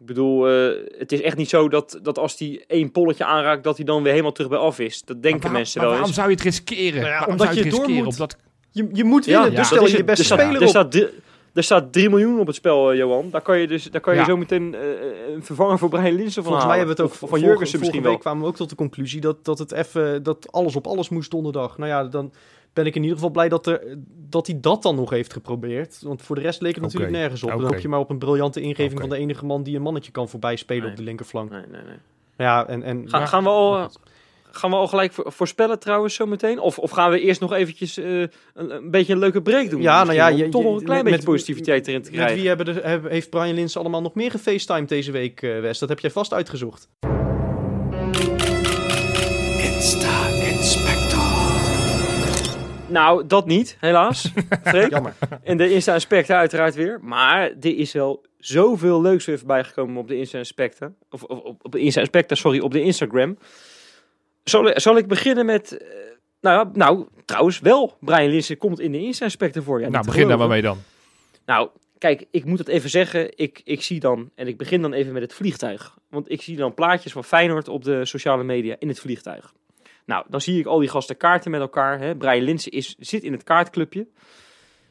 Ik 0.00 0.06
bedoel, 0.06 0.48
eh, 0.48 0.70
het 0.98 1.12
is 1.12 1.20
echt 1.20 1.36
niet 1.36 1.48
zo 1.48 1.68
dat, 1.68 1.98
dat 2.02 2.18
als 2.18 2.38
hij 2.38 2.64
één 2.66 2.90
polletje 2.92 3.24
aanraakt, 3.24 3.64
dat 3.64 3.76
hij 3.76 3.84
dan 3.84 4.02
weer 4.02 4.10
helemaal 4.12 4.32
terug 4.32 4.50
bij 4.50 4.58
af 4.58 4.78
is. 4.78 5.02
Dat 5.04 5.22
denken 5.22 5.52
mensen 5.52 5.80
wel 5.80 5.88
waarom 5.90 6.06
eens. 6.06 6.16
zou 6.16 6.28
je 6.28 6.34
het 6.34 6.44
riskeren? 6.44 6.94
Nou 7.00 7.04
ja, 7.04 7.10
Waarom 7.10 7.30
omdat 7.30 7.46
zou 7.46 7.58
je 7.58 7.62
het 7.64 7.70
door 7.70 7.80
riskeren 7.80 8.04
moet. 8.04 8.12
op 8.12 8.18
dat 8.18 8.36
Je, 8.70 8.88
je 8.92 9.04
moet 9.04 9.24
winnen, 9.24 9.44
Ja, 9.44 9.48
dus 9.48 9.56
dat 9.58 9.66
stel 9.66 9.84
is 9.84 9.90
je 9.92 10.04
beste 10.04 10.20
er 10.20 10.24
staat, 10.26 10.38
speler 10.38 10.56
er 10.56 10.62
op. 10.62 10.68
staat, 10.68 10.90
drie- 10.90 11.08
er 11.54 11.62
staat 11.62 11.92
3 11.92 12.08
miljoen 12.10 12.40
op 12.40 12.46
het 12.46 12.56
spel, 12.56 12.90
eh, 12.90 12.96
Johan. 12.98 13.30
Daar 13.30 13.40
kan 13.42 13.58
je, 13.58 13.66
dus, 13.66 13.84
daar 13.90 14.00
kan 14.00 14.14
je 14.14 14.20
Ja. 14.20 14.26
zo 14.26 14.36
meteen 14.36 14.74
eh, 14.74 14.80
een 15.34 15.44
vervanger 15.44 15.78
voor 15.78 15.88
Brian 15.88 16.14
Linsen 16.14 16.42
van 16.42 16.44
Volgens 16.44 16.64
mij 16.64 16.76
halen. 16.76 16.86
hebben 16.86 16.96
we 16.96 17.02
het 17.02 17.12
ook 17.12 17.22
Of 17.22 17.30
van 17.30 17.40
Jurgensen 17.48 17.78
misschien 17.78 18.02
week 18.02 18.10
wel. 18.10 18.20
kwamen 18.20 18.42
we 18.42 18.48
ook 18.48 18.56
tot 18.56 18.68
de 18.70 18.74
conclusie 18.76 19.20
dat, 19.20 19.44
dat 19.44 19.58
het 19.58 19.72
even 19.72 20.22
dat 20.22 20.52
alles 20.52 20.76
op 20.76 20.86
alles 20.86 21.08
moest 21.08 21.30
donderdag. 21.30 21.78
Nou 21.78 21.90
ja, 21.90 22.04
dan 22.04 22.32
ben 22.74 22.86
ik 22.86 22.94
in 22.94 23.00
ieder 23.02 23.16
geval 23.16 23.30
blij 23.32 23.48
dat, 23.48 23.66
er, 23.66 23.80
dat 24.28 24.46
hij 24.46 24.60
dat 24.60 24.82
dan 24.82 24.94
nog 24.96 25.10
heeft 25.10 25.32
geprobeerd. 25.32 26.02
Want 26.02 26.22
voor 26.22 26.36
de 26.36 26.42
rest 26.42 26.60
leek 26.60 26.74
het 26.74 26.82
natuurlijk 26.84 27.12
nergens 27.12 27.42
op. 27.42 27.50
Dan 27.50 27.62
hoop 27.64 27.78
je 27.78 27.88
maar 27.88 27.98
op 27.98 28.10
een 28.10 28.18
briljante 28.18 28.60
ingeving 28.60 29.00
van 29.00 29.08
de 29.08 29.16
enige 29.16 29.44
man 29.44 29.62
die 29.62 29.76
een 29.76 29.82
mannetje 29.82 30.12
kan 30.12 30.28
voorbij 30.28 30.56
spelen 30.56 30.82
Nee. 30.82 30.90
op 30.90 30.96
de 30.96 31.02
linkerflank. 31.02 31.50
Nee, 31.50 31.60
nee, 31.70 31.82
nee. 31.82 31.96
Ja, 32.36 32.66
en, 32.66 32.82
en 32.82 33.08
Ga- 33.08 33.18
ja, 33.18 33.26
gaan, 33.26 33.42
we 33.42 33.48
al, 33.48 33.76
eh, 33.78 33.84
gaan 34.50 34.70
we 34.70 34.76
al 34.76 34.86
gelijk 34.88 35.12
voor- 35.12 35.32
voorspellen 35.32 35.78
trouwens 35.78 36.14
zometeen? 36.14 36.58
Of, 36.60 36.78
of 36.78 36.90
gaan 36.90 37.10
we 37.10 37.20
eerst 37.20 37.40
nog 37.40 37.52
eventjes 37.52 37.96
eh, 37.98 38.20
een, 38.20 38.30
een 38.54 38.90
beetje 38.90 39.12
een 39.12 39.18
leuke 39.18 39.42
break 39.42 39.70
doen? 39.70 39.82
Ja, 39.82 40.02
nou 40.04 40.14
ja, 40.16 40.28
je- 40.28 40.48
toch 40.48 40.62
je- 40.62 40.68
nog 40.68 40.78
een 40.78 40.84
klein 40.84 41.04
met- 41.04 41.12
beetje 41.12 41.28
positiviteit 41.30 41.86
erin 41.88 42.02
te 42.02 42.10
Met 42.10 42.18
krijgen. 42.18 42.38
wie 42.38 42.48
hebben 42.48 42.66
de, 42.66 42.80
heb- 42.82 43.08
heeft 43.10 43.30
Brian 43.30 43.54
Lins 43.54 43.76
allemaal 43.76 44.02
nog 44.02 44.14
meer 44.14 44.30
gefacetimed 44.30 44.88
deze 44.88 45.10
week, 45.12 45.42
eh, 45.42 45.60
Wes? 45.60 45.78
Dat 45.78 45.88
heb 45.88 45.98
jij 46.00 46.10
vast 46.10 46.32
uitgezocht. 46.32 46.88
Nou, 52.94 53.26
dat 53.26 53.46
niet, 53.46 53.76
helaas. 53.80 54.32
Freek. 54.64 54.90
Jammer. 54.90 55.14
En 55.42 55.56
de 55.56 55.72
Insta 55.72 55.94
Inspector 55.94 56.36
uiteraard 56.36 56.74
weer. 56.74 56.98
Maar 57.02 57.50
er 57.60 57.78
is 57.78 57.92
wel 57.92 58.24
zoveel 58.38 59.00
leuks 59.00 59.24
weer 59.24 59.38
voorbij 59.38 59.64
gekomen 59.64 59.96
op 59.96 60.08
de 60.08 60.16
Insta. 60.16 60.40
Of, 61.10 61.22
of 61.22 61.38
op, 61.62 61.72
de 61.72 61.78
Insta 61.78 62.04
sorry, 62.28 62.60
op 62.60 62.72
de 62.72 62.82
Instagram. 62.82 63.38
Zal, 64.44 64.70
zal 64.74 64.96
ik 64.96 65.06
beginnen 65.06 65.46
met... 65.46 65.76
eh, 65.76 65.88
nou 66.40 66.58
ja, 66.58 66.70
nou, 66.72 67.06
trouwens 67.24 67.60
wel. 67.60 67.96
Brian 68.00 68.30
Linsen 68.30 68.56
komt 68.56 68.80
in 68.80 68.92
de 68.92 68.98
Insta 68.98 69.28
voor. 69.28 69.78
Ja, 69.78 69.84
niet 69.84 69.94
nou, 69.94 70.06
begin 70.06 70.28
daar 70.28 70.38
maar 70.38 70.48
mee 70.48 70.62
dan. 70.62 70.78
Nou, 71.46 71.68
kijk, 71.98 72.24
ik 72.30 72.44
moet 72.44 72.58
het 72.58 72.68
even 72.68 72.90
zeggen. 72.90 73.38
Ik, 73.38 73.60
ik 73.64 73.82
zie 73.82 74.00
dan, 74.00 74.30
en 74.34 74.46
ik 74.46 74.56
begin 74.56 74.82
dan 74.82 74.92
even 74.92 75.12
met 75.12 75.22
het 75.22 75.34
vliegtuig. 75.34 75.98
Want 76.10 76.30
ik 76.30 76.42
zie 76.42 76.56
dan 76.56 76.74
plaatjes 76.74 77.12
van 77.12 77.24
Feyenoord 77.24 77.68
op 77.68 77.84
de 77.84 78.04
sociale 78.04 78.44
media 78.44 78.76
in 78.78 78.88
het 78.88 79.00
vliegtuig. 79.00 79.52
Nou, 80.04 80.24
dan 80.28 80.40
zie 80.40 80.58
ik 80.58 80.66
al 80.66 80.78
die 80.78 80.88
gasten 80.88 81.16
kaarten 81.16 81.50
met 81.50 81.60
elkaar. 81.60 81.98
Hè. 82.00 82.16
Brian 82.16 82.42
Linsen 82.44 82.72
is, 82.72 82.94
zit 82.98 83.22
in 83.22 83.32
het 83.32 83.42
kaartclubje. 83.42 84.06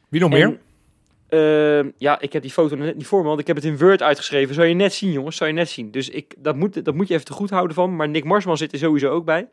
Wie 0.08 0.20
nog 0.20 0.32
En, 0.32 0.38
meer? 0.38 0.58
ehm, 1.28 1.90
ja, 1.96 2.20
ik 2.20 2.32
heb 2.32 2.42
die 2.42 2.50
foto 2.50 2.76
net 2.76 2.96
niet 2.96 3.06
voor 3.06 3.22
me, 3.22 3.28
want 3.28 3.40
ik 3.40 3.46
heb 3.46 3.56
het 3.56 3.64
in 3.64 3.78
Word 3.78 4.02
uitgeschreven. 4.02 4.54
Zou 4.54 4.66
je 4.66 4.74
net 4.74 4.92
zien, 4.92 5.12
jongens, 5.12 5.36
zou 5.36 5.50
je 5.50 5.56
net 5.56 5.68
zien. 5.68 5.90
Dus 5.90 6.08
ik, 6.08 6.34
dat, 6.38 6.56
moet, 6.56 6.84
dat 6.84 6.94
moet 6.94 7.08
je 7.08 7.14
even 7.14 7.26
te 7.26 7.32
goed 7.32 7.50
houden 7.50 7.74
van. 7.74 7.96
Maar 7.96 8.08
Nick 8.08 8.24
Marsman 8.24 8.56
zit 8.56 8.72
er 8.72 8.78
sowieso 8.78 9.10
ook 9.10 9.24
bij. 9.24 9.48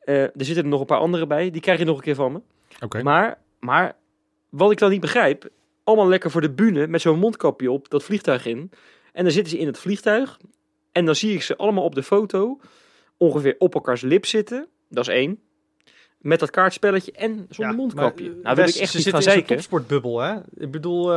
Eh, 0.00 0.22
er 0.22 0.30
zitten 0.36 0.64
er 0.64 0.70
nog 0.70 0.80
een 0.80 0.86
paar 0.86 0.98
anderen 0.98 1.28
bij. 1.28 1.50
Die 1.50 1.60
krijg 1.60 1.78
je 1.78 1.84
nog 1.84 1.96
een 1.96 2.02
keer 2.02 2.14
van 2.14 2.32
me. 2.32 2.40
Oké. 2.80 3.02
Maar, 3.02 3.38
maar 3.60 3.96
wat 4.48 4.70
ik 4.70 4.78
dan 4.78 4.90
niet 4.90 5.00
begrijp, 5.00 5.48
allemaal 5.84 6.08
lekker 6.08 6.30
voor 6.30 6.40
de 6.40 6.50
bühne 6.52 6.86
met 6.86 7.00
zo'n 7.00 7.18
mondkapje 7.18 7.70
op, 7.70 7.88
dat 7.88 8.02
vliegtuig 8.02 8.46
in. 8.46 8.70
En 9.12 9.22
dan 9.22 9.32
zitten 9.32 9.52
ze 9.52 9.58
in 9.58 9.66
het 9.66 9.78
vliegtuig. 9.78 10.38
En 10.92 11.04
dan 11.04 11.14
zie 11.14 11.34
ik 11.34 11.42
ze 11.42 11.56
allemaal 11.56 11.84
op 11.84 11.94
de 11.94 12.02
foto 12.02 12.60
ongeveer 13.20 13.54
op 13.58 13.74
elkaars 13.74 14.00
lip 14.00 14.26
zitten. 14.26 14.66
Dat 14.88 15.08
is 15.08 15.14
één. 15.14 15.40
Met 16.18 16.40
dat 16.40 16.50
kaartspelletje 16.50 17.12
en 17.12 17.46
zonder 17.50 17.74
mondkapje. 17.76 18.24
maar, 18.24 18.36
eh, 18.36 18.42
nou, 18.42 18.56
wil 18.56 18.68
ik 18.68 18.74
echt 18.74 18.90
ze 18.90 18.96
niet 18.96 19.06
gaan 19.06 19.16
in 19.16 19.22
zeiken. 19.22 19.46
topsportbubbel, 19.46 20.18
hè? 20.20 20.34
Ik 20.58 20.70
bedoel, 20.70 21.12
eh, 21.12 21.16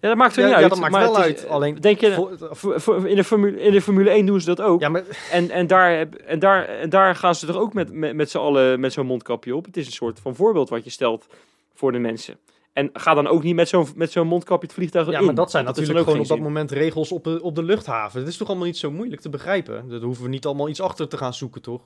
Ja, 0.00 0.10
dat 0.10 0.18
maakt 0.18 0.36
er 0.36 0.40
Ja, 0.40 0.46
niet 0.46 0.54
ja, 0.56 0.60
uit. 0.62 0.70
dat 0.70 0.78
maakt 0.80 0.92
maar 0.92 1.02
wel 1.02 1.16
uit, 1.18 1.46
alleen- 1.48 1.74
Denk 1.80 2.00
je, 2.00 2.12
voor- 2.12 2.36
voor- 2.50 2.80
voor- 2.80 3.08
in, 3.08 3.16
de 3.16 3.24
Formule, 3.24 3.60
in 3.60 3.72
de 3.72 3.80
Formule 3.82 4.10
1 4.10 4.26
doen 4.26 4.40
ze 4.40 4.46
dat 4.46 4.60
ook. 4.60 4.80
ja, 4.80 4.88
maar 4.88 5.02
En, 5.30 5.50
en, 5.50 5.66
daar, 5.66 6.06
en, 6.26 6.38
daar, 6.38 6.64
en 6.64 6.88
daar 6.90 7.14
gaan 7.16 7.34
ze 7.34 7.46
er 7.46 7.58
ook 7.58 7.72
met, 7.74 7.92
met, 7.92 8.14
met 8.14 8.30
z'n 8.30 8.38
allen 8.38 8.80
met 8.80 8.92
zo'n 8.92 9.06
mondkapje 9.06 9.56
op. 9.56 9.64
Het 9.64 9.76
is 9.76 9.86
een 9.86 9.92
soort 9.92 10.20
van 10.20 10.34
voorbeeld 10.34 10.68
wat 10.68 10.84
je 10.84 10.90
stelt 10.90 11.26
voor 11.74 11.92
de 11.92 11.98
mensen. 11.98 12.36
En 12.74 12.90
ga 12.92 13.14
dan 13.14 13.26
ook 13.26 13.42
niet 13.42 13.54
met 13.54 13.68
zo'n 13.68 13.86
met 13.96 14.12
zo'n 14.12 14.26
mondkapje 14.26 14.66
het 14.66 14.74
vliegtuig 14.76 15.10
Ja, 15.10 15.18
in. 15.18 15.24
maar 15.24 15.34
dat 15.34 15.50
zijn 15.50 15.64
is 15.66 15.70
natuurlijk 15.76 16.04
gewoon 16.04 16.20
op 16.20 16.26
dat 16.28 16.38
moment 16.38 16.70
regels 16.70 17.12
op 17.12 17.24
de, 17.24 17.42
op 17.42 17.54
de 17.54 17.62
luchthaven. 17.62 18.20
Dat 18.20 18.28
is 18.28 18.36
toch 18.36 18.48
allemaal 18.48 18.66
niet 18.66 18.76
zo 18.76 18.90
moeilijk 18.90 19.20
te 19.20 19.28
begrijpen? 19.28 19.88
Dat 19.88 20.02
hoeven 20.02 20.22
we 20.24 20.28
niet 20.30 20.46
allemaal 20.46 20.68
iets 20.68 20.80
achter 20.80 21.08
te 21.08 21.16
gaan 21.16 21.34
zoeken, 21.34 21.62
toch? 21.62 21.82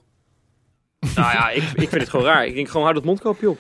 Nou 1.15 1.33
ja, 1.33 1.51
ik, 1.51 1.63
ik 1.63 1.89
vind 1.89 2.01
het 2.01 2.09
gewoon 2.09 2.27
raar. 2.27 2.47
Ik 2.47 2.55
denk 2.55 2.67
gewoon, 2.67 2.83
hou 2.83 2.95
dat 2.95 3.05
mondkapje 3.05 3.51
op. 3.51 3.59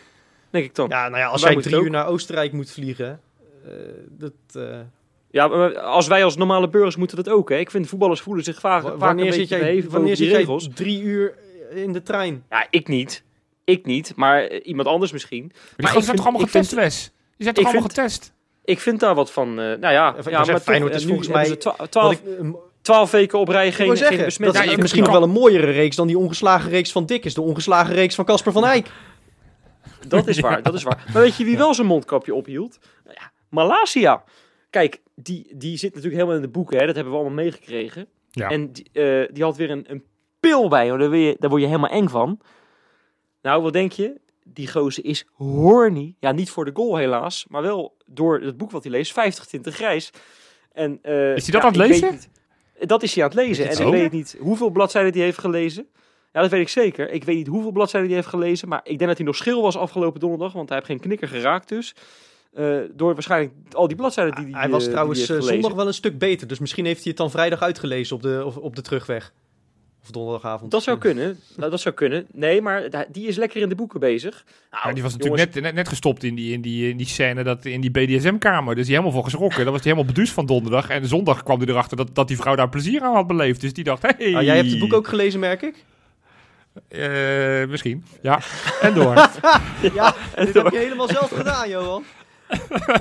Denk 0.50 0.64
ik 0.64 0.74
dan. 0.74 0.88
Ja, 0.88 1.02
Ja, 1.02 1.08
nou 1.08 1.22
ja, 1.22 1.28
als 1.28 1.42
Wij 1.42 1.52
jij 1.52 1.62
drie 1.62 1.76
ook- 1.76 1.82
uur 1.84 1.90
naar 1.90 2.06
Oostenrijk 2.06 2.52
moet 2.52 2.70
vliegen, 2.70 3.20
eh, 3.64 3.70
dat... 4.10 4.32
eh, 4.52 5.48
maar 5.48 5.78
als 5.78 6.06
wij 6.06 6.24
als 6.24 6.36
normale 6.36 6.68
burgers 6.68 6.96
moeten 6.96 7.16
dat 7.16 7.28
ook. 7.28 7.48
Hè? 7.48 7.56
Ik 7.56 7.70
vind 7.70 7.88
voetballers 7.88 8.20
voelen 8.20 8.44
zich 8.44 8.60
vaak, 8.60 8.82
wa- 8.82 8.88
vaak 8.88 8.92
een 9.00 9.06
wanneer 9.06 9.24
beetje 9.24 9.40
zit 9.40 9.48
jij, 9.48 9.84
wanneer 9.88 10.14
jij 10.16 10.32
regels. 10.38 10.68
drie 10.74 11.02
uur 11.02 11.34
in 11.70 11.92
de 11.92 12.02
trein? 12.02 12.44
Ja, 12.50 12.66
ik 12.70 12.88
niet. 12.88 13.24
Ik 13.64 13.86
niet, 13.86 14.12
maar 14.16 14.52
iemand 14.58 14.88
anders 14.88 15.12
misschien. 15.12 15.42
Maar 15.52 15.90
die 15.90 15.98
ik 15.98 16.04
vind- 16.04 16.16
toch 16.16 16.24
allemaal 16.26 16.42
ik 16.44 16.48
vind- 16.48 16.70
Wes? 16.70 17.12
Die 17.38 17.46
zijn 17.46 17.54
toch 17.54 17.64
ik 17.64 17.70
allemaal 17.70 17.88
vind- 17.90 18.06
getest? 18.06 18.32
Ik 18.64 18.80
vind 18.80 19.00
daar 19.00 19.14
wat 19.14 19.32
van. 19.32 19.48
eh, 19.48 19.54
nou 19.56 19.80
ja, 19.80 20.14
ja 20.30 20.44
maar 20.44 20.60
Feyenoord 20.60 20.92
toch, 20.92 21.00
is 21.00 21.06
eh, 21.06 21.10
nu 21.10 21.14
volgens 21.24 21.28
mij 21.28 21.56
twa- 21.56 21.74
Wat 21.78 22.20
twaalf, 22.80 23.10
weken 23.10 23.38
op 23.38 23.48
rij 23.48 23.72
geen, 23.72 23.96
zeggen, 23.96 24.24
besmettingen. 24.24 24.52
dat 24.52 24.54
is 24.62 24.64
Ja, 24.64 24.70
je 24.70 24.78
misschien 24.82 25.02
nog 25.02 25.12
wel 25.12 25.22
een 25.22 25.30
mooiere 25.30 25.70
reeks 25.70 25.96
dan 25.96 26.06
die 26.06 26.18
ongeslagen 26.18 26.70
reeks 26.70 26.92
van 26.92 27.06
Dick 27.06 27.24
is. 27.24 27.34
De 27.34 27.40
ongeslagen 27.40 27.94
reeks 27.94 28.14
van 28.14 28.24
Casper 28.24 28.52
van 28.52 28.64
Eyck. 28.64 28.90
Dat 30.08 30.26
is 30.26 30.40
waar, 30.40 30.62
dat 30.68 30.74
is 30.74 30.82
waar. 30.82 31.04
Maar 31.12 31.22
weet 31.22 31.36
je 31.36 31.44
wie 31.44 31.56
wel 31.56 31.74
zijn 31.74 31.86
mondkapje 31.86 32.34
ophield? 32.34 32.78
Nou 33.04 33.16
ja, 33.20 33.32
Malasia. 33.50 34.24
Kijk, 34.70 35.00
die, 35.14 35.52
die 35.56 35.76
zit 35.76 35.88
natuurlijk 35.94 36.14
helemaal 36.14 36.36
in 36.36 36.42
de 36.42 36.48
boeken, 36.52 36.78
hè? 36.78 36.86
dat 36.86 36.94
hebben 36.94 37.12
we 37.12 37.18
allemaal 37.18 37.44
meegekregen. 37.44 38.06
Ja. 38.30 38.48
En 38.48 38.72
die, 38.72 38.88
eh, 38.92 39.28
die 39.32 39.42
had 39.44 39.56
weer 39.56 39.70
een, 39.70 39.84
een 39.88 40.02
pil 40.40 40.68
bij, 40.68 40.88
hoor. 40.88 40.98
Daar, 40.98 41.10
wil 41.10 41.20
je, 41.20 41.36
daar 41.38 41.50
word 41.50 41.62
je 41.62 41.68
helemaal 41.68 41.90
eng 41.90 42.08
van. 42.08 42.40
Nou, 43.42 43.62
wat 43.62 43.72
denk 43.72 43.92
je? 43.92 44.20
Die 44.52 44.68
gozer 44.68 45.04
is 45.04 45.26
horny. 45.32 46.14
Ja, 46.20 46.32
niet 46.32 46.50
voor 46.50 46.64
de 46.64 46.70
goal 46.74 46.96
helaas, 46.96 47.46
maar 47.48 47.62
wel 47.62 47.96
door 48.06 48.40
het 48.40 48.56
boek 48.56 48.70
wat 48.70 48.82
hij 48.82 48.92
leest, 48.92 49.12
50 49.12 49.44
tinten 49.46 49.72
grijs. 49.72 50.10
En, 50.72 50.98
eh, 51.02 51.34
Is 51.36 51.42
hij 51.46 51.52
dat 51.52 51.52
ja, 51.52 51.60
aan 51.60 51.66
het 51.66 51.76
lezen? 51.90 52.10
niet- 52.10 52.28
dat 52.88 53.02
is 53.02 53.14
hij 53.14 53.24
aan 53.24 53.30
het 53.30 53.38
lezen. 53.38 53.64
En 53.68 53.86
ik 53.86 53.92
weet 53.92 54.12
niet 54.12 54.36
hoeveel 54.40 54.70
bladzijden 54.70 55.12
hij 55.12 55.22
heeft 55.22 55.38
gelezen. 55.38 55.86
Ja, 56.32 56.40
dat 56.40 56.50
weet 56.50 56.60
ik 56.60 56.68
zeker. 56.68 57.10
Ik 57.10 57.24
weet 57.24 57.36
niet 57.36 57.46
hoeveel 57.46 57.70
bladzijden 57.72 58.08
hij 58.08 58.18
heeft 58.18 58.28
gelezen. 58.30 58.68
Maar 58.68 58.80
ik 58.82 58.96
denk 58.98 59.06
dat 59.08 59.16
hij 59.16 59.26
nog 59.26 59.36
schil 59.36 59.62
was 59.62 59.76
afgelopen 59.76 60.20
donderdag. 60.20 60.52
Want 60.52 60.68
hij 60.68 60.76
heeft 60.78 60.90
geen 60.90 61.00
knikker 61.00 61.28
geraakt 61.28 61.68
dus. 61.68 61.94
Eh, 62.52 62.78
door 62.92 63.12
waarschijnlijk 63.14 63.52
al 63.72 63.88
die 63.88 63.96
bladzijden 63.96 64.44
die, 64.44 64.56
Hij 64.56 64.68
was 64.68 64.84
eh, 64.84 64.90
trouwens 64.90 65.18
hij 65.18 65.26
heeft 65.28 65.38
zondag 65.40 65.56
gelezen. 65.60 65.76
wel 65.76 65.86
een 65.86 65.94
stuk 65.94 66.18
beter. 66.18 66.46
Dus 66.46 66.58
misschien 66.58 66.84
heeft 66.84 66.98
hij 67.02 67.08
het 67.08 67.16
dan 67.16 67.30
vrijdag 67.30 67.62
uitgelezen 67.62 68.16
op 68.16 68.22
de, 68.22 68.42
of, 68.46 68.56
op 68.56 68.76
de 68.76 68.82
terugweg. 68.82 69.32
Of 70.02 70.10
donderdagavond. 70.10 70.70
Dat 70.70 70.82
zou 70.82 70.98
kunnen. 70.98 71.40
Nou, 71.56 71.70
dat 71.70 71.80
zou 71.80 71.94
kunnen. 71.94 72.26
Nee, 72.32 72.62
maar 72.62 72.82
die 73.12 73.26
is 73.28 73.36
lekker 73.36 73.60
in 73.60 73.68
de 73.68 73.74
boeken 73.74 74.00
bezig. 74.00 74.44
Nou, 74.70 74.88
Ja, 74.88 74.92
die 74.92 75.02
was 75.02 75.12
jongens, 75.12 75.12
natuurlijk 75.12 75.54
net, 75.54 75.62
net, 75.62 75.74
net 75.74 75.88
gestopt 75.88 76.24
in 76.24 76.34
die, 76.34 76.52
in 76.52 76.60
die, 76.60 76.90
in 76.90 76.96
die 76.96 77.06
scène, 77.06 77.42
dat, 77.42 77.64
in 77.64 77.80
die 77.80 77.90
BDSM-kamer. 77.90 78.74
Dus 78.74 78.84
die 78.86 78.94
helemaal 78.94 79.14
van 79.16 79.24
geschrokken. 79.24 79.64
Dan 79.64 79.72
was 79.72 79.82
hij 79.82 79.92
helemaal 79.92 80.12
beduusd 80.14 80.32
van 80.32 80.46
donderdag. 80.46 80.88
En 80.88 81.06
zondag 81.06 81.42
kwam 81.42 81.58
hij 81.58 81.68
erachter 81.68 81.96
dat, 81.96 82.14
dat 82.14 82.28
die 82.28 82.36
vrouw 82.36 82.54
daar 82.54 82.68
plezier 82.68 83.02
aan 83.02 83.14
had 83.14 83.26
beleefd. 83.26 83.60
Dus 83.60 83.72
die 83.72 83.84
dacht, 83.84 84.02
hey. 84.02 84.34
Ah, 84.34 84.42
jij 84.42 84.56
hebt 84.56 84.70
het 84.70 84.78
boek 84.78 84.92
ook 84.92 85.08
gelezen, 85.08 85.40
merk 85.40 85.62
ik? 85.62 85.84
Eh, 86.88 87.68
misschien. 87.68 88.04
Ja. 88.22 88.40
En 88.80 88.94
door. 88.94 89.14
Ja, 89.94 90.14
dit 90.36 90.54
heb 90.54 90.68
je 90.70 90.78
helemaal 90.78 91.08
zelf 91.08 91.30
gedaan, 91.30 91.68
Johan. 91.68 92.04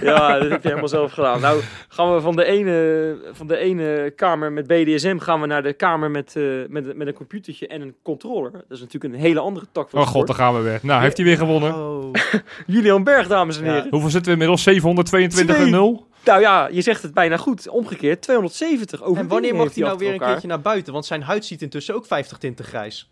Ja, 0.01 0.39
dat 0.39 0.49
heb 0.49 0.61
je 0.61 0.67
helemaal 0.67 0.89
zelf 0.89 1.11
gedaan. 1.11 1.41
Nou, 1.41 1.61
gaan 1.87 2.13
we 2.13 2.21
van 2.21 2.35
de 2.35 2.43
ene, 2.45 3.15
van 3.31 3.47
de 3.47 3.57
ene 3.57 4.13
kamer 4.15 4.51
met 4.51 4.67
BDSM 4.67 5.17
gaan 5.17 5.41
we 5.41 5.47
naar 5.47 5.63
de 5.63 5.73
kamer 5.73 6.11
met, 6.11 6.35
eh, 6.35 6.43
met, 6.67 6.95
met 6.95 7.07
een 7.07 7.13
computertje 7.13 7.67
en 7.67 7.81
een 7.81 7.95
controller. 8.03 8.51
Dat 8.51 8.63
is 8.69 8.79
natuurlijk 8.79 9.13
een 9.13 9.19
hele 9.19 9.39
andere 9.39 9.65
tak 9.71 9.89
van 9.89 9.99
Oh 10.01 10.07
god, 10.07 10.27
daar 10.27 10.35
gaan 10.35 10.55
we 10.55 10.61
weer. 10.61 10.79
Nou, 10.81 11.01
heeft 11.01 11.17
hij 11.17 11.25
weer 11.25 11.37
gewonnen. 11.37 11.75
Oh. 11.75 12.13
Julian 12.67 13.03
Berg, 13.03 13.27
dames 13.27 13.57
en 13.57 13.65
Ja. 13.65 13.71
heren. 13.73 13.87
Hoeveel 13.89 14.09
zitten 14.09 14.25
we 14.25 14.31
inmiddels? 14.31 14.63
722 14.63 15.55
en 15.55 15.61
Twee. 15.61 15.71
0? 15.73 16.07
Nou 16.25 16.41
ja, 16.41 16.67
je 16.71 16.81
zegt 16.81 17.01
het 17.01 17.13
bijna 17.13 17.37
goed. 17.37 17.69
Omgekeerd, 17.69 18.21
270 18.21 19.03
over. 19.03 19.21
En 19.21 19.27
wanneer 19.27 19.55
mag 19.55 19.73
hij 19.75 19.83
nou 19.83 19.97
weer 19.97 20.13
een 20.13 20.19
keertje 20.19 20.47
naar 20.47 20.61
buiten? 20.61 20.93
Want 20.93 21.05
zijn 21.05 21.21
huid 21.21 21.45
ziet 21.45 21.61
intussen 21.61 21.95
ook 21.95 22.05
50 22.05 22.37
tinten 22.37 22.65
grijs. 22.65 23.09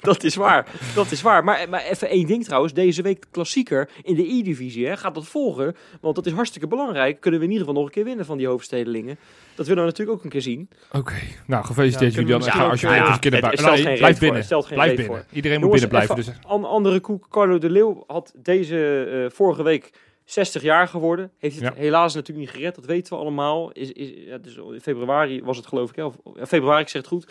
Dat 0.00 0.22
is 0.24 0.34
waar, 0.34 0.66
dat 0.94 1.10
is 1.10 1.22
waar. 1.22 1.44
Maar, 1.44 1.68
maar 1.68 1.82
even 1.82 2.08
één 2.08 2.26
ding 2.26 2.44
trouwens. 2.44 2.72
Deze 2.72 3.02
week 3.02 3.20
de 3.20 3.26
klassieker 3.30 3.88
in 4.02 4.14
de 4.14 4.32
E-divisie. 4.32 4.86
hè, 4.86 4.96
Gaat 4.96 5.14
dat 5.14 5.26
volgen? 5.26 5.76
Want 6.00 6.14
dat 6.14 6.26
is 6.26 6.32
hartstikke 6.32 6.66
belangrijk. 6.66 7.20
Kunnen 7.20 7.40
we 7.40 7.46
in 7.46 7.52
ieder 7.52 7.66
geval 7.66 7.80
nog 7.82 7.90
een 7.90 7.96
keer 7.96 8.04
winnen 8.04 8.26
van 8.26 8.36
die 8.38 8.46
hoofdstedelingen. 8.46 9.18
Dat 9.54 9.66
willen 9.66 9.82
we 9.82 9.88
natuurlijk 9.88 10.18
ook 10.18 10.24
een 10.24 10.30
keer 10.30 10.42
zien. 10.42 10.68
Oké. 10.92 11.14
Nou, 11.46 11.64
gefeliciteerd 11.64 12.14
Ja. 12.14 12.20
En 12.20 12.26
misschien 12.26 12.52
ga 12.52 12.64
ook, 12.64 12.70
alsjeblieft 12.70 13.06
eh, 13.06 13.12
een 13.12 13.18
keer 13.20 13.30
naar 13.30 13.40
buiten. 13.40 13.64
Nee, 13.64 13.82
blijf 13.98 14.18
voor, 14.18 14.28
binnen. 14.30 14.46
Blijf 14.68 14.88
binnen. 14.96 15.06
voor. 15.06 15.24
Iedereen 15.32 15.60
moet 15.60 15.70
binnen 15.70 15.88
blijven. 15.88 16.16
Dus, 16.16 16.30
An 16.46 16.64
andere 16.64 17.00
koek. 17.00 17.26
Carlo 17.30 17.58
de 17.58 17.70
Leeuw 17.70 18.04
had 18.06 18.32
deze 18.36 19.04
eh, 19.24 19.36
vorige 19.36 19.62
week 19.62 19.90
60 20.24 20.62
jaar 20.62 20.88
geworden. 20.88 21.30
Heeft 21.38 21.54
het 21.60 21.64
Ja. 21.64 21.72
helaas 21.80 22.14
natuurlijk 22.14 22.46
niet 22.46 22.56
gered. 22.56 22.74
Dat 22.74 22.84
weten 22.86 23.12
we 23.12 23.18
allemaal. 23.18 23.72
Is, 23.72 23.92
is, 23.92 24.10
ja, 24.26 24.38
dus 24.38 24.56
in 24.56 24.80
februari 24.80 25.42
was 25.42 25.56
het 25.56 25.66
geloof 25.66 25.90
ik. 25.96 26.04
Of, 26.04 26.14
ja, 26.36 26.46
februari, 26.46 26.82
ik 26.82 26.88
zeg 26.88 27.00
het 27.02 27.10
goed. 27.10 27.26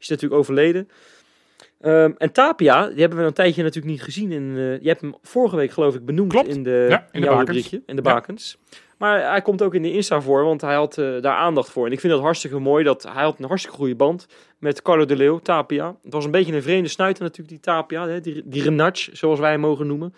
Is 0.00 0.08
natuurlijk 0.08 0.40
overleden. 0.40 0.88
Ehm, 1.80 2.12
en 2.18 2.32
Tapia, 2.32 2.88
die 2.88 3.00
hebben 3.00 3.18
we 3.18 3.24
een 3.24 3.32
tijdje 3.32 3.62
natuurlijk 3.62 3.92
niet 3.92 4.02
gezien. 4.02 4.32
In, 4.32 4.52
eh, 4.56 4.80
je 4.80 4.88
hebt 4.88 5.00
hem 5.00 5.14
vorige 5.22 5.56
week 5.56 5.70
geloof 5.70 5.94
ik 5.94 6.04
benoemd 6.04 6.32
Klopt. 6.32 6.48
in, 6.48 6.62
de, 6.62 6.86
Ja, 6.88 6.98
in 7.00 7.06
in 7.12 7.20
de 7.20 7.26
bakens. 7.26 7.72
in 7.72 7.82
de 7.86 7.94
Ja. 7.94 8.00
bakens. 8.02 8.58
Maar 8.98 9.30
hij 9.30 9.42
komt 9.42 9.62
ook 9.62 9.74
in 9.74 9.82
de 9.82 9.92
Insta 9.92 10.20
voor, 10.20 10.44
want 10.44 10.60
hij 10.60 10.74
had 10.74 10.98
eh, 10.98 11.20
daar 11.20 11.36
aandacht 11.36 11.70
voor. 11.70 11.86
En 11.86 11.92
ik 11.92 12.00
vind 12.00 12.12
dat 12.12 12.22
hartstikke 12.22 12.58
mooi. 12.58 12.84
Dat 12.84 13.02
hij 13.02 13.22
had 13.22 13.38
een 13.38 13.44
hartstikke 13.44 13.76
goede 13.76 13.94
band 13.94 14.26
met 14.58 14.82
Carlo 14.82 15.04
de 15.04 15.16
Leeuw, 15.16 15.38
Tapia. 15.38 15.96
Het 16.02 16.12
was 16.12 16.24
een 16.24 16.30
beetje 16.30 16.54
een 16.54 16.62
vreemde 16.62 16.88
snuiter 16.88 17.22
natuurlijk, 17.22 17.48
die 17.48 17.60
Tapia. 17.60 18.08
Hè? 18.08 18.20
Die, 18.20 18.42
die 18.44 18.90
zoals 19.12 19.38
wij 19.38 19.50
hem 19.50 19.60
mogen 19.60 19.86
noemen. 19.86 20.14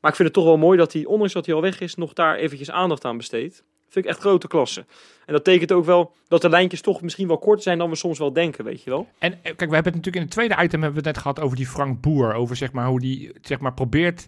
Maar 0.00 0.10
ik 0.10 0.16
vind 0.16 0.28
het 0.28 0.36
toch 0.36 0.44
wel 0.46 0.56
mooi 0.56 0.78
dat 0.78 0.92
hij, 0.92 1.04
ondanks 1.04 1.32
dat 1.32 1.46
hij 1.46 1.54
al 1.54 1.60
weg 1.60 1.80
is, 1.80 1.94
nog 1.94 2.12
daar 2.12 2.36
eventjes 2.36 2.70
aandacht 2.70 3.04
aan 3.04 3.16
besteedt. 3.16 3.64
Vind 3.88 4.04
ik 4.04 4.10
echt 4.10 4.20
grote 4.20 4.48
klasse. 4.48 4.84
En 5.26 5.32
dat 5.32 5.44
tekent 5.44 5.72
ook 5.72 5.84
wel 5.84 6.12
dat 6.28 6.42
de 6.42 6.48
lijntjes 6.48 6.80
toch 6.80 7.02
misschien 7.02 7.28
wel 7.28 7.38
korter 7.38 7.62
zijn 7.62 7.78
dan 7.78 7.90
we 7.90 7.96
soms 7.96 8.18
wel 8.18 8.32
denken, 8.32 8.64
weet 8.64 8.82
je 8.82 8.90
wel. 8.90 9.08
En 9.18 9.32
eh, 9.32 9.38
kijk, 9.42 9.68
we 9.68 9.74
hebben 9.74 9.92
het 9.92 9.94
natuurlijk 9.94 10.16
in 10.16 10.22
het 10.22 10.30
tweede 10.30 10.54
item 10.54 10.82
hebben 10.82 11.02
we 11.02 11.06
het 11.06 11.14
net 11.14 11.18
gehad 11.18 11.40
over 11.40 11.56
die 11.56 11.66
Frank 11.66 12.00
Boer. 12.00 12.34
Over 12.34 12.56
zeg 12.56 12.72
maar 12.72 12.86
hoe 12.86 13.00
die 13.00 13.32
zeg 13.42 13.58
maar 13.58 13.74
probeert. 13.74 14.26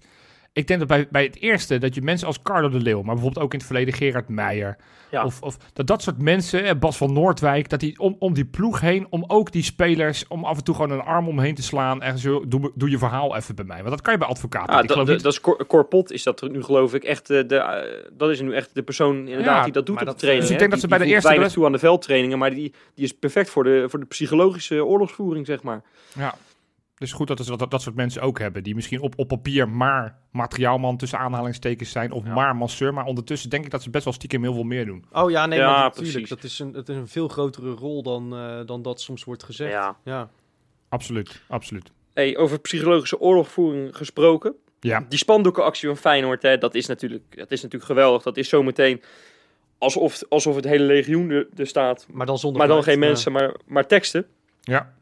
Ik 0.53 0.67
denk 0.67 0.79
dat 0.79 0.89
bij, 0.89 1.09
bij 1.11 1.23
het 1.23 1.41
eerste 1.41 1.79
dat 1.79 1.95
je 1.95 2.03
mensen 2.03 2.27
als 2.27 2.43
Carlo 2.43 2.69
de 2.69 2.81
Leeuw, 2.81 3.03
maar 3.03 3.15
bijvoorbeeld 3.15 3.45
ook 3.45 3.53
in 3.53 3.59
het 3.59 3.67
verleden 3.67 3.95
Gerard 3.95 4.29
Meijer. 4.29 4.77
Ja. 5.11 5.25
Of, 5.25 5.43
of 5.43 5.57
dat 5.73 5.87
dat 5.87 6.03
soort 6.03 6.23
mensen, 6.23 6.79
Bas 6.79 6.97
van 6.97 7.13
Noordwijk, 7.13 7.69
dat 7.69 7.81
die 7.81 7.99
om, 7.99 8.17
om 8.19 8.35
die 8.35 8.45
ploeg 8.45 8.81
heen, 8.81 9.07
om 9.11 9.25
ook 9.27 9.53
die 9.53 9.63
spelers, 9.63 10.27
om 10.27 10.45
af 10.45 10.57
en 10.57 10.65
toe 10.65 10.75
gewoon 10.75 10.91
een 10.91 11.01
arm 11.05 11.29
omheen 11.29 11.55
te 11.55 11.63
slaan. 11.63 12.03
En 12.03 12.19
zo, 12.19 12.49
doe, 12.49 12.73
doe 12.75 12.91
je 12.91 12.99
verhaal 12.99 13.37
even 13.37 13.55
bij 13.55 13.65
mij. 13.65 13.77
Want 13.77 13.91
dat 13.91 14.01
kan 14.01 14.13
je 14.13 14.19
bij 14.19 14.29
advocaten. 14.29 14.73
Ja, 14.73 14.81
ik 14.81 14.89
dat, 14.89 14.97
geloof 14.97 15.09
niet. 15.09 15.23
dat 15.23 15.33
is 15.33 15.41
Cor, 15.41 15.67
Cor 15.67 15.85
Pot 15.85 16.13
is 16.13 16.23
dat 16.23 16.49
nu 16.51 16.63
geloof 16.63 16.95
ik 16.95 17.05
echt 17.05 17.31
eh, 17.31 17.43
de, 17.47 17.57
eh, 17.57 18.05
dat 18.13 18.31
is 18.31 18.41
nu 18.41 18.55
echt 18.55 18.75
de 18.75 18.83
persoon 18.83 19.17
inderdaad 19.17 19.57
Ja, 19.57 19.63
die 19.63 19.73
dat 19.73 19.87
doet 19.87 20.01
op 20.01 20.07
de 20.07 20.15
training. 20.15 20.43
dus 20.43 20.53
ik 20.53 20.59
denk 20.59 20.71
dat 20.71 20.81
ze 20.81 20.89
bij 20.89 20.99
de 20.99 21.05
eerste 21.05 21.29
weinig 21.29 21.53
toe 21.53 21.65
aan 21.65 21.73
de 21.73 21.79
veldtrainingen, 21.79 22.39
maar 22.39 22.51
die, 22.51 22.75
die 22.95 23.05
is 23.05 23.13
perfect 23.13 23.51
voor 23.51 23.65
de, 23.65 23.85
voor 23.89 24.01
de 24.01 24.07
psychologische 24.07 24.85
oorlogsvoering 24.85 25.47
zeg 25.47 25.63
maar. 25.63 25.83
Ja. 26.15 26.35
Dus 26.99 27.13
goed 27.13 27.27
dat, 27.27 27.45
ze 27.45 27.57
dat, 27.57 27.71
dat 27.71 27.83
soort 27.83 27.95
mensen 27.97 28.23
ook 28.23 28.39
hebben. 28.39 28.63
Die 28.63 28.75
misschien 28.75 29.01
op, 29.01 29.13
op 29.17 29.29
papier 29.29 29.69
maar 29.69 30.19
materiaalman 30.31 30.97
tussen 30.97 31.19
aanhalingstekens 31.19 31.91
zijn. 31.91 32.13
Of 32.13 32.25
Ja. 32.25 32.35
maar 32.35 32.57
masseur. 32.57 32.95
Maar 32.95 33.05
ondertussen 33.05 33.51
denk 33.51 33.65
ik 33.65 33.71
dat 33.71 33.83
ze 33.83 33.91
best 33.91 34.05
wel 34.05 34.13
stiekem 34.13 34.43
heel 34.43 34.53
veel 34.55 34.63
meer 34.63 34.87
doen. 34.87 35.05
Oh 35.13 35.31
ja, 35.31 35.47
nee, 35.47 35.59
Ja, 35.59 35.65
maar 35.71 35.83
natuurlijk. 35.83 36.13
precies. 36.13 36.29
Dat 36.29 36.45
is 36.45 36.59
een, 36.59 36.75
het 36.75 36.89
is 36.89 36.97
een 36.97 37.09
veel 37.09 37.29
grotere 37.29 37.71
rol 37.71 38.03
dan, 38.03 38.35
eh, 38.37 38.61
dan 38.67 38.83
dat 38.83 39.01
soms 39.01 39.25
wordt 39.25 39.43
gezegd. 39.43 39.73
Ja. 39.73 39.97
ja. 40.05 40.31
Absoluut, 40.89 41.43
absoluut. 41.49 41.91
Hey, 42.15 42.37
over 42.37 42.61
psychologische 42.61 43.21
oorlogsvoering 43.21 43.97
gesproken. 43.97 44.55
Ja. 44.81 45.05
Die 45.09 45.19
spandoekenactie 45.19 45.89
van 45.89 45.97
Feyenoord, 45.97 46.43
hè, 46.43 46.59
dat, 46.59 46.75
is 46.75 46.87
natuurlijk, 46.87 47.37
dat 47.37 47.51
is 47.51 47.63
natuurlijk 47.63 47.91
geweldig. 47.91 48.23
Dat 48.23 48.37
is 48.37 48.49
zometeen 48.49 49.03
alsof, 49.79 50.23
alsof 50.29 50.55
het 50.57 50.65
hele 50.65 50.85
legioen 50.85 51.31
er, 51.31 51.49
er 51.57 51.67
staat. 51.67 52.07
Maar 52.11 52.27
dan 52.27 52.39
zonder 52.39 52.59
Maar 52.59 52.69
dan 52.69 52.83
geluid, 52.83 52.99
geen 52.99 53.09
ja. 53.09 53.13
mensen, 53.13 53.33
maar, 53.33 53.55
maar 53.67 53.87
teksten. 53.87 54.27
Ja. 54.61 54.97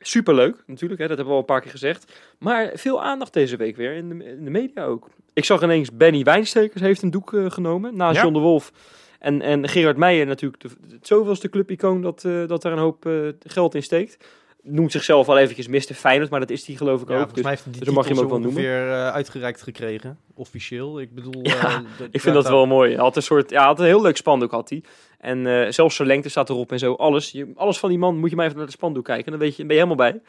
Superleuk, 0.00 0.62
natuurlijk, 0.66 1.00
hè, 1.00 1.06
dat 1.08 1.16
hebben 1.16 1.26
we 1.26 1.32
al 1.32 1.38
een 1.48 1.54
paar 1.54 1.60
keer 1.60 1.70
gezegd. 1.70 2.12
Maar 2.38 2.70
veel 2.74 3.02
aandacht 3.02 3.32
deze 3.32 3.56
week 3.56 3.76
weer, 3.76 3.92
in 3.94 4.08
de, 4.18 4.24
in 4.24 4.44
de 4.44 4.50
media 4.50 4.84
ook. 4.84 5.08
Ik 5.32 5.44
zag 5.44 5.62
ineens 5.62 5.92
Benny 5.92 6.22
Wijnstekers 6.22 6.82
heeft 6.82 7.02
een 7.02 7.10
doek 7.10 7.34
eh, 7.34 7.50
genomen, 7.50 7.96
naast 7.96 8.16
Ja. 8.16 8.22
John 8.22 8.34
de 8.34 8.40
Wolf. 8.40 8.72
En, 9.18 9.42
en 9.42 9.68
Gerard 9.68 9.96
Meijer 9.96 10.26
natuurlijk, 10.26 10.62
de, 10.62 10.68
het 10.94 11.06
zoveelste 11.06 11.48
clubicoon 11.48 12.02
dat, 12.02 12.24
eh, 12.24 12.46
dat 12.46 12.62
daar 12.62 12.72
een 12.72 12.78
hoop 12.78 13.06
eh, 13.06 13.12
geld 13.46 13.74
in 13.74 13.82
steekt. 13.82 14.26
Noemt 14.62 14.92
zichzelf 14.92 15.28
al 15.28 15.38
eventjes 15.38 15.68
Mr. 15.68 15.94
Feyenoord, 15.94 16.30
maar 16.30 16.40
dat 16.40 16.50
is 16.50 16.66
hij 16.66 16.76
geloof 16.76 17.02
ik 17.02 17.08
Ja, 17.08 17.14
ook. 17.14 17.18
volgens 17.30 17.34
Dus 17.34 17.42
mij 17.42 17.52
heeft 17.52 17.64
hij 17.64 17.72
die 17.72 17.80
dus 17.84 17.94
dan 17.94 17.98
mag 17.98 18.08
je 18.08 18.14
hem 18.14 18.22
ook 18.24 18.30
wel 18.30 18.40
noemen. 18.40 18.62
eh, 18.62 19.08
uitgereikt 19.12 19.62
gekregen, 19.62 20.18
officieel. 20.34 21.00
Ik 21.00 21.14
bedoel... 21.14 21.38
Ja, 21.42 21.82
ik 22.10 22.20
vind 22.20 22.34
dat 22.34 22.48
wel 22.48 22.66
mooi. 22.66 22.92
Hij 22.94 23.02
had 23.02 23.16
een 23.16 23.22
soort, 23.22 23.50
ja, 23.50 23.64
had 23.66 23.78
een 23.80 23.86
heel 23.86 24.02
leuk 24.02 24.16
spandoek 24.16 24.50
had 24.50 24.68
hij. 24.70 24.82
En 25.18 25.46
eh, 25.46 25.72
zelfs 25.72 25.96
zijn 25.96 26.08
lengte 26.08 26.28
staat 26.28 26.50
erop 26.50 26.72
en 26.72 26.78
zo. 26.78 26.94
Alles, 26.94 27.30
je, 27.30 27.52
alles 27.54 27.78
van 27.78 27.88
die 27.88 27.98
man 27.98 28.18
moet 28.18 28.30
je 28.30 28.36
maar 28.36 28.44
even 28.44 28.56
naar 28.56 28.66
de 28.66 28.72
spandoek 28.72 29.04
kijken. 29.04 29.30
Dan 29.30 29.40
weet 29.40 29.56
je, 29.56 29.66
ben 29.66 29.76
je 29.76 29.82
helemaal 29.82 30.10
bij. 30.10 30.20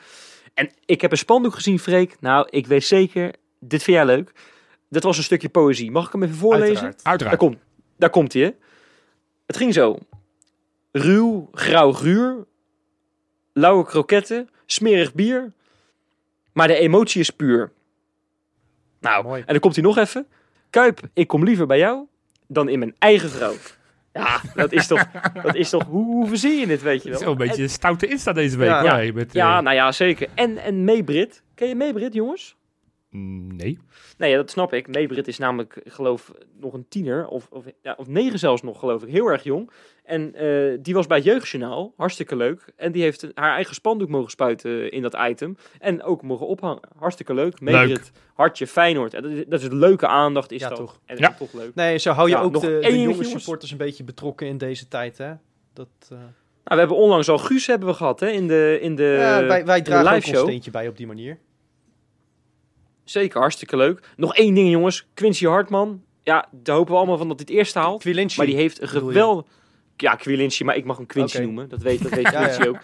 En 0.54 0.72
ik 0.86 1.02
heb 1.02 1.12
een 1.12 1.18
spandoek 1.18 1.54
gezien, 1.54 1.80
Freek. 1.80 2.16
Nou, 2.20 2.48
ik 2.50 2.68
weet 2.68 2.84
zeker, 2.84 3.34
dit 3.60 3.84
vind 3.84 3.98
jij 3.98 4.06
leuk. 4.06 4.32
Dat 4.90 5.04
was 5.04 5.18
een 5.18 5.24
stukje 5.24 5.50
poëzie. 5.50 5.92
Mag 5.92 6.06
ik 6.06 6.12
hem 6.12 6.24
even 6.24 6.36
voorlezen? 6.36 6.84
Uiteraard. 6.86 7.20
Daar 7.20 7.38
komt, 7.38 7.58
daar 7.98 8.10
komt 8.10 8.34
hij, 8.34 8.42
hè. 8.42 8.50
Het 9.46 9.58
ging 9.58 9.74
zo. 9.74 9.98
Ruw, 10.92 11.50
grauw 11.52 11.92
ruur. 11.92 12.46
Lauwe 13.54 13.86
kroketten. 13.86 14.50
Smerig 14.66 15.14
bier. 15.14 15.54
Maar 16.54 16.68
de 16.68 16.76
emotie 16.76 17.22
is 17.22 17.30
puur. 17.30 17.72
Nou, 19.00 19.24
Mooi. 19.24 19.40
en 19.40 19.48
dan 19.48 19.60
komt 19.60 19.76
hij 19.76 19.84
nog 19.84 19.98
even. 19.98 20.28
Kuip, 20.70 21.00
ik 21.14 21.28
kom 21.28 21.44
liever 21.44 21.66
bij 21.66 21.78
jou 21.78 22.06
dan 22.48 22.70
in 22.70 22.80
mijn 22.80 22.96
eigen 23.00 23.30
vrouw. 23.30 23.54
Ja, 24.14 24.42
dat 24.56 24.72
is 24.72 24.88
toch, 24.88 25.06
dat 25.44 25.56
is 25.56 25.70
toch 25.70 25.84
hoe, 25.84 26.06
hoe 26.06 26.28
verzin 26.28 26.60
je 26.60 26.68
dit, 26.68 26.82
weet 26.82 27.04
je 27.04 27.10
wel? 27.10 27.20
Zo'n 27.20 27.38
beetje 27.38 27.64
een 27.64 27.70
stoute 27.70 28.08
Insta 28.08 28.34
deze 28.34 28.58
week. 28.58 28.68
Ja. 28.70 28.90
hoor, 28.90 29.04
Ja. 29.04 29.14
met, 29.14 29.34
Ja, 29.34 29.58
eh, 29.58 29.64
nou 29.64 29.76
ja, 29.76 29.92
zeker. 29.92 30.28
En, 30.36 30.58
en 30.58 30.84
Meebrit. 30.84 31.44
Ken 31.56 31.68
je 31.68 31.76
Meebrit, 31.76 32.14
jongens? 32.14 32.56
Mm, 33.10 33.56
nee. 33.56 33.78
Nee, 34.18 34.30
ja, 34.32 34.36
dat 34.38 34.50
snap 34.50 34.74
ik. 34.74 34.88
Meebrit 34.88 35.28
is 35.28 35.38
namelijk, 35.38 35.76
ik 35.84 35.92
geloof 35.92 36.32
nog 36.60 36.74
een 36.74 36.86
tiener. 36.90 37.28
Of, 37.28 37.48
of, 37.52 37.66
ja, 37.82 37.94
of 37.98 38.08
negen 38.08 38.40
zelfs 38.40 38.62
nog, 38.62 38.80
geloof 38.80 39.04
ik. 39.04 39.10
Heel 39.12 39.28
erg 39.28 39.44
jong. 39.44 39.72
En 40.04 40.36
eh, 40.36 40.78
die 40.82 40.94
was 40.94 41.08
bij 41.08 41.18
het 41.18 41.26
Jeugdjournaal. 41.26 41.94
Hartstikke 41.98 42.36
leuk. 42.36 42.66
En 42.76 42.92
die 42.92 43.02
heeft 43.02 43.22
een- 43.22 43.32
haar 43.34 43.54
eigen 43.56 43.76
spandoek 43.76 44.10
mogen 44.10 44.32
spuiten 44.32 44.92
in 44.92 45.02
dat 45.02 45.18
item. 45.30 45.58
En 45.80 46.04
ook 46.04 46.22
mogen 46.22 46.48
ophangen. 46.48 46.80
Hartstikke 46.98 47.34
leuk. 47.34 47.60
Meebrit, 47.62 48.12
hartje, 48.34 48.68
Feyenoord. 48.68 49.14
En 49.14 49.22
dat 49.22 49.32
is, 49.32 49.44
dat 49.48 49.62
is 49.62 49.68
leuke 49.72 50.08
aandacht, 50.08 50.52
is 50.52 50.62
Ja, 50.62 50.70
dat. 50.70 50.78
toch. 50.78 51.00
En 51.06 51.18
Ja. 51.18 51.34
toch 51.34 51.54
leuk. 51.54 51.76
Nee, 51.76 51.98
zo 51.98 52.12
hou 52.12 52.30
je 52.30 52.36
Ja, 52.36 52.42
ook 52.42 52.54
de, 52.54 52.60
de 52.60 52.88
jonge 52.92 52.98
jongens. 52.98 53.30
supporters 53.32 53.72
een 53.72 53.78
beetje 53.78 54.04
betrokken 54.04 54.48
in 54.48 54.58
deze 54.58 54.88
tijd, 54.88 55.18
hè? 55.18 55.34
Dat, 55.74 55.88
eh, 56.04 56.10
Nou, 56.10 56.82
we 56.82 56.88
hebben 56.88 56.98
onlangs 56.98 57.30
al 57.30 57.38
Guus 57.38 57.68
hebben 57.68 57.88
we 57.88 57.94
gehad, 57.94 58.20
hè, 58.20 58.28
in 58.30 58.48
de, 58.48 58.78
in 58.82 58.96
de, 58.96 59.04
ja, 59.20 59.46
wij, 59.46 59.66
wij 59.66 59.82
dragen 59.82 60.22
show. 60.22 60.44
steentje 60.44 60.72
bij 60.72 60.88
op 60.88 60.98
die 60.98 61.08
manier. 61.08 61.38
Zeker, 63.10 63.40
hartstikke 63.40 63.78
leuk. 63.78 64.10
Nog 64.16 64.36
één 64.36 64.54
ding, 64.54 64.70
jongens. 64.70 65.08
Quincy 65.14 65.46
Hartman. 65.46 66.04
Ja, 66.24 66.50
daar 66.52 66.76
hopen 66.76 66.92
we 66.92 66.98
allemaal 66.98 67.18
van 67.18 67.28
dat 67.28 67.38
hij 67.40 67.46
het 67.50 67.58
eerste 67.58 67.80
haalt. 67.80 68.02
Quilinci. 68.02 68.38
Maar 68.38 68.46
die 68.46 68.56
heeft 68.56 68.82
een 68.82 68.88
geweldig... 68.88 69.46
Ja, 69.96 70.16
Quilinci, 70.16 70.64
maar 70.64 70.76
ik 70.76 70.86
mag 70.86 70.98
hem 70.98 71.06
Quincy 71.06 71.42
noemen. 71.42 71.70
Dat 71.70 71.82
weet, 71.82 72.04
dat 72.04 72.12
weet 72.12 72.32
Ja, 72.32 72.44
Quincy 72.44 72.62
ja. 72.62 72.68
ook. 72.68 72.80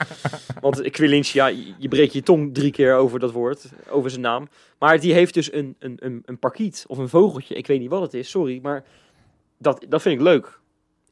Want 0.61 0.89
Quilinci, 0.89 1.37
ja, 1.37 1.47
je 1.77 1.87
breekt 1.87 2.13
je 2.13 2.23
tong 2.23 2.53
drie 2.53 2.71
keer 2.71 2.95
over 2.95 3.19
dat 3.19 3.31
woord, 3.31 3.71
over 3.89 4.09
zijn 4.09 4.21
naam. 4.21 4.47
Maar 4.79 4.99
die 4.99 5.13
heeft 5.13 5.33
dus 5.33 5.53
een, 5.53 5.75
een, 5.79 5.97
een, 5.99 6.21
een 6.25 6.39
parkiet 6.39 6.85
of 6.87 6.97
een 6.97 7.09
vogeltje. 7.09 7.55
Ik 7.55 7.67
weet 7.67 7.79
niet 7.79 7.89
wat 7.89 8.01
het 8.01 8.13
is, 8.13 8.29
sorry. 8.29 8.59
Maar 8.61 8.85
dat, 9.57 9.85
dat 9.89 10.01
vind 10.01 10.15
ik 10.15 10.21
leuk. 10.21 10.59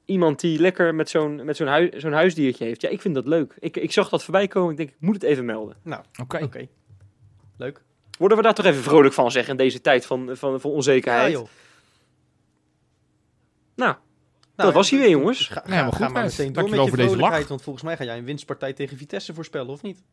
Iemand 0.06 0.40
die 0.40 0.60
lekker 0.60 0.96
met 0.96 1.10
zo'n 1.10 1.46
met 1.46 1.58
zo'n 1.58 1.68
hui, 1.68 1.92
zo'n 1.96 2.12
huisdiertje 2.12 2.66
heeft. 2.66 2.82
Ja, 2.82 2.90
ik 2.90 3.02
vind 3.02 3.16
dat 3.16 3.28
leuk. 3.28 3.56
Ik, 3.60 3.78
ik 3.78 3.92
zag 3.92 4.10
dat 4.10 4.24
voorbij 4.24 4.48
komen. 4.48 4.72
Ik 4.72 4.78
denk, 4.78 4.90
ik 4.90 4.96
moet 5.00 5.16
het 5.16 5.24
even 5.24 5.46
melden. 5.46 5.76
Oké. 6.22 6.44
Oké. 6.44 6.68
Leuk. 7.58 7.82
Worden 8.18 8.38
we 8.38 8.44
daar 8.44 8.54
toch 8.54 8.66
even 8.66 8.84
vrolijk 8.84 9.14
van, 9.14 9.32
zeg, 9.32 9.48
in 9.48 9.58
deze 9.58 9.82
tijd 9.82 10.06
van, 10.06 10.26
van, 10.34 10.60
van 10.62 10.70
Ja, 10.70 10.76
onzekerheid? 10.76 11.32
joh. 11.32 11.48
Nou, 13.76 13.96
Nou, 14.56 14.70
dat 14.70 14.74
was 14.74 14.90
hij 14.90 15.00
weer, 15.00 15.10
jongens. 15.10 15.48
Ga, 15.48 15.54
ga, 15.54 15.62
helemaal 15.70 15.92
ga 15.92 15.98
goed, 16.06 16.14
maar 16.14 16.22
Gijs. 16.22 16.38
meteen 16.38 16.54
door 16.54 16.64
met 16.64 16.72
je 16.74 16.80
deze 16.80 16.92
vrolijkheid, 16.92 17.40
lach. 17.40 17.48
want 17.50 17.62
volgens 17.62 17.84
mij 17.86 17.98
ga 17.98 18.04
jij 18.04 18.18
een 18.18 18.26
winstpartij 18.26 18.74
tegen 18.74 18.98
Vitesse 18.98 19.34
voorspellen, 19.34 19.68
of 19.70 19.82
niet? 19.82 20.04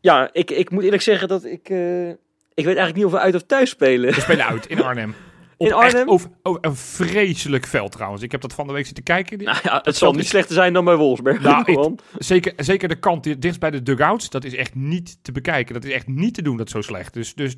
Ja, 0.00 0.28
ik, 0.32 0.50
ik 0.50 0.70
moet 0.70 0.82
eerlijk 0.84 1.02
zeggen 1.02 1.28
dat 1.28 1.44
ik... 1.44 1.68
eh, 1.68 2.08
ik 2.08 2.64
weet 2.64 2.76
eigenlijk 2.76 2.96
niet 2.96 3.04
of 3.04 3.10
we 3.12 3.18
uit 3.18 3.34
of 3.34 3.42
thuis 3.42 3.70
spelen. 3.70 4.14
We 4.14 4.20
spelen 4.20 4.46
uit 4.46 4.66
in 4.66 4.82
Arnhem. 4.82 5.14
Op 5.56 5.66
In 5.66 5.72
Arnhem? 5.72 6.08
over, 6.08 6.30
over 6.42 6.64
een 6.64 6.76
vreselijk 6.76 7.66
veld 7.66 7.92
trouwens. 7.92 8.22
Ik 8.22 8.32
heb 8.32 8.40
dat 8.40 8.52
van 8.54 8.66
de 8.66 8.72
week 8.72 8.86
zitten 8.86 9.04
kijken. 9.04 9.44
Nou 9.44 9.58
ja, 9.62 9.80
het 9.84 9.96
zal 9.96 10.12
niet 10.12 10.20
is- 10.20 10.28
slechter 10.28 10.54
zijn 10.54 10.72
dan 10.72 10.84
bij 10.84 10.96
Wolfsberg. 10.96 11.40
Nou. 11.40 11.94
Zeker, 12.18 12.52
zeker 12.56 12.88
de 12.88 12.98
kant 12.98 13.22
die- 13.24 13.38
dichtst 13.38 13.60
bij 13.60 13.70
de 13.70 13.82
dugouts. 13.82 14.30
Dat 14.30 14.44
is 14.44 14.54
echt 14.54 14.74
niet 14.74 15.18
te 15.22 15.32
bekijken. 15.32 15.74
Dat 15.74 15.84
is 15.84 15.92
echt 15.92 16.06
niet 16.06 16.34
te 16.34 16.42
doen, 16.42 16.56
dat 16.56 16.70
zo 16.70 16.80
slecht. 16.80 17.12
Dus, 17.14 17.34
dus 17.34 17.54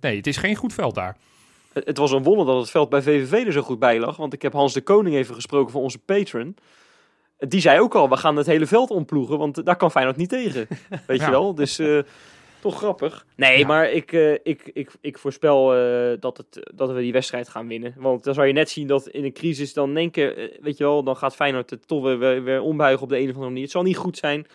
nee, 0.00 0.16
het 0.16 0.26
is 0.26 0.36
geen 0.36 0.56
goed 0.56 0.72
veld 0.72 0.94
daar. 0.94 1.16
Het 1.72 1.86
het 1.86 1.98
was 1.98 2.12
een 2.12 2.22
wonder 2.22 2.46
dat 2.46 2.56
het 2.60 2.70
veld 2.70 2.88
bij 2.88 3.02
VVV 3.02 3.46
er 3.46 3.52
zo 3.52 3.62
goed 3.62 3.78
bij 3.78 3.98
lag. 3.98 4.16
Want 4.16 4.32
ik 4.32 4.42
heb 4.42 4.52
Hans 4.52 4.72
de 4.72 4.80
Koning 4.80 5.16
even 5.16 5.34
gesproken 5.34 5.72
van 5.72 5.80
onze 5.80 5.98
patron. 5.98 6.56
Die 7.38 7.60
zei 7.60 7.80
ook 7.80 7.94
al, 7.94 8.08
we 8.08 8.16
gaan 8.16 8.36
het 8.36 8.46
hele 8.46 8.66
veld 8.66 8.90
omploegen, 8.90 9.38
want 9.38 9.64
daar 9.64 9.76
kan 9.76 9.90
Feyenoord 9.90 10.16
niet 10.16 10.28
tegen. 10.28 10.66
Weet 11.06 11.18
Ja. 11.20 11.24
je 11.24 11.30
wel? 11.30 11.54
Dus 11.54 11.78
eh, 11.78 11.98
toch 12.60 12.76
grappig. 12.76 13.26
Nee, 13.36 13.58
Ja. 13.58 13.66
maar 13.66 13.90
ik, 13.90 14.12
eh, 14.12 14.32
ik, 14.32 14.70
ik, 14.72 14.92
ik 15.00 15.18
voorspel 15.18 15.74
eh, 15.74 16.20
dat, 16.20 16.36
het, 16.36 16.70
dat 16.74 16.90
we 16.90 17.00
die 17.00 17.12
wedstrijd 17.12 17.48
gaan 17.48 17.68
winnen. 17.68 17.94
Want 17.96 18.24
dan 18.24 18.34
zou 18.34 18.46
je 18.46 18.52
net 18.52 18.70
zien 18.70 18.86
dat 18.86 19.08
in 19.08 19.24
een 19.24 19.32
crisis 19.32 19.72
dan 19.72 19.90
in 19.90 19.96
één 19.96 20.10
keer, 20.10 20.36
eh, 20.36 20.58
weet 20.60 20.76
je 20.76 20.84
wel, 20.84 21.02
dan 21.02 21.16
gaat 21.16 21.36
Feyenoord 21.36 21.70
het 21.70 21.88
toch 21.88 22.02
weer, 22.02 22.42
weer, 22.42 22.60
ombuigen 22.60 23.02
op 23.02 23.08
de 23.08 23.16
een 23.16 23.22
of 23.28 23.28
andere 23.28 23.46
manier. 23.46 23.62
Het 23.62 23.72
zal 23.72 23.82
niet 23.82 23.96
goed 23.96 24.16
zijn. 24.16 24.46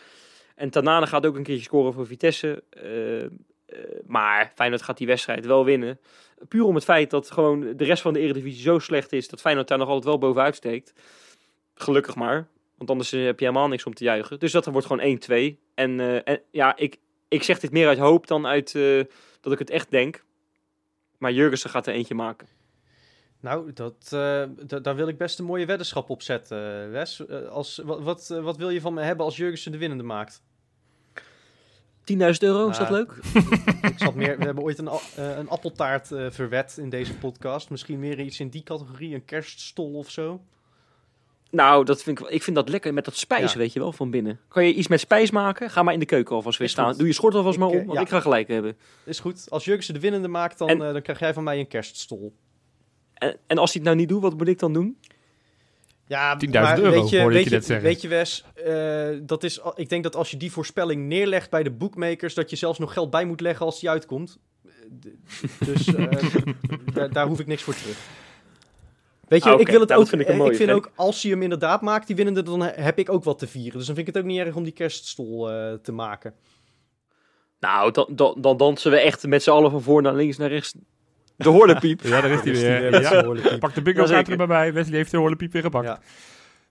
En 0.56 0.70
Tanane 0.70 1.08
gaat 1.08 1.26
ook 1.26 1.36
een 1.36 1.44
keertje 1.44 1.64
scoren 1.64 1.94
voor 1.94 2.08
Vitesse. 2.08 2.64
Maar 4.06 4.52
Feyenoord 4.56 4.82
gaat 4.82 4.98
die 4.98 5.08
wedstrijd 5.08 5.46
wel 5.46 5.66
winnen. 5.66 6.00
Puur 6.48 6.64
om 6.64 6.76
het 6.76 6.84
feit 6.84 7.10
dat 7.10 7.32
gewoon 7.32 7.74
de 7.76 7.84
rest 7.84 8.02
van 8.02 8.14
de 8.14 8.20
Eredivisie 8.20 8.62
zo 8.62 8.80
slecht 8.80 9.14
is... 9.14 9.28
dat 9.28 9.42
Feyenoord 9.42 9.68
daar 9.68 9.78
nog 9.78 9.88
altijd 9.88 10.06
wel 10.06 10.18
bovenuit 10.18 10.56
steekt. 10.56 10.94
Gelukkig 11.76 12.16
maar. 12.16 12.48
Want 12.78 12.90
anders 12.90 13.12
heb 13.12 13.40
je 13.40 13.46
helemaal 13.46 13.68
niks 13.68 13.84
om 13.84 13.94
te 13.94 14.04
juichen. 14.04 14.40
Dus 14.40 14.52
dat 14.52 14.66
wordt 14.66 14.88
gewoon 14.88 15.20
1-2. 15.56 15.58
En, 15.76 16.24
en 16.26 16.42
ja, 16.52 16.78
ik, 16.78 16.98
ik 17.34 17.44
zeg 17.44 17.60
dit 17.60 17.72
meer 17.72 17.88
uit 17.88 17.98
hoop 17.98 18.28
dan 18.28 18.48
uit 18.48 18.76
eh, 18.76 19.02
dat 19.42 19.54
ik 19.54 19.60
het 19.60 19.70
echt 19.70 19.92
denk. 19.92 20.24
Maar 21.18 21.32
Jurgensen 21.32 21.70
gaat 21.70 21.88
er 21.88 21.94
eentje 21.94 22.16
maken. 22.16 22.48
Nou, 23.40 23.74
dat, 23.74 23.96
eh, 24.04 24.44
da- 24.68 24.80
daar 24.80 24.96
wil 24.96 25.08
ik 25.08 25.18
best 25.18 25.40
een 25.40 25.46
mooie 25.46 25.66
weddenschap 25.66 26.10
op 26.10 26.22
zetten, 26.22 26.92
Wes. 26.92 27.26
Eh, 27.26 27.48
als, 27.48 27.82
wat, 27.84 28.02
wat, 28.02 28.28
wat 28.28 28.58
wil 28.58 28.70
je 28.70 28.82
van 28.82 28.94
me 28.94 29.02
hebben 29.02 29.26
als 29.26 29.38
Jurgensen 29.38 29.72
de 29.72 29.78
winnende 29.78 30.04
maakt? 30.04 30.42
10.000 32.04 32.18
euro, 32.40 32.70
is 32.70 32.78
dat 32.78 32.86
Ah, 32.88 32.92
leuk? 32.92 33.12
ik 33.92 33.98
zat 33.98 34.16
meer, 34.16 34.38
we 34.38 34.44
hebben 34.44 34.64
ooit 34.64 34.78
een, 34.78 34.90
een 35.16 35.50
appeltaart 35.50 36.12
eh, 36.12 36.26
verwet 36.30 36.78
in 36.78 36.90
deze 36.90 37.18
podcast. 37.18 37.70
Misschien 37.70 38.00
meer 38.00 38.20
iets 38.20 38.40
in 38.40 38.50
die 38.50 38.64
categorie, 38.64 39.14
een 39.16 39.26
kerststol 39.26 39.94
of 39.94 40.10
zo. 40.10 40.42
Nou, 41.56 41.86
dat 41.86 42.04
vind 42.04 42.20
ik, 42.20 42.28
ik 42.28 42.44
vind 42.44 42.56
dat 42.56 42.70
lekker 42.70 42.94
met 42.94 43.06
dat 43.06 43.16
spijs, 43.16 43.52
Ja. 43.54 43.58
weet 43.58 43.74
je 43.74 43.80
wel, 43.80 43.92
van 43.92 44.10
binnen. 44.12 44.40
Kan 44.48 44.66
je 44.66 44.74
iets 44.74 44.88
met 44.88 45.00
spijs 45.00 45.32
maken? 45.32 45.70
Ga 45.70 45.84
maar 45.84 45.94
in 45.94 46.00
de 46.00 46.06
keuken 46.06 46.36
alvast 46.36 46.58
weer 46.60 46.70
staan. 46.70 46.90
goed. 46.90 46.98
Doe 46.98 47.08
je 47.08 47.14
schort 47.14 47.36
alvast 47.36 47.56
Ik, 47.56 47.62
maar 47.64 47.70
eh, 47.72 47.80
om, 47.80 47.86
want 47.86 47.98
ja. 47.98 48.04
ik 48.04 48.10
ga 48.10 48.20
gelijk 48.20 48.48
hebben. 48.48 48.78
Is 49.06 49.20
goed. 49.20 49.46
Als 49.50 49.66
Jurgensen 49.66 49.94
de 49.94 50.00
winnende 50.00 50.28
maakt, 50.28 50.58
dan, 50.58 50.68
En- 50.70 50.82
eh, 50.82 50.92
dan 50.92 51.02
krijg 51.02 51.20
jij 51.20 51.34
van 51.34 51.44
mij 51.44 51.60
een 51.60 51.68
kerststol. 51.68 52.34
En, 53.14 53.38
en 53.48 53.58
als 53.58 53.70
hij 53.74 53.82
het 53.82 53.84
nou 53.84 53.96
niet 53.98 54.10
doet, 54.10 54.22
wat 54.22 54.38
moet 54.38 54.48
ik 54.48 54.60
dan 54.60 54.74
doen? 54.74 54.98
Ja, 56.08 56.38
10.000 56.46 56.50
maar 56.52 56.80
euro, 56.80 57.02
weet 57.02 57.10
je, 57.10 57.20
hoorde 57.20 57.36
ik 57.40 57.42
weet 57.42 57.50
je 57.52 57.56
net 57.58 57.66
zeggen. 57.66 57.86
Weet 57.86 58.02
je, 58.02 58.08
Wes, 58.08 58.44
eh, 58.66 59.10
dat 59.22 59.44
is, 59.44 59.60
ik 59.76 59.90
denk 59.90 60.04
dat 60.04 60.16
als 60.16 60.32
je 60.32 60.38
die 60.38 60.52
voorspelling 60.52 61.08
neerlegt 61.08 61.50
bij 61.50 61.64
de 61.64 61.72
bookmakers, 61.72 62.34
dat 62.34 62.50
je 62.50 62.56
zelfs 62.56 62.80
nog 62.80 62.94
geld 62.94 63.10
bij 63.10 63.26
moet 63.26 63.42
leggen 63.42 63.66
als 63.66 63.80
die 63.80 63.90
uitkomt. 63.90 64.38
Eh, 64.66 64.72
d- 65.00 65.66
dus 65.66 65.96
eh, 65.96 66.06
daar, 66.94 67.12
daar 67.12 67.28
hoef 67.28 67.40
ik 67.40 67.48
niks 67.48 67.62
voor 67.64 67.76
terug. 67.76 67.98
Weet 69.28 69.44
je, 69.44 69.50
Ah, 69.50 69.60
ik 69.60 69.68
wil 69.68 69.80
het 69.80 69.92
ook. 69.92 69.98
dat 70.00 70.10
vind 70.10 70.22
ik 70.22 70.28
een 70.28 70.38
mooie, 70.38 70.56
vind 70.56 70.70
Frank. 70.70 70.86
ook, 70.86 70.92
als 70.96 71.22
hij 71.22 71.32
hem 71.32 71.42
inderdaad 71.42 71.82
maakt, 71.82 72.08
die 72.08 72.16
winnende, 72.16 72.44
dan 72.44 72.62
he- 72.62 72.82
heb 72.82 73.00
ik 73.00 73.10
ook 73.10 73.24
wat 73.24 73.40
te 73.40 73.48
vieren. 73.48 73.78
Dus 73.78 73.86
dan 73.86 73.96
vind 73.96 74.08
ik 74.08 74.14
het 74.14 74.24
ook 74.24 74.30
niet 74.30 74.40
erg 74.40 74.56
om 74.56 74.64
die 74.64 74.74
kerststol 74.74 75.52
eh, 75.52 75.74
te 75.74 75.92
maken. 75.92 76.34
Nou, 77.60 77.92
dan, 77.92 78.08
dan, 78.12 78.36
dan 78.42 78.58
dansen 78.58 78.92
we 78.92 78.98
echt 79.00 79.28
met 79.28 79.44
z'n 79.44 79.50
allen 79.50 79.72
van 79.72 79.82
voor 79.82 80.02
naar 80.02 80.14
links 80.16 80.38
naar 80.38 80.50
rechts. 80.50 80.74
De 81.36 81.50
horlepiep. 81.50 82.02
Ja, 82.04 82.22
daar 82.22 82.30
is 82.32 82.42
hij 82.42 82.52
Dus 82.52 82.60
die, 82.60 82.68
weer. 82.70 83.02
Ja. 83.02 83.58
Pak 83.60 83.74
de 83.74 83.82
bingo 83.82 84.04
kaart 84.06 84.28
er 84.28 84.38
maar 84.38 84.48
bij. 84.48 84.74
Wesley 84.74 84.98
heeft 84.98 85.12
de 85.12 85.18
horlepiep 85.18 85.52
weer 85.54 85.62
gepakt. 85.62 85.86
Ja. 85.88 86.00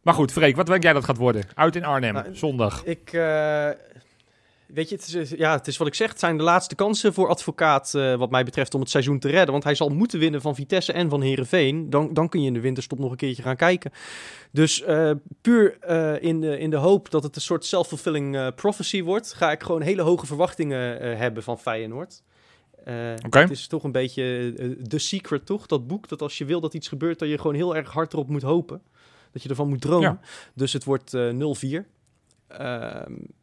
Maar 0.03 0.15
goed, 0.15 0.33
Freek, 0.33 0.57
wat 0.57 0.67
denk 0.67 0.83
jij 0.83 0.93
dat 0.93 1.05
gaat 1.05 1.17
worden? 1.17 1.43
Uit 1.55 1.77
in 1.77 1.85
Arnhem, 1.85 2.15
Nou, 2.15 2.27
zondag. 2.37 2.85
Ik, 2.85 3.13
eh, 3.13 3.69
weet 4.75 4.89
je, 4.89 4.95
het 4.95 5.15
is, 5.15 5.31
ja, 5.31 5.53
het 5.53 5.67
is 5.67 5.77
wat 5.77 5.87
ik 5.87 5.95
zeg. 5.95 6.09
Het 6.09 6.19
zijn 6.19 6.37
de 6.37 6.43
laatste 6.43 6.75
kansen 6.75 7.15
voor 7.15 7.29
advocaat, 7.29 7.95
eh, 7.95 8.15
wat 8.15 8.31
mij 8.31 8.45
betreft, 8.45 8.75
om 8.75 8.81
het 8.81 8.91
seizoen 8.91 9.19
te 9.19 9.29
redden. 9.29 9.53
Want 9.53 9.65
hij 9.65 9.75
zal 9.75 9.89
moeten 9.89 10.19
winnen 10.19 10.41
van 10.41 10.55
Vitesse 10.55 10.93
en 10.93 11.11
van 11.11 11.23
Herenveen. 11.23 11.91
Dan, 11.91 12.15
dan 12.15 12.29
kun 12.29 12.41
je 12.41 12.47
in 12.47 12.55
de 12.55 12.61
winterstop 12.61 12.99
nog 12.99 13.11
een 13.11 13.17
keertje 13.17 13.43
gaan 13.43 13.57
kijken. 13.57 13.93
Dus 14.51 14.83
eh, 14.83 15.11
puur 15.41 15.79
eh, 15.81 16.23
in, 16.23 16.41
de, 16.41 16.59
in 16.59 16.71
de 16.71 16.77
hoop 16.77 17.11
dat 17.11 17.23
het 17.23 17.37
een 17.37 17.43
soort 17.43 17.65
self-fulfilling 17.65 18.37
eh, 18.37 18.47
prophecy 18.55 19.03
wordt, 19.03 19.33
ga 19.33 19.51
ik 19.53 19.63
gewoon 19.63 19.83
hele 19.83 20.03
hoge 20.03 20.27
verwachtingen 20.27 21.01
eh, 21.01 21.19
hebben 21.19 21.43
van 21.43 21.59
Feyenoord. 21.59 22.23
Eh, 22.85 22.95
Oké. 23.27 23.39
Het 23.39 23.51
is 23.51 23.67
toch 23.67 23.85
een 23.85 23.93
beetje 23.93 24.55
eh, 24.57 24.71
The 24.71 24.99
Secret, 24.99 25.47
toch? 25.47 25.67
Dat 25.67 25.87
boek, 25.87 26.09
dat 26.09 26.23
als 26.23 26.39
je 26.39 26.45
wil 26.45 26.61
dat 26.61 26.75
iets 26.75 26.89
gebeurt, 26.89 27.19
dat 27.19 27.29
je 27.29 27.39
gewoon 27.39 27.55
heel 27.55 27.77
erg 27.77 27.93
hard 27.93 28.13
erop 28.13 28.29
moet 28.29 28.43
hopen. 28.43 28.83
Dat 29.33 29.43
je 29.43 29.49
ervan 29.49 29.69
moet 29.69 29.81
dromen. 29.81 30.19
Ja. 30.23 30.29
Dus 30.55 30.73
het 30.73 30.85
wordt 30.85 31.15
eh 31.15 31.31
0-4. 31.31 31.87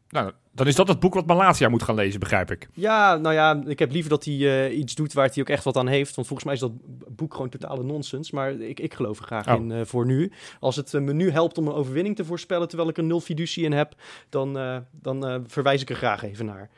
Nou, 0.09 0.31
dan 0.51 0.67
is 0.67 0.75
dat 0.75 0.87
het 0.87 0.99
boek 0.99 1.13
wat 1.13 1.25
Malasia 1.25 1.69
moet 1.69 1.83
gaan 1.83 1.95
lezen, 1.95 2.19
begrijp 2.19 2.51
ik. 2.51 2.67
ja, 2.73 3.15
nou 3.15 3.35
ja, 3.35 3.61
ik 3.65 3.79
heb 3.79 3.91
liever 3.91 4.09
dat 4.09 4.25
hij 4.25 4.67
eh, 4.67 4.77
iets 4.77 4.95
doet 4.95 5.13
waar 5.13 5.29
hij 5.33 5.41
ook 5.43 5.49
echt 5.49 5.63
wat 5.63 5.77
aan 5.77 5.87
heeft. 5.87 6.15
Want 6.15 6.27
volgens 6.27 6.43
mij 6.43 6.53
is 6.53 6.59
dat 6.59 6.71
boek 7.15 7.33
gewoon 7.33 7.49
totale 7.49 7.83
nonsens. 7.83 8.31
Maar 8.31 8.51
ik, 8.51 8.79
ik 8.79 8.93
geloof 8.93 9.19
er 9.19 9.25
graag 9.25 9.47
Oh. 9.47 9.55
in 9.55 9.71
eh, 9.71 9.81
voor 9.85 10.05
nu. 10.05 10.31
Als 10.59 10.75
het 10.75 10.93
eh, 10.93 11.01
me 11.01 11.13
nu 11.13 11.31
helpt 11.31 11.57
om 11.57 11.67
een 11.67 11.73
overwinning 11.73 12.15
te 12.15 12.25
voorspellen 12.25 12.67
terwijl 12.67 12.89
ik 12.89 12.97
er 12.97 13.03
nul 13.03 13.19
fiducie 13.19 13.63
in 13.63 13.71
heb, 13.71 13.93
dan, 14.29 14.53
dan 14.91 15.43
verwijs 15.47 15.81
ik 15.81 15.89
er 15.89 15.95
graag 15.95 16.23
even 16.23 16.45
naar. 16.45 16.69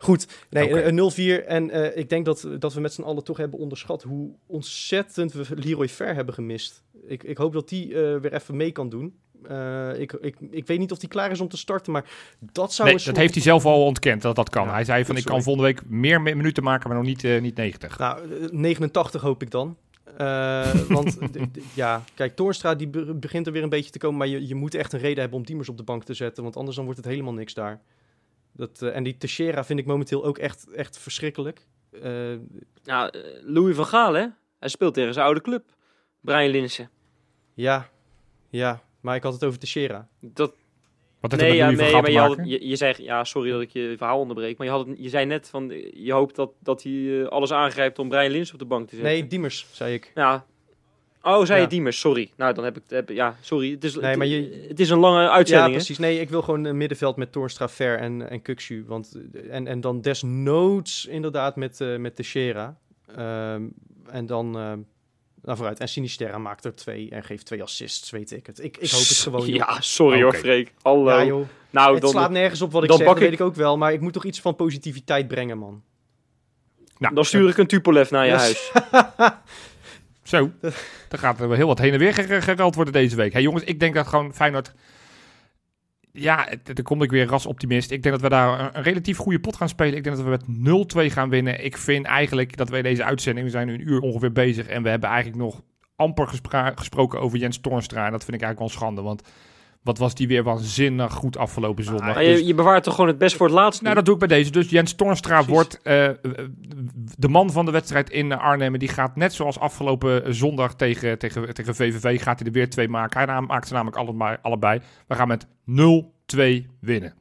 Goed, 0.00 0.46
nee, 0.50 0.82
eh, 0.82 1.40
0-4. 1.42 1.46
En 1.46 1.96
ik 1.98 2.08
denk 2.08 2.24
dat, 2.24 2.48
dat 2.58 2.74
we 2.74 2.80
met 2.80 2.92
z'n 2.92 3.02
allen 3.02 3.24
toch 3.24 3.36
hebben 3.36 3.58
onderschat 3.58 4.02
hoe 4.02 4.30
ontzettend 4.46 5.32
we 5.32 5.44
Leroy 5.54 5.88
Ver 5.88 6.14
hebben 6.14 6.34
gemist. 6.34 6.82
Ik, 7.06 7.22
ik 7.22 7.36
hoop 7.36 7.52
dat 7.52 7.68
die 7.68 7.88
weer 7.96 8.32
even 8.32 8.56
mee 8.56 8.72
kan 8.72 8.88
doen. 8.88 9.18
Eh, 9.48 10.00
ik, 10.00 10.12
ik, 10.12 10.36
ik 10.50 10.66
weet 10.66 10.78
niet 10.78 10.92
of 10.92 10.98
hij 11.00 11.08
klaar 11.08 11.30
is 11.30 11.40
om 11.40 11.48
te 11.48 11.56
starten, 11.56 11.92
maar 11.92 12.04
dat 12.52 12.72
zou 12.72 12.88
Nee, 12.88 12.96
dat 12.96 13.06
soort- 13.06 13.16
heeft 13.16 13.34
hij 13.34 13.42
zelf 13.42 13.64
al 13.64 13.84
ontkend 13.84 14.22
dat 14.22 14.36
dat 14.36 14.50
kan. 14.50 14.64
Ja, 14.66 14.72
hij 14.72 14.84
zei 14.84 15.04
van, 15.04 15.14
ik 15.16 15.20
sorry. 15.22 15.34
kan 15.36 15.44
volgende 15.44 15.68
week 15.68 15.82
meer 15.88 16.20
mi- 16.20 16.34
minuten 16.34 16.62
maken, 16.62 16.88
maar 16.88 16.98
nog 16.98 17.06
niet, 17.06 17.24
eh, 17.24 17.40
niet 17.40 17.56
90. 17.56 17.98
Nou, 17.98 18.32
eh, 18.42 18.48
89 18.50 19.22
hoop 19.22 19.42
ik 19.42 19.50
dan. 19.50 19.76
Eh, 20.16 20.72
want 20.88 21.18
ja, 21.74 22.02
kijk, 22.14 22.36
Toornstra 22.36 22.74
die 22.74 22.88
be- 22.88 23.14
begint 23.14 23.46
er 23.46 23.52
weer 23.52 23.62
een 23.62 23.68
beetje 23.68 23.90
te 23.90 23.98
komen, 23.98 24.18
maar 24.18 24.26
je, 24.28 24.46
je 24.46 24.54
moet 24.54 24.74
echt 24.74 24.92
een 24.92 25.00
reden 25.00 25.20
hebben 25.20 25.38
om 25.38 25.44
Diemers 25.44 25.68
op 25.68 25.76
de 25.76 25.82
bank 25.82 26.04
te 26.04 26.14
zetten, 26.14 26.42
want 26.42 26.56
anders 26.56 26.76
dan 26.76 26.84
wordt 26.84 27.00
het 27.00 27.08
helemaal 27.10 27.32
niks 27.32 27.54
daar. 27.54 27.80
Dat, 28.52 28.82
eh, 28.82 28.96
en 28.96 29.02
die 29.02 29.16
Teixeira 29.16 29.64
vind 29.64 29.78
ik 29.78 29.86
momenteel 29.86 30.24
ook 30.24 30.38
echt, 30.38 30.70
echt 30.74 30.98
verschrikkelijk. 30.98 31.66
eh, 32.02 32.12
Nou, 32.84 33.08
eh, 33.08 33.20
Louis 33.42 33.76
van 33.76 33.86
Gaal, 33.86 34.12
hè? 34.12 34.26
Hij 34.58 34.68
speelt 34.68 34.94
tegen 34.94 35.12
zijn 35.12 35.24
oude 35.26 35.40
club. 35.40 35.64
Brian 36.20 36.50
Linssen. 36.50 36.90
ja, 37.54 37.88
ja, 38.50 38.82
maar 39.00 39.16
ik 39.16 39.22
had 39.22 39.32
het 39.32 39.44
over 39.44 39.58
Teixeira. 39.58 40.08
Dat, 40.20 40.54
Wat 41.20 41.36
nee, 41.36 41.48
er 41.50 41.54
ja, 41.54 41.70
nee, 41.70 41.92
maar 41.92 42.10
je, 42.10 42.18
had, 42.18 42.38
je, 42.44 42.68
je 42.68 42.76
zei, 42.76 42.94
ja, 42.98 43.24
sorry 43.24 43.50
dat 43.50 43.60
ik 43.60 43.70
je 43.70 43.94
verhaal 43.96 44.18
onderbreek, 44.20 44.58
maar 44.58 44.66
je, 44.66 44.72
had 44.72 44.86
het, 44.86 44.96
je 44.98 45.08
zei 45.08 45.24
net 45.26 45.48
van, 45.48 45.72
je 45.94 46.12
hoopt 46.12 46.34
dat, 46.36 46.50
dat 46.58 46.82
hij 46.82 47.20
eh, 47.22 47.26
alles 47.26 47.52
aangrijpt 47.52 47.98
om 47.98 48.08
Brian 48.08 48.30
Linssen 48.30 48.54
op 48.54 48.60
de 48.60 48.66
bank 48.66 48.88
te 48.88 48.94
zetten. 48.96 49.12
Nee, 49.12 49.26
Diemers, 49.26 49.66
zei 49.72 49.94
ik. 49.94 50.12
Ja. 50.14 50.44
Oh, 51.22 51.44
zei 51.44 51.56
Ja. 51.58 51.64
je 51.64 51.66
Diemers, 51.70 52.00
sorry. 52.00 52.30
Nou, 52.36 52.54
dan 52.54 52.64
heb 52.64 52.76
ik, 52.76 52.82
heb, 52.88 53.08
ja, 53.08 53.36
sorry. 53.40 53.70
Het 53.70 53.84
is, 53.84 53.94
Nee, 53.96 54.16
maar 54.16 54.26
je- 54.26 54.64
het 54.68 54.80
is 54.80 54.90
een 54.90 54.98
lange 54.98 55.22
Ja, 55.22 55.30
uitzending, 55.30 55.68
hè? 55.68 55.74
precies. 55.76 55.98
Nee, 55.98 56.20
ik 56.20 56.28
wil 56.28 56.42
gewoon 56.42 56.64
een 56.64 56.76
middenveld 56.76 57.16
met 57.16 57.32
Toornstra, 57.32 57.68
Ver 57.68 57.98
en, 57.98 58.30
en. 58.30 58.84
Want, 58.86 59.16
en, 59.50 59.66
en 59.66 59.80
dan 59.80 60.00
desnoods 60.00 61.06
inderdaad 61.06 61.56
met, 61.56 61.80
eh 61.80 61.96
met 61.96 62.16
Teixeira. 62.16 62.78
Ehm, 63.16 63.62
en 64.10 64.26
dan... 64.26 64.58
eh 64.58 64.72
nou, 65.42 65.56
vooruit. 65.56 65.80
En 65.80 65.88
Sinisterra 65.88 66.38
maakt 66.38 66.64
er 66.64 66.74
twee 66.74 67.10
en 67.10 67.24
geeft 67.24 67.46
twee 67.46 67.62
assists, 67.62 68.10
weet 68.10 68.30
ik 68.32 68.46
het. 68.46 68.58
Ik, 68.64 68.76
ik 68.76 68.90
hoop 68.90 69.00
het 69.00 69.16
gewoon, 69.16 69.46
joh. 69.46 69.56
Ja, 69.56 69.80
sorry 69.80 70.18
hoor, 70.22 70.28
Oké. 70.28 70.38
Freek. 70.38 70.72
Hallo. 70.82 71.10
Ja, 71.10 71.24
joh. 71.24 71.46
nou, 71.70 71.92
het 71.92 72.00
dan, 72.02 72.10
slaat 72.10 72.30
nergens 72.30 72.62
op 72.62 72.72
wat 72.72 72.82
ik 72.82 72.88
dan 72.88 72.98
zeg, 72.98 73.06
dat 73.06 73.18
weet 73.18 73.32
ik- 73.32 73.40
ook 73.40 73.54
wel. 73.54 73.78
Maar 73.78 73.92
ik 73.92 74.00
moet 74.00 74.12
toch 74.12 74.24
iets 74.24 74.40
van 74.40 74.56
positiviteit 74.56 75.28
brengen, 75.28 75.58
man. 75.58 75.82
Nou, 76.98 77.14
dan 77.14 77.24
stuur 77.24 77.48
ik 77.48 77.56
een 77.58 77.66
Tupolev 77.66 78.10
naar 78.10 78.24
je 78.26 78.32
Yes. 78.32 78.40
huis. 78.40 79.32
Zo, 80.22 80.50
er 81.08 81.18
gaat 81.18 81.40
er 81.40 81.48
wel 81.48 81.56
heel 81.56 81.66
wat 81.66 81.78
heen 81.78 81.92
en 81.92 81.98
weer 81.98 82.14
ger- 82.14 82.42
gereld 82.42 82.74
worden 82.74 82.92
deze 82.92 83.16
week. 83.16 83.32
Hey, 83.32 83.42
jongens, 83.42 83.64
ik 83.64 83.80
denk 83.80 83.94
dat 83.94 84.06
gewoon 84.06 84.34
Feyenoord... 84.34 84.72
Ja, 86.12 86.48
dan 86.62 86.84
kom 86.84 87.02
ik 87.02 87.10
weer 87.10 87.26
ras 87.26 87.46
optimist. 87.46 87.90
Ik 87.90 88.02
denk 88.02 88.14
dat 88.14 88.22
we 88.22 88.28
daar 88.36 88.74
een, 88.74 88.82
relatief 88.82 89.18
goede 89.18 89.40
pot 89.40 89.56
gaan 89.56 89.68
spelen. 89.68 89.96
Ik 89.96 90.04
denk 90.04 90.16
dat 90.16 90.24
we 90.24 90.38
met 90.60 91.08
0-2 91.08 91.12
gaan 91.12 91.28
winnen. 91.28 91.64
Ik 91.64 91.76
vind 91.76 92.06
eigenlijk 92.06 92.56
dat 92.56 92.68
wij 92.68 92.82
deze 92.82 93.04
uitzending... 93.04 93.46
We 93.46 93.52
zijn 93.52 93.66
nu 93.66 93.74
een 93.74 93.88
uur 93.88 94.00
ongeveer 94.00 94.32
bezig 94.32 94.66
en 94.66 94.82
we 94.82 94.88
hebben 94.88 95.08
eigenlijk 95.08 95.42
nog 95.42 95.62
amper 95.96 96.28
gesproken 96.74 97.20
over 97.20 97.38
Jens 97.38 97.60
Toornstra. 97.60 98.06
En 98.06 98.12
dat 98.12 98.24
vind 98.24 98.36
ik 98.36 98.42
eigenlijk 98.42 98.58
wel 98.58 98.80
schande, 98.80 99.02
want 99.02 99.22
wat 99.82 99.98
was 99.98 100.14
die 100.14 100.28
weer 100.28 100.42
waanzinnig 100.42 101.12
goed 101.12 101.36
afgelopen 101.36 101.84
zondag. 101.84 102.04
Maar 102.14 102.24
Dus- 102.24 102.38
je, 102.38 102.46
je 102.46 102.54
bewaart 102.54 102.84
toch 102.84 102.94
gewoon 102.94 103.10
het 103.10 103.18
best 103.18 103.36
voor 103.36 103.46
het 103.46 103.54
laatst? 103.54 103.82
nou, 103.82 103.94
dat 103.94 104.04
doe 104.04 104.14
ik 104.14 104.20
bij 104.20 104.28
deze. 104.28 104.50
Dus 104.50 104.70
Jens 104.70 104.92
Toornstra 104.94 105.34
Precies. 105.34 105.52
wordt 105.52 105.82
eh, 105.82 106.08
de 107.18 107.28
man 107.28 107.50
van 107.52 107.64
de 107.64 107.70
wedstrijd 107.70 108.10
in 108.10 108.32
Arnhem. 108.32 108.72
En 108.72 108.78
Die 108.78 108.88
gaat 108.88 109.16
net 109.16 109.32
zoals 109.34 109.58
afgelopen 109.58 110.34
zondag 110.34 110.74
tegen, 110.74 111.18
tegen, 111.18 111.54
tegen 111.54 111.74
VVV, 111.74 112.22
gaat 112.22 112.38
hij 112.38 112.46
er 112.48 112.54
weer 112.54 112.70
twee 112.70 112.88
maken. 112.88 113.28
Hij 113.28 113.40
maakt 113.40 113.66
ze 113.68 113.72
namelijk 113.74 113.96
allebei. 113.96 114.36
allebei. 114.42 114.80
We 115.06 115.14
gaan 115.14 115.28
met 115.28 115.46
0-2 115.46 116.66
winnen. 116.80 117.14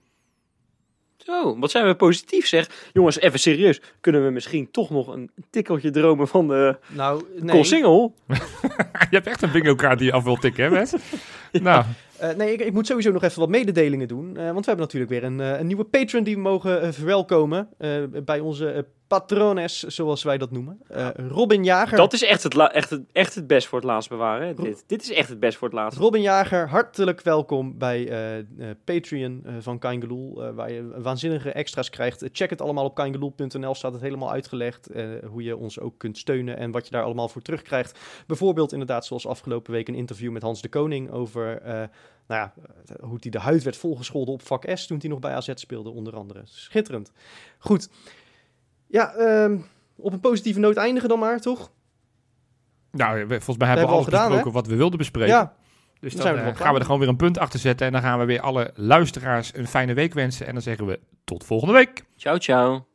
Zo, 1.17 1.59
wat 1.59 1.71
zijn 1.71 1.85
we 1.85 1.95
positief 1.95 2.47
zeg. 2.47 2.69
Jongens, 2.93 3.19
even 3.19 3.39
serieus. 3.39 3.81
Kunnen 4.01 4.25
we 4.25 4.31
misschien 4.31 4.71
toch 4.71 4.89
nog 4.89 5.07
een 5.07 5.31
tikkeltje 5.49 5.89
dromen 5.91 6.27
van 6.27 6.47
de 6.47 6.77
Nou, 6.87 7.23
nee. 7.39 7.63
single? 7.63 8.11
je 9.09 9.15
hebt 9.15 9.27
echt 9.27 9.41
een 9.41 9.51
bingo 9.51 9.75
kaart 9.75 9.97
die 9.97 10.07
je 10.07 10.13
af 10.13 10.23
wilt 10.23 10.41
tikken, 10.41 10.63
hè 10.63 10.69
Wes? 10.69 10.93
Nou, 11.51 11.85
Eh, 12.19 12.35
nee, 12.35 12.53
ik, 12.53 12.59
ik 12.61 12.73
moet 12.73 12.87
sowieso 12.87 13.11
nog 13.11 13.23
even 13.23 13.39
wat 13.39 13.49
mededelingen 13.49 14.07
doen. 14.07 14.37
eh, 14.37 14.43
want 14.43 14.65
we 14.65 14.71
hebben 14.71 14.85
natuurlijk 14.85 15.11
weer 15.11 15.23
een, 15.23 15.39
eh, 15.41 15.59
een 15.59 15.67
nieuwe 15.67 15.83
patron 15.83 16.23
die 16.23 16.35
we 16.35 16.41
mogen 16.41 16.93
verwelkomen. 16.93 17.69
bij 18.25 18.39
onze 18.39 18.85
patrones, 19.07 19.83
zoals 19.83 20.23
wij 20.23 20.37
dat 20.37 20.51
noemen. 20.51 20.79
Eh, 20.87 21.09
Robin 21.15 21.63
Jager. 21.63 21.97
Dat 21.97 22.13
is 22.13 22.23
echt 22.23 22.43
het, 22.43 22.57
echt, 22.57 22.89
het, 22.89 23.03
echt 23.11 23.35
het 23.35 23.47
best 23.47 23.67
voor 23.67 23.79
het 23.79 23.87
laatst 23.87 24.09
bewaren. 24.09 24.47
Hè? 24.47 24.53
Dit, 24.53 24.83
dit 24.87 25.01
is 25.01 25.11
echt 25.11 25.29
het 25.29 25.39
best 25.39 25.57
voor 25.57 25.67
het 25.67 25.77
laatst. 25.77 25.99
Robin 25.99 26.21
Jager, 26.21 26.69
hartelijk 26.69 27.21
welkom 27.21 27.77
bij 27.77 28.07
eh, 28.07 28.37
eh, 28.37 28.45
Patreon 28.83 29.45
van 29.59 29.79
Kaingeloel, 29.79 30.43
eh, 30.43 30.53
waar 30.53 30.71
je 30.71 31.01
waanzinnige 31.01 31.51
extra's 31.51 31.89
krijgt. 31.89 32.29
Check 32.31 32.49
het 32.49 32.61
allemaal 32.61 32.85
op 32.85 32.95
kaingeloel.nl, 32.95 33.75
staat 33.75 33.93
het 33.93 34.01
helemaal 34.01 34.31
uitgelegd. 34.31 34.89
hoe 35.29 35.43
je 35.43 35.57
ons 35.57 35.79
ook 35.79 35.97
kunt 35.97 36.17
steunen 36.17 36.57
en 36.57 36.71
wat 36.71 36.85
je 36.85 36.91
daar 36.91 37.03
allemaal 37.03 37.29
voor 37.29 37.41
terugkrijgt. 37.41 37.99
Bijvoorbeeld 38.27 38.71
inderdaad 38.71 39.05
zoals 39.05 39.27
afgelopen 39.27 39.71
week 39.71 39.87
een 39.87 39.95
interview 39.95 40.31
met 40.31 40.41
Hans 40.41 40.61
de 40.61 40.69
Koning 40.69 41.11
over... 41.11 41.61
nou 41.63 41.89
ja, 42.27 42.53
hoe 42.99 43.17
hij 43.19 43.31
de 43.31 43.39
huid 43.39 43.63
werd 43.63 43.77
volgescholden 43.77 44.33
op 44.33 44.41
vak 44.41 44.65
S 44.73 44.87
toen 44.87 44.97
hij 44.99 45.09
nog 45.09 45.19
bij 45.19 45.33
AZ 45.33 45.51
speelde, 45.53 45.89
onder 45.89 46.15
andere. 46.15 46.41
Schitterend. 46.45 47.11
Goed. 47.57 47.89
Ja, 48.87 49.13
ehm, 49.13 49.57
op 49.95 50.13
een 50.13 50.19
positieve 50.19 50.59
noot 50.59 50.75
eindigen 50.77 51.09
dan 51.09 51.19
maar, 51.19 51.39
toch? 51.39 51.71
nou, 52.91 53.19
we- 53.19 53.27
volgens 53.27 53.57
mij 53.57 53.67
hebben 53.67 53.67
we 53.67 53.67
hebben 53.67 53.87
we 53.87 53.93
alles 53.93 54.05
al 54.05 54.11
gedaan, 54.11 54.27
besproken 54.27 54.51
wat 54.51 54.67
we 54.67 54.75
wilden 54.75 54.97
bespreken. 54.97 55.33
Ja, 55.33 55.55
dus 55.99 56.13
dan 56.13 56.21
dan 56.25 56.33
zijn 56.33 56.45
we 56.45 56.51
eh, 56.51 56.57
gaan 56.57 56.73
we 56.73 56.79
er 56.79 56.85
gewoon 56.85 56.99
weer 56.99 57.09
een 57.09 57.15
punt 57.15 57.37
achter 57.37 57.59
zetten. 57.59 57.85
En 57.87 57.93
dan 57.93 58.01
gaan 58.01 58.19
we 58.19 58.25
weer 58.25 58.41
alle 58.41 58.71
luisteraars 58.75 59.51
een 59.55 59.67
fijne 59.67 59.93
week 59.93 60.13
wensen. 60.13 60.47
En 60.47 60.53
dan 60.53 60.61
zeggen 60.61 60.85
we 60.85 60.99
tot 61.23 61.43
volgende 61.43 61.73
week. 61.73 62.03
Ciao, 62.17 62.37
ciao. 62.37 62.85